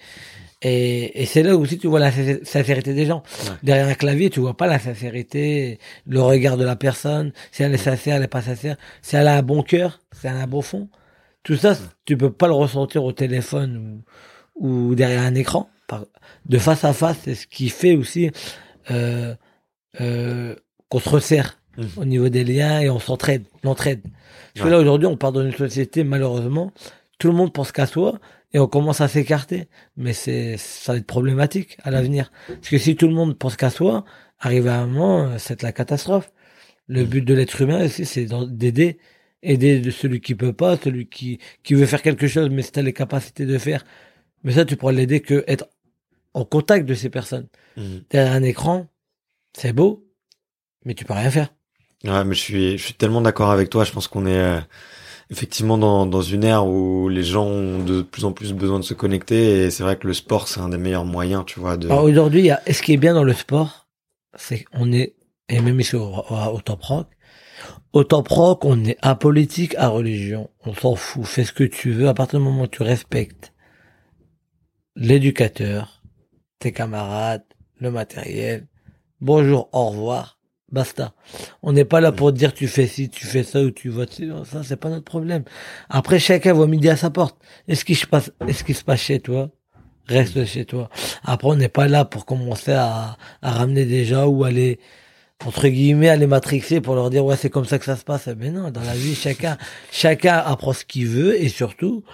et, 0.62 1.22
et 1.22 1.26
c'est 1.26 1.42
là 1.42 1.56
aussi 1.56 1.78
tu 1.78 1.88
vois 1.88 2.00
la 2.00 2.10
sin- 2.10 2.42
sincérité 2.44 2.94
des 2.94 3.06
gens. 3.06 3.22
Ouais. 3.44 3.50
Derrière 3.62 3.88
un 3.88 3.94
clavier, 3.94 4.30
tu 4.30 4.40
vois 4.40 4.56
pas 4.56 4.66
la 4.66 4.78
sincérité, 4.78 5.78
le 6.06 6.22
regard 6.22 6.56
de 6.56 6.64
la 6.64 6.76
personne, 6.76 7.32
si 7.52 7.62
elle 7.62 7.74
est 7.74 7.78
sincère, 7.78 8.16
elle 8.16 8.22
est 8.22 8.28
pas 8.28 8.42
sincère, 8.42 8.76
si 9.02 9.16
elle 9.16 9.28
a 9.28 9.36
un 9.36 9.42
bon 9.42 9.62
cœur, 9.62 10.00
si 10.12 10.26
elle 10.26 10.36
a 10.36 10.42
un 10.42 10.46
bon 10.46 10.62
fond. 10.62 10.88
Tout 11.42 11.56
ça, 11.56 11.76
tu 12.04 12.16
peux 12.16 12.32
pas 12.32 12.46
le 12.46 12.54
ressentir 12.54 13.04
au 13.04 13.12
téléphone 13.12 14.02
ou, 14.54 14.90
ou 14.90 14.94
derrière 14.94 15.22
un 15.22 15.34
écran. 15.34 15.68
De 16.46 16.58
face 16.58 16.84
à 16.84 16.92
face, 16.92 17.16
c'est 17.24 17.34
ce 17.34 17.46
qui 17.46 17.68
fait 17.68 17.96
aussi 17.96 18.30
euh, 18.90 19.34
euh, 20.00 20.54
qu'on 20.88 21.00
se 21.00 21.08
resserre 21.08 21.59
Au 21.96 22.04
niveau 22.04 22.28
des 22.28 22.44
liens 22.44 22.80
et 22.80 22.90
on 22.90 22.98
s'entraide, 22.98 23.44
l'entraide. 23.62 24.02
Parce 24.54 24.66
que 24.66 24.70
là 24.70 24.78
aujourd'hui, 24.78 25.06
on 25.06 25.16
part 25.16 25.32
dans 25.32 25.42
une 25.42 25.54
société 25.54 26.04
malheureusement, 26.04 26.72
tout 27.18 27.28
le 27.28 27.34
monde 27.34 27.52
pense 27.52 27.72
qu'à 27.72 27.86
soi 27.86 28.18
et 28.52 28.58
on 28.58 28.66
commence 28.66 29.00
à 29.00 29.08
s'écarter. 29.08 29.68
Mais 29.96 30.12
c'est 30.12 30.56
ça 30.56 30.92
va 30.92 30.98
être 30.98 31.06
problématique 31.06 31.78
à 31.82 31.90
l'avenir. 31.90 32.32
Parce 32.48 32.68
que 32.68 32.78
si 32.78 32.96
tout 32.96 33.06
le 33.06 33.14
monde 33.14 33.38
pense 33.38 33.56
qu'à 33.56 33.70
soi, 33.70 34.04
arrive 34.38 34.66
à 34.66 34.80
un 34.80 34.86
moment, 34.86 35.24
euh, 35.24 35.36
c'est 35.38 35.62
la 35.62 35.72
catastrophe. 35.72 36.32
Le 36.88 37.04
but 37.04 37.22
de 37.22 37.34
l'être 37.34 37.60
humain 37.60 37.84
aussi, 37.84 38.04
c'est 38.04 38.26
d'aider, 38.48 38.98
aider 39.42 39.78
de 39.78 39.90
celui 39.90 40.20
qui 40.20 40.34
peut 40.34 40.52
pas, 40.52 40.76
celui 40.76 41.06
qui 41.08 41.38
qui 41.62 41.74
veut 41.74 41.86
faire 41.86 42.02
quelque 42.02 42.26
chose, 42.26 42.50
mais 42.50 42.62
si 42.62 42.72
t'as 42.72 42.82
les 42.82 42.92
capacités 42.92 43.46
de 43.46 43.58
faire. 43.58 43.84
Mais 44.42 44.52
ça, 44.52 44.64
tu 44.64 44.76
pourras 44.76 44.92
l'aider 44.92 45.20
que 45.20 45.44
être 45.46 45.68
en 46.34 46.44
contact 46.44 46.86
de 46.86 46.94
ces 46.94 47.10
personnes. 47.10 47.46
Mhm. 47.76 48.02
Derrière 48.10 48.32
un 48.32 48.42
écran, 48.42 48.88
c'est 49.52 49.72
beau, 49.72 50.04
mais 50.84 50.94
tu 50.94 51.04
peux 51.04 51.12
rien 51.12 51.30
faire. 51.30 51.54
Ouais, 52.04 52.24
mais 52.24 52.34
je 52.34 52.40
suis, 52.40 52.78
je 52.78 52.84
suis 52.84 52.94
tellement 52.94 53.20
d'accord 53.20 53.50
avec 53.50 53.70
toi. 53.70 53.84
Je 53.84 53.92
pense 53.92 54.08
qu'on 54.08 54.26
est 54.26 54.38
euh, 54.38 54.60
effectivement 55.30 55.78
dans, 55.78 56.06
dans 56.06 56.22
une 56.22 56.44
ère 56.44 56.66
où 56.66 57.08
les 57.08 57.22
gens 57.22 57.44
ont 57.44 57.82
de 57.82 58.02
plus 58.02 58.24
en 58.24 58.32
plus 58.32 58.52
besoin 58.52 58.78
de 58.78 58.84
se 58.84 58.94
connecter 58.94 59.64
et 59.64 59.70
c'est 59.70 59.82
vrai 59.82 59.96
que 59.96 60.06
le 60.06 60.14
sport 60.14 60.48
c'est 60.48 60.60
un 60.60 60.68
des 60.70 60.78
meilleurs 60.78 61.04
moyens, 61.04 61.44
tu 61.46 61.60
vois. 61.60 61.76
De... 61.76 61.88
Aujourd'hui, 61.88 62.50
ce 62.70 62.82
qui 62.82 62.94
est 62.94 62.96
bien 62.96 63.14
dans 63.14 63.24
le 63.24 63.34
sport, 63.34 63.86
c'est 64.34 64.64
qu'on 64.64 64.92
est, 64.92 65.14
et 65.48 65.60
même 65.60 65.78
ici 65.80 65.96
au, 65.96 66.24
au 66.30 66.60
Top 66.60 66.82
Rock, 66.82 67.08
au 67.92 68.04
Top 68.04 68.28
Rock, 68.28 68.64
on 68.64 68.84
est 68.84 68.96
apolitique 69.02 69.74
à 69.76 69.88
religion. 69.88 70.50
On 70.64 70.74
s'en 70.74 70.94
fout, 70.94 71.24
fais 71.24 71.44
ce 71.44 71.52
que 71.52 71.64
tu 71.64 71.92
veux 71.92 72.08
à 72.08 72.14
partir 72.14 72.38
du 72.38 72.44
moment 72.44 72.62
où 72.62 72.68
tu 72.68 72.82
respectes 72.82 73.52
l'éducateur, 74.96 76.02
tes 76.58 76.72
camarades, 76.72 77.44
le 77.78 77.90
matériel. 77.90 78.66
Bonjour, 79.20 79.68
au 79.72 79.90
revoir. 79.90 80.39
Basta. 80.72 81.14
On 81.62 81.72
n'est 81.72 81.84
pas 81.84 82.00
là 82.00 82.12
pour 82.12 82.32
te 82.32 82.38
dire 82.38 82.54
tu 82.54 82.68
fais 82.68 82.86
ci, 82.86 83.08
tu 83.08 83.26
fais 83.26 83.42
ça 83.42 83.60
ou 83.60 83.70
tu 83.70 83.88
votes 83.88 84.20
ça, 84.44 84.62
c'est 84.62 84.76
pas 84.76 84.88
notre 84.88 85.04
problème. 85.04 85.42
Après, 85.88 86.18
chacun 86.18 86.52
voit 86.52 86.68
midi 86.68 86.88
à 86.88 86.96
sa 86.96 87.10
porte. 87.10 87.36
Est-ce 87.66 87.84
qu'il 87.84 87.96
se 87.96 88.06
passe, 88.06 88.30
est-ce 88.46 88.62
qu'il 88.62 88.76
se 88.76 88.84
passe 88.84 89.00
chez 89.00 89.20
toi? 89.20 89.50
Reste 90.06 90.44
chez 90.44 90.64
toi. 90.64 90.88
Après, 91.24 91.48
on 91.48 91.56
n'est 91.56 91.68
pas 91.68 91.88
là 91.88 92.04
pour 92.04 92.24
commencer 92.24 92.72
à, 92.72 93.16
à 93.42 93.50
ramener 93.50 93.84
des 93.84 94.04
gens 94.04 94.26
ou 94.26 94.44
aller, 94.44 94.78
entre 95.44 95.68
guillemets, 95.68 96.08
aller 96.08 96.26
matrixer 96.26 96.80
pour 96.80 96.94
leur 96.94 97.10
dire 97.10 97.24
ouais, 97.24 97.36
c'est 97.36 97.50
comme 97.50 97.64
ça 97.64 97.78
que 97.78 97.84
ça 97.84 97.96
se 97.96 98.04
passe. 98.04 98.28
Mais 98.36 98.50
non, 98.50 98.70
dans 98.70 98.82
la 98.82 98.94
vie, 98.94 99.14
chacun, 99.14 99.56
chacun 99.90 100.38
apprend 100.38 100.72
ce 100.72 100.84
qu'il 100.84 101.06
veut 101.08 101.40
et 101.40 101.48
surtout, 101.48 102.04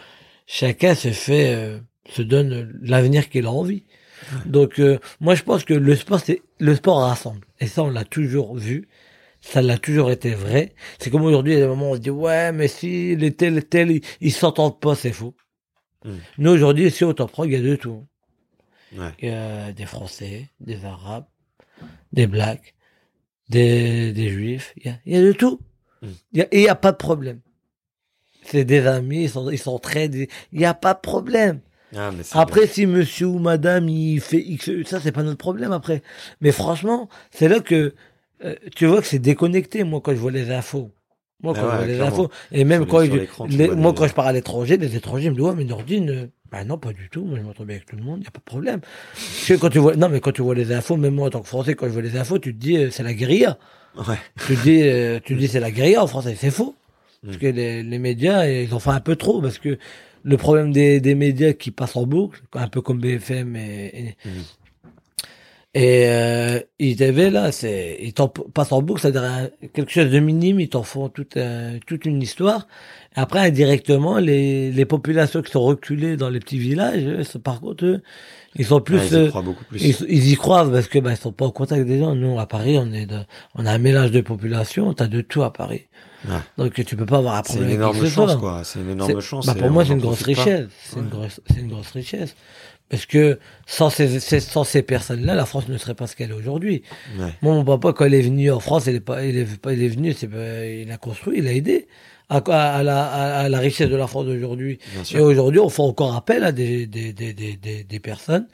chacun 0.46 0.94
se 0.94 1.09
fait, 1.09 1.54
euh, 1.54 1.78
se 2.11 2.22
donne 2.22 2.78
l'avenir 2.82 3.28
qu'il 3.28 3.46
a 3.46 3.50
envie. 3.50 3.84
Donc 4.46 4.78
euh, 4.80 4.98
moi 5.20 5.34
je 5.34 5.42
pense 5.42 5.64
que 5.64 5.74
le 5.74 5.94
sport 5.96 6.20
c'est 6.20 6.42
le 6.58 6.74
sport 6.74 6.98
rassemble 7.00 7.46
et 7.60 7.66
ça 7.66 7.82
on 7.84 7.90
l'a 7.90 8.04
toujours 8.04 8.56
vu, 8.56 8.88
ça 9.40 9.62
l'a 9.62 9.78
toujours 9.78 10.10
été 10.10 10.30
vrai. 10.34 10.74
C'est 10.98 11.10
comme 11.10 11.22
aujourd'hui 11.22 11.52
il 11.54 11.58
y 11.58 11.62
a 11.62 11.64
des 11.64 11.68
moments 11.68 11.90
où 11.90 11.92
on 11.92 11.96
se 11.96 12.00
dit 12.00 12.10
ouais 12.10 12.52
mais 12.52 12.68
si 12.68 13.14
les 13.16 13.32
tel 13.34 13.64
tel 13.64 13.90
ils, 13.90 14.00
ils 14.20 14.32
s'entendent 14.32 14.80
pas 14.80 14.94
c'est 14.94 15.12
faux. 15.12 15.34
Mm. 16.04 16.10
Nous 16.38 16.50
aujourd'hui 16.50 16.86
ici 16.86 17.04
au 17.04 17.12
Top 17.12 17.30
Pro 17.30 17.44
il 17.44 17.52
y 17.52 17.56
a 17.56 17.60
de 17.60 17.76
tout. 17.76 18.04
Ouais. 18.96 19.10
Il 19.20 19.28
y 19.28 19.32
a 19.32 19.72
des 19.72 19.84
Français, 19.86 20.48
des 20.60 20.84
Arabes, 20.84 21.26
des 22.12 22.26
Blacks, 22.26 22.74
des, 23.48 24.12
des 24.12 24.28
Juifs, 24.28 24.72
il 24.76 24.86
y 24.86 24.88
a, 24.90 24.98
il 25.04 25.12
y 25.14 25.16
a 25.16 25.22
de 25.22 25.32
tout. 25.32 25.60
Mm. 26.02 26.06
Il 26.32 26.38
y 26.38 26.42
a- 26.42 26.48
et 26.52 26.58
il 26.58 26.62
n'y 26.62 26.68
a 26.68 26.74
pas 26.76 26.92
de 26.92 26.96
problème. 26.96 27.40
C'est 28.44 28.64
des 28.64 28.86
amis, 28.86 29.24
ils 29.24 29.30
sont, 29.30 29.50
ils 29.50 29.58
s'entraident, 29.58 30.14
il 30.52 30.58
n'y 30.58 30.64
a 30.64 30.72
pas 30.74 30.94
de 30.94 31.00
problème. 31.00 31.60
Ah, 31.95 32.11
mais 32.16 32.22
Après, 32.32 32.66
si 32.66 32.87
monsieur 32.87 33.26
ou 33.26 33.39
madame, 33.39 33.89
il 33.89 34.20
fait 34.20 34.41
X, 34.41 34.70
ça, 34.87 35.01
c'est 35.01 35.12
pas 35.12 35.22
notre 35.22 35.39
problème 35.39 35.72
après. 35.72 36.03
Mais 36.41 36.53
franchement, 36.53 37.09
c'est 37.30 37.49
là 37.49 37.61
que, 37.61 37.95
euh, 38.45 38.55
tu 38.74 38.87
vois 38.87 39.01
que 39.01 39.07
c'est 39.07 39.18
déconnecté, 39.20 39.84
moi, 39.84 40.01
quand 40.03 40.12
je 40.12 40.16
vois 40.18 40.32
les 40.32 40.51
infos. 40.51 40.91
Moi, 41.43 41.53
Ah 41.57 41.61
quand 41.61 41.70
je 41.70 41.76
vois 41.76 41.87
les 41.87 42.01
infos. 42.01 42.30
Et 42.51 42.64
même 42.64 42.87
quand, 42.87 43.05
je- 43.05 43.12
les- 43.57 43.70
moi, 43.70 43.93
quand 43.95 44.07
je 44.09 44.14
pars 44.14 44.26
à 44.26 44.32
l'étranger, 44.32 44.76
les 44.78 44.97
étrangers 44.97 45.30
me 45.30 45.34
disent, 45.37 45.45
ouais, 45.45 45.55
mais 45.55 45.64
Nordine, 45.64 46.11
euh, 46.11 46.26
bah 46.51 46.64
non, 46.64 46.78
pas 46.78 46.93
du 46.93 47.09
tout. 47.09 47.24
Moi, 47.24 47.39
je 47.39 47.45
m'entends 47.45 47.64
bien 47.64 47.76
avec 47.76 47.87
tout 47.87 47.97
le 47.97 48.03
monde, 48.03 48.18
il 48.18 48.22
n'y 48.22 48.26
a 48.26 48.30
pas 48.30 48.39
de 48.41 48.45
problème. 48.45 48.80
Parce 48.80 49.61
quand 49.61 49.68
tu 49.70 49.78
vois, 49.78 49.95
non, 49.97 50.09
mais 50.09 50.20
quand 50.20 50.32
tu 50.32 50.43
vois 50.43 50.55
les 50.55 50.72
infos, 50.72 50.97
même 50.97 51.14
moi, 51.14 51.28
en 51.28 51.30
tant 51.30 51.41
que 51.41 51.49
Français, 51.49 51.74
quand 51.74 51.87
je 51.87 51.93
vois 51.93 52.03
les 52.03 52.16
infos, 52.16 52.39
tu 52.39 52.53
te 52.55 52.59
dis, 52.59 52.76
euh, 52.78 52.91
c'est 52.91 53.03
la 53.03 53.14
guérilla. 53.14 53.59
Ouais. 53.97 54.16
Tu 54.47 54.57
te 54.57 54.62
dis, 54.62 54.82
euh, 54.82 55.20
tu 55.22 55.34
te 55.34 55.39
dis, 55.39 55.49
c'est 55.49 55.61
la 55.61 55.70
guérilla 55.70 56.03
en 56.03 56.07
français. 56.07 56.37
C'est 56.39 56.51
faux. 56.51 56.74
Parce 57.24 57.37
Mm. 57.37 57.41
que 57.41 57.47
les, 57.47 57.82
les 57.82 57.99
médias, 57.99 58.47
ils 58.47 58.74
ont 58.74 58.78
fait 58.80 58.91
un 58.91 59.01
peu 59.01 59.16
trop. 59.16 59.41
Parce 59.41 59.59
que 59.59 59.78
le 60.32 60.36
problème 60.36 60.72
des, 60.72 61.00
des 61.00 61.14
médias 61.14 61.52
qui 61.52 61.70
passent 61.70 61.96
en 61.96 62.06
boucle, 62.06 62.42
un 62.54 62.68
peu 62.68 62.80
comme 62.82 62.98
BFM 63.00 63.54
et, 63.56 63.86
et, 63.94 64.16
et 65.74 66.04
euh, 66.08 66.60
ITV, 66.78 67.30
là, 67.30 67.52
c'est, 67.52 67.98
ils 68.00 68.14
t'en 68.14 68.28
passent 68.28 68.72
en 68.72 68.80
boucle, 68.80 69.02
c'est-à-dire 69.02 69.24
un- 69.24 69.48
quelque 69.74 69.92
chose 69.92 70.10
de 70.10 70.18
minime, 70.20 70.58
ils 70.58 70.70
t'en 70.70 70.82
font 70.82 71.08
toute, 71.10 71.36
euh, 71.36 71.78
toute 71.86 72.06
une 72.06 72.22
histoire. 72.22 72.66
Après, 73.14 73.40
indirectement, 73.40 74.18
les, 74.18 74.72
les 74.72 74.84
populations 74.86 75.42
qui 75.42 75.52
sont 75.52 75.62
reculées 75.62 76.16
dans 76.16 76.30
les 76.30 76.40
petits 76.40 76.58
villages, 76.58 77.04
eux, 77.04 77.38
par 77.38 77.60
contre, 77.60 77.84
eux, 77.84 78.02
ils 78.58 78.64
sont 78.64 78.80
plus, 78.80 78.96
Ouais, 78.96 79.06
ils 79.10 79.12
y 79.12 79.16
euh, 79.16 79.28
croient 79.28 79.42
beaucoup 79.42 79.64
plus. 79.66 79.82
ils, 79.84 79.96
ils 80.08 80.32
y 80.32 80.34
croient 80.36 80.70
parce 80.70 80.88
que 80.88 80.98
bah, 80.98 81.10
ils 81.12 81.16
sont 81.18 81.32
pas 81.32 81.44
en 81.44 81.50
contact 81.50 81.86
des 81.86 81.98
gens. 81.98 82.14
Nous, 82.14 82.38
à 82.40 82.46
Paris, 82.46 82.78
on 82.78 82.90
est 82.92 83.04
de, 83.06 83.18
on 83.54 83.66
a 83.66 83.72
un 83.72 83.78
mélange 83.78 84.10
de 84.12 84.22
population. 84.22 84.94
T'as 84.94 85.08
de 85.08 85.20
tout 85.20 85.42
à 85.42 85.52
Paris. 85.52 85.82
Ouais. 86.28 86.34
Donc 86.58 86.74
tu 86.84 86.96
peux 86.96 87.06
pas 87.06 87.18
avoir 87.18 87.36
C'est 87.46 87.54
problème. 87.54 87.70
une 87.76 87.82
avec 87.82 87.92
qui 87.94 87.98
énorme 87.98 88.10
chance, 88.10 88.36
quoi. 88.36 88.62
C'est 88.64 88.80
une 88.80 88.90
énorme 88.90 89.12
C'est- 89.20 89.20
chance. 89.26 89.46
Bah, 89.46 89.54
pour 89.54 89.70
moi, 89.70 89.84
c'est 89.84 89.92
une 89.92 90.00
grosse 90.00 90.22
richesse. 90.22 90.66
C'est 90.84 90.98
une 90.98 91.08
grosse, 91.08 91.40
c'est 91.48 91.60
une 91.60 91.68
grosse 91.68 91.90
richesse. 91.90 92.34
Parce 92.88 93.04
que 93.04 93.40
sans 93.66 93.90
ces, 93.90 94.20
sans 94.20 94.62
ces 94.62 94.82
personnes-là, 94.82 95.34
la 95.34 95.44
France 95.44 95.68
ne 95.68 95.76
serait 95.76 95.94
pas 95.94 96.06
ce 96.06 96.14
qu'elle 96.14 96.30
est 96.30 96.34
aujourd'hui. 96.34 96.82
Ouais. 97.18 97.32
Moi, 97.42 97.54
mon 97.54 97.64
papa, 97.64 97.92
quand 97.92 98.04
il 98.04 98.14
est 98.14 98.22
venu 98.22 98.50
en 98.52 98.60
France, 98.60 98.84
il 98.86 98.94
est 98.94 99.00
pas, 99.00 99.24
il 99.24 99.36
est 99.36 99.60
pas, 99.60 99.72
il 99.72 99.82
est 99.82 99.88
venu, 99.88 100.12
c'est 100.12 100.28
il 100.82 100.90
a 100.92 100.96
construit, 100.96 101.38
il 101.38 101.48
a 101.48 101.52
aidé 101.52 101.88
à, 102.28 102.36
à, 102.36 102.76
à 102.76 102.82
la, 102.84 103.04
à, 103.04 103.22
à 103.44 103.48
la 103.48 103.58
richesse 103.58 103.90
de 103.90 103.96
la 103.96 104.06
France 104.06 104.26
d'aujourd'hui. 104.26 104.78
Et 105.12 105.18
aujourd'hui, 105.18 105.58
on 105.58 105.68
fait 105.68 105.82
encore 105.82 106.14
appel 106.14 106.44
à 106.44 106.52
des, 106.52 106.86
des, 106.86 107.12
des, 107.12 107.32
des, 107.32 107.56
des, 107.56 107.82
des 107.82 108.00
personnes 108.00 108.46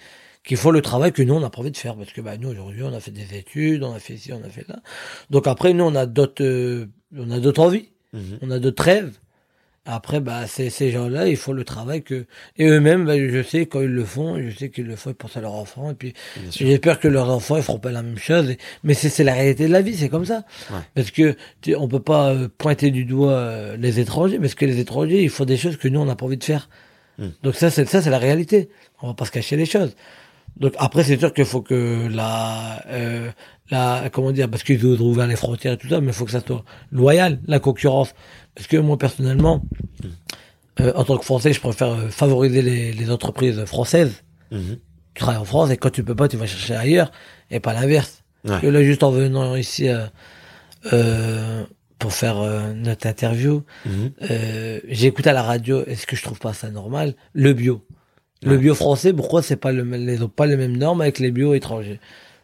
qui 0.44 0.56
font 0.56 0.70
le 0.70 0.80
travail 0.80 1.12
que 1.12 1.22
nous, 1.22 1.34
on 1.34 1.40
n'a 1.40 1.50
pas 1.50 1.60
envie 1.60 1.70
de 1.70 1.76
faire. 1.76 1.94
Parce 1.94 2.12
que 2.12 2.22
bah, 2.22 2.38
nous, 2.38 2.48
aujourd'hui, 2.48 2.82
on 2.84 2.94
a 2.94 3.00
fait 3.00 3.10
des 3.10 3.36
études, 3.36 3.82
on 3.82 3.92
a 3.92 3.98
fait 3.98 4.16
ci, 4.16 4.32
on 4.32 4.42
a 4.42 4.48
fait 4.48 4.66
là. 4.66 4.80
Donc 5.28 5.46
après, 5.46 5.74
nous, 5.74 5.84
on 5.84 5.94
a 5.94 6.06
d'autres, 6.06 6.42
euh, 6.42 6.86
on 7.16 7.30
a 7.30 7.38
d'autres 7.40 7.62
envies, 7.62 7.88
Mhm. 8.12 8.38
on 8.42 8.50
a 8.50 8.58
d'autres 8.58 8.82
rêves. 8.82 9.12
Après, 9.84 10.20
bah, 10.20 10.46
ces, 10.46 10.70
ces 10.70 10.92
gens-là, 10.92 11.26
ils 11.26 11.36
font 11.36 11.52
le 11.52 11.64
travail 11.64 12.02
que, 12.04 12.24
et 12.56 12.66
eux-mêmes, 12.68 13.04
bah, 13.04 13.18
je 13.18 13.42
sais, 13.42 13.66
quand 13.66 13.80
ils 13.80 13.88
le 13.90 14.04
font, 14.04 14.38
je 14.40 14.56
sais 14.56 14.70
qu'ils 14.70 14.86
le 14.86 14.94
font, 14.94 15.12
pensent 15.12 15.36
à 15.36 15.40
leurs 15.40 15.54
enfants, 15.54 15.90
et 15.90 15.94
puis, 15.94 16.14
j'espère 16.52 17.00
que 17.00 17.08
leurs 17.08 17.28
enfants, 17.30 17.56
ils 17.56 17.64
feront 17.64 17.80
pas 17.80 17.90
la 17.90 18.02
même 18.02 18.16
chose, 18.16 18.48
et- 18.50 18.58
mais 18.84 18.94
c'est, 18.94 19.24
la 19.24 19.34
réalité 19.34 19.66
de 19.66 19.72
la 19.72 19.82
vie, 19.82 19.96
c'est 19.96 20.08
comme 20.08 20.24
ça. 20.24 20.44
Ouais. 20.70 20.78
Parce 20.94 21.10
que, 21.10 21.36
tu- 21.62 21.74
on 21.74 21.88
peut 21.88 21.98
pas 21.98 22.30
euh, 22.32 22.48
pointer 22.58 22.92
du 22.92 23.04
doigt 23.04 23.32
euh, 23.32 23.76
les 23.76 23.98
étrangers, 23.98 24.38
parce 24.38 24.54
que 24.54 24.66
les 24.66 24.78
étrangers, 24.78 25.20
ils 25.24 25.30
font 25.30 25.44
des 25.46 25.56
choses 25.56 25.76
que 25.76 25.88
nous, 25.88 25.98
on 25.98 26.04
n'a 26.04 26.14
pas 26.14 26.26
envie 26.26 26.36
de 26.36 26.44
faire. 26.44 26.68
Hmm. 27.18 27.30
Donc 27.42 27.56
ça, 27.56 27.68
c'est, 27.68 27.84
ça, 27.88 28.00
c'est 28.02 28.10
la 28.10 28.18
réalité. 28.18 28.68
On 29.02 29.08
va 29.08 29.14
pas 29.14 29.24
se 29.24 29.32
cacher 29.32 29.56
les 29.56 29.66
choses. 29.66 29.96
Donc 30.58 30.74
après, 30.78 31.02
c'est 31.02 31.18
sûr 31.18 31.32
qu'il 31.34 31.44
faut 31.44 31.60
que 31.62 32.06
la, 32.08 32.84
euh, 32.88 33.30
la, 33.72 34.08
comment 34.12 34.30
dire, 34.32 34.48
parce 34.48 34.62
qu'ils 34.62 34.86
ont 34.86 35.00
ouvert 35.00 35.26
les 35.26 35.36
frontières 35.36 35.72
et 35.72 35.76
tout 35.76 35.88
ça, 35.88 36.00
mais 36.00 36.08
il 36.08 36.12
faut 36.12 36.24
que 36.24 36.30
ça 36.30 36.40
soit 36.46 36.64
loyal, 36.92 37.40
la 37.46 37.58
concurrence. 37.58 38.14
Parce 38.54 38.66
que 38.68 38.76
moi, 38.76 38.96
personnellement, 38.98 39.62
euh, 40.80 40.92
en 40.94 41.04
tant 41.04 41.16
que 41.18 41.24
Français, 41.24 41.52
je 41.52 41.60
préfère 41.60 41.88
euh, 41.88 42.08
favoriser 42.08 42.62
les, 42.62 42.92
les 42.92 43.10
entreprises 43.10 43.64
françaises. 43.64 44.22
Mhm. 44.50 44.78
Tu 45.14 45.20
travailles 45.22 45.40
en 45.40 45.44
France 45.44 45.70
et 45.70 45.76
quand 45.76 45.90
tu 45.90 46.04
peux 46.04 46.14
pas, 46.14 46.28
tu 46.28 46.36
vas 46.36 46.46
chercher 46.46 46.74
ailleurs 46.74 47.10
et 47.50 47.60
pas 47.60 47.72
l'inverse. 47.72 48.22
Ouais. 48.46 48.70
Là, 48.70 48.82
juste 48.82 49.02
en 49.02 49.10
venant 49.10 49.56
ici 49.56 49.88
euh, 49.88 50.06
euh, 50.92 51.64
pour 51.98 52.12
faire 52.12 52.36
notre 52.74 53.06
interview, 53.06 53.62
Mhm. 53.86 54.10
euh, 54.30 54.80
j'ai 54.88 55.06
écouté 55.06 55.30
à 55.30 55.32
la 55.32 55.42
radio, 55.42 55.84
est-ce 55.86 56.06
que 56.06 56.16
je 56.16 56.22
trouve 56.22 56.38
pas 56.40 56.52
ça 56.52 56.70
normal? 56.70 57.14
Le 57.32 57.52
bio. 57.52 57.84
Le 58.44 58.56
bio 58.58 58.74
français, 58.74 59.12
pourquoi 59.12 59.40
c'est 59.40 59.54
pas 59.56 59.70
le 59.70 59.84
ils 60.12 60.24
ont 60.24 60.28
pas 60.28 60.46
les 60.46 60.56
mêmes 60.56 60.76
normes 60.76 61.00
avec 61.00 61.20
les 61.20 61.30
bio 61.30 61.54
étrangers? 61.54 62.00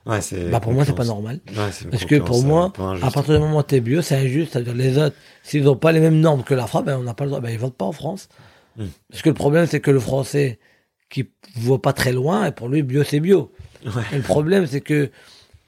Ouais. 0.08 0.20
Bah 0.50 0.58
pour 0.60 0.72
moi 0.72 0.84
c'est 0.84 0.94
pas 0.94 1.04
normal. 1.04 1.40
Ouais, 1.48 1.70
Parce 1.90 2.04
que 2.04 2.16
pour 2.16 2.42
moi, 2.42 2.72
à 3.02 3.10
partir 3.10 3.34
du 3.34 3.40
moment 3.40 3.58
où 3.58 3.62
t'es 3.62 3.80
bio, 3.80 4.02
c'est 4.02 4.16
injuste. 4.16 4.52
C'est-à-dire 4.52 4.74
les 4.74 4.98
autres, 4.98 5.16
s'ils 5.42 5.68
ont 5.68 5.76
pas 5.76 5.92
les 5.92 6.00
mêmes 6.00 6.18
normes 6.18 6.42
que 6.42 6.54
la 6.54 6.66
France, 6.66 6.84
ben 6.84 6.98
on 6.98 7.02
n'a 7.02 7.14
pas 7.14 7.24
le 7.24 7.30
droit. 7.30 7.40
Ben 7.40 7.50
ils 7.50 7.58
votent 7.58 7.76
pas 7.76 7.84
en 7.84 7.92
France. 7.92 8.28
Hmm. 8.76 8.86
Parce 9.10 9.22
que 9.22 9.28
le 9.28 9.34
problème 9.34 9.66
c'est 9.66 9.80
que 9.80 9.90
le 9.90 10.00
français 10.00 10.58
qui 11.10 11.28
voit 11.56 11.80
pas 11.80 11.92
très 11.92 12.12
loin, 12.12 12.46
et 12.46 12.52
pour 12.52 12.68
lui 12.68 12.82
bio 12.82 13.04
c'est 13.04 13.20
bio. 13.20 13.52
Ouais. 13.84 14.02
Et 14.12 14.16
le 14.16 14.22
problème 14.22 14.66
c'est 14.66 14.80
que 14.80 15.10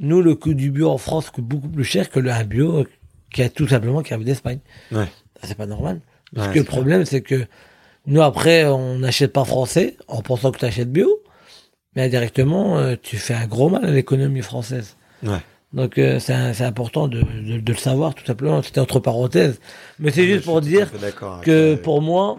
nous 0.00 0.22
le 0.22 0.34
coût 0.34 0.54
du 0.54 0.70
bio 0.70 0.88
en 0.88 0.98
France 0.98 1.30
coûte 1.30 1.44
beaucoup 1.44 1.68
plus 1.68 1.84
cher 1.84 2.08
que 2.10 2.18
le 2.18 2.30
un 2.30 2.44
bio 2.44 2.86
qui 3.30 3.42
a 3.42 3.48
tout 3.48 3.68
simplement 3.68 4.02
qui 4.02 4.12
arrive 4.14 4.26
d'Espagne. 4.26 4.60
C'est 5.42 5.56
pas 5.56 5.66
normal. 5.66 6.00
Parce 6.34 6.48
que 6.48 6.58
le 6.58 6.64
problème, 6.64 7.04
c'est 7.04 7.22
que 7.22 7.46
nous, 8.06 8.22
après, 8.22 8.64
on 8.66 8.98
n'achète 8.98 9.32
pas 9.32 9.44
français 9.44 9.96
en 10.08 10.22
pensant 10.22 10.52
que 10.52 10.58
tu 10.58 10.64
achètes 10.64 10.90
bio. 10.90 11.22
Mais 11.96 12.02
indirectement, 12.02 12.78
euh, 12.78 12.94
tu 13.00 13.16
fais 13.16 13.34
un 13.34 13.46
gros 13.46 13.68
mal 13.68 13.84
à 13.84 13.90
l'économie 13.90 14.42
française. 14.42 14.96
Ouais. 15.22 15.38
Donc, 15.72 15.98
euh, 15.98 16.18
c'est 16.20 16.62
important 16.64 17.06
de, 17.08 17.20
de, 17.20 17.58
de 17.60 17.72
le 17.72 17.78
savoir, 17.78 18.14
tout 18.14 18.24
simplement. 18.24 18.62
C'était 18.62 18.80
entre 18.80 18.98
parenthèses. 19.00 19.60
Mais 19.98 20.10
c'est 20.10 20.26
juste 20.26 20.44
pour 20.44 20.60
dire 20.60 20.90
que 21.42 21.74
pour 21.76 22.02
moi, 22.02 22.38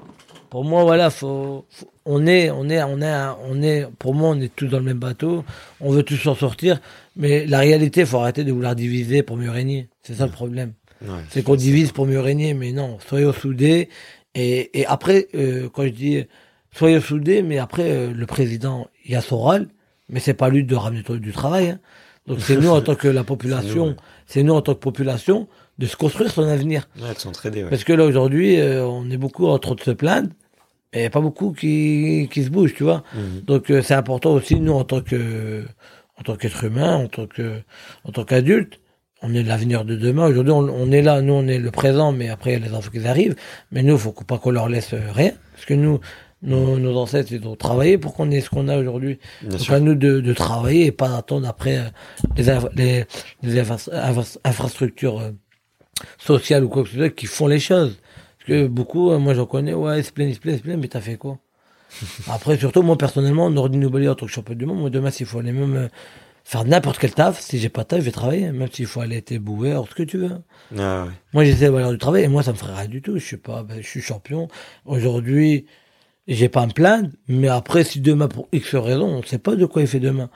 pour 0.50 0.66
moi, 0.66 0.84
voilà, 0.84 1.10
faut, 1.10 1.66
faut- 1.70 1.90
on 2.06 2.26
est, 2.28 2.50
on 2.50 2.68
est, 2.70 2.82
on 2.84 3.00
est, 3.02 3.14
on 3.50 3.62
est, 3.62 3.88
pour 4.00 4.14
moi, 4.14 4.30
on 4.32 4.42
est 4.42 4.54
tous 4.54 4.68
dans 4.68 4.80
le 4.80 4.84
même 4.86 4.98
bateau. 5.00 5.46
On 5.80 5.92
veut 5.92 6.04
tous 6.04 6.18
s'en 6.18 6.36
sortir. 6.36 6.82
Mais 7.16 7.46
la 7.46 7.60
réalité, 7.60 8.06
faut 8.06 8.18
arrêter 8.20 8.44
de 8.44 8.52
vouloir 8.52 8.76
diviser 8.76 9.22
pour 9.24 9.38
mieux 9.38 9.52
régner. 9.52 9.88
C'est 10.04 10.16
ça 10.16 10.26
le 10.26 10.32
problème. 10.32 10.74
ouais. 11.02 11.08
C'est 11.30 11.44
qu'on 11.44 11.56
divise 11.56 11.92
pour 11.94 12.06
mieux 12.06 12.20
régner, 12.20 12.54
mais 12.54 12.72
non, 12.74 12.98
soyons 13.08 13.32
soudés. 13.34 13.88
Et, 14.36 14.78
et 14.80 14.86
après, 14.88 15.28
euh, 15.36 15.70
quand 15.72 15.84
je 15.84 15.90
dis 15.90 16.26
soyons 16.76 17.02
soudés, 17.02 17.42
mais 17.42 17.58
après, 17.58 17.92
euh, 17.92 18.12
le 18.14 18.26
président, 18.26 18.88
il 19.06 19.16
a 19.16 19.22
son 19.22 19.38
rôle, 19.38 19.68
mais 20.10 20.20
c'est 20.20 20.34
pas 20.34 20.50
lui 20.50 20.64
de 20.64 20.76
ramener 20.76 21.04
du 21.04 21.32
travail. 21.32 21.70
hein. 21.70 21.80
Donc 22.28 22.40
c'est 22.42 22.56
nous 22.58 22.70
en 22.70 22.82
tant 22.82 22.96
que 22.96 23.08
la 23.08 23.24
population, 23.34 23.96
c'est 24.28 24.44
nous 24.44 24.54
en 24.54 24.62
tant 24.62 24.74
que 24.74 24.80
population 24.80 25.48
de 25.80 25.86
se 25.88 25.96
construire 25.96 26.32
son 26.32 26.44
avenir. 26.44 26.88
Ouais, 27.02 27.14
de 27.14 27.20
s'entraider, 27.20 27.64
ouais. 27.64 27.70
Parce 27.70 27.84
que 27.84 27.94
là 27.94 28.06
aujourd'hui, 28.06 28.60
euh, 28.60 28.86
on 28.86 29.10
est 29.10 29.18
beaucoup 29.18 29.48
en 29.48 29.58
train 29.58 29.76
de 29.76 29.82
se 29.82 29.92
plaindre, 29.92 30.30
et 30.94 31.10
pas 31.10 31.22
beaucoup 31.22 31.52
qui, 31.54 32.30
qui 32.32 32.44
se 32.44 32.50
bougent, 32.50 32.76
tu 32.76 32.84
vois. 32.84 33.04
Mhm. 33.16 33.42
Donc 33.48 33.72
euh, 33.72 33.82
c'est 33.82 33.96
important 33.96 34.32
aussi 34.32 34.60
nous 34.60 34.74
en 34.74 34.84
tant 34.84 35.02
que 35.02 35.64
en 36.18 36.24
tant 36.24 36.36
qu'être 36.36 36.64
humain, 36.64 36.98
en 36.98 37.08
tant 37.08 37.26
que 37.26 37.62
en 38.04 38.12
tant 38.12 38.24
qu'adulte, 38.24 38.80
on 39.24 39.34
est 39.34 39.44
l'avenir 39.44 39.86
de 39.86 39.96
demain. 39.96 40.28
Aujourd'hui, 40.28 40.52
on, 40.54 40.92
est 40.92 41.02
là, 41.02 41.22
nous, 41.22 41.34
on 41.34 41.48
est 41.48 41.60
le 41.60 41.72
présent, 41.72 42.12
mais 42.12 42.30
après, 42.30 42.52
il 42.52 42.60
y 42.60 42.64
a 42.64 42.68
les 42.68 42.74
enfants 42.74 42.90
qui 42.92 43.06
arrivent. 43.06 43.36
Mais 43.72 43.84
nous, 43.84 43.94
il 43.94 44.00
faut 44.00 44.12
pas 44.12 44.40
qu'on 44.40 44.50
leur 44.52 44.68
laisse 44.68 44.94
rien. 44.94 45.32
Parce 45.54 45.66
que 45.66 45.76
nous, 45.76 46.00
nos, 46.44 46.98
ancêtres, 46.98 47.32
ils 47.32 47.48
ont 47.48 47.56
travaillé 47.56 47.98
pour 47.98 48.14
qu'on 48.14 48.32
ait 48.32 48.42
ce 48.42 48.50
qu'on 48.50 48.68
a 48.68 48.78
aujourd'hui. 48.78 49.20
Donc, 49.44 49.70
à 49.70 49.80
nous 49.80 49.96
de, 49.96 50.20
de, 50.20 50.34
travailler 50.34 50.88
et 50.88 50.92
pas 50.92 51.10
d'attendre 51.10 51.48
après 51.48 51.78
euh, 51.78 52.60
les, 52.76 53.06
les, 53.44 53.60
infrastructures 53.60 55.20
euh, 55.20 55.32
sociales 56.18 56.64
ou 56.64 56.70
quoi 56.70 56.84
que 56.84 56.90
ce 56.90 56.96
soit 56.96 57.10
qui 57.10 57.28
font 57.28 57.48
les 57.48 57.60
choses. 57.60 58.00
Parce 58.40 58.48
que 58.48 58.68
beaucoup, 58.68 59.12
euh, 59.12 59.20
moi, 59.20 59.34
j'en 59.34 59.46
connais, 59.46 59.74
ouais, 59.74 60.00
ils 60.00 60.04
se 60.04 60.12
plaignent, 60.12 60.30
ils 60.30 60.36
se 60.36 60.40
plaignent, 60.40 60.56
ils 60.56 60.60
se 60.60 60.64
plaignent, 60.64 60.80
mais 60.80 60.88
t'as 60.88 61.02
fait 61.02 61.18
quoi? 61.18 61.38
Après, 62.30 62.58
surtout, 62.58 62.82
moi, 62.82 62.98
personnellement, 62.98 63.50
Nordin 63.50 63.78
Nobali, 63.78 64.10
en 64.10 64.16
tant 64.16 64.26
que 64.26 64.32
champion 64.32 64.56
du 64.56 64.66
monde, 64.66 64.80
moi, 64.80 64.90
demain, 64.90 65.12
s'il 65.12 65.28
faut 65.28 65.40
aller 65.40 65.52
même 65.52 65.90
faire 66.44 66.66
n'importe 66.66 66.98
quel 66.98 67.14
taf. 67.14 67.40
Si 67.40 67.60
j'ai 67.60 67.70
pas 67.70 67.84
de 67.84 67.88
taf, 67.90 68.00
je 68.00 68.06
vais 68.06 68.12
travailler, 68.12 68.52
même 68.52 68.70
s'il 68.72 68.88
faut 68.88 69.02
aller 69.02 69.18
être 69.18 69.38
boueur, 69.38 69.88
ce 69.88 69.96
que 69.96 70.04
tu 70.04 70.18
veux. 70.18 70.32
Ah, 70.78 71.04
ouais. 71.06 71.12
Moi, 71.34 71.44
j'essaie 71.46 71.66
de 71.66 71.72
valeur 71.72 71.92
du 71.92 71.98
travail 71.98 72.24
et 72.24 72.28
moi, 72.28 72.42
ça 72.44 72.52
me 72.52 72.58
ferait 72.58 72.74
rien 72.74 72.88
du 72.88 73.02
tout. 73.02 73.18
Je 73.20 73.26
suis 73.26 73.38
pas, 73.38 73.64
ben, 73.64 73.78
je 73.80 73.88
suis 73.88 74.02
champion. 74.02 74.48
Aujourd'hui, 74.86 75.66
j'ai 76.34 76.50
pas 76.50 76.62
à 76.62 76.68
me 76.68 76.72
plaindre, 76.72 77.10
mais 77.28 77.48
après, 77.48 77.84
si 77.84 78.00
demain, 78.00 78.28
pour 78.28 78.48
X 78.52 78.76
raison, 78.76 79.08
on 79.08 79.24
sait 79.24 79.38
pas 79.38 79.56
de 79.56 79.66
quoi 79.66 79.82
il 79.82 79.88
fait 79.88 80.00
demain, 80.00 80.30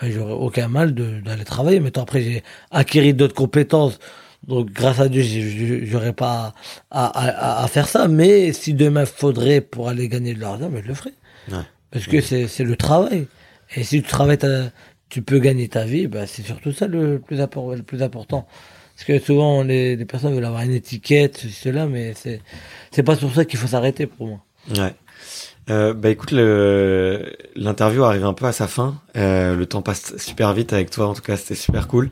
ben, 0.00 0.10
j'aurais 0.10 0.32
aucun 0.32 0.68
mal 0.68 0.94
d'aller 0.94 1.44
travailler. 1.44 1.80
Mais 1.80 1.96
après, 1.98 2.22
j'ai 2.22 2.42
acquis 2.70 3.14
d'autres 3.14 3.34
compétences. 3.34 3.98
Donc, 4.46 4.70
grâce 4.70 5.00
à 5.00 5.08
Dieu, 5.08 5.22
j'aurais 5.84 6.12
pas 6.12 6.54
à, 6.90 7.06
à, 7.06 7.64
à, 7.64 7.68
faire 7.68 7.88
ça. 7.88 8.08
Mais 8.08 8.52
si 8.52 8.74
demain 8.74 9.04
faudrait 9.06 9.60
pour 9.60 9.88
aller 9.88 10.08
gagner 10.08 10.34
de 10.34 10.40
l'argent, 10.40 10.68
ben, 10.70 10.82
je 10.82 10.88
le 10.88 10.94
ferai. 10.94 11.12
Ouais. 11.50 11.58
Parce 11.90 12.06
que 12.06 12.20
c'est 12.20 12.64
le 12.64 12.76
travail. 12.76 13.26
Et 13.76 13.84
si 13.84 14.02
tu 14.02 14.08
travailles 14.08 14.38
tu 15.08 15.22
peux 15.22 15.38
gagner 15.38 15.68
ta 15.68 15.84
vie, 15.84 16.06
bah, 16.06 16.26
c'est 16.26 16.42
surtout 16.42 16.72
ça 16.72 16.86
le 16.86 17.18
plus, 17.18 17.38
le 17.38 17.82
plus 17.82 18.02
important. 18.02 18.46
Parce 18.94 19.06
que 19.06 19.18
souvent, 19.20 19.62
les, 19.62 19.96
les, 19.96 20.04
personnes 20.04 20.34
veulent 20.34 20.44
avoir 20.44 20.62
une 20.62 20.72
étiquette, 20.72 21.38
ceci, 21.38 21.52
cela, 21.52 21.86
mais 21.86 22.14
c'est, 22.14 22.40
c'est 22.90 23.02
pas 23.02 23.16
sur 23.16 23.32
ça 23.32 23.44
qu'il 23.44 23.58
faut 23.58 23.68
s'arrêter 23.68 24.06
pour 24.06 24.26
moi. 24.26 24.44
Ouais. 24.76 24.92
Euh, 25.70 25.92
bah 25.92 26.10
écoute, 26.10 26.30
le, 26.30 27.32
l'interview 27.54 28.04
arrive 28.04 28.24
un 28.24 28.32
peu 28.32 28.46
à 28.46 28.52
sa 28.52 28.66
fin. 28.66 29.00
Euh, 29.16 29.54
le 29.54 29.66
temps 29.66 29.82
passe 29.82 30.16
super 30.16 30.52
vite 30.54 30.72
avec 30.72 30.90
toi. 30.90 31.08
En 31.08 31.14
tout 31.14 31.22
cas, 31.22 31.36
c'était 31.36 31.54
super 31.54 31.88
cool. 31.88 32.10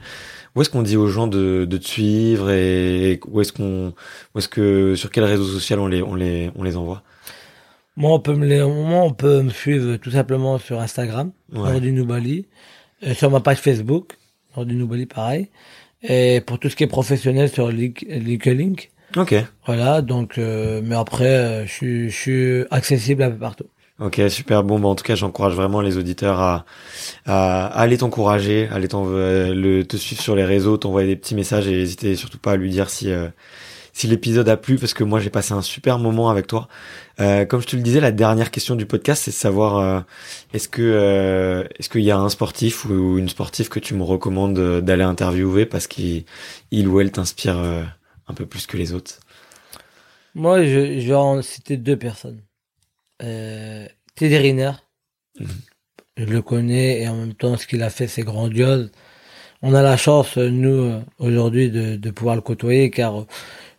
Où 0.55 0.63
est-ce 0.63 0.71
qu'on 0.71 0.83
dit 0.83 0.97
aux 0.97 1.09
gens 1.09 1.27
de, 1.27 1.65
de 1.65 1.77
te 1.77 1.85
suivre 1.87 2.51
et 2.51 3.21
où 3.27 3.41
est-ce 3.41 3.53
qu'on, 3.53 3.93
où 4.35 4.39
est-ce 4.39 4.49
que, 4.49 4.95
sur 4.95 5.11
quel 5.11 5.25
réseau 5.25 5.45
social 5.45 5.79
on 5.79 5.87
les, 5.87 6.03
on 6.03 6.15
les, 6.15 6.51
on 6.55 6.63
les 6.63 6.77
envoie? 6.77 7.03
Moi, 7.97 8.13
on 8.13 8.21
peut 8.21 8.35
me 8.35 8.65
moi, 8.67 9.01
on 9.03 9.13
peut 9.13 9.43
me 9.43 9.51
suivre 9.51 9.97
tout 9.97 10.11
simplement 10.11 10.59
sur 10.59 10.81
Instagram, 10.81 11.31
ouais. 11.55 11.81
du 11.81 11.93
Noubali. 11.93 12.47
Euh, 13.05 13.15
sur 13.15 13.31
ma 13.31 13.41
page 13.41 13.59
Facebook, 13.59 14.17
du 14.57 14.75
Noubali, 14.75 15.07
pareil. 15.07 15.49
Et 16.03 16.43
pour 16.47 16.59
tout 16.59 16.69
ce 16.69 16.77
qui 16.77 16.85
est 16.85 16.89
professionnel 16.89 17.51
sur 17.51 17.69
LinkedIn. 17.69 18.75
Ok. 19.17 19.35
Voilà, 19.67 20.03
donc, 20.03 20.39
euh, 20.39 20.81
mais 20.85 20.95
après, 20.95 21.25
euh, 21.25 21.67
je, 21.67 21.73
suis, 21.73 22.11
je 22.11 22.17
suis 22.17 22.65
accessible 22.71 23.23
un 23.23 23.31
peu 23.31 23.39
partout. 23.39 23.67
Ok, 23.99 24.21
super. 24.29 24.63
Bon, 24.63 24.79
bah, 24.79 24.89
en 24.89 24.95
tout 24.95 25.05
cas, 25.05 25.15
j'encourage 25.15 25.55
vraiment 25.55 25.81
les 25.81 25.97
auditeurs 25.97 26.39
à, 26.39 26.67
à, 27.25 27.67
aller 27.67 27.97
t'encourager, 27.97 28.69
à 28.71 28.75
aller 28.75 28.89
le, 28.93 29.83
te 29.85 29.97
suivre 29.97 30.21
sur 30.21 30.37
les 30.37 30.45
réseaux, 30.45 30.77
t'envoyer 30.77 31.09
des 31.09 31.17
petits 31.17 31.35
messages 31.35 31.67
et 31.67 31.73
n'hésitez 31.73 32.15
surtout 32.15 32.39
pas 32.39 32.53
à 32.53 32.57
lui 32.57 32.69
dire 32.69 32.91
si, 32.91 33.11
si 33.97 34.07
l'épisode 34.07 34.47
a 34.51 34.59
plu 34.59 34.77
parce 34.77 34.93
que 34.93 35.05
moi 35.05 35.21
j'ai 35.21 35.31
passé 35.31 35.55
un 35.55 35.63
super 35.63 35.99
moment 35.99 36.29
avec 36.29 36.47
toi. 36.47 36.69
Euh, 37.19 37.47
comme 37.47 37.63
je 37.63 37.67
te 37.67 37.77
le 37.77 37.81
disais, 37.81 37.99
la 37.99 38.13
dernière 38.13 38.51
question 38.51 38.77
du 38.77 38.85
podcast, 38.85 39.23
c'est 39.25 39.31
de 39.31 39.37
savoir 39.37 39.79
euh, 39.79 40.01
est-ce 40.53 40.69
que 40.69 40.83
euh, 40.83 41.65
est-ce 41.79 41.89
qu'il 41.89 42.03
y 42.03 42.11
a 42.11 42.19
un 42.19 42.29
sportif 42.29 42.85
ou 42.85 43.17
une 43.17 43.31
sportive 43.31 43.71
que 43.71 43.79
tu 43.79 43.95
me 43.95 44.03
recommandes 44.03 44.83
d'aller 44.83 45.03
interviewer 45.03 45.65
parce 45.65 45.87
qu'il 45.87 46.25
il 46.71 46.89
ou 46.89 47.01
elle 47.01 47.11
t'inspire 47.11 47.57
un 48.29 48.35
peu 48.35 48.47
plus 48.47 48.67
que 48.67 48.77
les 48.77 48.93
autres. 48.93 49.21
Moi, 50.35 50.65
je, 50.65 51.13
en 51.13 51.43
citer 51.43 51.77
deux 51.77 51.97
personnes. 51.97 52.43
Euh, 53.23 53.87
Teddy 54.15 54.37
Riner. 54.37 54.73
Mhm. 55.39 55.49
Je 56.19 56.25
le 56.25 56.43
connais 56.43 57.03
et 57.03 57.09
en 57.09 57.17
même 57.17 57.35
temps, 57.35 57.57
ce 57.57 57.67
qu'il 57.67 57.83
a 57.83 57.91
fait, 57.91 58.07
c'est 58.07 58.23
grandiose. 58.23 58.91
On 59.63 59.75
a 59.75 59.83
la 59.83 59.97
chance, 59.97 60.37
nous, 60.37 61.03
aujourd'hui, 61.19 61.71
de, 61.71 61.97
de 61.97 62.11
pouvoir 62.11 62.37
le 62.37 62.43
côtoyer 62.43 62.91
car 62.91 63.27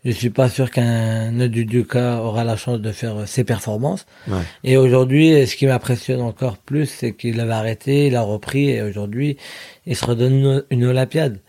je 0.08 0.12
suis 0.12 0.30
pas 0.30 0.48
sûr 0.48 0.72
qu'un 0.72 1.39
autre 1.39 1.54
Duca 1.54 2.22
aura 2.22 2.43
la 2.43 2.56
chance 2.56 2.80
de 2.80 2.91
faire 2.91 3.28
ses 3.28 3.43
performances. 3.43 4.06
Ouais. 4.28 4.41
Et 4.64 4.78
aujourd'hui, 4.78 5.45
ce 5.45 5.56
qui 5.56 5.66
m'impressionne 5.66 6.22
encore 6.22 6.58
plus, 6.58 6.86
c'est 6.86 7.14
qu'il 7.14 7.39
avait 7.39 7.52
arrêté, 7.54 8.08
il 8.08 8.16
a 8.16 8.22
repris, 8.22 8.70
et 8.70 8.82
aujourd'hui, 8.82 9.38
il 9.86 9.95
se 9.95 10.06
redonne 10.06 10.64
une, 10.70 10.86
Olympiade. 10.86 11.41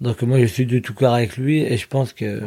Donc 0.00 0.22
moi, 0.22 0.38
je 0.40 0.46
suis 0.46 0.66
du 0.66 0.82
tout 0.82 0.94
cœur 0.94 1.14
avec 1.14 1.36
lui, 1.36 1.62
et 1.62 1.76
je 1.76 1.86
pense 1.88 2.12
que 2.12 2.42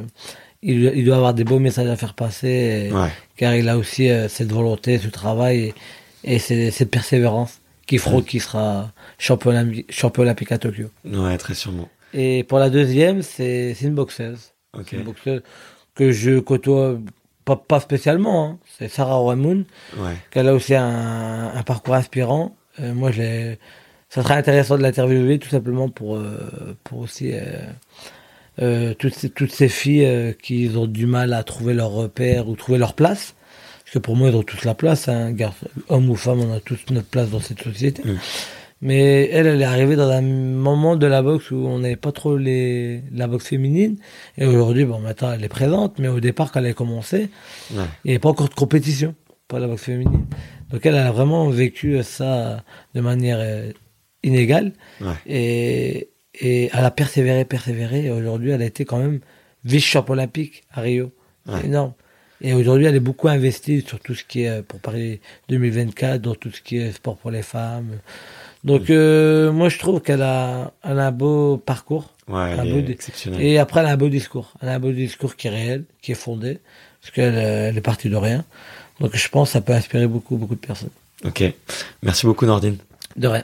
il, 0.61 0.91
il 0.95 1.05
doit 1.05 1.15
avoir 1.15 1.33
des 1.33 1.43
beaux 1.43 1.59
messages 1.59 1.87
à 1.87 1.95
faire 1.95 2.13
passer, 2.13 2.91
car 3.37 3.55
il 3.55 3.67
a 3.69 3.77
aussi 3.77 4.09
euh, 4.09 4.27
cette 4.27 4.51
volonté, 4.51 4.97
ce 4.97 5.07
travail, 5.07 5.73
et, 6.23 6.35
et 6.35 6.39
cette 6.39 6.91
persévérance 6.91 7.61
qui 7.87 7.97
fera 7.97 8.21
qu'il 8.21 8.41
sera 8.41 8.91
champion, 9.17 9.71
champion 9.89 10.23
olympique 10.23 10.51
à 10.51 10.57
Tokyo. 10.59 10.89
Ouais, 11.05 11.37
très 11.37 11.55
sûrement. 11.55 11.89
Et 12.13 12.43
pour 12.43 12.59
la 12.59 12.69
deuxième, 12.69 13.23
c'est 13.23 13.75
une 13.81 13.95
boxeuse. 13.95 14.51
Okay. 14.77 14.97
Une 14.97 15.03
boxeuse 15.03 15.41
que 15.95 16.11
je 16.11 16.39
côtoie 16.39 16.99
pas, 17.45 17.55
pas 17.55 17.79
spécialement. 17.79 18.45
Hein. 18.45 18.57
C'est 18.77 18.89
Sarah 18.89 19.23
Wamoun, 19.23 19.65
ouais. 19.97 20.15
qui 20.31 20.39
a 20.39 20.53
aussi 20.53 20.75
un, 20.75 21.51
un 21.55 21.63
parcours 21.63 21.95
inspirant. 21.95 22.55
Euh, 22.79 22.93
moi, 22.93 23.11
je 23.11 23.55
ça 24.09 24.23
serait 24.23 24.35
intéressant 24.35 24.77
de 24.77 24.81
l'interviewer 24.81 25.39
tout 25.39 25.49
simplement 25.49 25.89
pour, 25.89 26.15
euh, 26.15 26.75
pour 26.83 26.99
aussi 26.99 27.31
euh, 27.33 27.41
euh, 28.61 28.93
toutes, 28.93 29.13
ces, 29.13 29.29
toutes 29.29 29.51
ces 29.51 29.69
filles 29.69 30.05
euh, 30.05 30.33
qui 30.33 30.69
ont 30.75 30.87
du 30.87 31.05
mal 31.05 31.33
à 31.33 31.43
trouver 31.43 31.73
leur 31.73 31.91
repère 31.91 32.49
ou 32.49 32.55
trouver 32.55 32.77
leur 32.77 32.93
place. 32.93 33.35
Parce 33.83 33.93
que 33.93 33.99
pour 33.99 34.15
moi, 34.15 34.29
ils 34.29 34.35
ont 34.35 34.43
tous 34.43 34.65
la 34.65 34.75
place. 34.75 35.07
Hein, 35.07 35.33
homme 35.87 36.09
ou 36.09 36.15
femme, 36.15 36.41
on 36.41 36.53
a 36.53 36.59
tous 36.59 36.79
notre 36.91 37.07
place 37.07 37.29
dans 37.29 37.39
cette 37.39 37.61
société. 37.61 38.03
Mm. 38.03 38.17
Mais 38.81 39.29
elle, 39.31 39.47
elle 39.47 39.61
est 39.61 39.65
arrivée 39.65 39.95
dans 39.95 40.09
un 40.09 40.21
moment 40.21 40.95
de 40.95 41.05
la 41.05 41.21
boxe 41.21 41.51
où 41.51 41.55
on 41.55 41.79
n'avait 41.79 41.95
pas 41.95 42.11
trop 42.11 42.37
les, 42.37 43.01
la 43.13 43.27
boxe 43.27 43.47
féminine. 43.47 43.97
Et 44.37 44.45
aujourd'hui, 44.45 44.85
bon, 44.85 44.99
maintenant, 44.99 45.33
elle 45.33 45.43
est 45.43 45.49
présente, 45.49 45.99
mais 45.99 46.07
au 46.07 46.19
départ, 46.19 46.51
quand 46.51 46.59
elle 46.59 46.67
a 46.67 46.73
commencé, 46.73 47.29
il 47.71 47.77
n'y 48.05 48.11
avait 48.11 48.19
pas 48.19 48.29
encore 48.29 48.49
de 48.49 48.53
compétition 48.53 49.15
pour 49.47 49.59
la 49.59 49.67
boxe 49.67 49.83
féminine. 49.83 50.25
Donc 50.71 50.85
elle 50.85 50.95
a 50.95 51.11
vraiment 51.11 51.49
vécu 51.49 52.01
ça 52.03 52.63
de 52.93 53.01
manière 53.01 53.37
euh, 53.39 53.71
inégale. 54.23 54.73
Ouais. 55.01 55.13
Et, 55.27 56.09
et 56.35 56.69
elle 56.73 56.85
a 56.85 56.91
persévéré, 56.91 57.45
persévéré. 57.45 58.05
Et 58.05 58.11
aujourd'hui, 58.11 58.51
elle 58.51 58.61
a 58.61 58.65
été 58.65 58.85
quand 58.85 58.99
même 58.99 59.19
vice-champ 59.65 60.05
olympique 60.09 60.63
à 60.71 60.81
Rio. 60.81 61.11
Énorme. 61.63 61.93
Et 62.41 62.53
aujourd'hui, 62.53 62.85
elle 62.85 62.95
est 62.95 63.01
beaucoup 63.01 63.27
investie 63.27 63.83
sur 63.85 63.99
tout 63.99 64.13
ce 64.13 64.23
qui 64.23 64.43
est, 64.43 64.61
pour 64.61 64.79
Paris 64.79 65.19
2024, 65.49 66.21
dans 66.21 66.35
tout 66.35 66.51
ce 66.51 66.61
qui 66.61 66.77
est 66.77 66.91
sport 66.91 67.17
pour 67.17 67.31
les 67.31 67.41
femmes, 67.41 67.97
donc 68.63 68.89
euh, 68.89 69.51
moi 69.51 69.69
je 69.69 69.79
trouve 69.79 70.01
qu'elle 70.01 70.21
a, 70.21 70.73
elle 70.83 70.99
a 70.99 71.07
un 71.07 71.11
beau 71.11 71.57
parcours. 71.57 72.13
Ouais, 72.27 72.55
est 72.67 72.89
exceptionnelle. 72.89 73.41
Et 73.41 73.57
après 73.57 73.79
elle 73.79 73.87
a 73.87 73.91
un 73.91 73.97
beau 73.97 74.09
discours. 74.09 74.53
Elle 74.61 74.69
a 74.69 74.73
un 74.75 74.79
beau 74.79 74.91
discours 74.91 75.35
qui 75.35 75.47
est 75.47 75.51
réel, 75.51 75.85
qui 76.01 76.11
est 76.11 76.15
fondé, 76.15 76.59
parce 77.01 77.11
qu'elle 77.11 77.35
elle 77.35 77.77
est 77.77 77.81
partie 77.81 78.09
de 78.09 78.15
rien. 78.15 78.43
Donc 78.99 79.15
je 79.15 79.29
pense 79.29 79.49
que 79.49 79.53
ça 79.53 79.61
peut 79.61 79.73
inspirer 79.73 80.07
beaucoup, 80.07 80.35
beaucoup 80.35 80.55
de 80.55 80.59
personnes. 80.59 80.89
Ok. 81.23 81.43
Merci 82.03 82.25
beaucoup 82.25 82.45
Nordine. 82.45 82.77
De 83.15 83.27
rien. 83.27 83.43